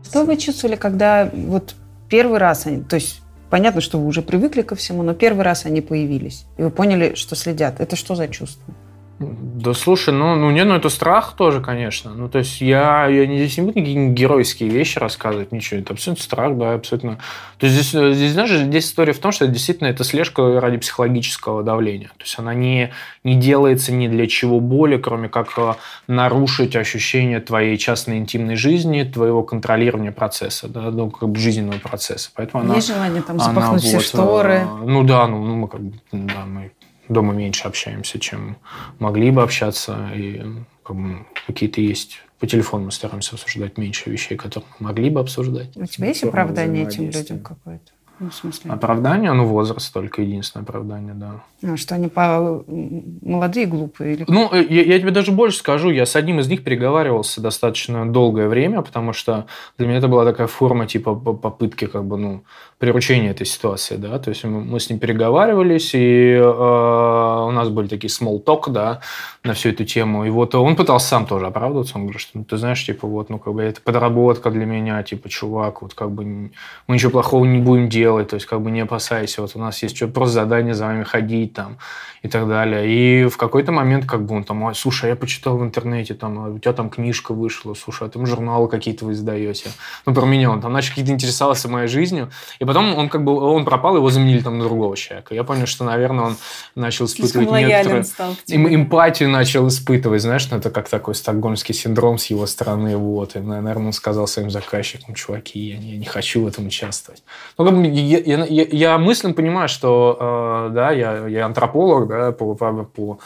Что 0.04 0.26
вы 0.26 0.36
чувствовали, 0.36 0.76
когда 0.76 1.30
вот 1.32 1.74
первый 2.10 2.38
раз 2.38 2.66
они, 2.66 2.82
то 2.82 2.96
есть 2.96 3.22
понятно, 3.50 3.80
что 3.80 3.98
вы 3.98 4.06
уже 4.06 4.22
привыкли 4.22 4.62
ко 4.62 4.74
всему, 4.74 5.02
но 5.02 5.14
первый 5.14 5.44
раз 5.44 5.66
они 5.66 5.80
появились, 5.80 6.46
и 6.56 6.62
вы 6.62 6.70
поняли, 6.70 7.14
что 7.14 7.36
следят. 7.36 7.80
Это 7.80 7.96
что 7.96 8.14
за 8.14 8.28
чувство? 8.28 8.74
Да 9.20 9.74
слушай, 9.74 10.14
ну, 10.14 10.34
ну 10.34 10.50
нет, 10.50 10.66
ну 10.66 10.76
это 10.76 10.88
страх 10.88 11.34
тоже, 11.36 11.60
конечно. 11.60 12.14
Ну, 12.14 12.30
то 12.30 12.38
есть 12.38 12.62
я, 12.62 13.06
я 13.06 13.26
не, 13.26 13.36
здесь 13.36 13.58
не 13.58 13.64
буду 13.64 13.78
никакие 13.78 14.08
геройские 14.08 14.70
вещи 14.70 14.98
рассказывать, 14.98 15.52
ничего. 15.52 15.78
Это 15.78 15.92
абсолютно 15.92 16.24
страх, 16.24 16.56
да, 16.56 16.72
абсолютно. 16.72 17.18
То 17.58 17.66
есть 17.66 17.76
здесь, 17.76 17.94
э, 17.94 18.14
здесь, 18.14 18.32
знаешь, 18.32 18.50
здесь 18.50 18.86
история 18.86 19.12
в 19.12 19.18
том, 19.18 19.30
что 19.30 19.44
это 19.44 19.52
действительно 19.52 19.88
это 19.88 20.04
слежка 20.04 20.58
ради 20.58 20.78
психологического 20.78 21.62
давления. 21.62 22.08
То 22.16 22.24
есть 22.24 22.38
она 22.38 22.54
не, 22.54 22.94
не 23.22 23.34
делается 23.34 23.92
ни 23.92 24.08
для 24.08 24.26
чего 24.26 24.58
более, 24.58 24.98
кроме 24.98 25.28
как 25.28 25.52
э, 25.58 25.74
нарушить 26.06 26.74
ощущение 26.74 27.40
твоей 27.40 27.76
частной 27.76 28.16
интимной 28.16 28.56
жизни, 28.56 29.02
твоего 29.02 29.42
контролирования 29.42 30.12
процесса, 30.12 30.66
да, 30.66 30.90
ну, 30.90 31.10
как 31.10 31.28
бы 31.28 31.38
жизненного 31.38 31.78
процесса. 31.78 32.30
Поэтому 32.34 32.64
она, 32.64 32.76
Есть 32.76 32.88
желание 32.88 33.20
там 33.20 33.36
она 33.36 33.44
запахнуть 33.44 33.82
все 33.82 33.96
вот, 33.96 34.02
э, 34.02 34.06
шторы? 34.06 34.62
Ну 34.82 35.04
да, 35.04 35.26
ну, 35.26 35.44
ну 35.44 35.56
мы 35.56 35.68
как 35.68 35.82
бы, 35.82 35.98
да, 36.10 36.46
мы 36.46 36.72
дома 37.10 37.34
меньше 37.34 37.68
общаемся, 37.68 38.18
чем 38.18 38.56
могли 38.98 39.30
бы 39.30 39.42
общаться. 39.42 40.10
И 40.14 40.42
как 40.82 40.96
бы, 40.96 41.26
какие-то 41.46 41.80
есть... 41.80 42.22
По 42.38 42.46
телефону 42.46 42.86
мы 42.86 42.90
стараемся 42.90 43.34
обсуждать 43.34 43.76
меньше 43.76 44.08
вещей, 44.08 44.34
которые 44.34 44.66
мы 44.78 44.86
могли 44.86 45.10
бы 45.10 45.20
обсуждать. 45.20 45.76
У 45.76 45.84
тебя 45.84 46.08
есть 46.08 46.24
оправдание 46.24 46.86
этим 46.86 47.10
людям 47.10 47.40
какое-то? 47.40 47.92
Ну, 48.20 48.28
в 48.28 48.34
смысле, 48.34 48.70
Оправдание, 48.70 49.32
ну, 49.32 49.46
возраст 49.46 49.90
только 49.94 50.20
единственное 50.20 50.64
оправдание, 50.64 51.14
да. 51.14 51.42
а, 51.72 51.76
что 51.78 51.94
они 51.94 52.08
по... 52.08 52.62
молодые 52.66 53.64
глупые? 53.64 54.12
Или... 54.12 54.24
Ну, 54.28 54.50
э, 54.52 54.62
я, 54.68 54.82
я 54.82 54.98
тебе 54.98 55.10
даже 55.10 55.32
больше 55.32 55.56
скажу, 55.56 55.88
я 55.88 56.04
с 56.04 56.14
одним 56.16 56.38
из 56.38 56.46
них 56.46 56.62
переговаривался 56.62 57.40
достаточно 57.40 58.06
долгое 58.12 58.48
время, 58.48 58.82
потому 58.82 59.14
что 59.14 59.46
для 59.78 59.86
меня 59.86 59.98
это 59.98 60.08
была 60.08 60.26
такая 60.26 60.48
форма 60.48 60.86
типа 60.86 61.14
попытки 61.14 61.86
как 61.86 62.04
бы, 62.04 62.18
ну, 62.18 62.44
приручения 62.80 63.30
этой 63.30 63.46
ситуации, 63.46 63.96
да, 63.96 64.18
то 64.18 64.30
есть 64.30 64.42
мы, 64.44 64.60
мы 64.60 64.80
с 64.80 64.88
ним 64.88 64.98
переговаривались, 64.98 65.94
и 65.94 66.32
э, 66.32 66.40
у 66.42 67.50
нас 67.50 67.68
были 67.68 67.88
такие 67.88 68.10
small 68.10 68.42
talk, 68.42 68.70
да, 68.70 69.00
на 69.44 69.52
всю 69.52 69.68
эту 69.68 69.84
тему, 69.84 70.24
и 70.24 70.30
вот 70.30 70.54
он 70.54 70.76
пытался 70.76 71.08
сам 71.08 71.26
тоже 71.26 71.46
оправдываться, 71.46 71.96
он 71.96 72.02
говорит, 72.02 72.20
что, 72.20 72.38
ну, 72.38 72.44
ты 72.44 72.56
знаешь, 72.56 72.84
типа, 72.84 73.06
вот, 73.06 73.28
ну, 73.28 73.38
как 73.38 73.52
бы, 73.52 73.62
это 73.62 73.80
подработка 73.82 74.50
для 74.50 74.64
меня, 74.64 75.02
типа, 75.02 75.28
чувак, 75.28 75.82
вот, 75.82 75.94
как 75.94 76.10
бы, 76.10 76.24
мы 76.24 76.94
ничего 76.94 77.10
плохого 77.10 77.44
не 77.44 77.58
будем 77.58 77.88
делать, 77.88 78.09
делать, 78.10 78.28
то 78.28 78.34
есть 78.34 78.46
как 78.46 78.60
бы 78.60 78.70
не 78.70 78.80
опасайся, 78.80 79.42
вот 79.42 79.52
у 79.54 79.58
нас 79.58 79.82
есть 79.82 79.96
что 79.96 80.08
просто 80.08 80.34
задание 80.34 80.74
за 80.74 80.86
вами 80.86 81.04
ходить 81.04 81.54
там 81.54 81.78
и 82.22 82.28
так 82.28 82.48
далее. 82.48 82.84
И 82.86 83.28
в 83.28 83.36
какой-то 83.36 83.72
момент 83.72 84.04
как 84.04 84.26
бы 84.26 84.34
он 84.34 84.44
там, 84.44 84.62
«Ой, 84.62 84.74
слушай, 84.74 85.08
я 85.08 85.16
почитал 85.16 85.56
в 85.56 85.62
интернете, 85.62 86.14
там, 86.14 86.38
а 86.38 86.48
у 86.48 86.58
тебя 86.58 86.72
там 86.72 86.90
книжка 86.90 87.32
вышла, 87.32 87.74
слушай, 87.74 88.08
а 88.08 88.10
там 88.10 88.26
журналы 88.26 88.68
какие-то 88.68 89.06
вы 89.06 89.12
издаете. 89.12 89.70
Ну, 90.06 90.14
про 90.14 90.26
меня 90.26 90.50
он 90.50 90.60
там 90.60 90.72
начал 90.72 90.90
какие-то 90.90 91.12
интересоваться 91.12 91.68
моей 91.68 91.88
жизнью, 91.88 92.30
и 92.58 92.64
потом 92.64 92.94
он 92.96 93.08
как 93.08 93.24
бы, 93.24 93.32
он 93.32 93.64
пропал, 93.64 93.96
его 93.96 94.10
заменили 94.10 94.40
там 94.40 94.58
на 94.58 94.64
другого 94.64 94.96
человека. 94.96 95.34
Я 95.34 95.44
понял, 95.44 95.66
что, 95.66 95.84
наверное, 95.84 96.24
он 96.24 96.36
начал 96.74 97.06
испытывать 97.06 97.50
некоторую 97.50 98.04
стал 98.04 98.36
тебе. 98.44 98.74
эмпатию 98.74 99.30
начал 99.30 99.66
испытывать, 99.68 100.20
знаешь, 100.20 100.50
ну, 100.50 100.58
это 100.58 100.70
как 100.70 100.88
такой 100.88 101.14
стокгольмский 101.14 101.74
синдром 101.74 102.18
с 102.18 102.26
его 102.26 102.46
стороны, 102.46 102.96
вот. 102.96 103.36
И, 103.36 103.38
наверное, 103.38 103.86
он 103.86 103.92
сказал 103.92 104.26
своим 104.26 104.50
заказчикам, 104.50 105.14
чуваки, 105.14 105.58
я 105.58 105.78
не, 105.78 105.92
я 105.92 105.98
не 105.98 106.04
хочу 106.04 106.42
в 106.42 106.46
этом 106.46 106.66
участвовать. 106.66 107.22
Ну, 107.56 107.64
как 107.64 107.74
бы 107.74 107.80
я, 108.00 108.44
я, 108.44 108.66
я- 108.70 108.98
мысленно 108.98 109.34
понимаю, 109.34 109.68
что, 109.68 110.68
э, 110.68 110.74
да, 110.74 110.90
я, 110.92 111.26
я 111.26 111.46
антрополог, 111.46 112.08
да, 112.08 112.32
по, 112.32 112.54
по, 112.54 112.84
по 112.84 113.18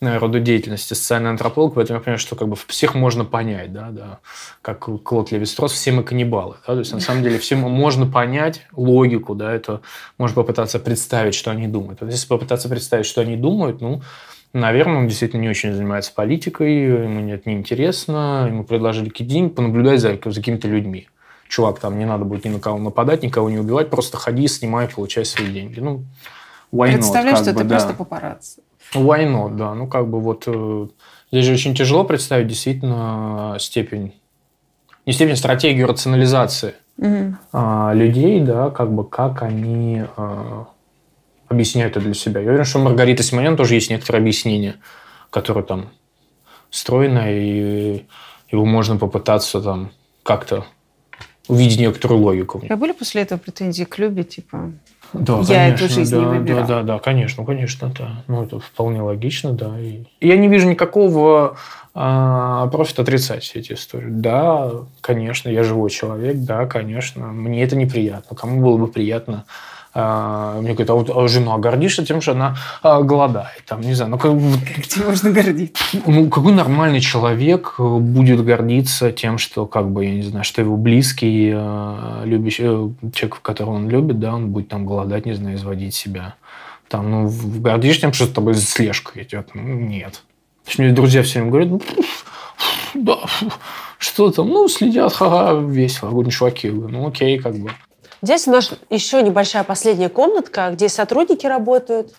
э, 0.00 0.18
роду 0.18 0.40
деятельности, 0.40 0.94
социальный 0.94 1.30
антрополог, 1.30 1.74
поэтому 1.74 1.98
я 1.98 2.02
понимаю, 2.02 2.18
что 2.18 2.36
как 2.36 2.48
бы 2.48 2.56
всех 2.66 2.94
можно 2.94 3.24
понять, 3.24 3.72
да, 3.72 3.90
да, 3.90 4.18
как 4.62 4.80
Клод 5.02 5.32
Левистрос, 5.32 5.72
все 5.72 5.92
мы 5.92 6.02
каннибалы, 6.02 6.56
да, 6.66 6.72
то 6.74 6.78
есть 6.78 6.92
на 6.92 7.00
самом 7.00 7.22
деле 7.22 7.38
всем 7.38 7.60
можно 7.60 8.06
понять 8.06 8.66
логику, 8.74 9.34
да, 9.34 9.52
это 9.52 9.80
можно 10.18 10.34
попытаться 10.34 10.78
представить, 10.78 11.34
что 11.34 11.50
они 11.50 11.66
думают. 11.66 12.00
Вот 12.00 12.10
если 12.10 12.26
попытаться 12.26 12.68
представить, 12.68 13.06
что 13.06 13.20
они 13.20 13.36
думают, 13.36 13.80
ну, 13.80 14.02
Наверное, 14.52 14.98
он 14.98 15.06
действительно 15.06 15.42
не 15.42 15.48
очень 15.48 15.72
занимается 15.72 16.12
политикой, 16.12 17.04
ему 17.04 17.28
это 17.32 17.48
неинтересно, 17.48 18.46
ему 18.48 18.64
предложили 18.64 19.08
какие-то 19.08 19.32
деньги, 19.32 19.52
понаблюдать 19.52 20.00
за, 20.00 20.18
за 20.24 20.34
какими-то 20.40 20.66
людьми. 20.66 21.08
Чувак, 21.50 21.80
там 21.80 21.98
не 21.98 22.04
надо 22.04 22.24
будет 22.24 22.44
ни 22.44 22.48
на 22.48 22.60
кого 22.60 22.78
нападать, 22.78 23.24
никого 23.24 23.50
не 23.50 23.58
убивать, 23.58 23.90
просто 23.90 24.16
ходи, 24.16 24.46
снимай, 24.46 24.86
получай 24.86 25.24
свои 25.24 25.48
деньги. 25.48 25.80
Ну, 25.80 26.04
why 26.72 26.92
Представляешь, 26.92 27.38
что 27.38 27.46
бы, 27.46 27.50
это 27.50 27.64
да. 27.64 27.74
просто 27.74 27.92
папарацци. 27.94 28.62
Why 28.94 29.26
not, 29.26 29.56
да. 29.56 29.74
Ну, 29.74 29.88
как 29.88 30.08
бы 30.08 30.20
вот 30.20 30.44
э, 30.46 30.86
здесь 31.32 31.44
же 31.44 31.54
очень 31.54 31.74
тяжело 31.74 32.04
представить 32.04 32.46
действительно 32.46 33.56
степень, 33.58 34.14
не 35.06 35.12
степень, 35.12 35.34
стратегию 35.34 35.88
рационализации 35.88 36.74
Мгм. 36.98 37.38
а, 37.52 37.92
людей, 37.94 38.40
да, 38.42 38.70
как 38.70 38.92
бы 38.92 39.04
как 39.04 39.42
они 39.42 40.04
а, 40.16 40.68
объясняют 41.48 41.96
это 41.96 42.04
для 42.04 42.14
себя. 42.14 42.42
Я 42.42 42.50
уверен, 42.50 42.64
что 42.64 42.78
у 42.78 42.82
Маргариты 42.82 43.24
Симонян 43.24 43.56
тоже 43.56 43.74
есть 43.74 43.90
некоторые 43.90 44.20
объяснения, 44.20 44.76
которые 45.30 45.64
там 45.64 45.88
стройно, 46.70 47.24
и 47.26 48.06
его 48.52 48.64
можно 48.64 48.98
попытаться 48.98 49.60
там 49.60 49.90
как-то 50.22 50.64
увидеть 51.48 51.78
некоторую 51.78 52.20
логику. 52.20 52.60
тебя 52.60 52.76
были 52.76 52.92
после 52.92 53.22
этого 53.22 53.38
претензии 53.38 53.84
к 53.84 53.98
Любе, 53.98 54.24
типа, 54.24 54.72
Да, 55.12 55.40
я 55.48 55.68
эту 55.68 55.78
конечно, 55.78 55.88
жизнь 55.88 56.14
да, 56.14 56.20
не 56.20 56.26
выбирал? 56.26 56.60
Да, 56.60 56.66
да, 56.66 56.82
да, 56.82 56.98
конечно, 56.98 57.44
конечно, 57.44 57.92
да. 57.98 58.24
Ну, 58.28 58.44
это 58.44 58.60
вполне 58.60 59.02
логично, 59.02 59.52
да. 59.52 59.78
И 59.78 60.04
я 60.20 60.36
не 60.36 60.48
вижу 60.48 60.68
никакого 60.68 61.56
а, 61.94 62.68
профита 62.68 63.02
отрицать 63.02 63.42
все 63.42 63.58
эти 63.58 63.72
истории. 63.72 64.08
Да, 64.08 64.70
конечно, 65.00 65.48
я 65.48 65.64
живой 65.64 65.90
человек, 65.90 66.36
да, 66.36 66.66
конечно, 66.66 67.26
мне 67.28 67.62
это 67.64 67.76
неприятно. 67.76 68.36
Кому 68.36 68.62
было 68.62 68.76
бы 68.76 68.86
приятно 68.86 69.44
а, 69.46 69.69
мне 69.92 70.72
говорят, 70.72 70.90
а 70.90 70.94
вот 70.94 71.10
а 71.10 71.26
жена 71.26 71.58
гордишься 71.58 72.06
тем, 72.06 72.20
что 72.20 72.32
она 72.32 72.56
а, 72.82 73.02
голодает. 73.02 73.64
Там, 73.66 73.80
не 73.80 73.94
знаю, 73.94 74.12
ну, 74.12 74.18
как, 74.18 74.30
Чем 74.86 75.06
можно 75.06 75.30
гордиться? 75.32 75.82
ну, 76.06 76.28
какой 76.28 76.52
нормальный 76.52 77.00
человек 77.00 77.74
э, 77.78 77.82
будет 77.82 78.44
гордиться 78.44 79.10
тем, 79.10 79.38
что, 79.38 79.66
как 79.66 79.90
бы, 79.90 80.04
я 80.04 80.12
не 80.12 80.22
знаю, 80.22 80.44
что 80.44 80.62
его 80.62 80.76
близкий, 80.76 81.50
э, 81.52 82.22
любящий, 82.24 82.64
э, 82.66 83.10
человек, 83.12 83.42
которого 83.42 83.74
он 83.74 83.88
любит, 83.88 84.20
да, 84.20 84.34
он 84.34 84.50
будет 84.50 84.68
там 84.68 84.86
голодать, 84.86 85.26
не 85.26 85.34
знаю, 85.34 85.56
изводить 85.56 85.94
себя. 85.94 86.34
Там, 86.88 87.10
ну, 87.10 87.32
гордишься 87.58 88.02
тем, 88.02 88.12
что 88.12 88.26
с 88.26 88.30
тобой 88.30 88.54
слежка 88.54 89.20
идет? 89.20 89.50
Ну, 89.54 89.62
нет. 89.62 90.22
То 90.64 90.68
есть 90.68 90.78
мне 90.78 90.92
друзья 90.92 91.22
все 91.24 91.40
время 91.40 91.50
говорят, 91.50 91.70
ну, 91.70 91.80
да, 92.94 93.18
что 93.98 94.30
там, 94.30 94.48
ну, 94.48 94.68
следят, 94.68 95.12
ха-ха, 95.12 95.54
весело. 95.54 96.08
Я 96.08 96.12
говорю, 96.12 96.26
ну, 96.26 96.30
чуваки, 96.30 96.70
ну, 96.70 97.08
окей, 97.08 97.38
как 97.38 97.56
бы. 97.56 97.70
Здесь 98.22 98.46
у 98.46 98.50
нас 98.50 98.70
еще 98.90 99.22
небольшая 99.22 99.64
последняя 99.64 100.08
комнатка, 100.08 100.70
где 100.72 100.88
сотрудники 100.88 101.46
работают 101.46 102.12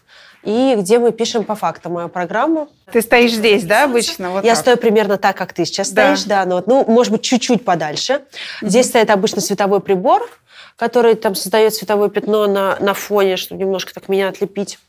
и 0.43 0.75
где 0.77 0.97
мы 0.97 1.11
пишем 1.11 1.43
по 1.43 1.53
фактам 1.55 1.93
мою 1.93 2.09
программу. 2.09 2.69
Ты 2.91 3.01
стоишь 3.01 3.33
здесь, 3.33 3.63
да, 3.63 3.83
обычно? 3.83 4.31
Вот 4.31 4.43
я 4.43 4.51
так? 4.53 4.59
стою 4.61 4.77
примерно 4.77 5.17
так, 5.17 5.37
как 5.37 5.53
ты 5.53 5.65
сейчас 5.65 5.91
Да. 5.91 6.15
стоишь, 6.15 6.23
да, 6.27 6.45
но 6.45 6.55
вот, 6.55 6.67
ну, 6.67 6.83
может 6.87 7.11
быть, 7.13 7.21
чуть-чуть 7.21 7.63
подальше. 7.63 8.23
Здесь 8.61 8.87
стоит 8.87 9.11
обычно 9.11 9.41
световой 9.41 9.81
прибор, 9.81 10.27
который 10.75 11.13
там 11.13 11.35
создает 11.35 11.75
световое 11.75 12.09
пятно 12.09 12.47
на, 12.47 12.77
на 12.79 12.95
фоне, 12.95 13.37
чтобы 13.37 13.61
немножко 13.61 13.93
так 13.93 14.09
меня 14.09 14.29
отлепить 14.29 14.79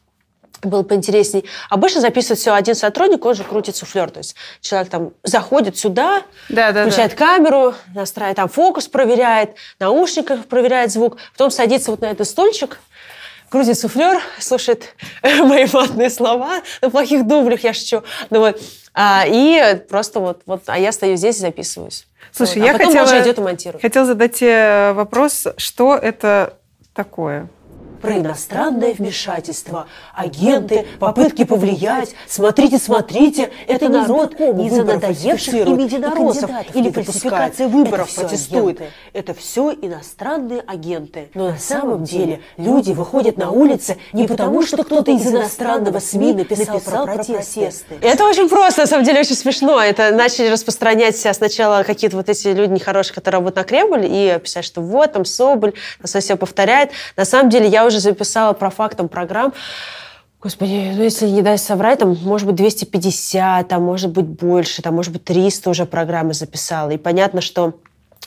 было 0.69 0.83
поинтересней. 0.83 1.45
Обычно 1.71 2.01
записывает 2.01 2.39
все 2.39 2.55
один 2.55 2.75
сотрудник, 2.75 3.25
он 3.25 3.35
же 3.35 3.45
крутит 3.45 3.77
суфлер. 3.77 4.11
То 4.11 4.19
есть 4.19 4.35
человек 4.61 4.91
там 4.91 5.13
заходит 5.23 5.77
сюда, 5.77 6.23
Да, 6.49 6.73
да, 6.73 6.83
включает 6.83 7.15
камеру, 7.15 7.75
настраивает 7.95 8.37
там 8.37 8.49
фокус, 8.49 8.89
проверяет, 8.89 9.57
наушниках 9.79 10.47
проверяет 10.47 10.93
звук, 10.93 11.17
потом 11.33 11.51
садится 11.51 11.91
вот 11.91 12.01
на 12.01 12.07
этот 12.07 12.27
стульчик, 12.27 12.79
крутит 13.49 13.79
суфлер, 13.79 14.21
слушает 14.39 14.95
мои 15.23 15.67
матные 15.73 16.11
слова, 16.11 16.63
на 16.81 16.91
плохих 16.91 17.27
дублях 17.27 17.65
я 17.65 17.73
шучу. 17.75 18.03
Ну 18.31 18.41
вот. 18.41 18.61
А, 18.95 19.25
и 19.27 19.77
просто 19.89 20.21
вот, 20.21 20.43
вот, 20.47 20.63
а 20.67 20.79
я 20.79 20.93
стою 20.93 21.17
здесь 21.17 21.37
и 21.37 21.41
записываюсь. 21.41 22.07
Слушай, 22.31 22.59
Вот. 22.59 22.67
я 22.67 22.75
а 22.75 22.79
потом 22.79 22.95
хотела, 22.97 23.23
идет 23.23 23.39
и 23.39 23.41
монтирует. 23.41 23.83
хотела 23.83 24.07
задать 24.07 24.35
тебе 24.35 24.93
вопрос, 24.93 25.47
что 25.57 25.97
это 25.97 26.59
такое? 26.95 27.49
Про 28.03 28.19
иностранное 28.19 28.93
вмешательство, 28.95 29.87
агенты, 30.13 30.87
попытки 30.99 31.45
повлиять. 31.45 32.17
Смотрите, 32.27 32.79
смотрите, 32.79 33.51
это 33.69 33.89
народ 33.89 34.35
из-за 34.41 34.83
надоевших 34.83 35.55
им 35.55 35.79
единороссов 35.79 36.51
или 36.75 36.91
фальсификация 36.91 37.69
выборов 37.69 38.13
протестует. 38.13 38.83
Это 39.13 39.35
все 39.35 39.73
иностранные 39.73 40.63
агенты. 40.67 41.31
Но 41.35 41.51
на 41.51 41.59
самом 41.59 42.03
деле 42.03 42.41
люди 42.57 42.91
выходят 42.91 43.37
на 43.37 43.53
улицы 43.53 43.99
не 44.13 44.27
потому, 44.27 44.67
что 44.67 44.83
кто-то 44.83 45.13
из 45.13 45.25
иностранного 45.25 46.01
СМИ 46.01 46.33
написал, 46.33 46.81
про 46.81 47.05
протесты. 47.07 47.99
Это 48.01 48.25
очень 48.25 48.49
просто, 48.49 48.81
на 48.81 48.87
самом 48.89 49.05
деле 49.05 49.21
очень 49.21 49.37
смешно. 49.37 49.81
Это 49.81 50.11
начали 50.11 50.49
распространять 50.49 51.17
сначала 51.17 51.85
какие-то 51.85 52.17
вот 52.17 52.29
эти 52.29 52.49
люди 52.49 52.73
нехорошие, 52.73 53.15
которые 53.15 53.39
работают 53.39 53.57
на 53.57 53.65
Кремль, 53.65 54.07
и 54.07 54.41
писать, 54.43 54.65
что 54.65 54.81
вот, 54.81 55.13
там 55.13 55.25
Соболь, 55.25 55.73
нас 56.01 56.17
все 56.25 56.37
повторяет. 56.37 56.91
На 57.17 57.25
самом 57.25 57.49
деле 57.49 57.69
я 57.69 57.87
уже 57.87 57.92
записала 57.99 58.53
про 58.53 58.71
фактом 58.71 59.09
программ. 59.09 59.53
Господи, 60.41 60.93
ну 60.97 61.03
если 61.03 61.29
не 61.29 61.43
дай 61.43 61.57
соврать, 61.57 62.01
там, 62.01 62.17
может 62.23 62.49
быть, 62.49 62.57
250, 62.57 63.69
там, 63.69 63.83
может 63.83 64.11
быть, 64.11 64.27
больше, 64.27 64.83
там, 64.83 64.97
может 64.97 65.13
быть, 65.13 65.25
300 65.25 65.71
уже 65.71 65.87
программы 65.87 66.35
записала. 66.35 66.91
И 66.91 66.97
понятно, 66.97 67.41
что 67.41 67.75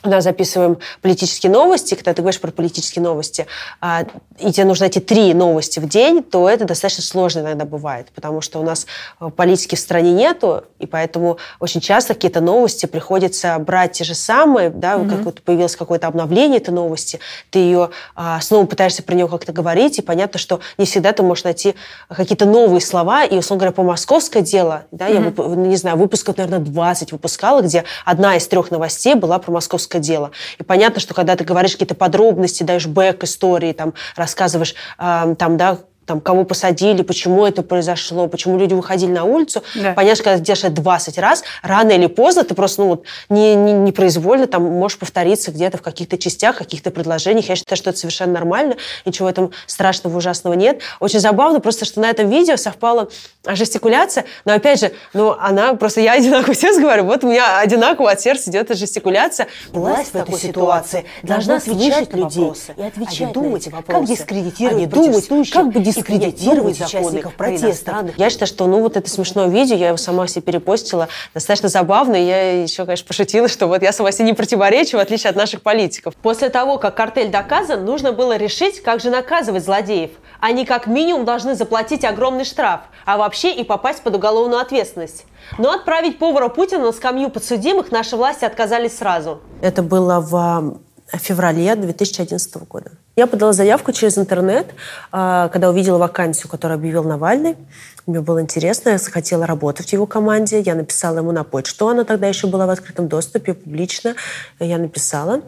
у 0.04 0.10
нас 0.10 0.24
записываем 0.24 0.78
политические 1.02 1.52
новости, 1.52 1.96
когда 1.96 2.14
ты 2.14 2.22
говоришь 2.22 2.40
про 2.40 2.52
политические 2.52 3.02
новости, 3.04 3.48
а, 3.82 4.06
и 4.40 4.52
тебе 4.52 4.66
нужно 4.66 4.86
эти 4.86 5.00
три 5.00 5.34
новости 5.34 5.80
в 5.80 5.88
день, 5.88 6.22
то 6.22 6.50
это 6.50 6.66
достаточно 6.66 7.04
сложно 7.04 7.40
иногда 7.40 7.66
бывает, 7.66 8.08
потому 8.14 8.42
что 8.42 8.60
у 8.60 8.64
нас 8.64 8.86
э, 9.20 9.30
политики 9.36 9.76
в 9.76 9.80
стране 9.80 10.12
нету, 10.14 10.64
и 10.80 10.86
поэтому 10.86 11.38
очень 11.60 11.82
часто 11.82 12.14
какие-то 12.14 12.42
новости 12.42 12.86
приходится 12.86 13.58
брать 13.58 13.94
те 13.94 14.04
же 14.04 14.14
самые, 14.14 14.70
да, 14.70 14.98
Мгм. 14.98 15.10
как 15.10 15.20
вот 15.26 15.42
появилось 15.42 15.76
какое-то 15.76 16.08
обновление 16.08 16.58
этой 16.60 16.72
новости, 16.72 17.20
ты 17.50 17.60
ее 17.60 17.90
а, 18.16 18.40
снова 18.42 18.66
пытаешься 18.66 19.02
про 19.02 19.16
нее 19.16 19.28
как-то 19.28 19.54
говорить, 19.54 19.98
и 19.98 20.02
понятно, 20.02 20.38
что 20.38 20.60
не 20.78 20.86
всегда 20.86 21.14
ты 21.14 21.24
можешь 21.24 21.44
найти 21.46 21.76
какие-то 22.10 22.46
новые 22.46 22.82
слова, 22.82 23.24
и, 23.24 23.38
условно 23.38 23.62
говоря, 23.62 23.72
по 23.76 23.84
московское 23.84 24.44
дело, 24.44 24.84
да, 24.92 25.08
я, 25.08 25.20
Мгм. 25.20 25.30
вып- 25.30 25.56
не 25.68 25.78
знаю, 25.78 25.98
выпусков, 25.98 26.38
наверное, 26.38 26.60
20 26.60 27.12
выпускала, 27.12 27.62
где 27.62 27.86
одна 28.04 28.36
из 28.36 28.46
трех 28.48 28.70
новостей 28.70 29.16
была 29.16 29.40
про 29.40 29.52
московское 29.52 29.85
дело. 30.00 30.32
И 30.60 30.64
понятно, 30.64 31.00
что 31.00 31.14
когда 31.14 31.36
ты 31.36 31.44
говоришь 31.44 31.74
какие-то 31.74 31.96
подробности, 31.96 32.64
даешь 32.64 32.88
бэк 32.88 33.24
истории, 33.24 33.74
там, 33.74 33.94
рассказываешь, 34.16 34.76
а, 34.98 35.36
там, 35.36 35.58
да, 35.58 35.80
там, 36.06 36.22
кого 36.22 36.46
посадили, 36.46 37.02
почему 37.02 37.46
это 37.46 37.64
произошло, 37.64 38.28
почему 38.28 38.58
люди 38.58 38.74
выходили 38.74 39.12
на 39.12 39.24
улицу. 39.24 39.64
Да. 39.76 39.94
Понятно, 39.94 40.16
что 40.16 40.24
когда 40.26 40.38
ты 40.38 40.44
делаешь 40.44 40.64
это 40.64 40.82
20 40.82 41.18
раз, 41.18 41.44
рано 41.62 41.92
или 41.92 42.08
поздно 42.08 42.44
ты 42.44 42.54
просто 42.54 42.82
ну, 42.82 42.88
вот, 42.90 43.04
не, 43.30 43.56
не, 43.56 43.74
непроизвольно 43.74 44.48
там, 44.48 44.64
можешь 44.64 44.98
повториться 44.98 45.52
где-то 45.52 45.78
в 45.78 45.82
каких-то 45.82 46.18
частях, 46.18 46.58
каких-то 46.58 46.92
предложениях. 46.92 47.50
Я 47.50 47.56
считаю, 47.56 47.78
что 47.78 47.90
это 47.90 48.00
совершенно 48.00 48.34
нормально, 48.34 48.76
ничего 49.06 49.28
в 49.28 49.32
этом 49.32 49.52
страшного, 49.66 50.18
ужасного 50.18 50.54
нет. 50.54 50.82
Очень 51.00 51.20
забавно 51.20 51.60
просто, 51.60 51.86
что 51.86 52.00
на 52.00 52.10
этом 52.10 52.30
видео 52.30 52.58
совпала 52.58 53.10
жестикуляция, 53.48 54.26
но 54.44 54.54
опять 54.54 54.80
же, 54.80 54.92
ну, 55.14 55.36
она 55.40 55.76
просто, 55.76 56.02
я 56.02 56.14
одинаково 56.14 56.56
сейчас 56.56 56.78
говорю, 56.78 57.06
вот 57.06 57.24
у 57.24 57.30
меня 57.30 57.60
одинаково 57.60 58.12
от 58.12 58.22
сердца 58.22 58.50
идет 58.50 58.66
эта 58.66 58.76
жестикуляция. 58.76 59.48
Власть 59.72 60.12
в 60.12 60.16
этой 60.16 60.38
ситуации 60.38 61.06
должна 61.24 61.60
слышать 61.60 62.14
людей 62.14 62.52
и 62.78 62.82
отвечать 62.82 63.32
думать, 63.32 63.52
на 63.52 63.58
эти 63.58 63.70
как 63.70 63.88
вопросы, 63.88 64.14
дискредитировать 64.14 64.78
а 64.78 64.80
не 64.80 64.88
думать, 64.88 65.50
как 65.50 65.72
бы 65.72 65.80
дискредитировать 65.96 66.82
участников 66.82 67.36
протеста. 67.36 68.10
Я 68.18 68.30
считаю, 68.30 68.48
что 68.48 68.68
ну 68.68 68.82
вот 68.82 68.98
это 68.98 69.10
смешное 69.10 69.48
видео, 69.48 69.76
я 69.76 69.88
его 69.88 69.98
сама 69.98 70.28
себе 70.28 70.42
перепостила, 70.42 71.08
достаточно 71.34 71.70
забавно, 71.70 72.16
и 72.16 72.26
я 72.26 72.62
еще, 72.64 72.86
конечно, 72.86 73.08
пошутила, 73.08 73.48
что 73.48 73.68
вот 73.68 73.82
я 73.82 73.92
сама 73.92 74.12
себе 74.12 74.26
не 74.26 74.34
противоречу, 74.34 74.98
в 74.98 75.00
отличие 75.00 75.30
от 75.30 75.36
наших 75.36 75.62
политиков. 75.62 76.16
После 76.18 76.50
того, 76.50 76.78
как 76.78 76.96
картель 76.96 77.30
доказан, 77.30 77.86
нужно 77.86 78.12
было 78.12 78.38
решить, 78.38 78.82
как 78.82 79.00
же 79.00 79.10
наказывать 79.10 79.64
злодеев. 79.64 80.12
Они 80.40 80.66
как 80.66 80.88
минимум 80.88 81.26
должны 81.26 81.56
заплатить 81.56 82.04
огромный 82.04 82.46
штраф, 82.46 82.82
а 83.06 83.18
вообще 83.18 83.54
и 83.54 83.64
попасть 83.64 84.02
под 84.02 84.16
уголовную 84.16 84.60
ответственность. 84.62 85.26
Но 85.58 85.72
отправить 85.72 86.20
повара 86.20 86.50
Путина 86.50 86.86
на 86.86 86.92
скамью 86.92 87.30
подсудимых 87.30 87.92
наши 87.92 88.16
власти 88.16 88.46
отказались 88.46 88.98
сразу. 88.98 89.42
Это 89.62 89.82
было 89.82 90.20
в 90.20 90.80
феврале 91.18 91.76
2011 91.76 92.68
года. 92.68 92.92
Я 93.16 93.28
подала 93.28 93.54
заявку 93.54 93.94
через 93.94 94.18
интернет, 94.18 94.68
а, 95.10 95.48
когда 95.48 95.70
увидела 95.70 95.98
вакансию, 95.98 96.50
которую 96.50 96.76
объявил 96.76 97.06
Навальный. 97.06 97.56
Мне 98.06 98.20
было 98.20 98.42
интересно, 98.42 98.90
я 98.90 98.98
захотела 98.98 99.48
работать 99.48 99.90
в 99.90 99.94
его 99.94 100.06
команде. 100.06 100.60
Я 100.60 100.76
написала 100.76 101.20
ему 101.20 101.32
на 101.32 101.46
почту, 101.46 101.88
она 101.88 102.04
тогда 102.04 102.28
еще 102.28 102.48
была 102.48 102.66
в 102.66 102.70
открытом 102.70 103.08
доступе, 103.08 103.54
публично. 103.54 104.16
Я 104.60 104.78
написала. 104.78 105.44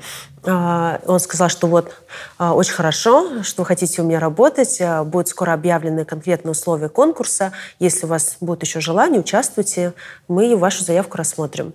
А, 0.46 1.02
он 1.06 1.20
сказал, 1.20 1.50
что 1.50 1.68
вот 1.68 1.92
а, 2.38 2.54
очень 2.54 2.72
хорошо, 2.72 3.44
что 3.44 3.64
вы 3.64 3.66
хотите 3.66 4.02
у 4.02 4.06
меня 4.06 4.22
работать. 4.22 4.82
Будут 5.04 5.28
скоро 5.28 5.52
объявлены 5.52 6.06
конкретные 6.06 6.54
условия 6.54 6.88
конкурса. 6.88 7.52
Если 7.80 8.06
у 8.06 8.10
вас 8.10 8.38
будет 8.40 8.64
еще 8.64 8.80
желание, 8.80 9.20
участвуйте. 9.20 9.94
Мы 10.30 10.56
вашу 10.56 10.86
заявку 10.86 11.18
рассмотрим. 11.18 11.74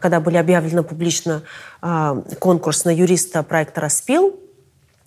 Когда 0.00 0.18
были 0.18 0.38
объявлены 0.38 0.82
публично 0.82 1.42
конкурс 2.40 2.84
на 2.84 2.90
юриста 2.90 3.44
проекта 3.44 3.80
«Распил», 3.80 4.40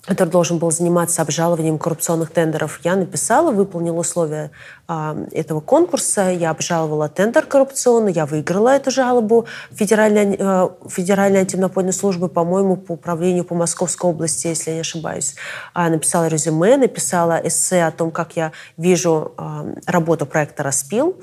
который 0.05 0.29
должен 0.29 0.57
был 0.57 0.69
заниматься 0.69 1.21
обжалованием 1.21 1.77
коррупционных 1.77 2.29
тендеров, 2.29 2.81
я 2.83 2.95
написала, 2.95 3.51
выполнила 3.51 3.99
условия 3.99 4.51
э, 4.89 5.27
этого 5.31 5.61
конкурса, 5.61 6.29
я 6.29 6.49
обжаловала 6.49 7.07
тендер 7.07 7.45
коррупционный, 7.45 8.11
я 8.11 8.25
выиграла 8.25 8.75
эту 8.75 8.91
жалобу 8.91 9.45
Федеральной, 9.71 10.35
э, 10.37 10.69
Федеральной 10.89 11.39
антимонопольной 11.41 11.93
службы, 11.93 12.27
по-моему, 12.27 12.75
по 12.75 12.93
управлению 12.93 13.45
по 13.45 13.55
Московской 13.55 14.09
области, 14.09 14.47
если 14.47 14.71
я 14.71 14.75
не 14.75 14.81
ошибаюсь. 14.81 15.35
А, 15.73 15.89
написала 15.89 16.27
резюме, 16.27 16.75
написала 16.75 17.39
эссе 17.41 17.83
о 17.83 17.91
том, 17.91 18.11
как 18.11 18.35
я 18.35 18.51
вижу 18.75 19.31
э, 19.37 19.75
работу 19.85 20.25
проекта 20.25 20.63
«Распил». 20.63 21.15
А, 21.15 21.21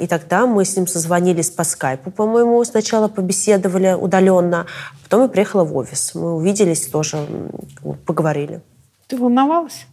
и 0.00 0.06
тогда 0.06 0.46
мы 0.46 0.64
с 0.64 0.76
ним 0.76 0.86
созвонились 0.86 1.50
по 1.50 1.64
скайпу, 1.64 2.10
по-моему, 2.10 2.62
сначала 2.64 3.08
побеседовали 3.08 3.92
удаленно, 3.92 4.66
потом 5.04 5.22
я 5.22 5.28
приехала 5.28 5.64
в 5.64 5.76
офис. 5.76 6.14
Мы 6.14 6.34
увиделись 6.34 6.86
тоже, 6.88 7.26
поговорили. 8.04 8.60
Ты 9.06 9.16
волновалась? 9.16 9.86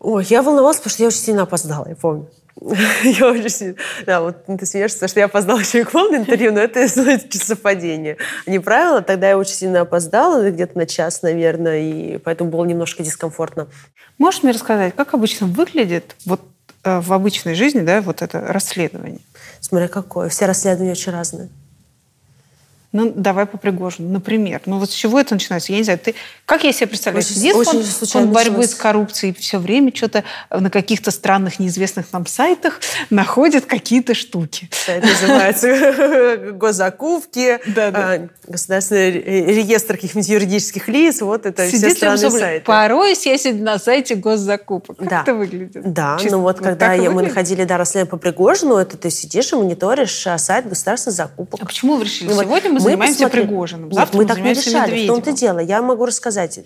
Ой, 0.00 0.24
я 0.28 0.42
волновалась, 0.42 0.78
потому 0.78 0.90
что 0.90 1.02
я 1.02 1.08
очень 1.08 1.18
сильно 1.18 1.42
опоздала, 1.42 1.88
я 1.88 1.96
помню. 1.96 2.28
Я 3.02 3.30
очень 3.30 3.48
сильно... 3.48 3.74
Да, 4.06 4.20
вот 4.20 4.46
ты 4.46 4.64
смеешься, 4.64 5.08
что 5.08 5.18
я 5.18 5.26
опоздала 5.26 5.58
еще 5.58 5.80
и 5.80 5.84
к 5.84 5.92
вам 5.92 6.12
на 6.12 6.16
интервью, 6.18 6.52
но 6.52 6.60
это 6.60 6.86
совпадение. 7.30 8.16
Не 8.46 8.60
правило, 8.60 9.02
тогда 9.02 9.30
я 9.30 9.36
очень 9.36 9.54
сильно 9.54 9.80
опоздала, 9.80 10.48
где-то 10.48 10.78
на 10.78 10.86
час, 10.86 11.22
наверное, 11.22 11.80
и 11.80 12.18
поэтому 12.18 12.50
было 12.50 12.64
немножко 12.64 13.02
дискомфортно. 13.02 13.66
Можешь 14.18 14.44
мне 14.44 14.52
рассказать, 14.52 14.94
как 14.94 15.14
обычно 15.14 15.48
выглядит 15.48 16.14
вот 16.24 16.40
в 16.84 17.12
обычной 17.12 17.54
жизни, 17.54 17.80
да, 17.80 18.00
вот 18.02 18.22
это 18.22 18.40
расследование? 18.40 19.20
Смотря 19.60 19.88
какое. 19.88 20.28
Все 20.28 20.46
расследования 20.46 20.92
очень 20.92 21.12
разные. 21.12 21.48
Ну, 22.94 23.12
давай 23.12 23.44
по 23.44 23.58
Пригожину, 23.58 24.08
например. 24.08 24.62
Ну, 24.66 24.78
вот 24.78 24.88
с 24.88 24.94
чего 24.94 25.18
это 25.18 25.34
начинается? 25.34 25.72
Я 25.72 25.78
не 25.78 25.84
знаю, 25.84 25.98
ты... 25.98 26.14
Как 26.46 26.62
я 26.62 26.72
себе 26.72 26.86
представляю? 26.86 27.24
Очень, 27.24 27.34
Сидит 27.34 27.56
очень 27.56 27.82
фонд, 27.82 28.08
фонд 28.08 28.30
борьбы 28.30 28.58
началось. 28.58 28.70
с 28.70 28.74
коррупцией 28.76 29.34
все 29.34 29.58
время 29.58 29.92
что-то 29.92 30.22
на 30.48 30.70
каких-то 30.70 31.10
странных, 31.10 31.58
неизвестных 31.58 32.12
нам 32.12 32.24
сайтах 32.24 32.80
находит 33.10 33.66
какие-то 33.66 34.14
штуки. 34.14 34.70
Это 34.86 35.08
называется 35.08 36.52
госзакупки, 36.52 37.58
а, 37.76 38.28
государственный 38.46 39.10
реестр 39.10 39.94
каких-нибудь 39.94 40.28
юридических 40.28 40.86
лиц. 40.86 41.20
Вот 41.20 41.46
это 41.46 41.66
все 41.66 41.90
странные 41.90 42.30
сайты. 42.30 42.64
Порой 42.64 43.16
я 43.24 43.38
сидел 43.38 43.64
на 43.64 43.80
сайте 43.80 44.14
госзакупок. 44.14 44.98
Как 44.98 45.22
это 45.22 45.34
выглядит? 45.34 45.92
Да, 45.92 46.16
ну 46.30 46.42
вот 46.42 46.60
когда 46.60 46.94
мы 46.94 47.22
находили 47.22 47.64
да, 47.64 47.76
расследование 47.76 48.10
по 48.10 48.18
Пригожину, 48.18 48.76
это 48.76 48.96
ты 48.96 49.10
сидишь 49.10 49.52
и 49.52 49.56
мониторишь 49.56 50.28
а, 50.28 50.38
сайт 50.38 50.68
государственных 50.68 51.16
закупок. 51.16 51.60
А 51.60 51.66
почему 51.66 51.96
вы 51.96 52.04
решили? 52.04 52.32
Сегодня 52.32 52.70
мы 52.70 52.83
занимаемся 52.84 53.28
Пригожиным. 53.28 53.92
Завтра 53.92 54.18
Нет, 54.18 54.28
мы, 54.28 54.34
мы 54.34 54.34
так 54.34 54.44
не 54.44 54.54
решали. 54.54 55.04
В 55.04 55.06
том-то 55.06 55.32
дело. 55.32 55.58
Я 55.58 55.82
могу 55.82 56.06
рассказать. 56.06 56.60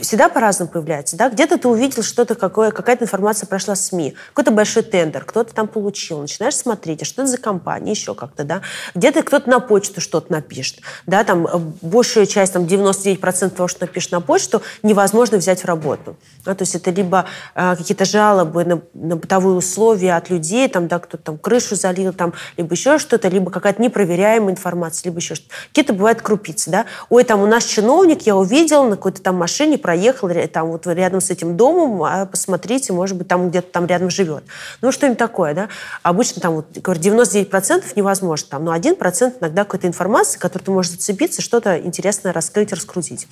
Всегда 0.00 0.28
по-разному 0.28 0.70
появляется. 0.70 1.16
Да? 1.16 1.28
Где-то 1.28 1.58
ты 1.58 1.68
увидел 1.68 2.02
что-то, 2.02 2.34
какое, 2.34 2.70
какая-то 2.70 3.04
информация 3.04 3.46
прошла 3.46 3.74
в 3.74 3.78
СМИ, 3.78 4.14
какой-то 4.28 4.50
большой 4.50 4.82
тендер, 4.82 5.24
кто-то 5.24 5.54
там 5.54 5.68
получил. 5.68 6.20
Начинаешь 6.20 6.56
смотреть, 6.56 7.02
а 7.02 7.04
что 7.04 7.22
это 7.22 7.30
за 7.30 7.38
компания, 7.38 7.90
еще 7.92 8.14
как-то. 8.14 8.44
Да? 8.44 8.62
Где-то 8.94 9.22
кто-то 9.22 9.48
на 9.50 9.60
почту 9.60 10.00
что-то 10.00 10.32
напишет. 10.32 10.80
Да? 11.06 11.24
Там, 11.24 11.46
э, 11.46 11.58
большую 11.82 12.26
часть, 12.26 12.52
там, 12.52 12.64
99% 12.64 13.50
того, 13.50 13.68
что 13.68 13.82
напишет 13.82 14.12
на 14.12 14.20
почту, 14.20 14.62
невозможно 14.82 15.38
взять 15.38 15.62
в 15.62 15.64
работу. 15.64 16.16
Да? 16.44 16.54
То 16.54 16.62
есть 16.62 16.74
это 16.74 16.90
либо 16.90 17.26
э, 17.54 17.76
какие-то 17.76 18.04
жалобы 18.04 18.64
на, 18.64 18.82
на 18.94 19.16
бытовые 19.16 19.56
условия 19.56 20.16
от 20.16 20.30
людей, 20.30 20.68
там, 20.68 20.88
да, 20.88 20.98
кто-то 20.98 21.22
там 21.22 21.38
крышу 21.38 21.76
залил, 21.76 22.12
там, 22.12 22.34
либо 22.56 22.74
еще 22.74 22.98
что-то, 22.98 23.28
либо 23.28 23.50
какая-то 23.50 23.80
непроверяемая 23.82 24.52
информация, 24.52 25.10
либо 25.10 25.18
еще 25.22 25.34
что-то. 25.34 25.54
Какие-то 25.68 25.92
бывают 25.92 26.20
крупицы, 26.22 26.70
да. 26.70 26.86
Ой, 27.08 27.24
там 27.24 27.42
у 27.42 27.46
нас 27.46 27.64
чиновник, 27.64 28.22
я 28.22 28.36
увидел, 28.36 28.84
на 28.84 28.96
какой-то 28.96 29.22
там 29.22 29.36
машине 29.36 29.78
проехал 29.78 30.28
там 30.52 30.68
вот 30.68 30.86
рядом 30.86 31.20
с 31.20 31.30
этим 31.30 31.56
домом, 31.56 32.02
а 32.02 32.26
посмотрите, 32.26 32.92
может 32.92 33.16
быть, 33.16 33.28
там 33.28 33.50
где-то 33.50 33.70
там 33.70 33.86
рядом 33.86 34.10
живет. 34.10 34.44
Ну, 34.80 34.92
что-нибудь 34.92 35.18
такое, 35.18 35.54
да. 35.54 35.68
Обычно 36.02 36.42
там, 36.42 36.54
вот, 36.56 36.66
говорю, 36.76 37.00
99% 37.00 37.84
невозможно 37.96 38.48
там, 38.50 38.64
но 38.64 38.74
1% 38.74 39.34
иногда 39.40 39.64
какой-то 39.64 39.86
информации, 39.86 40.38
которую 40.38 40.66
ты 40.66 40.70
можешь 40.72 40.92
зацепиться, 40.92 41.42
что-то 41.42 41.78
интересное 41.78 42.32
раскрыть, 42.32 42.72
раскрутить 42.72 43.26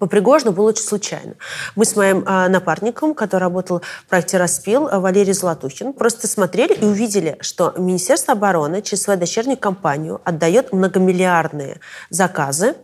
по 0.00 0.06
Пригожину 0.06 0.52
было 0.52 0.70
очень 0.70 0.82
случайно. 0.82 1.34
Мы 1.76 1.84
с 1.84 1.94
моим 1.94 2.24
э, 2.26 2.48
напарником, 2.48 3.14
который 3.14 3.42
работал 3.42 3.82
в 4.06 4.08
проекте 4.08 4.38
«Распил», 4.38 4.88
э, 4.88 4.98
Валерий 4.98 5.34
Золотухин, 5.34 5.92
просто 5.92 6.26
смотрели 6.26 6.72
и 6.72 6.84
увидели, 6.86 7.36
что 7.40 7.74
Министерство 7.76 8.32
обороны 8.32 8.80
через 8.80 9.02
свою 9.02 9.20
дочернюю 9.20 9.58
компанию 9.58 10.22
отдает 10.24 10.72
многомиллиардные 10.72 11.80
заказы 12.08 12.76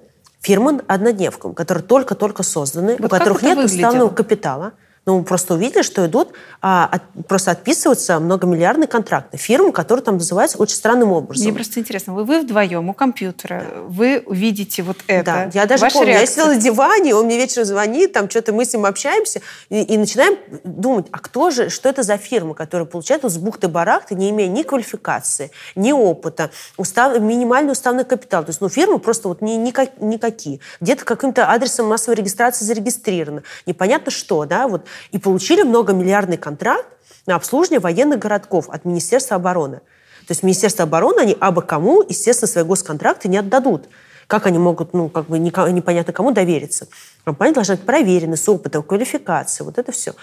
фирмам-однодневкам, 0.42 1.54
которые 1.54 1.84
только-только 1.84 2.42
созданы, 2.42 2.96
вот 2.98 3.06
у 3.06 3.08
которых 3.08 3.42
нет 3.42 3.58
уставного 3.58 4.10
капитала– 4.10 4.72
но 5.06 5.18
мы 5.18 5.24
просто 5.24 5.54
увидели, 5.54 5.82
что 5.82 6.04
идут 6.04 6.32
а, 6.60 6.86
от, 6.90 7.26
просто 7.28 7.52
отписываются 7.52 8.18
многомиллиардные 8.18 8.88
контракты 8.88 9.36
фирм, 9.36 9.70
которые 9.70 10.02
там 10.04 10.16
называются 10.16 10.58
очень 10.58 10.74
странным 10.74 11.12
образом. 11.12 11.44
Мне 11.44 11.54
просто 11.54 11.78
интересно, 11.78 12.12
вы, 12.12 12.24
вы 12.24 12.40
вдвоем 12.40 12.88
у 12.88 12.92
компьютера, 12.92 13.64
да. 13.70 13.80
вы 13.82 14.22
увидите 14.26 14.82
вот 14.82 14.96
это. 15.06 15.24
Да, 15.24 15.50
я 15.54 15.66
даже 15.66 15.82
Ваша 15.82 15.94
помню, 15.94 16.08
реакция? 16.08 16.22
я 16.22 16.26
сидела 16.26 16.54
на 16.54 16.60
диване, 16.60 17.14
он 17.14 17.26
мне 17.26 17.36
вечером 17.36 17.66
звонит, 17.66 18.12
там 18.12 18.28
что-то 18.28 18.52
мы 18.52 18.64
с 18.64 18.72
ним 18.72 18.84
общаемся, 18.84 19.42
и, 19.68 19.80
и 19.80 19.96
начинаем 19.96 20.38
думать, 20.64 21.06
а 21.12 21.20
кто 21.20 21.50
же, 21.50 21.70
что 21.70 21.88
это 21.88 22.02
за 22.02 22.16
фирма, 22.16 22.54
которая 22.54 22.86
получает 22.86 23.22
вот 23.22 23.30
с 23.30 23.38
бухты-барахты, 23.38 24.16
не 24.16 24.30
имея 24.30 24.48
ни 24.48 24.64
квалификации, 24.64 25.52
ни 25.76 25.92
опыта, 25.92 26.50
устав, 26.76 27.16
минимальный 27.20 27.72
уставный 27.72 28.04
капитал. 28.04 28.42
То 28.42 28.50
есть, 28.50 28.60
ну, 28.60 28.68
фирмы 28.68 28.98
просто 28.98 29.28
вот 29.28 29.40
ни, 29.40 29.52
никак, 29.52 30.00
никакие. 30.00 30.58
Где-то 30.80 31.04
каким-то 31.04 31.48
адресом 31.48 31.86
массовой 31.86 32.16
регистрации 32.16 32.64
зарегистрировано. 32.64 33.44
Непонятно 33.66 34.10
что, 34.10 34.44
да, 34.46 34.66
вот 34.66 34.86
и 35.12 35.18
получили 35.18 35.62
многомиллиардный 35.62 36.36
контракт 36.36 36.86
на 37.26 37.36
обслуживание 37.36 37.80
военных 37.80 38.18
городков 38.18 38.68
от 38.68 38.84
Министерства 38.84 39.36
обороны. 39.36 39.80
То 40.26 40.32
есть 40.32 40.42
Министерство 40.42 40.84
обороны, 40.84 41.20
они 41.20 41.36
абы 41.38 41.62
кому, 41.62 42.02
естественно, 42.02 42.48
свои 42.48 42.64
госконтракты 42.64 43.28
не 43.28 43.38
отдадут. 43.38 43.88
Как 44.26 44.46
они 44.46 44.58
могут, 44.58 44.92
ну, 44.92 45.08
как 45.08 45.28
бы 45.28 45.38
непонятно 45.38 46.12
кому 46.12 46.32
довериться. 46.32 46.88
Компания 47.24 47.54
должна 47.54 47.76
быть 47.76 47.86
проверена 47.86 48.36
с 48.36 48.48
опытом, 48.48 48.82
квалификацией, 48.82 49.64
вот 49.64 49.78
это 49.78 49.92
все. 49.92 50.14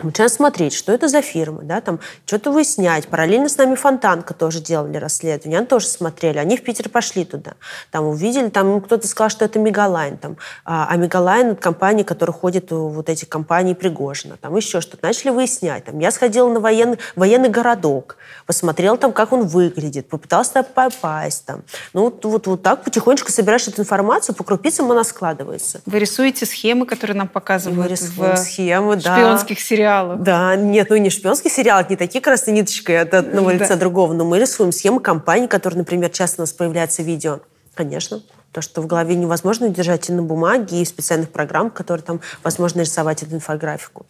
Мы 0.00 0.06
начинаем 0.06 0.30
смотреть, 0.30 0.74
что 0.74 0.92
это 0.92 1.06
за 1.06 1.22
фирма, 1.22 1.62
да, 1.62 1.80
там 1.80 2.00
что-то 2.26 2.50
выяснять. 2.50 3.06
Параллельно 3.06 3.48
с 3.48 3.56
нами 3.56 3.76
Фонтанка 3.76 4.34
тоже 4.34 4.58
делали 4.58 4.96
расследование, 4.96 5.58
они 5.58 5.68
тоже 5.68 5.86
смотрели. 5.86 6.38
Они 6.38 6.56
в 6.56 6.64
Питер 6.64 6.88
пошли 6.88 7.24
туда. 7.24 7.52
Там 7.92 8.06
увидели, 8.06 8.48
там 8.48 8.80
кто-то 8.80 9.06
сказал, 9.06 9.30
что 9.30 9.44
это 9.44 9.60
Мегалайн. 9.60 10.18
Там, 10.18 10.36
а, 10.64 10.88
а 10.90 10.96
Мегалайн– 10.96 11.50
это 11.52 11.62
компания, 11.62 12.02
которая 12.02 12.34
ходит 12.34 12.72
в 12.72 12.88
вот 12.88 13.08
эти 13.08 13.24
компании 13.24 13.74
Пригожина. 13.74 14.36
Там 14.36 14.56
еще 14.56 14.80
что-то. 14.80 15.06
Начали 15.06 15.30
выяснять. 15.30 15.84
Там, 15.84 16.00
я 16.00 16.10
сходила 16.10 16.48
на 16.48 16.58
военный, 16.58 16.98
военный 17.14 17.48
городок, 17.48 18.16
посмотрела 18.46 18.96
там, 18.96 19.12
как 19.12 19.32
он 19.32 19.46
выглядит, 19.46 20.08
попыталась 20.08 20.48
туда 20.48 20.64
попасть. 20.64 21.46
Там. 21.46 21.62
Ну, 21.92 22.06
вот, 22.06 22.24
вот, 22.24 22.46
вот 22.48 22.62
так 22.62 22.82
потихонечку 22.82 23.30
собираешь 23.30 23.68
эту 23.68 23.82
информацию, 23.82 24.34
по 24.34 24.42
крупицам 24.42 24.90
она 24.90 25.04
складывается. 25.04 25.82
Вы 25.86 26.00
рисуете 26.00 26.46
схемы, 26.46 26.84
которые 26.84 27.16
нам 27.16 27.28
показывают 27.28 27.92
в 27.92 28.36
схемы, 28.36 28.98
шпионских 28.98 29.58
да. 29.58 29.62
Сериалах. 29.84 30.20
Да, 30.20 30.56
нет, 30.56 30.88
ну 30.90 30.96
не 30.96 31.10
шпионский 31.10 31.50
сериал, 31.50 31.84
не 31.88 31.96
такие 31.96 32.20
красные 32.20 32.54
ниточки 32.54 32.92
от 32.92 33.14
одного 33.14 33.48
да. 33.50 33.54
лица 33.54 33.76
другого, 33.76 34.12
но 34.12 34.24
мы 34.24 34.38
рисуем 34.38 34.72
схемы 34.72 35.00
компаний, 35.00 35.48
которые, 35.48 35.78
например, 35.78 36.10
часто 36.10 36.40
у 36.40 36.42
нас 36.42 36.52
появляются 36.52 37.02
видео 37.02 37.40
Конечно. 37.74 38.22
То, 38.52 38.60
что 38.62 38.82
в 38.82 38.86
голове 38.86 39.16
невозможно 39.16 39.68
держать 39.68 40.08
и 40.08 40.12
на 40.12 40.22
бумаге, 40.22 40.80
и 40.80 40.84
в 40.84 40.88
специальных 40.88 41.30
программах, 41.30 41.72
которые 41.72 42.04
там 42.04 42.20
возможно 42.44 42.82
рисовать 42.82 43.24
эту 43.24 43.34
инфографику. 43.34 44.06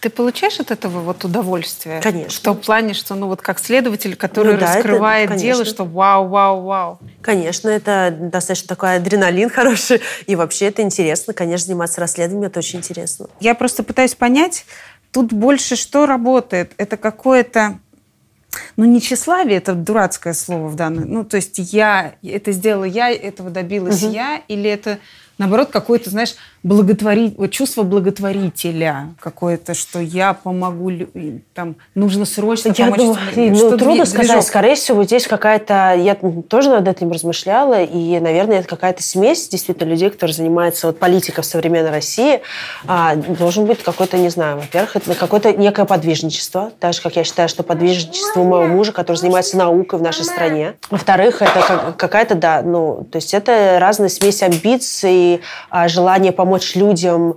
Ты 0.00 0.10
получаешь 0.10 0.60
от 0.60 0.70
этого 0.70 1.00
вот 1.00 1.24
удовольствие? 1.24 2.00
Конечно. 2.02 2.28
В 2.28 2.40
том 2.40 2.56
плане, 2.58 2.92
что, 2.92 3.14
ну, 3.14 3.28
вот 3.28 3.40
как 3.40 3.58
следователь, 3.58 4.16
который 4.16 4.52
Ну 4.52 4.60
да, 4.60 4.66
это- 4.66 4.76
раскрывает 4.76 5.28
конечно. 5.28 5.46
дело, 5.46 5.64
что 5.64 5.84
вау, 5.84 6.28
вау, 6.28 6.60
вау. 6.62 6.98
Конечно, 7.22 7.70
это 7.70 8.14
достаточно 8.14 8.68
такой 8.68 8.96
адреналин 8.96 9.48
хороший. 9.54 10.02
И 10.26 10.36
вообще 10.36 10.66
это 10.66 10.82
интересно. 10.82 11.32
Конечно, 11.32 11.68
заниматься 11.68 12.00
расследованием 12.02 12.50
это 12.50 12.58
очень 12.58 12.80
интересно. 12.80 13.28
Я 13.40 13.54
просто 13.54 13.82
пытаюсь 13.82 14.14
понять, 14.14 14.66
тут 15.14 15.32
больше 15.32 15.76
что 15.76 16.06
работает? 16.06 16.72
Это 16.76 16.96
какое-то 16.96 17.78
ну, 18.76 18.84
не 18.84 19.00
тщеславие, 19.00 19.58
это 19.58 19.74
дурацкое 19.74 20.32
слово 20.32 20.68
в 20.68 20.76
данном. 20.76 21.08
Ну, 21.08 21.24
то 21.24 21.36
есть 21.36 21.58
я 21.72 22.14
это 22.22 22.52
сделала 22.52 22.84
я, 22.84 23.10
этого 23.10 23.50
добилась 23.50 24.02
Мгм. 24.02 24.12
я, 24.12 24.42
или 24.48 24.68
это 24.68 24.98
наоборот 25.38 25.68
какое-то, 25.70 26.10
знаешь, 26.10 26.34
благотвори... 26.62 27.34
вот 27.36 27.50
чувство 27.50 27.82
благотворителя 27.82 29.14
какое-то, 29.20 29.74
что 29.74 29.98
я 30.00 30.32
помогу, 30.34 30.90
там 31.54 31.76
нужно 31.94 32.24
срочно 32.24 32.68
Я 32.76 32.86
помочь. 32.86 32.98
думаю, 32.98 33.18
ну, 33.50 33.56
что 33.56 33.76
трудно 33.76 34.02
движ- 34.02 34.06
сказать. 34.06 34.26
движок. 34.28 34.42
Скорее 34.44 34.74
всего, 34.76 35.04
здесь 35.04 35.26
какая-то... 35.26 35.94
Я 35.96 36.14
тоже 36.48 36.70
над 36.70 36.88
этим 36.88 37.10
размышляла, 37.12 37.82
и, 37.82 38.18
наверное, 38.20 38.60
это 38.60 38.68
какая-то 38.68 39.02
смесь 39.02 39.48
действительно 39.48 39.88
людей, 39.90 40.10
которые 40.10 40.34
занимаются 40.34 40.86
вот, 40.86 40.98
политикой 40.98 41.42
в 41.42 41.46
современной 41.46 41.90
России. 41.90 42.40
А, 42.86 43.14
должен 43.16 43.66
быть 43.66 43.82
какой-то, 43.82 44.16
не 44.18 44.28
знаю, 44.30 44.56
во-первых, 44.58 44.96
это 44.96 45.14
какое-то 45.14 45.52
некое 45.52 45.84
подвижничество, 45.84 46.72
так 46.80 46.94
же, 46.94 47.02
как 47.02 47.16
я 47.16 47.24
считаю, 47.24 47.48
что 47.48 47.62
подвижничество 47.62 48.42
моего 48.42 48.66
мужа, 48.66 48.92
который 48.92 49.16
занимается 49.16 49.56
наукой 49.56 49.98
в 49.98 50.02
нашей 50.02 50.24
стране. 50.24 50.74
Во-вторых, 50.90 51.42
это 51.42 51.60
как- 51.66 51.96
какая-то, 51.96 52.34
да, 52.34 52.62
ну, 52.62 53.06
то 53.10 53.16
есть 53.16 53.34
это 53.34 53.78
разная 53.80 54.08
смесь 54.08 54.42
амбиций, 54.42 55.23
а, 55.70 55.88
желание 55.88 56.32
помочь 56.32 56.74
людям, 56.76 57.36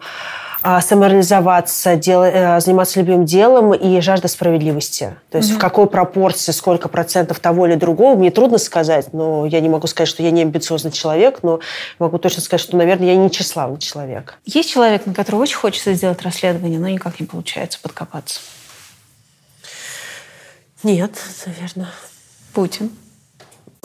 а, 0.64 0.82
самореализоваться, 0.82 1.96
дел- 1.96 2.24
э, 2.24 2.60
заниматься 2.60 3.00
любимым 3.00 3.26
делом 3.26 3.74
и 3.76 4.02
жажда 4.02 4.28
справедливости. 4.28 5.16
То 5.30 5.38
есть 5.38 5.52
Мгм. 5.52 5.58
в 5.58 5.62
какой 5.62 5.88
пропорции, 5.88 6.52
сколько 6.52 6.90
процентов 6.90 7.40
того 7.40 7.68
или 7.68 7.76
другого, 7.76 8.18
мне 8.18 8.32
трудно 8.32 8.58
сказать, 8.58 9.14
но 9.14 9.46
я 9.46 9.62
не 9.62 9.70
могу 9.70 9.86
сказать, 9.88 10.10
что 10.10 10.24
я 10.24 10.32
не 10.32 10.42
амбициозный 10.42 10.92
человек, 10.92 11.40
но 11.44 11.60
могу 12.00 12.18
точно 12.18 12.42
сказать, 12.42 12.62
что, 12.62 12.76
наверное, 12.76 13.08
я 13.08 13.16
не 13.16 13.30
тщеславный 13.30 13.80
человек. 13.80 14.40
Есть 14.46 14.72
человек, 14.72 15.06
на 15.06 15.14
которого 15.14 15.44
очень 15.44 15.58
хочется 15.58 15.94
сделать 15.94 16.22
расследование, 16.24 16.80
но 16.80 16.88
никак 16.88 17.20
не 17.20 17.28
получается 17.28 17.80
подкопаться. 17.82 18.40
Нет, 20.84 21.12
наверное. 21.46 21.90
Путин. 22.54 22.90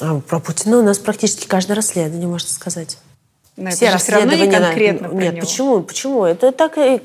А 0.01 0.21
про 0.21 0.41
Путина 0.41 0.79
у 0.79 0.83
нас 0.83 0.99
практически 0.99 1.47
каждое 1.47 1.75
расследование, 1.75 2.27
можно 2.27 2.49
сказать. 2.49 2.97
Но 3.57 3.71
это 3.71 3.91
же 3.91 3.99
всё 3.99 4.13
равно 4.13 4.33
не 4.35 4.47
на- 4.47 4.59
конкретно 4.61 5.09
про 5.09 5.17
Нет, 5.17 5.35
него. 5.35 5.47
почему? 5.47 5.83
Почему? 5.83 6.25
Это 6.25 6.53
так 6.53 6.79
и... 6.79 7.01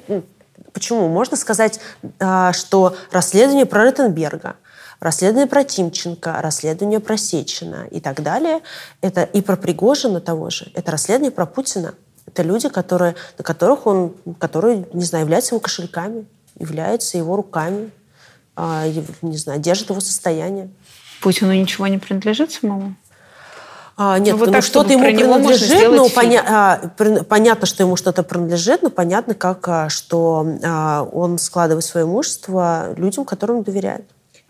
Почему? 0.73 1.07
Можно 1.07 1.37
сказать, 1.37 1.79
а, 2.19 2.53
что 2.53 2.95
расследование 3.11 3.65
про 3.65 3.83
Ротенберга, 3.83 4.55
расследование 4.99 5.47
про 5.47 5.63
Тимченко, 5.63 6.39
расследование 6.41 6.99
про 6.99 7.17
Сечина 7.17 7.87
и 7.89 7.99
так 7.99 8.21
далее, 8.21 8.61
это 9.01 9.23
и 9.23 9.41
про 9.41 9.55
Пригожина 9.57 10.21
того 10.21 10.49
же, 10.49 10.71
это 10.75 10.91
расследование 10.91 11.31
про 11.31 11.45
Путина. 11.45 11.95
Это 12.27 12.43
люди, 12.43 12.69
которые, 12.69 13.15
на 13.37 13.43
которых 13.43 13.87
он, 13.87 14.13
которые, 14.37 14.85
не 14.93 15.03
знаю, 15.03 15.23
являются 15.23 15.55
его 15.55 15.59
кошельками, 15.61 16.25
являются 16.59 17.17
его 17.17 17.35
руками, 17.35 17.89
а, 18.55 18.85
не 19.21 19.37
знаю, 19.37 19.59
держат 19.59 19.89
его 19.89 19.99
состояние. 19.99 20.69
Путину 21.21 21.53
ничего 21.53 21.87
не 21.87 21.97
принадлежит 21.97 22.51
самому? 22.51 22.95
А, 23.99 24.19
нет, 24.19 24.33
Ну, 24.35 24.39
вот 24.45 24.51
ну, 24.51 24.61
что-то 24.61 24.93
ему 24.93 25.03
принадлежит, 25.03 25.79
фильм. 25.79 25.93
поня- 26.15 26.43
а, 26.47 26.79
при- 26.97 27.23
понятно, 27.23 27.65
что 27.65 27.81
ему 27.81 27.95
что-то 27.95 28.21
принадлежит, 28.21 28.83
но 28.83 28.91
понятно, 28.91 29.33
как, 29.33 29.67
а, 29.67 29.89
что 29.89 30.45
а, 30.63 31.01
он 31.11 31.39
складывает 31.39 31.83
свое 31.83 32.05
имущество 32.05 32.93
людям, 32.95 33.25
которым 33.25 33.63
доверяет. 33.63 34.05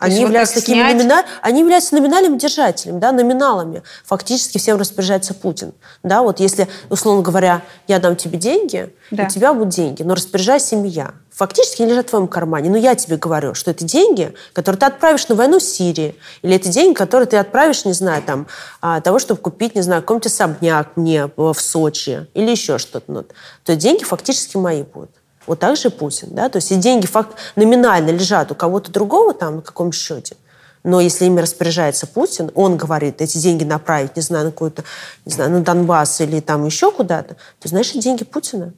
Есть 0.06 0.16
Они 0.16 0.24
вот 0.24 0.28
являются, 0.28 0.54
так 0.56 0.64
такими 0.64 0.78
снять- 0.80 0.96
номина- 0.96 1.24
они 1.42 1.60
являются 1.60 1.94
номинальными 1.94 2.38
держателями, 2.38 2.98
да, 3.00 3.10
номиналами. 3.12 3.82
Фактически 4.04 4.58
всем 4.58 4.78
распоряжается 4.78 5.34
Путин. 5.34 5.72
Да, 6.02 6.22
вот 6.22 6.38
если, 6.40 6.68
условно 6.88 7.22
говоря, 7.22 7.62
я 7.88 7.98
дам 7.98 8.14
тебе 8.14 8.38
деньги, 8.38 8.92
Да. 9.10 9.24
у 9.24 9.28
тебя 9.28 9.52
будут 9.54 9.70
деньги, 9.74 10.02
но 10.04 10.14
распоряжайся 10.14 10.76
ими 10.76 10.88
я. 10.88 11.12
Фактически 11.32 11.82
они 11.82 11.92
лежат 11.92 12.06
в 12.06 12.10
твоем 12.10 12.26
кармане. 12.26 12.68
Но 12.68 12.76
я 12.76 12.96
тебе 12.96 13.16
говорю, 13.16 13.54
что 13.54 13.70
это 13.70 13.84
деньги, 13.84 14.34
которые 14.52 14.78
ты 14.78 14.86
отправишь 14.86 15.28
на 15.28 15.36
войну 15.36 15.58
в 15.60 15.62
Сирии. 15.62 16.16
Или 16.42 16.56
это 16.56 16.68
деньги, 16.68 16.94
которые 16.96 17.28
ты 17.28 17.36
отправишь, 17.36 17.84
не 17.84 17.92
знаю, 17.92 18.22
там, 18.22 18.48
а, 18.80 19.00
того, 19.00 19.20
чтобы 19.20 19.40
купить, 19.40 19.76
не 19.76 19.82
знаю, 19.82 20.02
какой-нибудь 20.02 20.26
особняк 20.26 20.96
мне 20.96 21.30
в 21.36 21.54
Сочи. 21.54 22.26
Или 22.34 22.50
еще 22.50 22.78
что-то. 22.78 23.04
Ну, 23.12 23.24
то 23.64 23.76
деньги 23.76 24.02
фактически 24.02 24.56
мои 24.56 24.82
будут. 24.82 25.10
Вот 25.48 25.58
так 25.60 25.76
же 25.76 25.90
Путин. 25.90 26.28
Да? 26.32 26.48
То 26.48 26.56
есть 26.56 26.70
и 26.70 26.76
деньги 26.76 27.06
факт, 27.06 27.36
номинально 27.56 28.10
лежат 28.10 28.52
у 28.52 28.54
кого-то 28.54 28.92
другого 28.92 29.32
там 29.32 29.56
на 29.56 29.62
каком 29.62 29.92
счете. 29.92 30.36
Но 30.84 31.00
если 31.00 31.24
ими 31.24 31.40
распоряжается 31.40 32.06
Путин, 32.06 32.52
он 32.54 32.76
говорит, 32.76 33.20
эти 33.20 33.38
деньги 33.38 33.64
направить, 33.64 34.14
не 34.14 34.22
знаю, 34.22 34.44
на 34.44 34.50
какую-то, 34.52 34.84
не 35.24 35.32
знаю, 35.32 35.50
на 35.50 35.60
Донбасс 35.62 36.20
или 36.20 36.40
там 36.40 36.64
еще 36.66 36.92
куда-то, 36.92 37.36
то 37.58 37.68
значит, 37.68 38.00
деньги 38.00 38.24
Путина. 38.24 38.72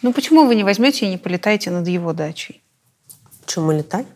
Ну 0.00 0.12
почему 0.12 0.46
вы 0.46 0.56
не 0.56 0.64
возьмете 0.64 1.06
и 1.06 1.10
не 1.10 1.18
полетаете 1.18 1.70
над 1.70 1.86
его 1.86 2.12
дачей? 2.12 2.62
Почему 3.44 3.66
мы 3.66 3.74
летали? 3.74 4.06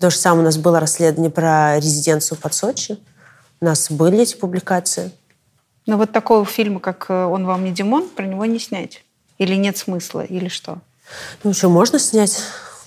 То 0.00 0.10
же 0.10 0.16
самое 0.16 0.42
у 0.42 0.44
нас 0.46 0.58
было 0.58 0.80
расследование 0.80 1.30
про 1.30 1.76
резиденцию 1.78 2.38
под 2.38 2.54
Сочи. 2.54 2.98
У 3.60 3.64
нас 3.64 3.90
были 3.90 4.20
эти 4.20 4.34
публикации. 4.34 5.12
Но 5.86 5.96
вот 5.96 6.12
такого 6.12 6.44
фильма, 6.44 6.80
как 6.80 7.06
э, 7.08 7.24
«Он 7.24 7.46
вам 7.46 7.64
не 7.64 7.72
Димон», 7.72 8.08
про 8.08 8.24
него 8.26 8.44
не 8.46 8.58
снять. 8.58 9.04
Или 9.40 9.54
нет 9.54 9.78
смысла, 9.78 10.20
или 10.20 10.48
что? 10.48 10.78
Ну, 11.44 11.54
что, 11.54 11.70
можно 11.70 11.98
снять? 11.98 12.42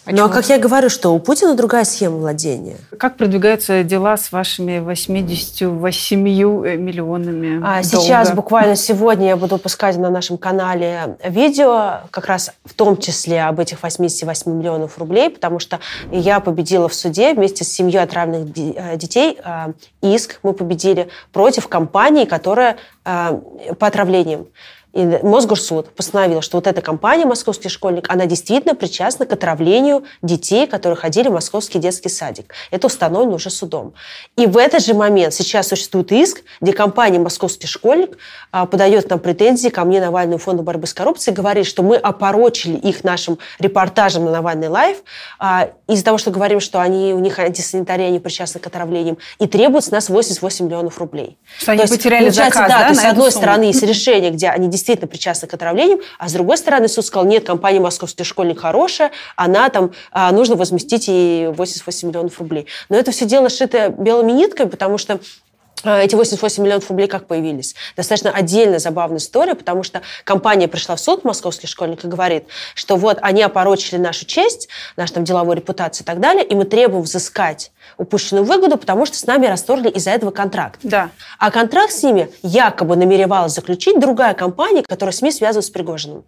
А 0.06 0.12
ну, 0.12 0.26
а 0.26 0.30
как 0.30 0.50
я 0.50 0.60
говорю, 0.60 0.90
что 0.90 1.16
у 1.16 1.20
Путина 1.20 1.56
другая 1.56 1.84
схема 1.84 2.18
владения. 2.18 2.76
Как 3.00 3.16
продвигаются 3.18 3.84
дела 3.84 4.18
с 4.18 4.32
вашими 4.34 4.80
88 4.80 6.20
миллионами 6.20 7.58
А 7.64 7.82
долга? 7.82 7.84
сейчас, 7.84 8.32
буквально 8.34 8.76
сегодня, 8.76 9.28
я 9.30 9.38
буду 9.38 9.56
выпускать 9.56 9.98
на 9.98 10.10
нашем 10.10 10.38
канале 10.38 11.18
видео, 11.24 12.02
как 12.12 12.28
раз 12.28 12.52
в 12.66 12.74
том 12.74 12.98
числе 12.98 13.44
об 13.44 13.60
этих 13.60 13.82
88 13.82 14.52
миллионов 14.52 14.98
рублей, 15.00 15.30
потому 15.30 15.60
что 15.60 15.80
я 16.12 16.40
победила 16.40 16.88
в 16.88 16.94
суде 16.94 17.34
вместе 17.34 17.64
с 17.64 17.70
семьей 17.70 18.04
отравленных 18.04 18.50
э, 18.58 18.98
детей. 18.98 19.40
э, 19.44 19.74
Иск 20.02 20.40
мы 20.44 20.54
победили 20.54 21.08
против 21.32 21.68
компании, 21.68 22.26
которая 22.26 22.76
э, 23.06 23.40
по 23.80 23.88
отравлениям. 23.88 24.48
И 24.94 25.20
Мосгорсуд 25.24 25.90
постановил, 25.96 26.42
что 26.42 26.58
вот 26.58 26.68
эта 26.68 26.82
компания 26.82 27.26
«Московский 27.26 27.70
школьник», 27.70 28.06
она 28.10 28.28
действительно 28.28 28.76
причастна 28.76 29.26
к 29.26 29.34
отравлению 29.34 30.04
детей, 30.22 30.68
которые 30.68 30.96
ходили 30.96 31.30
в 31.30 31.34
московский 31.34 31.80
детский 31.80 32.10
садик. 32.10 32.54
Это 32.70 32.88
установлено 32.88 33.34
уже 33.36 33.50
судом. 33.50 33.94
И 34.38 34.46
в 34.46 34.56
этот 34.56 34.86
же 34.86 34.94
момент 34.94 35.34
сейчас 35.34 35.70
существует 35.70 36.12
иск, 36.12 36.44
где 36.62 36.74
компания 36.74 37.18
«Московский 37.18 37.66
школьник» 37.66 38.20
а, 38.52 38.68
подает 38.68 39.10
нам 39.10 39.18
претензии 39.20 39.70
ко 39.70 39.84
мне, 39.84 40.00
Навальному 40.00 40.38
фонду 40.38 40.62
борьбы 40.62 40.86
с 40.86 40.94
коррупцией, 40.94 41.36
говорит, 41.36 41.66
что 41.66 41.82
мы 41.82 41.98
опорочили 41.98 42.78
их 42.78 43.04
нашим 43.04 43.40
репортажем 43.58 44.26
на 44.26 44.32
Навальный 44.32 44.68
Live 44.68 44.98
а, 45.40 45.70
из-за 45.88 46.06
того, 46.06 46.20
что 46.20 46.30
говорим, 46.30 46.60
что 46.60 46.80
они, 46.80 47.14
у 47.14 47.20
них 47.20 47.40
антисанитария, 47.40 48.08
они 48.08 48.20
причастны 48.20 48.60
к 48.60 48.68
отравлениям, 48.68 49.18
и 49.40 49.48
требуют 49.48 49.86
с 49.86 49.92
нас 49.92 50.10
88 50.10 50.66
миллионов 50.68 51.00
рублей. 51.00 51.40
Что 51.58 51.72
они 51.72 51.80
То 51.80 51.84
есть, 51.86 51.98
потеряли 51.98 52.30
заказ, 52.30 52.54
да, 52.54 52.68
да, 52.68 52.84
то 52.84 52.90
есть, 52.90 53.02
с 53.02 53.06
одной 53.06 53.32
сумму? 53.32 53.44
стороны, 53.44 53.64
есть 53.64 53.82
решение, 53.82 54.30
где 54.30 54.50
они 54.50 54.68
действительно 54.68 54.83
причастны 55.08 55.48
к 55.48 55.54
отравлениям, 55.54 56.00
а 56.20 56.30
с 56.30 56.34
другой 56.34 56.58
стороны, 56.58 56.88
суд 56.88 57.06
сказал, 57.06 57.26
нет, 57.26 57.46
компания 57.46 57.80
«Московский 57.80 58.24
школьник» 58.24 58.60
хорошая, 58.60 59.12
она 59.36 59.70
там, 59.70 59.92
а, 60.12 60.32
нужно 60.32 60.56
возместить 60.56 61.08
ей 61.08 61.48
88 61.48 62.08
миллионов 62.08 62.40
рублей. 62.40 62.68
Но 62.90 62.98
это 62.98 63.12
все 63.12 63.26
дело 63.26 63.50
шито 63.50 63.90
белыми 63.90 64.32
нитками, 64.32 64.70
потому 64.70 64.98
что 64.98 65.20
эти 65.84 66.16
88 66.16 66.64
миллионов 66.64 66.90
рублей 66.90 67.08
как 67.08 67.28
появились? 67.28 67.76
Достаточно 67.96 68.32
отдельная 68.32 68.80
забавная 68.80 69.18
история, 69.18 69.56
потому 69.56 69.84
что 69.84 70.02
компания 70.24 70.68
пришла 70.68 70.96
в 70.96 71.00
суд, 71.00 71.24
московский 71.24 71.68
школьник, 71.68 72.04
и 72.04 72.08
говорит, 72.08 72.46
что 72.76 72.96
вот 72.96 73.18
они 73.22 73.42
опорочили 73.42 73.98
нашу 73.98 74.26
честь, 74.26 74.70
нашу 74.96 75.14
там 75.14 75.24
деловую 75.24 75.58
репутацию 75.58 76.04
и 76.04 76.08
так 76.08 76.20
далее, 76.20 76.44
и 76.44 76.56
мы 76.56 76.66
требуем 76.66 77.04
взыскать 77.04 77.72
упущенную 77.98 78.46
выгоду, 78.46 78.78
потому 78.78 79.06
что 79.06 79.18
с 79.18 79.26
нами 79.26 79.48
расторгли 79.48 79.90
из-за 79.90 80.12
этого 80.12 80.32
контракт. 80.32 80.80
Да. 80.84 81.10
А 81.40 81.52
контракт 81.52 81.94
с 81.94 82.04
ними 82.04 82.30
якобы 82.42 82.96
намеревалась 82.96 83.54
заключить 83.54 84.00
другая 84.00 84.34
компания, 84.34 84.84
которая 84.84 85.14
СМИ 85.14 85.32
связывает 85.32 85.66
с 85.66 85.70
Пригожиным. 85.70 86.24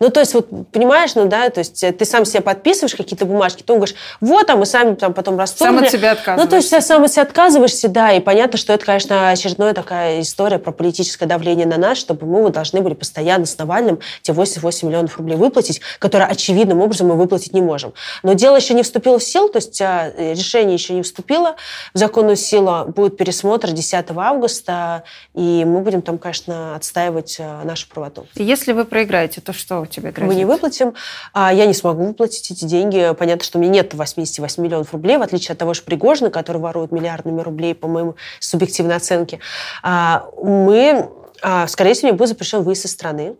Ну, 0.00 0.10
то 0.10 0.20
есть, 0.20 0.34
вот, 0.34 0.48
понимаешь, 0.70 1.14
ну, 1.14 1.26
да, 1.26 1.48
то 1.50 1.60
есть 1.60 1.82
э, 1.82 1.92
ты 1.92 2.04
сам 2.04 2.24
себе 2.24 2.40
подписываешь 2.40 2.94
какие-то 2.94 3.24
бумажки, 3.24 3.62
ты 3.62 3.72
говоришь, 3.72 3.94
вот, 4.20 4.48
а 4.50 4.56
мы 4.56 4.66
сами 4.66 4.94
там 4.94 5.14
потом 5.14 5.38
расторгли. 5.38 5.76
Сам 5.76 5.84
от 5.84 5.90
себя 5.90 6.12
отказываешься. 6.12 6.44
Ну, 6.44 6.50
то 6.50 6.56
есть, 6.56 6.70
ты 6.70 6.80
сам 6.80 7.04
от 7.04 7.12
себя 7.12 7.22
отказываешься, 7.22 7.88
да, 7.88 8.12
и 8.12 8.20
понятно, 8.20 8.58
что 8.58 8.72
это, 8.72 8.84
конечно, 8.84 9.30
очередная 9.30 9.74
такая 9.74 10.20
история 10.20 10.58
про 10.58 10.72
политическое 10.72 11.26
давление 11.26 11.66
на 11.66 11.78
нас, 11.78 11.98
чтобы 11.98 12.26
мы 12.26 12.42
вот 12.42 12.52
должны 12.52 12.80
были 12.80 12.94
постоянно 12.94 13.46
с 13.46 13.56
Навальным 13.58 14.00
те 14.22 14.32
88 14.32 14.88
миллионов 14.88 15.16
рублей 15.18 15.36
выплатить, 15.36 15.80
которые 15.98 16.28
очевидным 16.28 16.80
образом 16.80 17.08
мы 17.08 17.16
выплатить 17.16 17.52
не 17.52 17.62
можем. 17.62 17.94
Но 18.22 18.32
дело 18.34 18.56
еще 18.56 18.74
не 18.74 18.82
вступило 18.82 19.18
в 19.18 19.24
силу, 19.24 19.48
то 19.48 19.58
есть 19.58 19.80
а, 19.80 20.12
решение 20.16 20.74
еще 20.74 20.94
не 20.94 21.02
вступило 21.02 21.56
в 21.94 21.98
законную 21.98 22.36
силу, 22.36 22.86
будет 22.86 23.16
пересмотр 23.16 23.70
10 23.70 24.06
августа, 24.16 25.04
и 25.34 25.64
мы 25.64 25.80
будем 25.80 26.02
там, 26.02 26.18
конечно, 26.18 26.76
отстаивать 26.76 27.36
а, 27.40 27.64
нашу 27.64 27.88
правоту. 27.88 28.26
Если 28.34 28.72
вы 28.72 28.84
проиграете, 28.84 29.40
то 29.40 29.52
что 29.52 29.71
у 29.80 29.86
тебя 29.86 30.12
грозит? 30.12 30.28
Мы 30.28 30.34
не 30.34 30.44
выплатим, 30.44 30.94
а 31.32 31.52
я 31.52 31.66
не 31.66 31.74
смогу 31.74 32.06
выплатить 32.06 32.50
эти 32.50 32.64
деньги. 32.64 33.14
Понятно, 33.18 33.44
что 33.44 33.58
у 33.58 33.60
меня 33.60 33.72
нет 33.72 33.94
88 33.94 34.62
миллионов 34.62 34.92
рублей, 34.92 35.16
в 35.16 35.22
отличие 35.22 35.52
от 35.52 35.58
того 35.58 35.74
же 35.74 35.82
Пригожина, 35.82 36.30
который 36.30 36.58
ворует 36.58 36.92
миллиардными 36.92 37.40
рублей, 37.40 37.74
по 37.74 37.88
моему 37.88 38.16
субъективной 38.40 38.96
оценке. 38.96 39.40
А, 39.82 40.26
мы, 40.42 41.08
а, 41.42 41.66
скорее 41.66 41.94
всего, 41.94 42.08
мне 42.08 42.16
будет 42.16 42.28
запрещен 42.28 42.62
выезд 42.62 42.84
из 42.84 42.92
страны. 42.92 43.36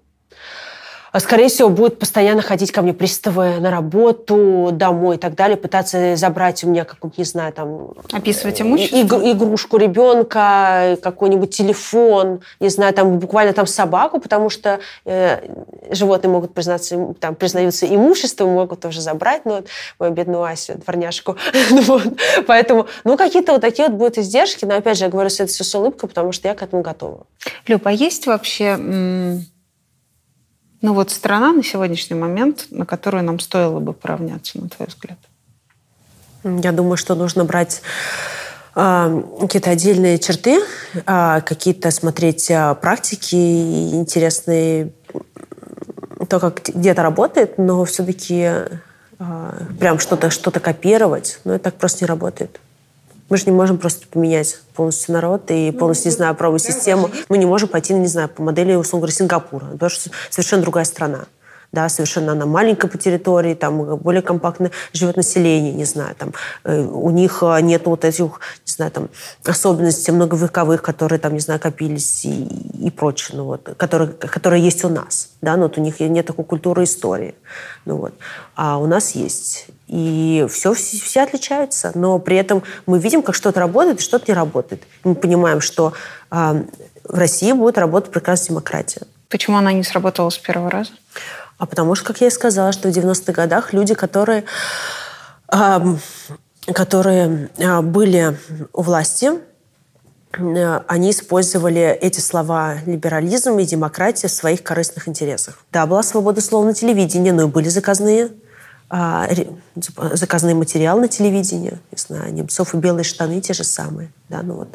А, 1.12 1.20
скорее 1.20 1.48
всего, 1.48 1.68
будут 1.68 1.98
постоянно 1.98 2.40
ходить 2.40 2.72
ко 2.72 2.80
мне 2.80 2.94
приставы 2.94 3.60
на 3.60 3.70
работу, 3.70 4.70
домой 4.72 5.16
и 5.16 5.18
так 5.18 5.34
далее, 5.34 5.58
пытаться 5.58 6.16
забрать 6.16 6.64
у 6.64 6.70
меня 6.70 6.84
какую-нибудь, 6.84 7.18
не 7.18 7.24
знаю, 7.24 7.52
там... 7.52 7.90
Описывать 8.10 8.62
имущество? 8.62 8.96
иг- 8.96 9.36
игрушку 9.36 9.76
ребенка, 9.76 10.96
какой-нибудь 11.02 11.54
телефон, 11.54 12.40
не 12.60 12.70
знаю, 12.70 12.94
там 12.94 13.18
буквально 13.18 13.52
там 13.52 13.66
собаку, 13.66 14.20
потому 14.20 14.48
что 14.48 14.80
э, 15.04 15.46
животные 15.90 16.30
могут 16.30 16.54
признаться, 16.54 17.14
там, 17.20 17.34
признаются 17.34 17.86
имуществом, 17.86 18.48
могут 18.48 18.80
тоже 18.80 19.02
забрать, 19.02 19.44
ну, 19.44 19.56
вот, 19.56 19.66
мою 19.98 20.12
бедную 20.12 20.42
Асю, 20.42 20.74
дворняжку. 20.78 21.36
Ну 21.70 21.82
вот. 21.82 22.02
Поэтому, 22.46 22.86
ну, 23.04 23.16
какие-то 23.16 23.52
вот 23.52 23.60
такие 23.60 23.88
вот 23.88 23.96
будут 23.96 24.18
издержки, 24.18 24.64
но, 24.64 24.76
опять 24.76 24.98
же, 24.98 25.04
я 25.04 25.10
говорю 25.10 25.28
это 25.28 25.46
все 25.46 25.64
с 25.64 25.74
улыбкой, 25.74 26.08
потому 26.08 26.32
что 26.32 26.48
я 26.48 26.54
к 26.54 26.62
этому 26.62 26.82
готова. 26.82 27.26
Люб, 27.66 27.86
а 27.86 27.92
есть 27.92 28.26
вообще, 28.26 28.76
ну 30.82 30.94
вот 30.94 31.10
страна 31.10 31.52
на 31.52 31.62
сегодняшний 31.62 32.16
момент, 32.16 32.66
на 32.70 32.84
которую 32.84 33.24
нам 33.24 33.38
стоило 33.38 33.80
бы 33.80 33.92
поравняться, 33.92 34.60
на 34.60 34.68
твой 34.68 34.88
взгляд? 34.88 35.18
Я 36.44 36.72
думаю, 36.72 36.96
что 36.96 37.14
нужно 37.14 37.44
брать 37.44 37.82
а, 38.74 39.22
какие-то 39.40 39.70
отдельные 39.70 40.18
черты, 40.18 40.60
а, 41.06 41.40
какие-то 41.40 41.90
смотреть 41.90 42.50
а, 42.50 42.74
практики 42.74 43.36
интересные, 43.94 44.92
то, 46.28 46.40
как 46.40 46.62
где-то 46.62 47.02
работает, 47.02 47.58
но 47.58 47.84
все-таки 47.84 48.50
прям 49.78 50.00
что-то 50.00 50.30
что 50.30 50.50
копировать, 50.50 51.38
ну, 51.44 51.52
это 51.52 51.64
так 51.64 51.74
просто 51.74 52.04
не 52.04 52.08
работает. 52.08 52.58
Мы 53.32 53.38
же 53.38 53.46
не 53.46 53.52
можем 53.52 53.78
просто 53.78 54.06
поменять 54.08 54.58
полностью 54.74 55.14
народ 55.14 55.50
и 55.50 55.70
полностью, 55.70 56.10
не 56.10 56.16
знаю, 56.16 56.34
правовую 56.34 56.58
систему. 56.58 57.10
Мы 57.30 57.38
не 57.38 57.46
можем 57.46 57.66
пойти, 57.66 57.94
не 57.94 58.06
знаю, 58.06 58.28
по 58.28 58.42
модели, 58.42 58.74
условно 58.74 59.06
говоря, 59.06 59.16
Сингапура, 59.16 59.64
потому 59.64 59.88
что 59.88 60.10
совершенно 60.28 60.60
другая 60.60 60.84
страна 60.84 61.24
да, 61.72 61.88
совершенно 61.88 62.32
она 62.32 62.44
маленькая 62.44 62.88
по 62.88 62.98
территории, 62.98 63.54
там 63.54 63.96
более 63.96 64.20
компактно 64.20 64.70
живет 64.92 65.16
население, 65.16 65.72
не 65.72 65.86
знаю, 65.86 66.14
там 66.14 66.34
э, 66.64 66.82
у 66.82 67.08
них 67.08 67.42
э, 67.42 67.62
нет 67.62 67.86
вот 67.86 68.04
этих, 68.04 68.24
не 68.66 68.72
знаю, 68.72 68.90
там 68.90 69.08
особенностей 69.42 70.12
многовековых, 70.12 70.82
которые 70.82 71.18
там, 71.18 71.32
не 71.32 71.40
знаю, 71.40 71.58
копились 71.58 72.26
и, 72.26 72.44
и 72.86 72.90
прочее, 72.90 73.38
ну 73.38 73.44
вот, 73.44 73.72
которые, 73.78 74.10
которые 74.10 74.62
есть 74.62 74.84
у 74.84 74.90
нас, 74.90 75.30
да, 75.40 75.56
но 75.56 75.62
вот 75.62 75.78
у 75.78 75.80
них 75.80 75.98
нет 76.00 76.26
такой 76.26 76.44
культуры 76.44 76.84
истории, 76.84 77.34
ну 77.86 77.96
вот, 77.96 78.12
а 78.54 78.76
у 78.76 78.86
нас 78.86 79.12
есть. 79.12 79.68
И 79.92 80.46
все, 80.48 80.72
все, 80.72 81.20
отличаются, 81.20 81.92
но 81.94 82.18
при 82.18 82.38
этом 82.38 82.62
мы 82.86 82.98
видим, 82.98 83.20
как 83.20 83.34
что-то 83.34 83.60
работает 83.60 84.00
что-то 84.00 84.24
не 84.28 84.34
работает. 84.34 84.82
И 85.04 85.08
мы 85.08 85.14
понимаем, 85.14 85.60
что 85.60 85.92
э, 86.30 86.64
в 87.04 87.18
России 87.18 87.52
будет 87.52 87.76
работать 87.76 88.10
прекрасная 88.10 88.48
демократия. 88.48 89.02
Почему 89.28 89.58
она 89.58 89.70
не 89.70 89.84
сработала 89.84 90.30
с 90.30 90.38
первого 90.38 90.70
раза? 90.70 90.92
А 91.58 91.66
потому 91.66 91.94
что, 91.94 92.06
как 92.06 92.22
я 92.22 92.28
и 92.28 92.30
сказала, 92.30 92.72
что 92.72 92.88
в 92.88 92.90
90-х 92.90 93.34
годах 93.34 93.74
люди, 93.74 93.92
которые, 93.92 94.44
эм, 95.52 96.00
которые 96.72 97.50
э, 97.58 97.82
были 97.82 98.38
у 98.72 98.80
власти, 98.80 99.32
э, 100.32 100.80
они 100.88 101.10
использовали 101.10 101.98
эти 102.00 102.20
слова 102.20 102.76
либерализм 102.86 103.58
и 103.58 103.66
демократия 103.66 104.28
в 104.28 104.32
своих 104.32 104.62
корыстных 104.62 105.06
интересах. 105.06 105.58
Да, 105.70 105.84
была 105.84 106.02
свобода 106.02 106.40
слова 106.40 106.64
на 106.64 106.72
телевидении, 106.72 107.30
но 107.30 107.42
и 107.42 107.46
были 107.46 107.68
заказные 107.68 108.30
а, 108.94 109.26
ре- 109.26 109.48
заказные 110.12 110.54
материалы 110.54 111.00
на 111.00 111.08
телевидении, 111.08 111.78
не 111.90 111.96
знаю, 111.96 112.30
Немцов 112.34 112.74
и 112.74 112.76
белые 112.76 113.04
штаны 113.04 113.40
те 113.40 113.54
же 113.54 113.64
самые, 113.64 114.12
да, 114.28 114.42
ну 114.42 114.52
вот. 114.52 114.68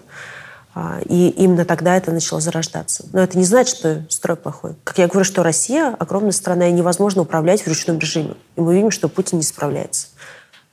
А, 0.74 1.00
И 1.06 1.30
именно 1.30 1.66
тогда 1.66 1.96
это 1.96 2.12
начало 2.12 2.42
зарождаться. 2.42 3.06
Но 3.14 3.20
это 3.22 3.38
не 3.38 3.44
значит, 3.46 3.78
что 3.78 4.06
строй 4.10 4.36
плохой. 4.36 4.74
Как 4.84 4.98
я 4.98 5.08
говорю, 5.08 5.24
что 5.24 5.44
Россия 5.44 5.96
огромная 6.00 6.32
страна, 6.32 6.68
и 6.68 6.72
невозможно 6.72 7.22
управлять 7.22 7.62
в 7.62 7.68
ручном 7.68 8.00
режиме. 8.00 8.34
И 8.56 8.62
мы 8.62 8.74
видим, 8.74 8.90
что 8.90 9.08
Путин 9.08 9.38
не 9.38 9.44
справляется. 9.44 10.08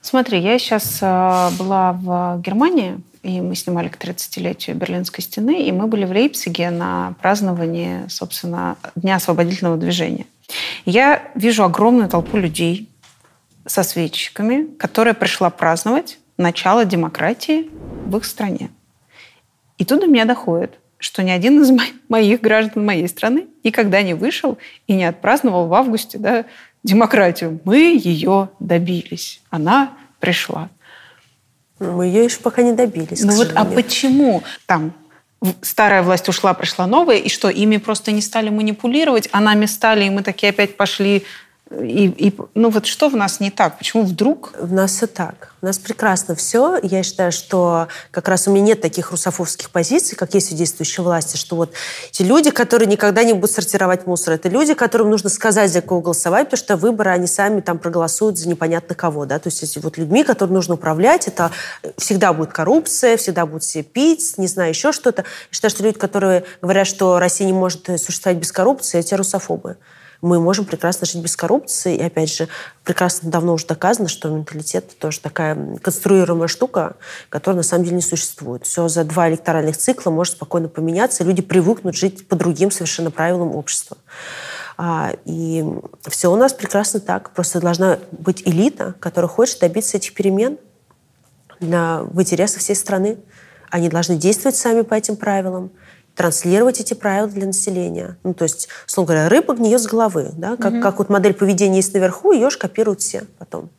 Смотри, 0.01 0.41
я 0.41 0.59
сейчас 0.59 1.01
э, 1.03 1.51
была 1.59 1.93
в 1.93 2.41
Германии, 2.41 2.99
и 3.23 3.43
мы 3.43 3.55
снимали 3.57 3.89
к 3.89 4.03
30-летию 4.03 4.75
Берлинской 4.75 5.23
стены, 5.23 5.62
и 5.62 5.71
мы 5.71 5.87
были 5.87 6.07
в 6.07 6.11
Лейпциге 6.12 6.71
на 6.71 7.15
праздновании, 7.21 8.09
собственно, 8.09 8.77
Дня 8.97 9.16
освободительного 9.16 9.77
движения. 9.77 10.25
Я 10.87 11.23
вижу 11.35 11.62
огромную 11.65 12.09
толпу 12.09 12.39
людей 12.39 12.91
со 13.66 13.82
свечками, 13.82 14.66
которая 14.78 15.15
пришла 15.15 15.51
праздновать 15.51 16.19
начало 16.36 16.85
демократии 16.85 17.70
в 18.07 18.16
их 18.16 18.24
стране. 18.24 18.70
И 19.78 19.85
тут 19.85 20.01
до 20.01 20.07
меня 20.07 20.24
доходит, 20.24 20.78
что 20.99 21.23
ни 21.23 21.31
один 21.31 21.62
из 21.62 21.70
мо- 21.70 21.82
моих 22.09 22.41
граждан 22.41 22.85
моей 22.85 23.09
страны 23.09 23.47
никогда 23.62 24.03
не 24.03 24.15
вышел 24.15 24.59
и 24.86 24.95
не 24.95 25.05
отпраздновал 25.05 25.66
в 25.66 25.74
августе 25.74 26.19
да, 26.19 26.45
демократию. 26.82 27.61
Мы 27.65 28.01
ее 28.03 28.51
добились. 28.59 29.41
Она 29.51 29.93
пришла. 30.20 30.69
Мы 31.78 32.07
ее 32.07 32.24
еще 32.24 32.39
пока 32.39 32.62
не 32.62 32.73
добились. 32.73 33.23
Ну 33.23 33.32
вот, 33.32 33.53
а 33.55 33.65
почему 33.65 34.43
там 34.66 34.93
старая 35.61 36.03
власть 36.03 36.28
ушла, 36.28 36.55
пришла 36.55 36.86
новая, 36.86 37.16
и 37.16 37.28
что, 37.28 37.49
ими 37.49 37.77
просто 37.77 38.12
не 38.12 38.23
стали 38.23 38.49
манипулировать, 38.49 39.28
а 39.32 39.41
нами 39.41 39.66
стали, 39.66 40.05
и 40.05 40.11
мы 40.11 40.23
такие 40.23 40.51
опять 40.51 40.77
пошли 40.77 41.24
и, 41.81 42.07
и- 42.29 42.37
ну 42.55 42.71
вот 42.71 42.87
что 42.87 43.09
в 43.09 43.17
нас 43.17 43.41
не 43.41 43.51
так? 43.51 43.79
Почему 43.79 44.05
вдруг? 44.05 44.53
В 44.59 44.73
нас 44.73 44.93
все 44.93 45.07
так. 45.07 45.53
У 45.63 45.67
нас 45.67 45.79
прекрасно 45.79 46.35
все. 46.35 46.79
Я 46.83 47.03
считаю, 47.03 47.33
что 47.33 47.89
как 48.11 48.29
раз 48.29 48.47
у 48.47 48.51
меня 48.51 48.65
нет 48.65 48.81
таких 48.81 49.11
русофобских 49.11 49.71
позиций, 49.71 50.17
как 50.17 50.35
есть 50.35 50.53
у 50.53 50.55
действующей 50.55 51.03
власти, 51.03 51.37
что 51.37 51.57
вот 51.57 51.73
эти 52.11 52.23
люди, 52.23 52.51
которые 52.51 52.87
никогда 52.87 53.25
не 53.25 53.33
будут 53.33 53.51
сортировать 53.53 54.07
мусор, 54.07 54.35
это 54.35 54.49
люди, 54.49 54.75
которым 54.75 55.11
нужно 55.11 55.31
сказать, 55.31 55.73
за 55.73 55.81
кого 55.81 56.01
голосовать, 56.01 56.47
потому 56.51 56.59
что 56.59 56.77
выборы 56.77 57.11
они 57.11 57.27
сами 57.27 57.61
там 57.61 57.79
проголосуют 57.79 58.39
за 58.39 58.49
непонятно 58.49 58.95
кого. 58.95 59.25
Да? 59.25 59.39
То 59.39 59.49
есть 59.49 59.63
эти 59.63 59.79
вот 59.79 59.97
людьми, 59.97 60.23
которым 60.23 60.55
нужно 60.55 60.75
управлять, 60.75 61.29
это 61.29 61.51
всегда 61.97 62.33
будет 62.33 62.53
коррупция, 62.53 63.17
всегда 63.17 63.47
будут 63.47 63.63
все 63.63 63.83
пить, 63.83 64.35
не 64.37 64.47
знаю, 64.47 64.71
еще 64.71 64.93
что-то. 64.93 65.23
Я 65.23 65.27
считаю, 65.51 65.71
что 65.71 65.83
люди, 65.83 65.99
которые 65.99 66.45
говорят, 66.61 66.87
что 66.87 67.19
Россия 67.19 67.47
не 67.47 67.53
может 67.53 67.87
существовать 68.01 68.39
без 68.39 68.53
коррупции, 68.53 69.01
эти 69.01 69.15
русофобы 69.15 69.77
мы 70.23 70.41
можем 70.41 70.65
прекрасно 70.65 71.07
жить 71.07 71.23
без 71.23 71.36
коррупции. 71.36 71.97
И, 71.97 72.03
опять 72.03 72.32
же, 72.32 72.49
прекрасно 72.82 73.31
давно 73.31 73.55
уже 73.55 73.66
доказано, 73.66 74.09
что 74.09 74.28
менталитет 74.28 74.99
тоже 74.99 75.20
такая 75.20 75.77
конструируемая 75.78 76.49
штука, 76.49 76.97
которая 77.28 77.59
на 77.59 77.62
самом 77.62 77.85
деле 77.85 77.97
не 77.97 78.03
существует. 78.03 78.65
Все 78.65 78.89
за 78.89 79.05
два 79.05 79.28
электоральных 79.28 79.77
цикла 79.77 80.11
может 80.11 80.35
спокойно 80.35 80.69
поменяться, 80.69 81.23
и 81.23 81.27
люди 81.27 81.43
привыкнут 81.43 81.95
жить 81.95 82.27
по 82.28 82.36
другим 82.36 82.70
совершенно 82.70 83.11
правилам 83.11 83.55
общества. 83.55 83.97
А, 84.77 85.12
и 85.24 85.65
все 86.09 86.32
у 86.32 86.36
нас 86.36 86.53
прекрасно 86.53 87.01
так. 87.01 87.31
Просто 87.31 87.61
должна 87.61 87.99
быть 88.11 88.43
элита, 88.45 88.95
которая 89.01 89.28
хочет 89.28 89.61
добиться 89.61 89.97
этих 89.97 90.15
перемен 90.15 90.59
для, 91.61 92.03
в 92.03 92.20
интересах 92.20 92.61
всей 92.61 92.77
страны. 92.77 93.19
Они 93.70 93.89
должны 93.89 94.16
действовать 94.16 94.57
сами 94.57 94.82
по 94.82 94.95
этим 94.95 95.16
правилам, 95.16 95.70
транслировать 96.15 96.81
эти 96.81 96.95
правила 96.95 97.28
для 97.28 97.47
населения. 97.47 98.16
Ну, 98.23 98.35
то 98.35 98.45
есть, 98.45 98.69
условно 98.86 99.15
говоря, 99.15 99.28
рыба 99.28 99.55
гниет 99.55 99.81
с 99.81 99.86
головы. 99.86 100.31
Да? 100.32 100.57
Как, 100.57 100.74
Мгм. 100.74 100.82
как 100.82 100.99
вот 100.99 101.09
модель 101.09 101.35
поведения 101.35 101.77
есть 101.77 101.95
наверху, 101.95 102.32
ее 102.32 102.51
же 102.51 102.59
копируют 102.59 103.01
все 103.01 103.24
потом. 103.39 103.70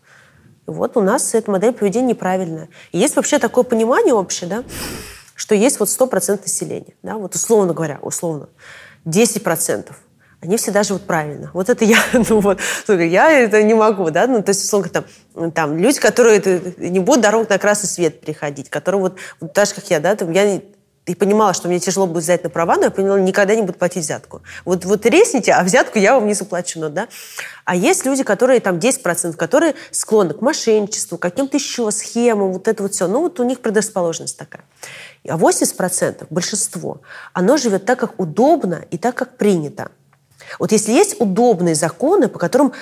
И 0.67 0.71
вот 0.71 0.97
у 0.97 1.01
нас 1.01 1.33
эта 1.33 1.49
модель 1.51 1.73
поведения 1.73 2.09
неправильная. 2.09 2.69
И 2.91 2.97
есть 2.97 3.15
вообще 3.15 3.39
такое 3.39 3.63
понимание 3.63 4.13
общее, 4.13 4.49
да, 4.49 4.63
что 5.35 5.55
есть 5.55 5.79
вот 5.79 5.89
100% 5.89 6.41
населения. 6.41 6.93
Да? 7.03 7.15
Вот 7.15 7.35
условно 7.35 7.73
говоря, 7.73 7.99
условно, 8.01 8.49
10% 9.05 9.93
они 10.41 10.57
всегда 10.57 10.83
живут 10.83 11.03
правильно. 11.03 11.49
Вот 11.53 11.69
это 11.69 11.85
я, 11.85 11.97
ну 12.13 12.39
вот, 12.39 12.59
я 12.87 13.31
это 13.31 13.63
не 13.63 13.73
могу, 13.73 14.09
да, 14.11 14.27
ну, 14.27 14.43
то 14.43 14.49
есть, 14.49 14.63
условно, 14.63 14.89
там, 14.89 15.51
там 15.51 15.77
люди, 15.77 15.99
которые 15.99 16.37
это, 16.37 16.61
не 16.77 16.99
будут 16.99 17.21
дорогу 17.21 17.47
на 17.49 17.57
красный 17.57 17.89
свет 17.89 18.21
переходить, 18.21 18.69
которые 18.69 19.01
вот, 19.01 19.17
вот 19.39 19.53
так 19.53 19.67
же, 19.67 19.73
как 19.73 19.89
я, 19.89 19.99
да, 19.99 20.15
там, 20.15 20.31
я 20.31 20.61
и 21.05 21.13
понимала, 21.13 21.53
что 21.53 21.67
мне 21.67 21.79
тяжело 21.79 22.07
будет 22.07 22.23
взять 22.23 22.43
на 22.43 22.49
права, 22.49 22.77
но 22.77 22.85
я 22.85 22.91
поняла, 22.91 23.19
никогда 23.19 23.55
не 23.55 23.61
буду 23.61 23.77
платить 23.77 24.03
взятку. 24.03 24.41
Вот, 24.63 24.85
вот 24.85 25.05
резните, 25.05 25.53
а 25.53 25.63
взятку 25.63 25.99
я 25.99 26.15
вам 26.15 26.25
не 26.27 26.33
заплачу. 26.33 26.79
Ну, 26.79 26.89
да? 26.89 27.07
А 27.63 27.75
есть 27.75 28.05
люди, 28.05 28.23
которые 28.23 28.59
там 28.59 28.77
10%, 28.77 29.33
которые 29.33 29.75
склонны 29.91 30.33
к 30.33 30.41
мошенничеству, 30.41 31.17
каким-то 31.17 31.57
еще 31.57 31.91
схемам, 31.91 32.53
вот 32.53 32.67
это 32.67 32.81
вот 32.81 32.93
все. 32.93 33.07
Ну, 33.07 33.21
вот 33.21 33.39
у 33.39 33.43
них 33.43 33.59
предрасположенность 33.59 34.37
такая. 34.37 34.63
А 35.27 35.37
80%, 35.37 36.27
большинство, 36.29 37.01
оно 37.33 37.57
живет 37.57 37.85
так, 37.85 37.99
как 37.99 38.19
удобно 38.19 38.83
и 38.89 38.97
так, 38.97 39.15
как 39.15 39.37
принято. 39.37 39.91
Вот 40.59 40.71
если 40.71 40.91
есть 40.91 41.21
удобные 41.21 41.75
законы, 41.75 42.27
по 42.27 42.39
которым 42.39 42.73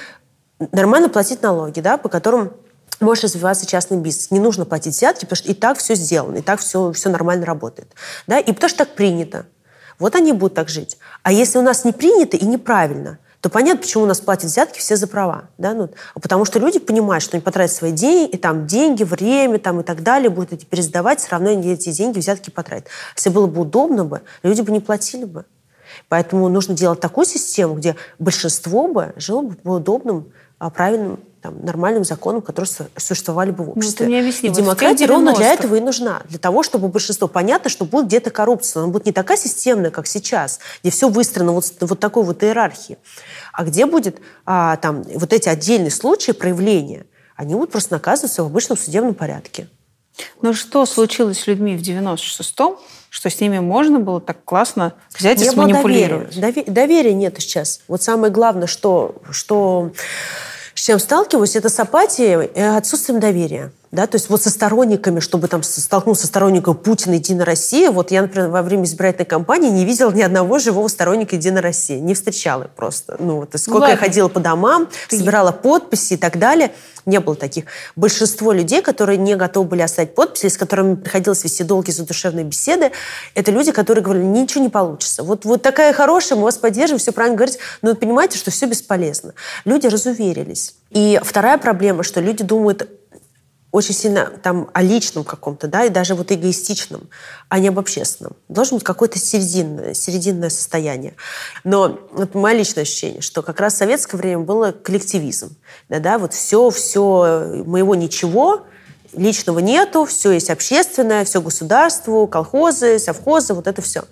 нормально 0.72 1.10
платить 1.10 1.42
налоги, 1.42 1.82
да, 1.82 1.98
по 1.98 2.10
которым 2.10 2.54
можешь 3.00 3.24
развиваться 3.24 3.66
частный 3.66 3.98
бизнес. 3.98 4.32
Не 4.32 4.40
нужно 4.40 4.66
платить 4.66 4.96
взятки, 4.96 5.26
потому 5.26 5.38
что 5.38 5.52
и 5.52 5.54
так 5.54 5.78
все 5.78 5.96
сделано, 5.96 6.38
и 6.38 6.42
так 6.42 6.60
все, 6.60 6.92
все 6.92 7.10
нормально 7.10 7.46
работает. 7.46 7.90
Да? 8.28 8.40
И 8.40 8.52
потому 8.52 8.70
что 8.70 8.80
так 8.80 8.96
принято. 8.96 9.46
Вот 10.00 10.16
они 10.16 10.34
будут 10.34 10.56
так 10.56 10.70
жить. 10.70 10.98
А 11.22 11.32
если 11.32 11.58
у 11.58 11.62
нас 11.62 11.86
не 11.86 11.92
принято 11.92 12.36
и 12.36 12.46
неправильно, 12.46 13.20
то 13.42 13.50
понятно, 13.50 13.82
почему 13.82 14.04
у 14.04 14.08
нас 14.08 14.22
платят 14.22 14.46
взятки 14.46 14.80
все 14.80 14.96
за 14.96 15.06
права. 15.06 15.50
Да? 15.58 15.74
Ну, 15.74 15.90
потому 16.14 16.46
что 16.46 16.60
люди 16.60 16.80
понимают, 16.80 17.24
что 17.24 17.36
они 17.36 17.44
потратят 17.44 17.76
свои 17.76 17.92
деньги, 17.92 18.32
и 18.32 18.38
там 18.38 18.68
деньги, 18.68 19.04
время 19.04 19.60
там, 19.60 19.82
и 19.82 19.84
так 19.84 20.02
далее, 20.02 20.30
будут 20.30 20.54
эти 20.54 20.66
пересдавать, 20.66 21.20
все 21.20 21.32
равно 21.32 21.50
они 21.50 21.74
эти 21.74 21.92
деньги, 21.92 22.20
взятки 22.20 22.50
потратят. 22.50 22.88
Если 23.18 23.30
было 23.30 23.48
бы 23.48 23.62
удобно 23.62 24.06
бы, 24.06 24.22
люди 24.44 24.62
бы 24.62 24.72
не 24.72 24.80
платили 24.80 25.26
бы. 25.26 25.46
Поэтому 26.08 26.48
нужно 26.48 26.74
делать 26.74 27.02
такую 27.02 27.26
систему, 27.26 27.76
где 27.76 27.96
большинство 28.18 28.88
бы 28.88 29.14
жило 29.18 29.42
бы 29.42 29.56
по 29.56 29.72
удобным, 29.72 30.32
а, 30.58 30.70
правильным 30.70 31.20
там, 31.44 31.64
нормальным 31.64 32.04
законам, 32.06 32.42
которые 32.42 32.72
существовали 32.98 33.52
бы 33.52 33.66
в 33.66 33.68
Ну, 33.68 33.74
обществе. 33.74 33.98
ты 33.98 34.06
мне 34.06 34.20
объясни, 34.22 34.48
и 34.48 34.52
вот 34.52 34.58
демократия 34.60 35.06
ровно 35.06 35.34
для 35.36 35.48
90-х. 35.52 35.54
этого 35.60 35.76
и 35.76 35.82
нужна. 35.82 36.22
Для 36.30 36.40
того, 36.40 36.64
чтобы 36.64 36.88
большинство... 36.88 37.28
Понятно, 37.28 37.70
что 37.70 37.84
будет 37.86 38.06
где-то 38.08 38.32
коррупция, 38.32 38.80
но 38.80 38.84
она 38.86 38.94
будет 38.94 39.06
не 39.06 39.12
такая 39.12 39.38
системная, 39.38 39.92
как 39.92 40.08
сейчас, 40.08 40.60
где 40.82 40.90
все 40.92 41.10
выстроено 41.10 41.52
вот, 41.52 41.66
вот 41.82 42.00
такой 42.00 42.24
вот 42.24 42.42
иерархии. 42.44 42.98
А 43.52 43.66
где 43.66 43.86
будет 43.86 44.20
а, 44.46 44.78
там, 44.78 45.04
вот 45.04 45.34
эти 45.34 45.50
отдельные 45.50 45.92
случаи 45.92 46.32
проявления, 46.32 47.06
они 47.36 47.54
будут 47.56 47.72
просто 47.72 47.94
наказываться 47.94 48.44
в 48.44 48.48
обычном 48.48 48.78
судебном 48.78 49.14
порядке. 49.14 49.68
Ну 50.42 50.54
что 50.54 50.86
случилось 50.86 51.40
с 51.42 51.48
людьми 51.48 51.76
в 51.76 51.82
96-м, 51.82 52.78
что 53.10 53.30
с 53.30 53.40
ними 53.42 53.60
можно 53.60 54.00
было 54.00 54.22
так 54.22 54.44
классно 54.46 54.94
взять 55.18 55.40
и 55.42 55.44
Не 55.44 55.50
было 55.52 55.54
сманипулировать? 55.66 56.36
доверия. 56.40 56.64
Дове- 56.64 56.72
Доверия 56.72 57.14
нет 57.14 57.36
сейчас. 57.40 57.82
Вот 57.88 58.02
самое 58.02 58.32
главное, 58.32 58.68
что, 58.68 59.16
что 59.32 59.92
чем 60.86 61.00
сталкиваюсь, 61.00 61.56
это 61.56 61.70
с 61.70 61.80
апатией 61.80 62.46
и 62.46 62.60
отсутствием 62.60 63.22
доверия. 63.22 63.72
Да, 63.94 64.08
то 64.08 64.16
есть 64.16 64.28
вот 64.28 64.42
со 64.42 64.50
сторонниками, 64.50 65.20
чтобы 65.20 65.48
там 65.48 65.62
столкнуться 65.62 66.24
со 66.24 66.28
сторонником 66.28 66.76
Путина 66.76 67.14
«Единой 67.14 67.44
России», 67.44 67.90
вот 67.90 68.10
я, 68.10 68.24
например, 68.24 68.50
во 68.50 68.64
время 68.64 68.86
избирательной 68.86 69.28
кампании 69.28 69.70
не 69.70 69.86
видела 69.86 70.10
ни 70.12 70.24
одного 70.24 70.58
живого 70.58 70.88
сторонника 70.88 71.36
«Единой 71.36 71.62
России». 71.62 72.00
Не 72.00 72.16
встречала 72.16 72.72
просто. 72.76 73.18
Ну, 73.20 73.36
вот, 73.42 73.50
сколько 73.56 73.86
я 73.86 73.92
ладно. 73.92 73.98
ходила 73.98 74.30
по 74.30 74.40
домам, 74.40 74.90
собирала 75.10 75.52
подписи 75.52 76.14
и 76.14 76.18
так 76.18 76.40
далее. 76.40 76.72
Не 77.06 77.20
было 77.20 77.36
таких. 77.36 77.66
Большинство 77.96 78.52
людей, 78.52 78.82
которые 78.82 79.20
не 79.20 79.36
готовы 79.36 79.68
были 79.68 79.82
оставить 79.84 80.16
подписи, 80.16 80.48
с 80.48 80.58
которыми 80.58 80.96
приходилось 80.96 81.44
вести 81.44 81.64
долгие 81.64 81.92
задушевные 81.92 82.46
беседы, 82.46 82.92
это 83.36 83.52
люди, 83.52 83.72
которые 83.72 84.04
говорили, 84.04 84.26
ничего 84.26 84.64
не 84.64 84.70
получится. 84.70 85.22
Вот, 85.22 85.46
вот 85.46 85.62
такая 85.62 85.94
хорошая, 85.94 86.40
мы 86.40 86.46
вас 86.46 86.58
поддержим, 86.58 86.98
все 86.98 87.12
правильно 87.12 87.38
говорите, 87.38 87.60
но 87.84 87.92
вы 87.92 87.96
понимаете, 87.96 88.40
что 88.40 88.50
все 88.50 88.66
бесполезно. 88.66 89.36
Люди 89.66 89.86
разуверились. 89.86 90.74
И 90.90 91.20
вторая 91.24 91.60
проблема, 91.60 92.02
что 92.02 92.22
люди 92.22 92.44
думают 92.44 92.90
очень 93.74 93.96
сильно 93.96 94.28
там 94.28 94.70
о 94.72 94.84
личном 94.84 95.24
каком-то, 95.24 95.68
да, 95.68 95.84
и 95.84 95.90
даже 95.90 96.14
вот 96.14 96.32
эгоистичном, 96.32 97.10
а 97.50 97.58
не 97.58 97.70
об 97.70 97.80
общественном. 97.80 98.34
Должно 98.48 98.78
быть 98.78 98.86
какое-то 98.86 99.18
серединное, 99.18 99.96
серединное 99.96 100.50
состояние. 100.50 101.16
Но 101.64 102.00
вот 102.12 102.36
мое 102.36 102.54
личное 102.54 102.84
ощущение, 102.84 103.22
что 103.22 103.42
как 103.42 103.60
раз 103.60 103.74
в 103.74 103.78
советское 103.78 104.18
время 104.18 104.44
было 104.44 104.72
коллективизм. 104.72 105.56
Да, 105.90 105.98
да, 105.98 106.20
вот 106.20 106.36
все, 106.36 106.70
все, 106.70 107.64
моего 107.66 107.96
ничего, 107.96 108.68
личного 109.12 109.58
нету, 109.58 110.06
все 110.06 110.34
есть 110.34 110.52
общественное, 110.52 111.26
все 111.26 111.42
государству, 111.42 112.28
колхозы, 112.28 113.00
совхозы, 113.00 113.56
вот 113.56 113.66
это 113.66 113.82
все. 113.82 114.04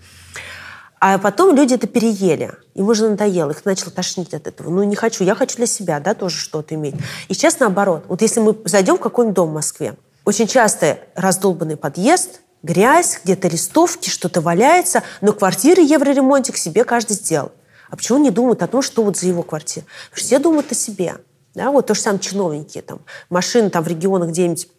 А 1.04 1.18
потом 1.18 1.56
люди 1.56 1.74
это 1.74 1.88
переели. 1.88 2.52
Им 2.76 2.88
уже 2.88 3.10
надоело, 3.10 3.50
их 3.50 3.66
начало 3.66 3.92
тошнить 3.92 4.36
от 4.36 4.46
этого. 4.46 4.70
Ну, 4.70 4.84
не 4.84 4.96
хочу, 4.96 5.24
я 5.24 5.34
хочу 5.34 5.58
для 5.58 5.66
себя, 5.66 6.00
да, 6.00 6.14
тоже 6.14 6.38
что-то 6.38 6.76
иметь. 6.76 6.94
И 7.28 7.34
сейчас 7.34 7.60
наоборот. 7.60 8.06
Вот 8.08 8.22
если 8.22 8.40
мы 8.40 8.56
зайдем 8.66 8.98
в 8.98 9.00
какой-нибудь 9.00 9.36
дом 9.36 9.50
в 9.50 9.54
Москве, 9.54 9.96
очень 10.26 10.46
часто 10.46 11.00
раздолбанный 11.16 11.76
подъезд, 11.76 12.42
грязь, 12.62 13.20
где-то 13.24 13.48
листовки, 13.48 14.10
что-то 14.10 14.42
валяется, 14.42 15.02
но 15.22 15.34
квартиры 15.34 15.82
евроремонтик 15.82 16.56
себе 16.56 16.84
каждый 16.84 17.14
сделал. 17.14 17.52
А 17.90 17.96
почему 17.96 18.20
не 18.20 18.30
думают 18.30 18.62
о 18.62 18.68
том, 18.68 18.84
что 18.84 19.04
вот 19.04 19.18
за 19.18 19.26
его 19.26 19.42
квартиру? 19.42 19.88
Все 20.14 20.38
думают 20.38 20.72
о 20.72 20.76
себе. 20.76 21.16
Да, 21.56 21.72
вот 21.72 21.88
то 21.88 21.96
же 21.96 22.00
самое 22.00 22.22
чиновники, 22.22 22.80
там, 22.80 23.00
машины 23.32 23.72
там 23.72 23.84
в 23.84 23.88
регионах 23.88 24.30
где-нибудь 24.30 24.70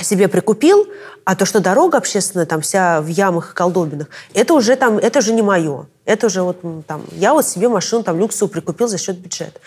себе 0.00 0.28
прикупил, 0.28 0.88
а 1.24 1.36
то, 1.36 1.44
что 1.44 1.60
дорога 1.60 1.98
общественная, 1.98 2.46
там 2.46 2.60
вся 2.60 3.00
в 3.00 3.06
ямах 3.06 3.52
и 3.52 3.54
колдобинах, 3.54 4.08
это 4.34 4.54
уже 4.54 4.76
там, 4.76 4.98
это 4.98 5.18
уже 5.18 5.32
не 5.32 5.42
мое. 5.42 5.86
Это 6.04 6.26
уже 6.26 6.42
вот 6.42 6.60
там, 6.86 7.04
я 7.12 7.34
вот 7.34 7.46
себе 7.46 7.68
машину 7.68 8.02
там 8.02 8.18
люксовую 8.18 8.50
прикупил 8.50 8.88
за 8.88 8.98
счет 8.98 9.18
бюджета. 9.18 9.60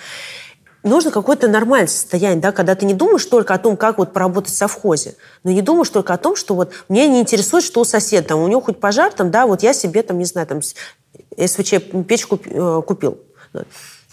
Нужно 0.83 1.09
какое-то 1.09 1.47
нормальное 1.47 1.87
состояние, 1.87 2.41
да, 2.41 2.51
когда 2.51 2.75
ты 2.75 2.85
не 2.85 2.93
думаешь 2.93 3.25
только 3.25 3.53
о 3.55 3.57
том, 3.57 3.75
как 3.75 3.97
вот 3.97 4.13
поработать 4.13 4.53
в 4.53 4.57
совхозе, 4.57 5.15
но 5.43 5.51
не 5.51 5.63
думаешь 5.63 5.89
только 5.89 6.13
о 6.13 6.17
том, 6.17 6.35
что 6.35 6.53
вот 6.53 6.73
мне 6.89 7.07
не 7.07 7.21
интересует, 7.21 7.63
что 7.63 7.81
у 7.81 7.85
соседа, 7.85 8.27
там, 8.27 8.39
у 8.39 8.47
него 8.47 8.61
хоть 8.61 8.79
пожар, 8.79 9.11
там, 9.11 9.31
да, 9.31 9.47
вот 9.47 9.63
я 9.63 9.73
себе, 9.73 10.03
там, 10.03 10.19
не 10.19 10.25
знаю, 10.25 10.45
там, 10.45 10.61
СВЧ 10.61 11.75
печку 12.07 12.39
э, 12.45 12.81
купил. 12.85 13.17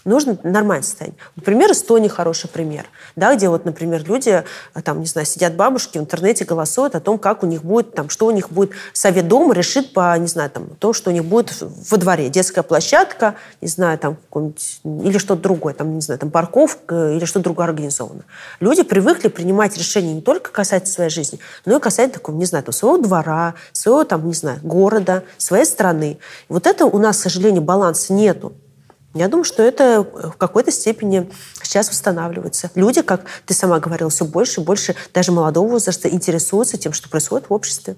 Нужно 0.05 0.37
нормальное 0.43 0.83
состояние. 0.83 1.17
Например, 1.35 1.71
Эстония 1.71 2.09
хороший 2.09 2.49
пример, 2.49 2.85
да, 3.15 3.35
где 3.35 3.47
вот, 3.47 3.63
например, 3.63 4.03
люди, 4.05 4.43
а, 4.73 4.81
там, 4.81 4.99
не 4.99 5.05
знаю, 5.05 5.25
сидят 5.25 5.55
бабушки 5.55 5.97
в 5.97 6.01
интернете, 6.01 6.43
голосуют 6.43 6.95
о 6.95 6.99
том, 6.99 7.17
как 7.17 7.43
у 7.43 7.45
них 7.45 7.63
будет, 7.63 7.95
там, 7.95 8.09
что 8.09 8.25
у 8.25 8.31
них 8.31 8.51
будет. 8.51 8.71
Совет 8.91 9.27
дома 9.27 9.53
решит 9.53 9.93
по, 9.93 10.17
не 10.17 10.27
знаю, 10.27 10.49
там, 10.49 10.67
то, 10.79 10.91
что 10.91 11.09
у 11.09 11.13
них 11.13 11.23
будет 11.23 11.53
во 11.61 11.97
дворе. 11.97 12.29
Детская 12.29 12.63
площадка, 12.63 13.35
не 13.61 13.69
знаю, 13.69 13.97
там, 13.97 14.17
или 14.83 15.17
что-то 15.17 15.41
другое, 15.41 15.73
там, 15.73 15.95
не 15.95 16.01
знаю, 16.01 16.19
там, 16.19 16.31
парковка 16.31 17.13
или 17.13 17.23
что-то 17.23 17.45
другое 17.45 17.67
организовано. 17.67 18.23
Люди 18.59 18.83
привыкли 18.83 19.29
принимать 19.29 19.77
решения 19.77 20.13
не 20.13 20.21
только 20.21 20.51
касательно 20.51 20.93
своей 20.93 21.09
жизни, 21.09 21.39
но 21.65 21.77
и 21.77 21.79
касательно, 21.79 22.15
такого, 22.15 22.35
не 22.35 22.45
знаю, 22.45 22.65
там, 22.65 22.73
своего 22.73 22.97
двора, 22.97 23.53
своего, 23.71 24.03
там, 24.03 24.27
не 24.27 24.33
знаю, 24.33 24.59
города, 24.63 25.23
своей 25.37 25.65
страны. 25.65 26.17
Вот 26.49 26.67
это 26.67 26.85
у 26.85 26.97
нас, 26.97 27.17
к 27.17 27.21
сожалению, 27.21 27.61
баланса 27.61 28.11
нету. 28.11 28.53
Я 29.13 29.27
думаю, 29.27 29.43
что 29.43 29.61
это 29.61 30.01
в 30.01 30.33
какой-то 30.37 30.71
степени 30.71 31.29
сейчас 31.61 31.89
восстанавливается. 31.89 32.71
Люди, 32.75 33.01
как 33.01 33.25
ты 33.45 33.53
сама 33.53 33.79
говорила, 33.79 34.09
все 34.09 34.25
больше 34.25 34.61
и 34.61 34.63
больше 34.63 34.95
даже 35.13 35.31
молодого 35.31 35.67
возраста 35.67 36.09
интересуются 36.09 36.77
тем, 36.77 36.93
что 36.93 37.09
происходит 37.09 37.49
в 37.49 37.53
обществе. 37.53 37.95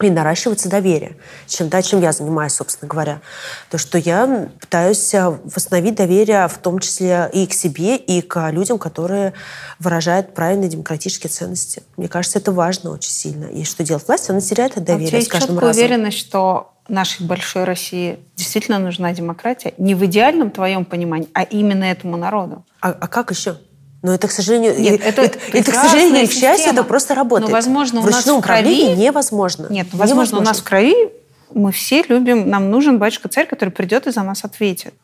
И 0.00 0.10
наращивается 0.10 0.68
доверие, 0.68 1.16
чем, 1.48 1.68
да, 1.68 1.82
чем 1.82 2.00
я 2.00 2.12
занимаюсь, 2.12 2.52
собственно 2.52 2.88
говоря. 2.88 3.20
То, 3.68 3.78
что 3.78 3.98
я 3.98 4.48
пытаюсь 4.60 5.12
а, 5.12 5.30
восстановить 5.44 5.96
доверие 5.96 6.46
в 6.46 6.56
том 6.58 6.78
числе 6.78 7.28
и 7.32 7.48
к 7.48 7.52
себе, 7.52 7.96
и 7.96 8.20
к 8.20 8.48
людям, 8.50 8.78
которые 8.78 9.34
выражают 9.80 10.34
правильные 10.34 10.68
демократические 10.70 11.30
ценности. 11.30 11.82
Мне 11.96 12.06
кажется, 12.06 12.38
это 12.38 12.52
важно 12.52 12.92
очень 12.92 13.10
сильно. 13.10 13.46
И 13.46 13.64
что 13.64 13.82
делать 13.82 14.06
власть, 14.06 14.30
она 14.30 14.40
теряет 14.40 14.76
это 14.76 14.80
А 14.80 14.82
у 14.82 14.84
тебя 14.84 14.94
доверие 14.94 15.10
с 15.10 15.24
есть 15.24 15.30
каждым 15.30 15.58
разом. 15.58 15.82
уверенность, 15.82 16.18
что 16.18 16.74
нашей 16.88 17.24
большой 17.26 17.64
России 17.64 18.18
действительно 18.36 18.78
нужна 18.78 19.12
демократия? 19.12 19.74
Не 19.78 19.94
в 19.94 20.04
идеальном 20.06 20.50
твоем 20.50 20.84
понимании, 20.84 21.28
а 21.34 21.42
именно 21.42 21.84
этому 21.84 22.16
народу? 22.16 22.64
А, 22.80 22.90
а 22.90 23.06
как 23.08 23.30
еще? 23.30 23.58
Но 24.02 24.14
это, 24.14 24.28
к 24.28 24.30
сожалению, 24.30 24.78
Нет, 24.78 25.00
это 25.04 25.22
это, 25.22 25.38
это, 25.52 25.72
к 25.72 25.74
сожалению, 25.74 26.22
и 26.22 26.26
к 26.26 26.30
счастью, 26.30 26.56
система. 26.58 26.72
это 26.74 26.84
просто 26.84 27.14
работает. 27.14 27.50
Но, 27.50 27.56
возможно, 27.56 28.00
у 28.00 28.02
в 28.04 28.10
нас 28.10 28.24
в 28.24 28.40
крови- 28.40 28.94
невозможно. 28.96 29.66
Нет, 29.70 29.88
ну, 29.92 29.98
возможно, 29.98 30.38
у 30.38 30.40
Невозможно. 30.40 30.44
нас 30.46 30.60
в 30.60 30.64
крови 30.64 30.94
мы 31.52 31.72
все 31.72 32.02
любим, 32.08 32.48
нам 32.48 32.70
нужен 32.70 32.98
батюшка-царь, 32.98 33.46
который 33.46 33.70
придет 33.70 34.06
и 34.06 34.12
за 34.12 34.22
нас 34.22 34.44
ответит. 34.44 34.94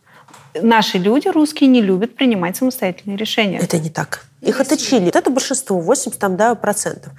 Наши 0.61 0.99
люди, 0.99 1.27
русские, 1.27 1.69
не 1.69 1.81
любят 1.83 2.15
принимать 2.15 2.57
самостоятельные 2.57 3.17
решения. 3.17 3.59
Это 3.59 3.79
не 3.79 3.91
так. 3.91 4.27
Их 4.41 4.61
отучили. 4.61 5.07
Вот 5.07 5.17
это 5.17 5.31
большинство, 5.31 5.81
80 5.81 6.19
там, 6.19 6.37
да, 6.37 6.55
процентов. 6.55 7.13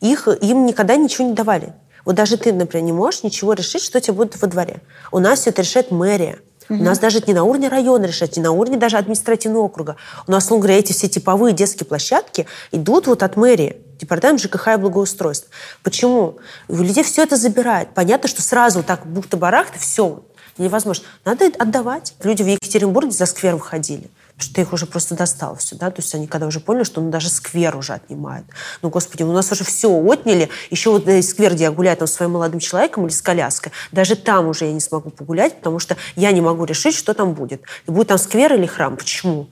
Их, 0.00 0.28
им 0.42 0.66
никогда 0.66 0.96
ничего 0.96 1.26
не 1.28 1.32
давали. 1.34 1.72
Вот 2.04 2.14
даже 2.14 2.36
ты, 2.36 2.52
например, 2.52 2.84
не 2.84 2.92
можешь 2.92 3.22
ничего 3.22 3.52
решить, 3.52 3.82
что 3.82 4.00
тебе 4.00 4.14
будет 4.14 4.40
во 4.40 4.48
дворе. 4.48 4.80
У 5.10 5.18
нас 5.18 5.40
все 5.40 5.50
это 5.50 5.62
решает 5.62 5.90
мэрия. 5.90 6.38
У 6.68 6.74
нас 6.74 6.98
даже 6.98 7.18
это 7.18 7.26
не 7.26 7.34
на 7.34 7.44
уровне 7.44 7.68
района 7.68 8.06
решать, 8.06 8.36
не 8.36 8.42
на 8.42 8.52
уровне 8.52 8.78
даже 8.78 8.96
административного 8.96 9.64
округа. 9.64 9.96
У 10.26 10.30
нас, 10.30 10.44
условно 10.44 10.62
говоря, 10.62 10.78
эти 10.78 10.92
все 10.92 11.08
типовые 11.08 11.54
детские 11.54 11.86
площадки 11.86 12.46
идут 12.70 13.06
вот 13.08 13.22
от 13.22 13.36
мэрии. 13.36 13.76
Департамент 14.00 14.40
ЖКХ 14.40 14.68
и 14.68 14.76
благоустройства. 14.76 15.50
Почему? 15.82 16.38
У 16.68 16.76
людей 16.76 17.04
все 17.04 17.22
это 17.22 17.36
забирает. 17.36 17.90
Понятно, 17.94 18.28
что 18.28 18.42
сразу 18.42 18.82
так 18.82 19.06
бухта-барахта, 19.06 19.78
все 19.78 20.22
невозможно. 20.58 21.04
Надо 21.24 21.46
отдавать. 21.58 22.14
Люди 22.22 22.42
в 22.42 22.46
Екатеринбурге 22.46 23.12
за 23.12 23.26
сквер 23.26 23.54
выходили. 23.54 24.08
Что 24.42 24.60
их 24.60 24.72
уже 24.72 24.86
просто 24.86 25.14
достало 25.14 25.56
все, 25.56 25.76
да, 25.76 25.90
то 25.90 26.02
есть 26.02 26.14
они 26.14 26.26
когда 26.26 26.46
уже 26.46 26.60
поняли, 26.60 26.84
что 26.84 27.00
ну, 27.00 27.10
даже 27.10 27.28
сквер 27.28 27.76
уже 27.76 27.94
отнимают. 27.94 28.46
Ну, 28.82 28.90
господи, 28.90 29.22
у 29.22 29.32
нас 29.32 29.50
уже 29.52 29.64
все 29.64 29.88
отняли, 29.88 30.48
еще 30.70 30.90
вот 30.90 31.08
э, 31.08 31.22
сквер, 31.22 31.54
где 31.54 31.64
я 31.64 31.72
гуляю 31.72 31.96
там 31.96 32.08
с 32.08 32.12
своим 32.12 32.32
молодым 32.32 32.60
человеком 32.60 33.06
или 33.06 33.12
с 33.12 33.22
коляской, 33.22 33.72
даже 33.92 34.16
там 34.16 34.48
уже 34.48 34.66
я 34.66 34.72
не 34.72 34.80
смогу 34.80 35.10
погулять, 35.10 35.56
потому 35.56 35.78
что 35.78 35.96
я 36.16 36.32
не 36.32 36.40
могу 36.40 36.64
решить, 36.64 36.94
что 36.94 37.14
там 37.14 37.34
будет. 37.34 37.62
Будет 37.86 38.08
там 38.08 38.18
сквер 38.18 38.54
или 38.54 38.66
храм, 38.66 38.96
почему? 38.96 39.48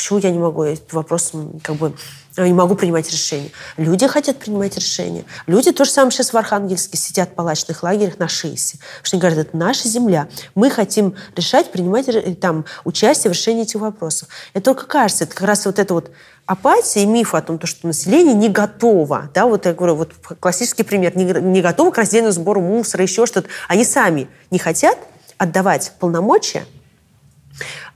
Почему 0.00 0.18
я 0.20 0.30
не 0.30 0.38
могу 0.38 0.64
вопрос 0.92 1.32
как 1.62 1.76
бы 1.76 1.92
не 2.38 2.54
могу 2.54 2.74
принимать 2.74 3.10
решения. 3.10 3.50
Люди 3.76 4.06
хотят 4.06 4.38
принимать 4.38 4.74
решения. 4.76 5.26
Люди 5.46 5.72
то 5.72 5.84
же 5.84 5.90
самое 5.90 6.10
сейчас 6.10 6.32
в 6.32 6.36
Архангельске 6.38 6.96
сидят 6.96 7.28
в 7.28 7.32
палачных 7.34 7.82
лагерях 7.82 8.18
на 8.18 8.26
ШИСе. 8.26 8.78
Потому 8.78 9.04
что 9.04 9.16
они 9.16 9.20
говорят, 9.20 9.38
это 9.46 9.56
наша 9.58 9.88
земля. 9.88 10.28
Мы 10.54 10.70
хотим 10.70 11.16
решать, 11.36 11.70
принимать 11.70 12.08
там, 12.40 12.64
участие 12.84 13.30
в 13.30 13.34
решении 13.34 13.64
этих 13.64 13.78
вопросов. 13.78 14.30
Это 14.54 14.64
только 14.64 14.86
кажется, 14.86 15.24
это 15.24 15.34
как 15.34 15.46
раз 15.46 15.66
вот 15.66 15.78
это 15.78 15.92
вот 15.92 16.10
апатия 16.46 17.02
и 17.02 17.06
миф 17.06 17.34
о 17.34 17.42
том, 17.42 17.60
что 17.62 17.86
население 17.86 18.32
не 18.32 18.48
готово. 18.48 19.28
Да, 19.34 19.44
вот 19.44 19.66
я 19.66 19.74
говорю, 19.74 19.96
вот 19.96 20.14
классический 20.40 20.82
пример. 20.82 21.14
Не, 21.14 21.24
не 21.24 21.60
готово 21.60 21.90
к 21.90 21.98
раздельному 21.98 22.32
сбору 22.32 22.62
мусора, 22.62 23.02
еще 23.02 23.26
что-то. 23.26 23.50
Они 23.68 23.84
сами 23.84 24.28
не 24.50 24.58
хотят 24.58 24.96
отдавать 25.36 25.92
полномочия 25.98 26.64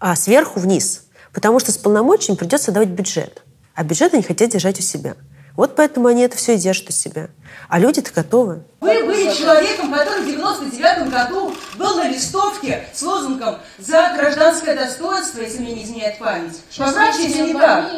а, 0.01 0.15
сверху 0.17 0.61
вниз. 0.61 1.04
Потому 1.35 1.59
что 1.59 1.73
с 1.73 1.77
полномочиями 1.77 2.37
придется 2.37 2.73
давать 2.73 2.91
бюджет. 2.91 3.43
А 3.75 3.83
бюджет 3.83 4.15
они 4.15 4.23
хотят 4.23 4.51
держать 4.51 4.79
у 4.79 4.83
себя. 4.83 5.17
Вот 5.57 5.77
поэтому 5.77 6.09
они 6.09 6.23
это 6.23 6.37
все 6.37 6.55
и 6.55 6.59
держат 6.59 6.89
у 6.89 6.93
себя. 6.93 7.29
А 7.69 7.79
люди-то 7.79 8.13
готовы. 8.13 8.63
Вы 8.81 9.05
были 9.05 9.33
человеком, 9.33 9.93
который 9.93 10.23
в 10.23 10.27
99 10.27 11.11
году 11.11 11.55
был 11.77 11.97
на 11.97 12.09
листовке 12.09 12.85
с 12.93 13.01
«За 13.01 14.15
гражданское 14.17 14.75
достоинство», 14.75 15.41
если 15.41 15.59
мне 15.59 15.75
не 15.75 15.85
изменяет 15.85 16.19
память. 16.19 16.61
Поправьте, 16.77 17.25
если 17.25 17.43
не 17.43 17.53
так. 17.53 17.93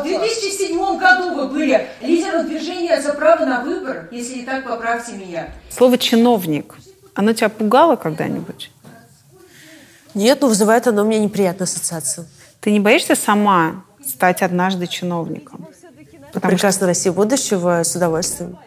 В 0.00 0.02
2007 0.02 0.98
году 0.98 1.34
вы 1.34 1.48
были 1.48 1.88
лидером 2.02 2.46
движения 2.46 3.00
«За 3.00 3.14
право 3.14 3.44
на 3.46 3.62
выбор», 3.62 4.08
если 4.10 4.40
не 4.40 4.44
так, 4.44 4.64
поправьте 4.64 5.12
меня. 5.12 5.48
Слово 5.70 5.96
«чиновник», 5.96 6.74
оно 7.14 7.32
тебя 7.32 7.48
пугало 7.48 7.96
когда-нибудь? 7.96 8.70
Нет, 10.14 10.40
но 10.42 10.48
вызывает 10.48 10.86
оно 10.86 11.02
у 11.02 11.04
меня 11.06 11.20
неприятную 11.20 11.64
ассоциацию. 11.64 12.26
Ты 12.60 12.72
не 12.72 12.80
боишься 12.80 13.14
сама 13.14 13.84
стать 14.04 14.42
однажды 14.42 14.86
чиновником. 14.86 15.68
Потому 16.32 16.52
Прекрасно 16.52 16.80
что... 16.80 16.86
Россия 16.86 17.12
будущего 17.12 17.82
с 17.82 17.94
удовольствием. 17.96 18.58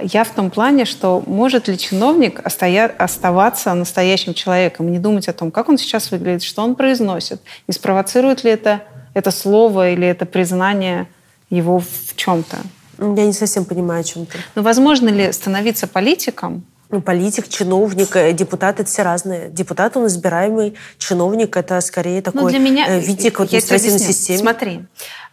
Я 0.00 0.24
в 0.24 0.30
том 0.30 0.50
плане, 0.50 0.86
что 0.86 1.22
может 1.26 1.68
ли 1.68 1.78
чиновник 1.78 2.40
оставаться 2.44 3.74
настоящим 3.74 4.34
человеком, 4.34 4.90
не 4.90 4.98
думать 4.98 5.28
о 5.28 5.32
том, 5.32 5.52
как 5.52 5.68
он 5.68 5.78
сейчас 5.78 6.10
выглядит, 6.10 6.42
что 6.42 6.62
он 6.62 6.74
произносит, 6.74 7.40
не 7.68 7.74
спровоцирует 7.74 8.42
ли 8.42 8.50
это, 8.50 8.82
это 9.14 9.30
слово 9.30 9.90
или 9.90 10.06
это 10.06 10.26
признание 10.26 11.06
его 11.48 11.78
в 11.78 12.16
чем-то. 12.16 12.56
Я 12.98 13.26
не 13.26 13.32
совсем 13.32 13.64
понимаю, 13.64 14.00
о 14.00 14.04
чем 14.04 14.26
ты. 14.26 14.38
Но 14.56 14.62
возможно 14.62 15.08
ли 15.08 15.30
становиться 15.32 15.86
политиком, 15.86 16.54
ну, 16.54 16.62
политик, 17.04 17.48
чиновник, 17.48 18.14
э, 18.16 18.32
депутат– 18.32 18.80
это 18.80 18.88
все 18.88 19.02
разные. 19.02 19.48
Депутат, 19.50 19.96
он 19.96 20.06
избираемый, 20.06 20.74
чиновник– 20.98 21.56
это 21.58 21.80
скорее 21.80 22.22
такой 22.22 22.42
ну, 22.42 22.48
для 22.48 22.58
меня, 22.58 22.98
видик 22.98 23.38
в 23.38 23.42
административной 23.42 23.98
системе. 23.98 24.38
Смотри, 24.38 24.84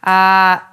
а, 0.01 0.63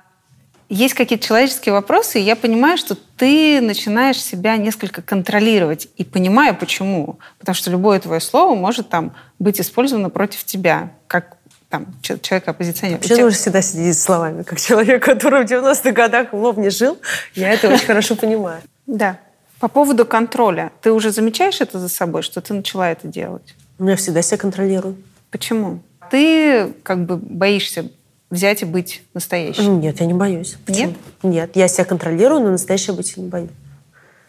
есть 0.69 0.95
какие-то 0.95 1.27
человеческие 1.27 1.73
вопросы, 1.73 2.21
и 2.21 2.23
я 2.23 2.37
понимаю, 2.37 2.77
что 2.77 2.95
ты 2.95 3.61
начинаешь 3.61 4.23
себя 4.23 4.57
несколько 4.57 5.01
контролировать. 5.01 5.89
И 5.97 6.05
понимаю, 6.05 6.55
почему. 6.57 7.19
Потому 7.39 7.55
что 7.55 7.71
любое 7.71 8.01
твое 8.01 8.21
слово 8.21 8.55
может 8.55 8.91
там 8.91 9.15
быть 9.39 9.61
использовано 9.61 10.11
против 10.11 10.45
тебя, 10.45 10.91
как 11.07 11.39
там, 11.71 11.87
человека-оппозиционера. 12.03 12.97
Вообще 12.97 13.17
нужно 13.17 13.39
всегда 13.39 13.63
сидеть 13.63 13.99
словами, 13.99 14.43
как 14.43 14.61
человек, 14.61 15.05
который 15.05 15.47
в 15.47 15.51
90-х 15.51 15.93
годах 15.93 16.33
в 16.33 16.37
Лобне 16.37 16.71
жил. 16.71 16.99
Я 17.35 17.51
это 17.53 17.69
очень 17.69 17.87
хорошо 17.87 18.15
понимаю. 18.15 18.61
Да. 18.87 19.19
По 19.61 19.69
поводу 19.69 20.07
контроля. 20.07 20.73
Ты 20.81 20.93
уже 20.93 21.11
замечаешь 21.11 21.61
это 21.61 21.79
за 21.79 21.89
собой, 21.89 22.23
что 22.23 22.41
ты 22.41 22.55
начала 22.55 22.91
это 22.91 23.09
делать? 23.09 23.55
Я 23.79 23.97
всегда 23.97 24.23
себя 24.23 24.39
контролирую. 24.39 24.97
Почему? 25.31 25.81
Ты 26.11 26.73
как 26.83 27.05
бы 27.05 27.17
боишься 27.17 27.91
взять 28.31 28.63
и 28.63 28.65
быть 28.65 29.03
настоящим? 29.15 29.81
Нет, 29.81 30.01
я 30.01 30.07
не 30.07 30.15
боюсь. 30.15 30.57
Почему? 30.65 30.89
Нет? 30.89 30.97
Нет, 31.23 31.51
я 31.57 31.69
себя 31.69 31.85
контролирую, 31.85 32.41
но 32.41 32.51
настоящее 32.51 32.95
быть 32.95 33.17
не 33.17 33.29
боюсь. 33.29 33.51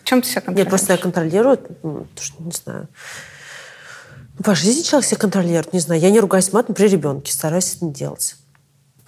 В 0.01 0.05
чем 0.05 0.21
ты 0.21 0.27
себя 0.27 0.41
контролируешь? 0.41 0.65
Я 0.65 0.69
просто 0.69 0.87
себя 0.87 0.97
контролирую, 0.97 1.59
ну, 1.83 2.07
то, 2.15 2.23
что, 2.23 2.43
не 2.43 2.51
знаю. 2.51 2.87
По 4.43 4.55
жизни 4.55 4.81
человек 4.83 5.07
себя 5.07 5.19
контролирует, 5.19 5.73
не 5.73 5.79
знаю. 5.79 6.01
Я 6.01 6.09
не 6.09 6.19
ругаюсь 6.19 6.51
матом 6.53 6.73
при 6.73 6.87
ребенке, 6.87 7.31
стараюсь 7.31 7.75
это 7.75 7.85
не 7.85 7.93
делать. 7.93 8.35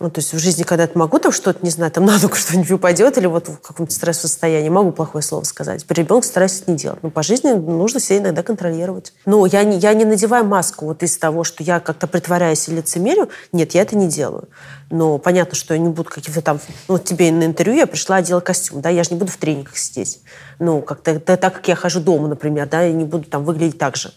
Ну, 0.02 0.10
то 0.10 0.20
есть 0.20 0.34
в 0.34 0.40
жизни, 0.40 0.64
когда 0.64 0.84
я 0.84 0.90
могу 0.96 1.20
там 1.20 1.32
что-то, 1.32 1.64
не 1.64 1.70
знаю, 1.70 1.92
там 1.92 2.06
на 2.06 2.18
ногу 2.18 2.34
что-нибудь 2.36 2.72
упадет, 2.72 3.18
или 3.20 3.28
вот 3.28 3.48
в 3.48 3.60
каком-то 3.60 3.94
стрессовом 3.94 4.30
состоянии, 4.30 4.70
могу 4.70 4.92
плохое 4.92 5.24
слово 5.24 5.44
сказать. 5.44 5.86
При 5.86 6.02
ребенке 6.02 6.28
стараюсь 6.28 6.60
это 6.62 6.72
не 6.72 6.78
делать. 6.78 7.04
Но 7.04 7.12
по 7.12 7.22
жизни 7.22 7.52
нужно 7.52 8.00
себя 8.00 8.18
иногда 8.18 8.42
контролировать. 8.42 9.14
Ну, 9.26 9.46
я 9.46 9.64
не, 9.64 9.78
я 9.78 9.94
не 9.94 10.04
надеваю 10.04 10.44
маску 10.46 10.86
вот 10.86 11.04
из 11.04 11.18
того, 11.18 11.44
что 11.44 11.64
я 11.64 11.80
как-то 11.80 12.08
притворяюсь 12.08 12.68
и 12.68 12.72
лицемерю. 12.72 13.30
Нет, 13.52 13.74
я 13.74 13.84
это 13.84 13.96
не 13.96 14.08
делаю. 14.08 14.50
Но 14.90 15.20
понятно, 15.20 15.56
что 15.56 15.76
я 15.76 15.80
не 15.80 15.90
буду 15.90 16.10
каких-то 16.10 16.42
там... 16.42 16.60
Ну, 16.88 16.96
вот 16.96 17.06
тебе 17.06 17.32
на 17.32 17.46
интервью 17.46 17.78
я 17.78 17.88
пришла, 17.88 18.16
одела 18.16 18.40
костюм, 18.40 18.82
да, 18.82 18.90
я 18.90 19.04
же 19.04 19.12
не 19.12 19.18
буду 19.18 19.32
в 19.32 19.38
тренингах 19.38 19.78
сидеть. 19.78 20.22
Ну, 20.58 20.82
как-то 20.82 21.20
так, 21.20 21.54
как 21.54 21.68
я 21.68 21.76
хожу 21.76 22.00
дома, 22.00 22.28
например, 22.28 22.68
да, 22.68 22.82
я 22.82 22.92
не 22.92 23.06
буду 23.06 23.26
там 23.26 23.46
выглядеть 23.46 23.78
так 23.78 23.96
же 23.96 24.12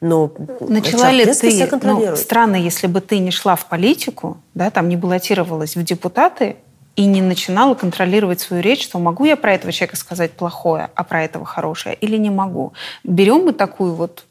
но 0.00 0.32
начала 0.60 1.10
ли 1.10 1.26
ты, 1.26 1.68
ну, 1.82 2.16
странно, 2.16 2.56
если 2.56 2.86
бы 2.86 3.02
ты 3.02 3.18
не 3.18 3.30
шла 3.30 3.54
в 3.54 3.66
политику, 3.66 4.38
да, 4.54 4.70
там 4.70 4.88
не 4.88 4.96
баллотировалась 4.96 5.76
в 5.76 5.82
депутаты 5.82 6.56
и 6.96 7.04
не 7.04 7.20
начинала 7.20 7.74
контролировать 7.74 8.40
свою 8.40 8.62
речь, 8.62 8.82
что 8.82 8.98
могу 8.98 9.24
я 9.26 9.36
про 9.36 9.54
этого 9.54 9.72
человека 9.72 9.96
сказать 9.96 10.32
плохое, 10.32 10.90
а 10.94 11.04
про 11.04 11.22
этого 11.22 11.44
хорошее, 11.44 11.94
или 11.94 12.16
не 12.16 12.30
могу. 12.30 12.72
Берем 13.04 13.44
мы 13.44 13.52
такую 13.52 13.94
вот 13.94 14.24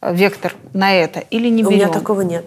э, 0.00 0.14
вектор 0.14 0.54
на 0.72 0.92
это 0.92 1.20
или 1.20 1.48
не 1.48 1.62
берем? 1.62 1.68
У 1.68 1.72
меня 1.72 1.88
такого 1.88 2.22
нет. 2.22 2.44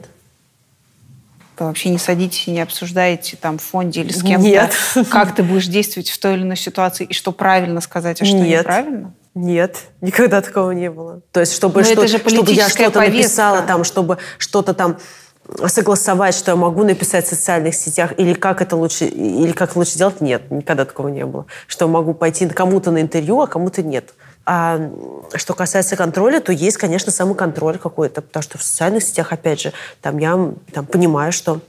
Вы 1.58 1.68
вообще 1.68 1.90
не 1.90 1.98
садитесь 1.98 2.48
и 2.50 2.52
не 2.52 2.60
обсуждаете 2.60 3.38
там 3.38 3.58
в 3.58 3.64
фонде 3.64 4.02
или 4.02 4.12
с 4.12 4.22
кем-то, 4.22 4.70
как 5.10 5.34
ты 5.34 5.44
будешь 5.44 5.68
действовать 5.68 6.10
в 6.10 6.20
той 6.20 6.34
или 6.34 6.42
иной 6.42 6.58
ситуации 6.58 7.06
и 7.06 7.14
что 7.14 7.32
правильно 7.32 7.80
сказать, 7.80 8.22
а 8.22 8.26
что 8.26 8.36
нет. 8.36 8.60
неправильно? 8.60 9.14
Нет, 9.36 9.80
никогда 10.00 10.42
такого 10.42 10.72
не 10.72 10.90
было. 10.90 11.22
То 11.34 11.42
есть, 11.42 11.54
чтобы, 11.54 11.84
что, 11.84 12.08
чтобы 12.08 12.52
я 12.54 12.70
что-то 12.70 13.02
написала, 13.02 13.62
там, 13.62 13.84
чтобы 13.84 14.18
что-то 14.38 14.74
там 14.74 14.98
согласовать, 15.68 16.34
что 16.36 16.52
я 16.52 16.56
могу 16.56 16.84
написать 16.84 17.26
в 17.26 17.30
социальных 17.30 17.76
сетях, 17.76 18.14
или 18.18 18.34
как 18.34 18.62
это 18.62 18.78
лучше, 18.78 19.06
или 19.06 19.52
как 19.52 19.76
лучше 19.76 19.98
делать, 19.98 20.22
нет, 20.22 20.50
никогда 20.50 20.86
такого 20.86 21.10
не 21.10 21.26
было. 21.26 21.46
Что 21.68 21.88
могу 21.90 22.14
пойти 22.14 22.48
кому-то 22.48 22.92
на 22.92 23.02
интервью, 23.02 23.42
а 23.42 23.48
кому-то 23.48 23.84
нет. 23.84 24.14
А 24.46 24.80
что 25.34 25.54
касается 25.54 25.98
контроля, 25.98 26.40
то 26.40 26.54
есть, 26.54 26.78
конечно, 26.78 27.12
самоконтроль 27.12 27.78
какой-то, 27.78 28.22
потому 28.22 28.42
что 28.42 28.58
в 28.58 28.64
социальных 28.64 29.04
сетях, 29.04 29.34
опять 29.34 29.60
же, 29.60 29.74
там 30.02 30.18
я 30.18 30.54
там, 30.72 30.86
понимаю, 30.86 31.32
что 31.32 31.60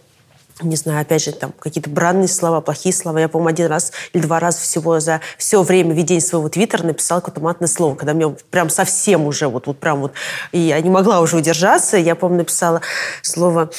не 0.62 0.76
знаю, 0.76 1.02
опять 1.02 1.22
же, 1.22 1.32
там 1.32 1.52
какие-то 1.58 1.90
бранные 1.90 2.28
слова, 2.28 2.62
плохие 2.62 2.94
слова. 2.94 3.18
Я, 3.18 3.28
по-моему, 3.28 3.50
один 3.50 3.66
раз 3.66 3.92
или 4.14 4.22
два 4.22 4.40
раза 4.40 4.58
всего 4.58 5.00
за 5.00 5.20
все 5.36 5.62
время 5.62 5.94
ведения 5.94 6.20
своего 6.20 6.48
твиттера 6.48 6.82
написала 6.82 7.20
какое-то 7.20 7.40
матное 7.42 7.68
слово, 7.68 7.94
когда 7.94 8.14
мне 8.14 8.30
прям 8.50 8.70
совсем 8.70 9.26
уже 9.26 9.48
вот, 9.48 9.66
вот 9.66 9.78
прям 9.78 10.00
вот... 10.00 10.12
И 10.52 10.58
я 10.58 10.80
не 10.80 10.88
могла 10.88 11.20
уже 11.20 11.36
удержаться. 11.36 11.98
Я, 11.98 12.14
помню, 12.14 12.38
написала 12.38 12.80
слово 13.20 13.70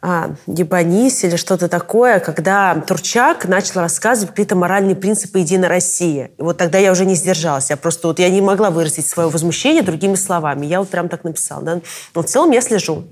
а, 0.00 0.30
ебанись 0.46 1.24
или 1.24 1.36
что-то 1.36 1.68
такое, 1.68 2.20
когда 2.20 2.74
Турчак 2.86 3.46
начал 3.46 3.80
рассказывать 3.80 4.30
какие-то 4.30 4.56
моральные 4.56 4.96
принципы 4.96 5.40
Единой 5.40 5.68
России. 5.68 6.30
И 6.38 6.42
вот 6.42 6.56
тогда 6.56 6.78
я 6.78 6.90
уже 6.92 7.04
не 7.04 7.16
сдержалась. 7.16 7.68
Я 7.68 7.76
просто 7.76 8.08
вот 8.08 8.18
я 8.18 8.30
не 8.30 8.40
могла 8.40 8.70
выразить 8.70 9.06
свое 9.06 9.28
возмущение 9.28 9.82
другими 9.82 10.14
словами. 10.14 10.64
Я 10.64 10.78
вот 10.78 10.88
прям 10.88 11.10
так 11.10 11.24
написала. 11.24 11.62
Да? 11.62 11.80
Но 12.14 12.22
в 12.22 12.26
целом 12.26 12.50
я 12.52 12.62
слежу 12.62 13.04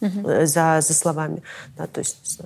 угу. 0.00 0.46
за, 0.46 0.80
за 0.80 0.94
словами. 0.94 1.42
Да, 1.76 1.86
то 1.86 2.00
есть, 2.00 2.40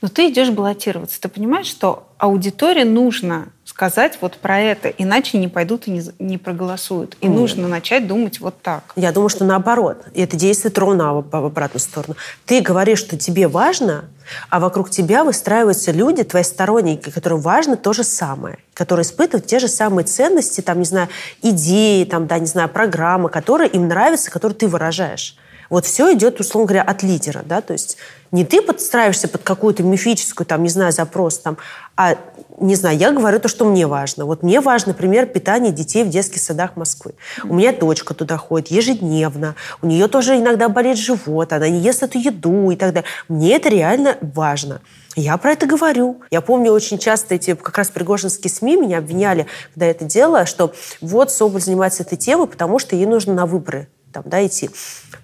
но 0.00 0.08
ты 0.08 0.28
идешь 0.30 0.50
баллотироваться. 0.50 1.20
Ты 1.20 1.28
понимаешь, 1.28 1.66
что 1.66 2.08
аудитории 2.18 2.84
нужно 2.84 3.48
сказать 3.64 4.18
вот 4.20 4.38
про 4.38 4.58
это, 4.58 4.88
иначе 4.88 5.38
не 5.38 5.48
пойдут 5.48 5.86
и 5.86 5.90
не, 5.90 6.02
не 6.18 6.38
проголосуют. 6.38 7.16
И 7.20 7.26
Нет. 7.26 7.36
нужно 7.36 7.68
начать 7.68 8.06
думать 8.06 8.40
вот 8.40 8.60
так. 8.62 8.84
Я 8.96 9.12
думаю, 9.12 9.28
что 9.28 9.44
наоборот. 9.44 10.04
И 10.14 10.22
это 10.22 10.36
действует 10.36 10.78
ровно 10.78 11.14
в 11.14 11.34
обратную 11.34 11.80
сторону. 11.80 12.16
Ты 12.46 12.60
говоришь, 12.60 13.00
что 13.00 13.18
тебе 13.18 13.48
важно, 13.48 14.06
а 14.48 14.60
вокруг 14.60 14.90
тебя 14.90 15.24
выстраиваются 15.24 15.92
люди, 15.92 16.22
твои 16.22 16.42
сторонники, 16.42 17.10
которым 17.10 17.40
важно 17.40 17.76
то 17.76 17.92
же 17.92 18.02
самое, 18.02 18.58
которые 18.72 19.04
испытывают 19.04 19.46
те 19.46 19.58
же 19.58 19.68
самые 19.68 20.06
ценности, 20.06 20.60
там, 20.60 20.78
не 20.78 20.84
знаю, 20.84 21.08
идеи, 21.42 22.04
там, 22.04 22.26
да, 22.26 22.38
не 22.38 22.46
знаю, 22.46 22.68
программы, 22.68 23.28
которые 23.28 23.68
им 23.68 23.88
нравятся, 23.88 24.30
которые 24.30 24.56
ты 24.56 24.68
выражаешь. 24.68 25.36
Вот 25.70 25.86
все 25.86 26.12
идет, 26.14 26.40
условно 26.40 26.68
говоря, 26.68 26.82
от 26.82 27.02
лидера, 27.02 27.42
да, 27.44 27.60
то 27.60 27.72
есть 27.72 27.96
не 28.32 28.44
ты 28.44 28.60
подстраиваешься 28.60 29.28
под 29.28 29.42
какую-то 29.42 29.82
мифическую, 29.82 30.46
там, 30.46 30.62
не 30.62 30.68
знаю, 30.68 30.92
запрос, 30.92 31.38
там, 31.38 31.58
а 31.96 32.16
не 32.58 32.74
знаю, 32.74 32.96
я 32.96 33.12
говорю 33.12 33.38
то, 33.38 33.48
что 33.48 33.64
мне 33.64 33.86
важно. 33.86 34.24
Вот 34.24 34.42
мне 34.42 34.60
важно, 34.60 34.92
например, 34.92 35.26
питание 35.26 35.72
детей 35.72 36.04
в 36.04 36.08
детских 36.08 36.40
садах 36.40 36.76
Москвы. 36.76 37.14
У 37.44 37.54
меня 37.54 37.72
дочка 37.72 38.14
туда 38.14 38.36
ходит 38.36 38.68
ежедневно. 38.68 39.54
У 39.82 39.86
нее 39.86 40.08
тоже 40.08 40.36
иногда 40.36 40.68
болит 40.68 40.96
живот, 40.96 41.52
она 41.52 41.68
не 41.68 41.80
ест 41.80 42.02
эту 42.02 42.18
еду 42.18 42.70
и 42.70 42.76
так 42.76 42.94
далее. 42.94 43.08
Мне 43.28 43.56
это 43.56 43.68
реально 43.68 44.16
важно. 44.20 44.80
Я 45.16 45.36
про 45.38 45.52
это 45.52 45.66
говорю. 45.66 46.20
Я 46.30 46.40
помню 46.42 46.72
очень 46.72 46.98
часто 46.98 47.34
эти 47.34 47.54
как 47.54 47.76
раз 47.78 47.88
пригожинские 47.88 48.50
СМИ 48.50 48.76
меня 48.76 48.98
обвиняли, 48.98 49.46
когда 49.72 49.86
я 49.86 49.92
это 49.92 50.04
делала, 50.04 50.44
что 50.44 50.74
вот 51.00 51.30
Соболь 51.30 51.62
занимается 51.62 52.02
этой 52.02 52.18
темой, 52.18 52.46
потому 52.46 52.78
что 52.78 52.96
ей 52.96 53.06
нужно 53.06 53.32
на 53.32 53.46
выборы 53.46 53.88
там, 54.16 54.30
да, 54.30 54.46
идти. 54.46 54.70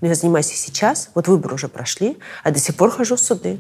Но 0.01 0.09
я 0.09 0.15
занимаюсь 0.15 0.53
и 0.53 0.55
сейчас, 0.55 1.11
вот 1.15 1.27
выборы 1.27 1.55
уже 1.55 1.69
прошли, 1.69 2.19
а 2.43 2.51
до 2.51 2.59
сих 2.59 2.77
пор 2.77 2.91
хожу 2.91 3.17
в 3.17 3.21
суды. 3.21 3.59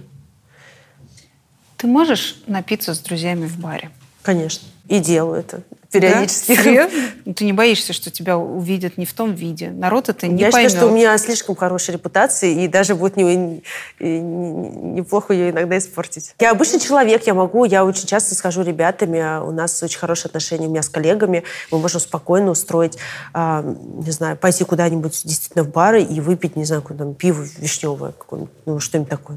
Ты 1.78 1.86
можешь 1.86 2.42
напиться 2.46 2.92
с 2.94 2.98
друзьями 2.98 3.46
в 3.46 3.59
баре? 3.59 3.90
Конечно. 4.22 4.68
И 4.88 4.98
делаю 4.98 5.40
это 5.40 5.62
периодически. 5.92 6.56
Да? 6.74 6.90
Ну, 7.24 7.34
Ты 7.34 7.44
не 7.44 7.52
боишься, 7.52 7.92
что 7.92 8.10
тебя 8.10 8.36
увидят 8.36 8.98
не 8.98 9.04
в 9.06 9.12
том 9.12 9.32
виде? 9.34 9.70
Народ 9.70 10.09
это 10.09 10.26
не 10.26 10.40
Я 10.42 10.50
поймет. 10.50 10.70
считаю, 10.72 10.86
что 10.86 10.92
у 10.92 10.96
меня 10.96 11.16
слишком 11.18 11.54
хорошая 11.54 11.96
репутация, 11.96 12.50
и 12.50 12.66
даже 12.66 12.94
будет 12.96 13.16
не, 13.16 13.24
не- 13.36 13.62
не- 14.00 14.20
неплохо 14.20 15.32
ее 15.34 15.50
иногда 15.50 15.78
испортить. 15.78 16.34
Я 16.40 16.50
обычный 16.50 16.80
человек, 16.80 17.26
я 17.26 17.34
могу, 17.34 17.64
я 17.64 17.84
очень 17.84 18.06
часто 18.06 18.34
схожу 18.34 18.62
ребятами, 18.62 19.20
а 19.20 19.42
у 19.42 19.52
нас 19.52 19.82
очень 19.82 19.98
хорошие 19.98 20.28
отношения 20.30 20.66
у 20.66 20.70
меня 20.70 20.82
с 20.82 20.88
коллегами, 20.88 21.44
мы 21.70 21.78
можем 21.78 22.00
спокойно 22.00 22.50
устроить, 22.50 22.98
а, 23.32 23.62
не 23.62 24.10
знаю, 24.10 24.36
пойти 24.36 24.64
куда-нибудь 24.64 25.20
действительно 25.24 25.62
в 25.62 25.70
бары 25.70 26.02
и 26.02 26.20
выпить, 26.20 26.56
не 26.56 26.64
знаю, 26.64 26.82
какое-то 26.82 27.04
там 27.04 27.14
пиво 27.14 27.44
вишневое, 27.59 28.12
какое-нибудь, 28.12 28.52
ну, 28.66 28.80
что-нибудь 28.80 29.10
такое. 29.10 29.36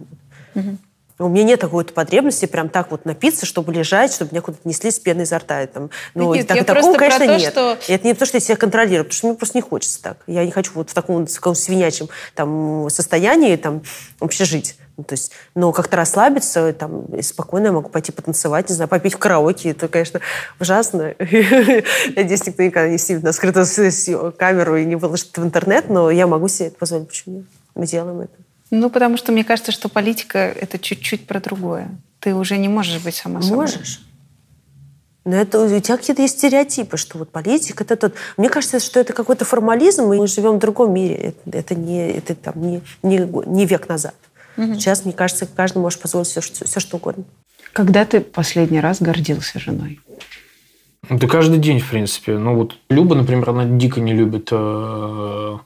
У 1.18 1.30
меня 1.30 1.44
нет 1.44 1.62
какой-то 1.62 1.94
потребности 1.94 2.46
прям 2.46 2.68
так 2.68 2.92
вот 2.92 3.06
напиться, 3.06 3.46
чтобы 3.46 3.74
лежать, 3.74 4.12
чтобы 4.14 4.32
меня 4.32 4.42
куда-то 4.42 4.68
несли 4.68 4.92
с 4.92 5.00
пеной 5.00 5.24
изо 5.24 5.38
рта. 5.40 5.64
и 5.64 5.68
Там, 5.68 5.90
ну, 6.14 6.34
Нет, 6.34 6.46
так- 6.48 6.66
такого, 6.66 6.98
конечно, 6.98 7.26
то, 7.26 7.38
нет. 7.38 7.52
что- 7.54 7.78
И 7.88 7.94
Это 7.94 8.06
не 8.08 8.14
то, 8.14 8.26
что 8.26 8.36
я 8.36 8.42
себя 8.42 8.58
контролирую, 8.58 9.06
потому 9.06 9.18
что 9.18 9.28
мне 9.28 9.36
просто 9.38 9.58
не 9.58 9.62
хочется 9.62 10.02
так. 10.02 10.18
Я 10.28 10.44
не 10.44 10.52
хочу 10.52 10.72
вот 10.76 10.90
в 10.90 10.94
таком, 10.94 11.26
в 11.26 11.34
таком 11.34 11.56
свинячем 11.56 12.10
там, 12.34 12.90
состоянии 12.90 13.56
там, 13.56 13.82
вообще 14.20 14.44
жить. 14.44 14.76
Ну, 14.98 15.04
то 15.06 15.14
есть, 15.14 15.32
но 15.56 15.72
как-то 15.72 15.96
расслабиться, 15.98 16.74
там, 16.74 17.06
и 17.06 17.22
спокойно 17.22 17.68
я 17.68 17.72
могу 17.72 17.90
пойти 17.90 18.12
потанцевать, 18.12 18.70
не 18.70 18.76
знаю, 18.76 18.90
попить 18.90 19.14
в 19.14 19.18
караоке. 19.18 19.72
Это, 19.72 19.88
конечно, 19.88 20.20
ужасно. 20.60 21.16
Надеюсь, 21.20 22.46
никто 22.46 22.64
никогда 22.64 22.90
не 22.90 22.98
снимет 22.98 23.24
на 23.24 23.32
скрытую 23.32 23.66
камеру 24.38 24.76
и 24.78 24.86
не 24.86 24.96
выложит 24.96 25.38
в 25.38 25.44
интернет, 25.44 25.90
но 25.90 26.10
я 26.12 26.28
могу 26.28 26.48
себе 26.50 26.68
это 26.68 26.78
позволить. 26.78 27.08
Почему 27.08 27.38
нет? 27.38 27.46
Мы 27.74 27.88
делаем 27.88 28.22
это. 28.22 28.34
Ну, 28.72 28.90
потому 28.90 29.18
что 29.18 29.32
мне 29.32 29.44
кажется, 29.44 29.72
что 29.72 29.90
политика— 29.90 30.40
это 30.62 30.80
чуть-чуть 30.80 31.28
про 31.28 31.40
другое. 31.40 31.90
Ты 32.20 32.34
уже 32.34 32.58
не 32.58 32.68
можешь 32.68 33.02
быть 33.02 33.16
сама 33.16 33.42
собой. 33.42 33.58
Можешь. 33.58 34.02
Но 35.26 35.36
это 35.36 35.60
у 35.64 35.80
тебя 35.80 35.98
какие-то 35.98 36.22
есть 36.22 36.38
стереотипы, 36.38 36.98
что 36.98 37.18
вот 37.18 37.32
политик 37.32 37.82
это 37.82 37.96
тот. 37.96 38.14
Мне 38.38 38.48
кажется, 38.48 38.80
что 38.80 39.00
это 39.00 39.14
какой-то 39.14 39.44
формализм, 39.44 40.14
и 40.14 40.18
мы 40.18 40.28
живем 40.28 40.58
в 40.58 40.60
другом 40.60 40.94
мире. 40.94 41.16
Это, 41.46 41.58
это 41.58 41.76
не, 41.76 42.12
это 42.12 42.36
там 42.36 42.62
не, 42.62 42.82
не, 43.02 43.18
не 43.48 43.66
век 43.66 43.90
назад. 43.90 44.16
Сейчас, 44.56 45.04
мне 45.04 45.14
кажется, 45.14 45.48
каждый 45.48 45.80
может 45.80 46.00
позволить 46.00 46.28
все, 46.28 46.42
что, 46.42 46.66
все, 46.66 46.80
что 46.80 46.98
угодно. 46.98 47.26
Когда 47.74 48.06
ты 48.06 48.22
последний 48.22 48.80
раз 48.80 49.02
гордился 49.02 49.60
женой? 49.60 50.00
Да 51.10 51.28
каждый 51.28 51.60
день, 51.60 51.80
в 51.80 51.90
принципе. 51.90 52.38
Ну, 52.38 52.56
вот 52.56 52.78
Люба, 52.90 53.16
например, 53.16 53.50
она 53.50 53.66
дико 53.66 54.00
не 54.00 54.14
любит 54.14 54.50
э, 54.52 54.56
э, 54.56 55.58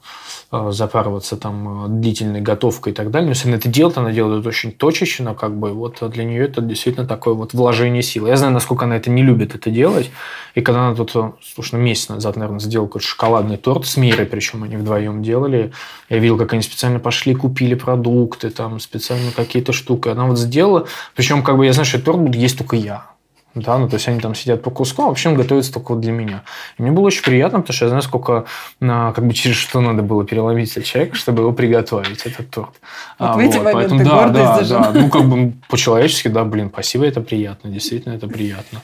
запарываться 0.50 1.36
там 1.36 1.84
э, 1.84 1.88
длительной 2.00 2.40
готовкой 2.40 2.92
и 2.92 2.96
так 2.96 3.10
далее. 3.12 3.26
Но 3.26 3.30
если 3.30 3.48
она 3.48 3.56
это 3.56 3.68
делает, 3.68 3.98
она 3.98 4.10
делает 4.10 4.44
очень 4.46 4.72
точечно, 4.72 5.34
как 5.34 5.56
бы. 5.56 5.72
Вот 5.72 6.02
для 6.10 6.24
нее 6.24 6.44
это 6.44 6.60
действительно 6.60 7.06
такое 7.06 7.34
вот 7.34 7.54
вложение 7.54 8.02
сил. 8.02 8.26
Я 8.26 8.36
знаю, 8.36 8.52
насколько 8.52 8.84
она 8.84 8.96
это 8.96 9.10
не 9.10 9.22
любит 9.22 9.54
это 9.54 9.70
делать. 9.70 10.10
И 10.56 10.60
когда 10.60 10.88
она 10.88 10.96
тут, 10.96 11.12
э, 11.14 11.32
слушай, 11.54 11.76
ну, 11.76 11.82
месяц 11.82 12.08
назад, 12.08 12.34
наверное, 12.34 12.58
сделала 12.58 12.88
какой-то 12.88 13.06
шоколадный 13.06 13.58
торт 13.58 13.86
с 13.86 13.96
Мирой, 13.96 14.26
причем 14.26 14.64
они 14.64 14.76
вдвоем 14.76 15.22
делали. 15.22 15.70
Я 16.08 16.18
видел, 16.18 16.36
как 16.36 16.52
они 16.52 16.62
специально 16.62 16.98
пошли, 16.98 17.34
купили 17.34 17.74
продукты, 17.74 18.50
там, 18.50 18.80
специально 18.80 19.30
какие-то 19.30 19.72
штуки. 19.72 20.08
Она 20.08 20.24
вот 20.26 20.38
сделала. 20.38 20.88
Причем, 21.14 21.44
как 21.44 21.58
бы, 21.58 21.66
я 21.66 21.72
знаю, 21.72 21.86
что 21.86 22.00
торт 22.00 22.18
буду 22.18 22.36
есть 22.36 22.58
только 22.58 22.74
я. 22.74 23.09
Да, 23.54 23.78
ну 23.78 23.88
то 23.88 23.94
есть 23.94 24.06
они 24.06 24.20
там 24.20 24.34
сидят 24.34 24.62
по 24.62 24.70
кускам, 24.70 25.08
вообще 25.08 25.28
он 25.28 25.34
готовится 25.34 25.72
только 25.72 25.92
вот 25.92 26.00
для 26.00 26.12
меня. 26.12 26.44
И 26.78 26.82
мне 26.82 26.92
было 26.92 27.06
очень 27.06 27.24
приятно, 27.24 27.60
потому 27.60 27.74
что 27.74 27.84
я 27.86 27.88
знаю, 27.88 28.02
сколько, 28.02 28.44
а, 28.80 29.12
как 29.12 29.26
бы 29.26 29.34
через 29.34 29.56
что 29.56 29.80
надо 29.80 30.02
было 30.02 30.24
переломить 30.24 30.70
этот 30.70 30.84
человек, 30.84 31.16
чтобы 31.16 31.42
его 31.42 31.52
приготовить, 31.52 32.26
этот 32.26 32.50
торт. 32.50 32.74
Вот 33.18 33.30
А, 33.30 33.32
в 33.34 33.38
эти 33.38 33.56
моменты 33.56 33.72
поэтому, 33.72 34.04
да, 34.04 34.10
гордость 34.10 34.70
да, 34.70 34.92
да. 34.92 35.00
Ну, 35.00 35.10
как 35.10 35.28
бы 35.28 35.52
по-человечески, 35.68 36.28
да, 36.28 36.44
блин, 36.44 36.70
спасибо, 36.72 37.06
это 37.06 37.20
приятно, 37.20 37.70
действительно, 37.70 38.14
это 38.14 38.28
приятно. 38.28 38.82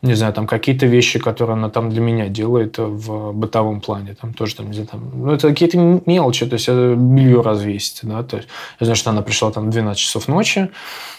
Не 0.00 0.14
знаю, 0.14 0.32
там 0.32 0.46
какие-то 0.46 0.86
вещи, 0.86 1.18
которые 1.18 1.54
она 1.54 1.70
там 1.70 1.90
для 1.90 2.00
меня 2.00 2.28
делает 2.28 2.78
в 2.78 3.32
бытовом 3.32 3.80
плане, 3.80 4.14
там 4.14 4.32
тоже, 4.32 4.54
там, 4.54 4.68
не 4.68 4.74
знаю, 4.74 4.88
там, 4.88 5.10
ну, 5.12 5.32
это 5.32 5.48
какие-то 5.48 5.76
мелочи, 6.06 6.46
то 6.46 6.54
есть 6.54 6.68
это 6.68 6.94
белье 6.94 7.40
развесить, 7.40 8.00
да, 8.02 8.22
то 8.22 8.36
есть 8.36 8.48
я 8.78 8.84
знаю, 8.84 8.96
что 8.96 9.10
она 9.10 9.22
пришла 9.22 9.50
там 9.50 9.66
в 9.66 9.70
12 9.70 10.00
часов 10.00 10.28
ночи, 10.28 10.70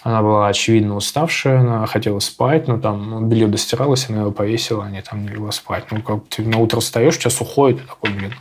она 0.04 0.22
была, 0.22 0.48
очевидно, 0.48 0.96
уставшая, 0.96 1.60
она 1.60 1.86
хотела 1.88 2.20
спать, 2.20 2.70
но 2.70 2.80
там 2.80 3.28
белье 3.28 3.48
достиралось, 3.48 4.10
она 4.10 4.22
его 4.22 4.32
повесила, 4.32 4.86
они 4.86 5.02
там 5.02 5.24
не 5.24 5.30
легла 5.30 5.52
спать. 5.52 5.84
Ну, 5.92 6.02
как 6.02 6.28
ты 6.30 6.44
на 6.44 6.58
утро 6.58 6.80
встаешь, 6.80 7.18
час 7.18 7.42
уходит, 7.42 7.82
и 7.82 7.86
такой, 7.86 8.12
блин, 8.12 8.34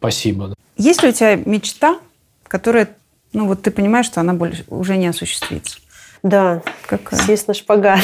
спасибо. 0.00 0.54
Есть 0.76 1.04
ли 1.04 1.10
у 1.10 1.12
тебя 1.12 1.36
мечта, 1.36 2.00
которая, 2.48 2.88
ну 3.32 3.46
вот 3.46 3.62
ты 3.62 3.70
понимаешь, 3.70 4.06
что 4.06 4.20
она 4.20 4.34
больше 4.34 4.64
уже 4.66 4.96
не 4.96 5.06
осуществится? 5.06 5.78
Да, 6.24 6.62
Какая? 6.84 7.20
сесть 7.20 7.46
на 7.46 7.54
шпагат. 7.54 8.00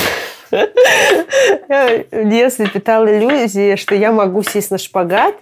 Я 1.69 2.05
в 2.11 2.29
детстве 2.29 2.69
питала 2.69 3.07
иллюзии, 3.07 3.77
что 3.77 3.95
я 3.95 4.13
могу 4.13 4.43
сесть 4.43 4.71
на 4.71 4.79
шпагат, 4.79 5.35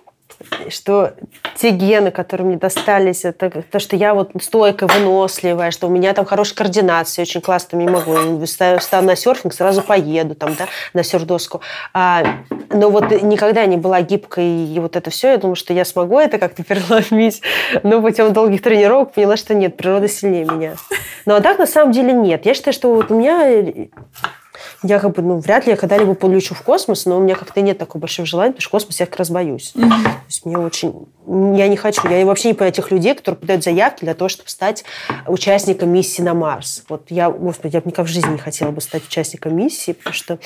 что 0.68 1.12
те 1.56 1.70
гены, 1.70 2.10
которые 2.10 2.46
мне 2.46 2.56
достались, 2.56 3.24
это 3.24 3.62
то, 3.62 3.78
что 3.78 3.96
я 3.96 4.14
вот 4.14 4.30
стойкая, 4.40 4.88
выносливая, 4.88 5.70
что 5.70 5.86
у 5.86 5.90
меня 5.90 6.12
там 6.14 6.24
хорошая 6.24 6.56
координация, 6.56 7.22
очень 7.22 7.40
классно, 7.40 7.76
не 7.76 7.88
могу. 7.88 8.44
Встану, 8.44 9.06
на 9.06 9.16
серфинг, 9.16 9.54
сразу 9.54 9.82
поеду 9.82 10.34
там, 10.34 10.54
да, 10.54 10.66
на 10.94 11.02
серф-доску. 11.02 11.60
А, 11.92 12.24
но 12.70 12.90
вот 12.90 13.10
никогда 13.22 13.66
не 13.66 13.76
была 13.76 14.02
гибкой, 14.02 14.66
и 14.66 14.78
вот 14.80 14.96
это 14.96 15.10
все, 15.10 15.32
я 15.32 15.36
думаю, 15.36 15.56
что 15.56 15.72
я 15.72 15.84
смогу 15.84 16.18
это 16.18 16.38
как-то 16.38 16.64
переломить. 16.64 17.42
Но 17.82 18.00
путем 18.00 18.32
долгих 18.32 18.62
тренировок 18.62 19.12
поняла, 19.12 19.36
что 19.36 19.54
нет, 19.54 19.76
природа 19.76 20.08
сильнее 20.08 20.44
меня. 20.44 20.74
Ну, 21.26 21.34
а 21.34 21.40
так 21.40 21.58
на 21.58 21.66
самом 21.66 21.92
деле 21.92 22.12
нет. 22.12 22.46
Я 22.46 22.54
считаю, 22.54 22.74
что 22.74 22.94
вот 22.94 23.10
у 23.10 23.14
меня 23.14 23.90
я 24.82 24.98
как 24.98 25.12
бы, 25.12 25.22
ну, 25.22 25.38
вряд 25.38 25.66
ли 25.66 25.72
я 25.72 25.76
когда-либо 25.76 26.14
полечу 26.14 26.54
в 26.54 26.62
космос, 26.62 27.06
но 27.06 27.18
у 27.18 27.20
меня 27.20 27.34
как-то 27.34 27.60
нет 27.60 27.78
такого 27.78 28.00
большого 28.00 28.26
желания, 28.26 28.52
потому 28.52 28.62
что 28.62 28.70
космос 28.70 29.00
я 29.00 29.06
как 29.06 29.16
раз 29.16 29.30
боюсь. 29.30 29.72
То 29.72 29.80
есть 30.26 30.44
мне 30.44 30.58
очень... 30.58 31.06
Я 31.26 31.68
не 31.68 31.76
хочу. 31.76 32.06
Я 32.08 32.26
вообще 32.26 32.48
не 32.48 32.54
понимаю 32.54 32.72
тех 32.72 32.90
людей, 32.90 33.14
которые 33.14 33.40
подают 33.40 33.62
заявки 33.62 34.04
для 34.04 34.14
того, 34.14 34.28
чтобы 34.28 34.48
стать 34.48 34.84
участником 35.26 35.90
миссии 35.90 36.22
на 36.22 36.34
Марс. 36.34 36.82
Вот 36.88 37.10
я, 37.10 37.30
господи, 37.30 37.76
я 37.76 37.80
бы 37.80 37.88
никак 37.88 38.06
в 38.06 38.10
жизни 38.10 38.32
не 38.32 38.38
хотела 38.38 38.70
бы 38.70 38.80
стать 38.80 39.04
участником 39.06 39.56
миссии, 39.56 39.92
потому 39.92 40.14
что, 40.14 40.38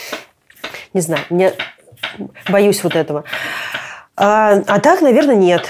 не 0.93 1.01
знаю, 1.01 1.23
мне 1.31 1.55
боюсь 2.51 2.85
вот 2.85 2.95
этого. 2.95 3.25
А, 4.17 4.63
а 4.67 4.81
так, 4.81 5.01
наверное, 5.01 5.37
нет. 5.37 5.67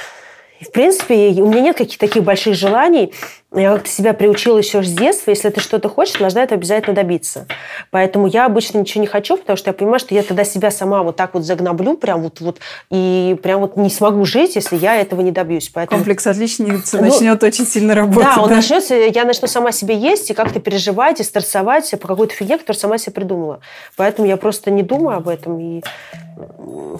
В 0.61 0.71
принципе, 0.71 1.15
у 1.43 1.47
меня 1.47 1.61
нет 1.61 1.77
каких-то 1.77 2.07
таких 2.07 2.25
больших 2.25 2.55
желаний. 2.55 3.13
Я 3.57 3.73
как-то 3.73 3.89
себя 3.89 4.13
приучила 4.13 4.59
еще 4.59 4.83
с 4.83 4.91
детства. 4.91 5.31
Если 5.31 5.49
ты 5.49 5.61
что-то 5.61 5.89
хочешь, 5.89 6.19
должна 6.19 6.43
это 6.43 6.55
обязательно 6.55 6.95
добиться. 6.95 7.47
Поэтому 7.91 8.27
я 8.27 8.45
обычно 8.45 8.79
ничего 8.79 9.01
не 9.01 9.07
хочу, 9.07 9.39
потому 9.39 9.57
что 9.57 9.71
я 9.71 9.75
понимаю, 9.75 9.99
что 9.99 10.15
я 10.15 10.23
тогда 10.23 10.45
себя 10.45 10.71
сама 10.71 11.03
вот 11.03 11.17
так 11.17 11.33
вот 11.35 11.45
загноблю, 11.45 11.97
прям 11.97 12.23
вот, 12.23 12.41
вот 12.41 12.59
и 12.91 13.37
прям 13.43 13.61
вот 13.61 13.77
не 13.77 13.89
смогу 13.89 14.25
жить, 14.27 14.57
если 14.57 14.77
я 14.77 14.97
этого 14.97 15.23
не 15.23 15.31
добьюсь. 15.31 15.71
Поэтому... 15.71 15.99
Комплекс 15.99 16.27
отличницы 16.27 16.99
Ну, 16.99 17.05
начнет 17.05 17.43
очень 17.43 17.67
сильно 17.67 17.95
работать. 17.95 18.35
Да, 18.37 18.43
он 18.43 18.51
начнется, 18.51 18.95
я 18.95 19.25
начну 19.25 19.49
сама 19.49 19.73
себе 19.73 19.97
есть 19.97 20.31
и 20.31 20.35
как-то 20.35 20.61
переживать 20.61 21.21
и 21.21 21.23
стрессовать 21.23 21.91
по 21.99 22.09
какой-то 22.09 22.35
фигне, 22.35 22.59
которую 22.59 22.79
сама 22.79 22.99
себе 22.99 23.13
придумала. 23.13 23.61
Поэтому 23.97 24.29
я 24.29 24.37
просто 24.37 24.71
не 24.71 24.83
думаю 24.83 25.17
об 25.17 25.29
этом 25.29 25.59
и 25.59 25.83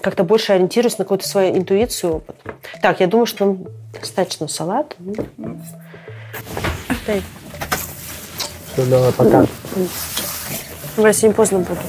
как-то 0.01 0.23
больше 0.23 0.53
ориентируюсь 0.53 0.97
на 0.97 1.05
какую-то 1.05 1.27
свою 1.27 1.55
интуицию 1.55 2.09
и 2.09 2.13
опыт. 2.15 2.35
Так, 2.81 2.99
я 2.99 3.07
думаю, 3.07 3.27
что 3.27 3.57
достаточно 3.99 4.47
салата. 4.47 4.95
Дай. 7.05 7.23
Все, 8.73 8.85
давай, 8.85 9.11
пока. 9.11 9.45
Я 10.97 11.13
сегодня 11.13 11.35
поздно 11.35 11.59
буду. 11.59 11.79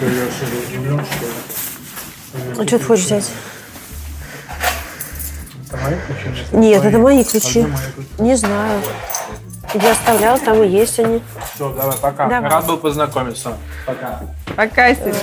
Да, 0.00 0.06
я 0.06 0.24
вообще 0.24 0.44
удивлен, 0.68 1.04
что... 1.04 1.26
А 2.62 2.66
что 2.66 2.78
ты 2.78 2.84
хочешь 2.84 3.04
взять? 3.06 3.30
Это 5.68 5.76
мои 5.78 5.94
ключи? 6.06 6.46
Нет, 6.52 6.84
это 6.84 6.98
мои 6.98 7.24
ключи. 7.24 7.66
А? 8.18 8.22
Не 8.22 8.36
знаю. 8.36 8.82
Я 9.74 9.92
оставляла, 9.92 10.38
там 10.38 10.62
и 10.62 10.68
есть 10.68 10.98
они. 11.00 11.22
Все, 11.54 11.72
давай, 11.74 11.96
пока. 11.96 12.28
Давай. 12.28 12.50
Рад 12.50 12.66
был 12.66 12.76
познакомиться. 12.78 13.56
Пока. 13.86 14.20
Пока, 14.56 14.94
Сереж. 14.94 15.16